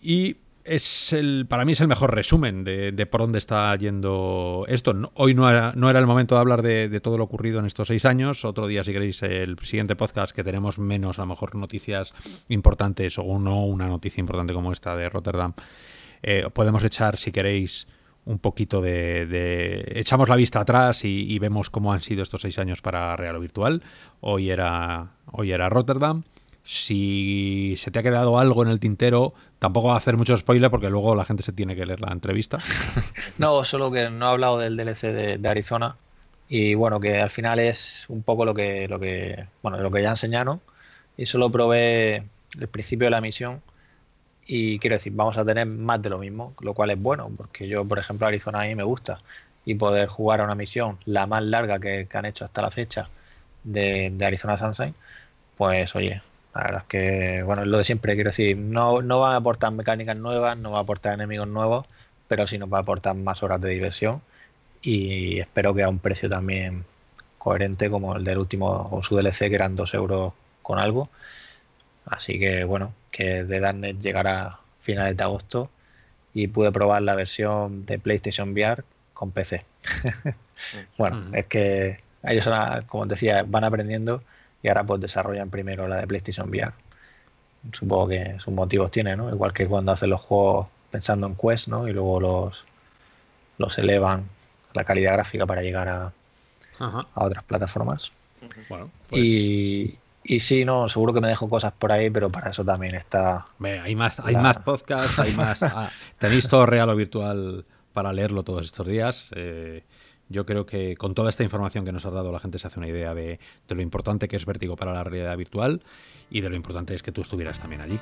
Y 0.00 0.36
es 0.68 1.12
el, 1.12 1.46
para 1.48 1.64
mí 1.64 1.72
es 1.72 1.80
el 1.80 1.88
mejor 1.88 2.14
resumen 2.14 2.64
de, 2.64 3.06
por 3.10 3.20
dónde 3.20 3.38
está 3.38 3.74
yendo 3.76 4.64
esto. 4.68 4.94
hoy 5.14 5.34
no 5.34 5.48
era, 5.48 5.72
no 5.74 5.90
era, 5.90 5.98
el 5.98 6.06
momento 6.06 6.34
de 6.34 6.40
hablar 6.40 6.62
de, 6.62 7.00
todo 7.00 7.18
lo 7.18 7.24
ocurrido 7.24 7.58
en 7.60 7.66
estos 7.66 7.88
seis 7.88 8.04
años. 8.04 8.44
Otro 8.44 8.66
día, 8.66 8.84
si 8.84 8.92
queréis, 8.92 9.22
el 9.22 9.58
siguiente 9.60 9.96
podcast 9.96 10.34
que 10.34 10.44
tenemos 10.44 10.78
menos, 10.78 11.18
a 11.18 11.22
lo 11.22 11.26
mejor, 11.26 11.54
noticias 11.54 12.14
importantes 12.48 13.18
o 13.18 13.38
no 13.38 13.64
una 13.64 13.88
noticia 13.88 14.20
importante 14.20 14.52
como 14.52 14.72
esta 14.72 14.96
de 14.96 15.08
Rotterdam. 15.08 15.54
Eh, 16.22 16.48
podemos 16.52 16.84
echar, 16.84 17.16
si 17.16 17.32
queréis, 17.32 17.86
un 18.24 18.38
poquito 18.38 18.82
de, 18.82 19.92
echamos 19.94 20.28
la 20.28 20.36
vista 20.36 20.60
atrás 20.60 21.04
y, 21.04 21.32
y, 21.32 21.38
vemos 21.38 21.70
cómo 21.70 21.92
han 21.92 22.02
sido 22.02 22.22
estos 22.22 22.42
seis 22.42 22.58
años 22.58 22.82
para 22.82 23.16
Real 23.16 23.36
o 23.36 23.40
Virtual. 23.40 23.82
Hoy 24.20 24.50
era, 24.50 25.12
hoy 25.32 25.52
era 25.52 25.68
Rotterdam. 25.68 26.24
Si 26.70 27.76
se 27.78 27.90
te 27.90 27.98
ha 27.98 28.02
quedado 28.02 28.38
algo 28.38 28.62
en 28.62 28.68
el 28.68 28.78
tintero, 28.78 29.32
tampoco 29.58 29.88
va 29.88 29.94
a 29.94 29.96
hacer 29.96 30.18
mucho 30.18 30.36
spoiler 30.36 30.70
porque 30.70 30.90
luego 30.90 31.14
la 31.14 31.24
gente 31.24 31.42
se 31.42 31.52
tiene 31.52 31.74
que 31.74 31.86
leer 31.86 31.98
la 31.98 32.12
entrevista. 32.12 32.58
no, 33.38 33.64
solo 33.64 33.90
que 33.90 34.10
no 34.10 34.26
he 34.26 34.28
hablado 34.28 34.58
del 34.58 34.76
DLC 34.76 35.04
de, 35.40 35.48
Arizona 35.48 35.96
y 36.46 36.74
bueno, 36.74 37.00
que 37.00 37.22
al 37.22 37.30
final 37.30 37.58
es 37.58 38.04
un 38.10 38.22
poco 38.22 38.44
lo 38.44 38.52
que, 38.52 38.86
lo 38.86 39.00
que, 39.00 39.46
bueno, 39.62 39.78
lo 39.78 39.90
que 39.90 40.02
ya 40.02 40.10
enseñaron 40.10 40.60
y 41.16 41.24
solo 41.24 41.50
probé 41.50 42.26
el 42.60 42.68
principio 42.68 43.06
de 43.06 43.12
la 43.12 43.22
misión 43.22 43.62
y 44.46 44.78
quiero 44.78 44.96
decir, 44.96 45.14
vamos 45.16 45.38
a 45.38 45.46
tener 45.46 45.64
más 45.64 46.02
de 46.02 46.10
lo 46.10 46.18
mismo, 46.18 46.52
lo 46.60 46.74
cual 46.74 46.90
es 46.90 47.02
bueno, 47.02 47.30
porque 47.34 47.66
yo, 47.66 47.82
por 47.86 47.98
ejemplo, 47.98 48.26
Arizona 48.26 48.60
a 48.60 48.66
mí 48.66 48.74
me 48.74 48.82
gusta 48.82 49.20
y 49.64 49.74
poder 49.74 50.10
jugar 50.10 50.42
a 50.42 50.44
una 50.44 50.54
misión 50.54 50.98
la 51.06 51.26
más 51.26 51.42
larga 51.44 51.78
que, 51.78 52.06
han 52.12 52.26
hecho 52.26 52.44
hasta 52.44 52.60
la 52.60 52.70
fecha 52.70 53.08
de, 53.64 54.10
de 54.12 54.26
Arizona 54.26 54.58
Sunshine, 54.58 54.94
pues 55.56 55.96
oye, 55.96 56.20
la 56.58 56.64
verdad 56.64 56.82
es 56.82 56.88
que, 56.88 57.42
bueno, 57.44 57.62
es 57.62 57.68
lo 57.68 57.78
de 57.78 57.84
siempre, 57.84 58.14
quiero 58.16 58.30
decir, 58.30 58.56
no, 58.56 59.00
no 59.00 59.20
va 59.20 59.34
a 59.34 59.36
aportar 59.36 59.72
mecánicas 59.72 60.16
nuevas, 60.16 60.58
no 60.58 60.72
va 60.72 60.78
a 60.78 60.82
aportar 60.82 61.14
enemigos 61.14 61.46
nuevos, 61.46 61.86
pero 62.26 62.48
sí 62.48 62.58
nos 62.58 62.72
va 62.72 62.78
a 62.78 62.80
aportar 62.80 63.14
más 63.14 63.44
horas 63.44 63.60
de 63.60 63.70
diversión 63.70 64.20
y 64.82 65.38
espero 65.38 65.72
que 65.72 65.84
a 65.84 65.88
un 65.88 66.00
precio 66.00 66.28
también 66.28 66.84
coherente 67.38 67.88
como 67.90 68.16
el 68.16 68.24
del 68.24 68.38
último 68.38 68.88
o 68.90 69.02
su 69.04 69.16
DLC 69.16 69.48
que 69.48 69.54
eran 69.54 69.76
2 69.76 69.94
euros 69.94 70.32
con 70.62 70.80
algo. 70.80 71.08
Así 72.06 72.40
que 72.40 72.64
bueno, 72.64 72.92
que 73.12 73.44
de 73.44 73.60
Darknet 73.60 74.00
llegará 74.00 74.42
a 74.46 74.60
finales 74.80 75.16
de 75.16 75.22
agosto 75.22 75.70
y 76.34 76.48
pude 76.48 76.72
probar 76.72 77.02
la 77.02 77.14
versión 77.14 77.86
de 77.86 78.00
PlayStation 78.00 78.50
VR 78.50 78.82
con 79.14 79.30
PC. 79.30 79.64
bueno, 80.98 81.22
es 81.32 81.46
que 81.46 82.00
ellos, 82.24 82.48
como 82.88 83.06
decía, 83.06 83.44
van 83.46 83.62
aprendiendo 83.62 84.24
y 84.62 84.68
ahora 84.68 84.84
pues 84.84 85.00
desarrollan 85.00 85.50
primero 85.50 85.86
la 85.88 85.96
de 85.96 86.06
PlayStation 86.06 86.48
VR. 86.48 86.72
Supongo 87.72 88.08
que 88.08 88.36
sus 88.38 88.54
motivos 88.54 88.90
tienen, 88.90 89.18
¿no? 89.18 89.30
Igual 89.30 89.52
que 89.52 89.66
cuando 89.66 89.92
hacen 89.92 90.10
los 90.10 90.20
juegos 90.20 90.68
pensando 90.90 91.26
en 91.26 91.34
Quest, 91.34 91.68
¿no? 91.68 91.88
Y 91.88 91.92
luego 91.92 92.20
los, 92.20 92.64
los 93.58 93.78
elevan 93.78 94.28
la 94.74 94.84
calidad 94.84 95.12
gráfica 95.14 95.46
para 95.46 95.62
llegar 95.62 95.88
a, 95.88 96.12
a 96.78 97.24
otras 97.24 97.44
plataformas. 97.44 98.12
Bueno, 98.68 98.90
pues... 99.08 99.22
y, 99.22 99.98
y 100.24 100.40
sí, 100.40 100.64
no, 100.64 100.88
seguro 100.88 101.12
que 101.14 101.20
me 101.20 101.28
dejo 101.28 101.48
cosas 101.48 101.72
por 101.72 101.90
ahí, 101.90 102.10
pero 102.10 102.30
para 102.30 102.50
eso 102.50 102.64
también 102.64 102.94
está. 102.94 103.46
hay 103.82 103.96
más, 103.96 104.20
hay 104.20 104.36
más 104.36 104.58
podcasts, 104.58 105.18
hay 105.18 105.32
más. 105.32 105.62
Ah, 105.62 105.90
tenéis 106.18 106.48
todo 106.48 106.66
real 106.66 106.88
o 106.90 106.96
virtual 106.96 107.64
para 107.92 108.12
leerlo 108.12 108.42
todos 108.44 108.64
estos 108.64 108.86
días. 108.86 109.32
Eh, 109.34 109.82
yo 110.28 110.44
creo 110.46 110.66
que 110.66 110.96
con 110.96 111.14
toda 111.14 111.30
esta 111.30 111.42
información 111.42 111.84
que 111.84 111.92
nos 111.92 112.04
has 112.04 112.12
dado 112.12 112.32
la 112.32 112.40
gente 112.40 112.58
se 112.58 112.66
hace 112.66 112.78
una 112.78 112.88
idea 112.88 113.14
de, 113.14 113.38
lo 113.68 113.82
importante 113.82 114.28
que 114.28 114.36
es 114.36 114.46
Vértigo 114.46 114.76
para 114.76 114.92
la 114.92 115.04
realidad 115.04 115.36
virtual 115.36 115.82
y 116.30 116.40
de 116.40 116.50
lo 116.50 116.56
importante 116.56 116.94
es 116.94 117.02
que 117.02 117.12
tú 117.12 117.22
estuvieras 117.22 117.58
también 117.58 117.80
allí. 117.80 117.98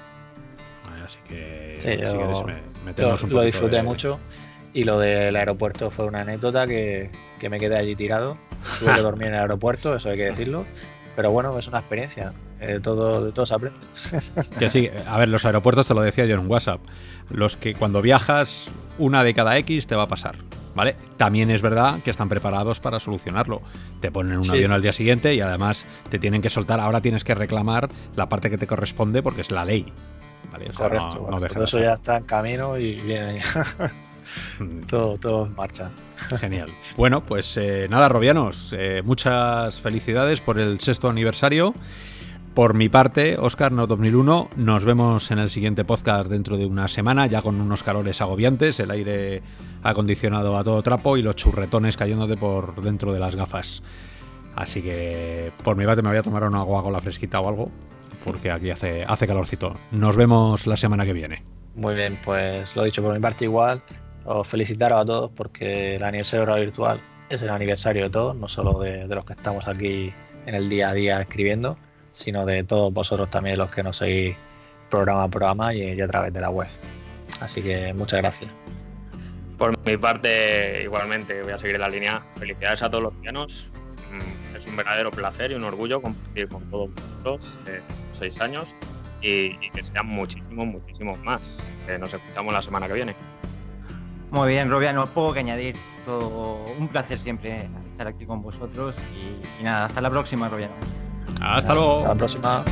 Así 1.05 1.19
que 1.29 1.77
si 1.79 1.87
quieres 1.87 3.23
un 3.23 3.31
Lo 3.31 3.43
disfruté 3.43 3.83
mucho 3.83 4.19
y 4.73 4.85
lo 4.85 4.99
del 4.99 5.37
aeropuerto 5.37 5.91
fue 5.91 6.05
una 6.05 6.21
anécdota 6.21 6.67
que, 6.67 7.11
me 7.49 7.59
quedé 7.59 7.77
allí 7.77 7.95
tirado. 7.95 8.37
Tuve 8.81 8.95
que 8.95 9.03
dormir 9.03 9.29
en 9.29 9.35
el 9.35 9.41
aeropuerto, 9.41 9.95
eso 9.95 10.11
hay 10.11 10.17
que 10.17 10.25
decirlo. 10.25 10.67
Pero 11.15 11.31
bueno, 11.31 11.59
es 11.59 11.67
una 11.69 11.79
experiencia. 11.79 12.35
Eh, 12.61 12.81
todo, 12.83 13.25
de 13.25 13.33
todo 13.33 13.47
se 13.47 13.55
aprende. 13.55 13.79
Que 14.59 14.69
sí, 14.69 14.91
a 15.07 15.17
ver, 15.19 15.29
los 15.29 15.45
aeropuertos 15.45 15.87
te 15.87 15.95
lo 15.95 16.03
decía 16.03 16.27
yo 16.27 16.35
en 16.35 16.41
un 16.41 16.51
WhatsApp. 16.51 16.81
Los 17.31 17.57
que 17.57 17.75
cuando 17.75 18.03
viajas 18.03 18.69
una 18.99 19.25
de 19.25 19.33
cada 19.33 19.57
X 19.59 19.87
te 19.87 19.95
va 19.95 20.03
a 20.03 20.09
pasar. 20.09 20.37
¿Vale? 20.77 20.95
También 21.17 21.51
es 21.51 21.63
verdad 21.63 22.01
que 22.03 22.11
están 22.11 22.29
preparados 22.29 22.79
para 22.79 23.01
solucionarlo. 23.01 23.63
Te 24.01 24.13
ponen 24.13 24.39
un 24.39 24.51
avión 24.51 24.71
al 24.71 24.83
día 24.83 24.93
siguiente 24.93 25.35
y 25.35 25.41
además 25.41 25.89
te 26.11 26.21
tienen 26.21 26.43
que 26.43 26.51
soltar. 26.51 26.79
Ahora 26.79 27.01
tienes 27.01 27.25
que 27.25 27.35
reclamar 27.35 27.89
la 28.15 28.29
parte 28.29 28.51
que 28.51 28.59
te 28.59 28.69
corresponde 28.69 29.23
porque 29.23 29.41
es 29.41 29.51
la 29.51 29.65
ley. 29.65 29.93
Correcto. 30.75 31.29
eso 31.65 31.81
ya 31.81 31.95
está 31.95 32.19
en 32.19 32.25
camino 32.25 32.79
y 32.79 32.95
viene 32.95 33.43
todo, 34.89 35.19
todo 35.19 35.47
en 35.47 35.55
marcha. 35.55 35.91
Genial. 36.39 36.71
Bueno, 36.97 37.25
pues 37.25 37.57
eh, 37.57 37.87
nada, 37.91 38.09
Robianos, 38.09 38.75
eh, 38.77 39.03
muchas 39.05 39.81
felicidades 39.81 40.41
por 40.41 40.59
el 40.59 40.81
sexto 40.81 41.09
aniversario. 41.09 41.75
Por 42.57 42.73
mi 42.73 42.89
parte, 42.89 43.37
Oscar 43.39 43.71
No 43.71 43.87
2001, 43.87 44.49
nos 44.57 44.87
vemos 44.87 45.31
en 45.31 45.39
el 45.39 45.51
siguiente 45.51 45.85
podcast 45.85 46.31
dentro 46.31 46.57
de 46.57 46.65
una 46.65 46.89
semana, 46.89 47.27
ya 47.27 47.43
con 47.43 47.61
unos 47.61 47.83
calores 47.83 48.23
agobiantes, 48.23 48.81
el 48.81 48.91
aire 48.91 49.43
acondicionado 49.83 50.57
a 50.57 50.65
todo 50.65 50.83
trapo 50.83 51.19
y 51.19 51.23
los 51.23 51.37
churretones 51.37 51.99
cayéndote 51.99 52.39
por 52.39 52.81
dentro 52.81 53.13
de 53.13 53.21
las 53.21 53.37
gafas. 53.37 53.83
Así 54.55 54.81
que 54.81 55.53
por 55.65 55.77
mi 55.77 55.85
parte 55.85 56.01
me 56.01 56.09
voy 56.09 56.17
a 56.17 56.23
tomar 56.23 56.45
una 56.45 56.65
la 56.65 57.01
fresquita 57.03 57.41
o 57.41 57.49
algo, 57.51 57.71
porque 58.25 58.51
aquí 58.51 58.71
hace, 58.71 59.05
hace 59.07 59.27
calorcito. 59.27 59.77
Nos 59.91 60.17
vemos 60.17 60.67
la 60.67 60.79
semana 60.79 61.05
que 61.05 61.13
viene. 61.13 61.45
Muy 61.75 61.95
bien, 61.95 62.19
pues 62.25 62.75
lo 62.75 62.85
dicho 62.85 63.03
por 63.03 63.13
mi 63.13 63.21
parte 63.21 63.45
igual. 63.45 63.83
Os 64.25 64.49
felicitaros 64.49 65.03
a 65.03 65.05
todos 65.05 65.31
porque 65.37 65.97
el 65.97 66.05
aniversario 66.05 66.55
virtual 66.55 67.03
es 67.29 67.43
el 67.43 67.51
aniversario 67.51 68.05
de 68.05 68.11
todos, 68.11 68.35
no 68.35 68.49
solo 68.49 68.79
de 68.81 69.07
los 69.09 69.27
que 69.27 69.35
estamos 69.35 69.69
aquí 69.69 70.11
en 70.47 70.55
el 70.55 70.71
día 70.71 70.89
a 70.89 70.95
día 70.95 71.21
escribiendo 71.21 71.77
sino 72.17 72.47
de 72.47 72.65
todos 72.65 72.93
vosotros 72.93 73.31
también 73.31 73.59
los 73.59 73.71
que 73.71 73.83
nos 73.83 73.99
seguís 73.99 74.37
programa 74.91 75.25
a 75.25 75.29
programa 75.29 75.75
y, 75.75 76.01
a 76.01 76.09
través 76.09 76.33
de 76.33 76.41
la 76.41 76.51
web. 76.51 76.69
Así 77.41 77.63
que 77.63 77.93
muchas 77.93 78.21
gracias. 78.21 78.51
Por 79.59 79.75
mi 79.87 79.97
parte, 79.97 80.83
igualmente, 80.83 81.43
voy 81.43 81.53
a 81.53 81.59
seguir 81.59 81.77
en 81.77 81.83
la 81.83 81.89
línea. 81.89 82.23
Felicidades 82.37 82.83
a 82.83 82.91
todos 82.91 83.05
los 83.05 83.15
pianos. 83.15 83.69
Mm, 84.11 84.57
es 84.57 84.67
un 84.67 84.77
verdadero 84.77 85.11
placer 85.11 85.53
y 85.53 85.55
un 85.55 85.65
orgullo 85.65 86.01
compartir 86.01 86.49
con 86.49 86.63
todos 86.71 86.91
vosotros 86.95 87.59
eh, 87.67 87.81
estos 87.89 88.19
seis 88.19 88.41
años 88.41 88.69
y, 89.21 89.71
que 89.71 89.83
sean 89.83 90.07
muchísimos, 90.07 90.67
muchísimos 90.67 91.19
más. 91.21 91.63
nos 92.01 92.13
escuchamos 92.15 92.55
la 92.55 92.63
semana 92.63 92.87
que 92.87 92.95
viene. 92.95 93.15
Muy 94.31 94.49
bien, 94.49 94.71
Robia, 94.71 94.93
no 94.93 95.07
puedo 95.07 95.35
que 95.35 95.41
añadir. 95.41 95.77
Todo 96.05 96.65
un 96.79 96.89
placer 96.89 97.19
siempre 97.19 97.69
estar 97.87 98.07
aquí 98.07 98.25
con 98.25 98.41
vosotros 98.41 98.95
y, 99.61 99.65
nada, 99.65 99.87
hasta 99.87 100.01
la 100.01 100.11
próxima, 100.11 100.49
Robiano. 100.49 100.75
Hasta 101.41 101.75
luego. 101.75 101.99
Hasta 101.99 102.09
la 102.09 102.15
próxima. 102.15 102.65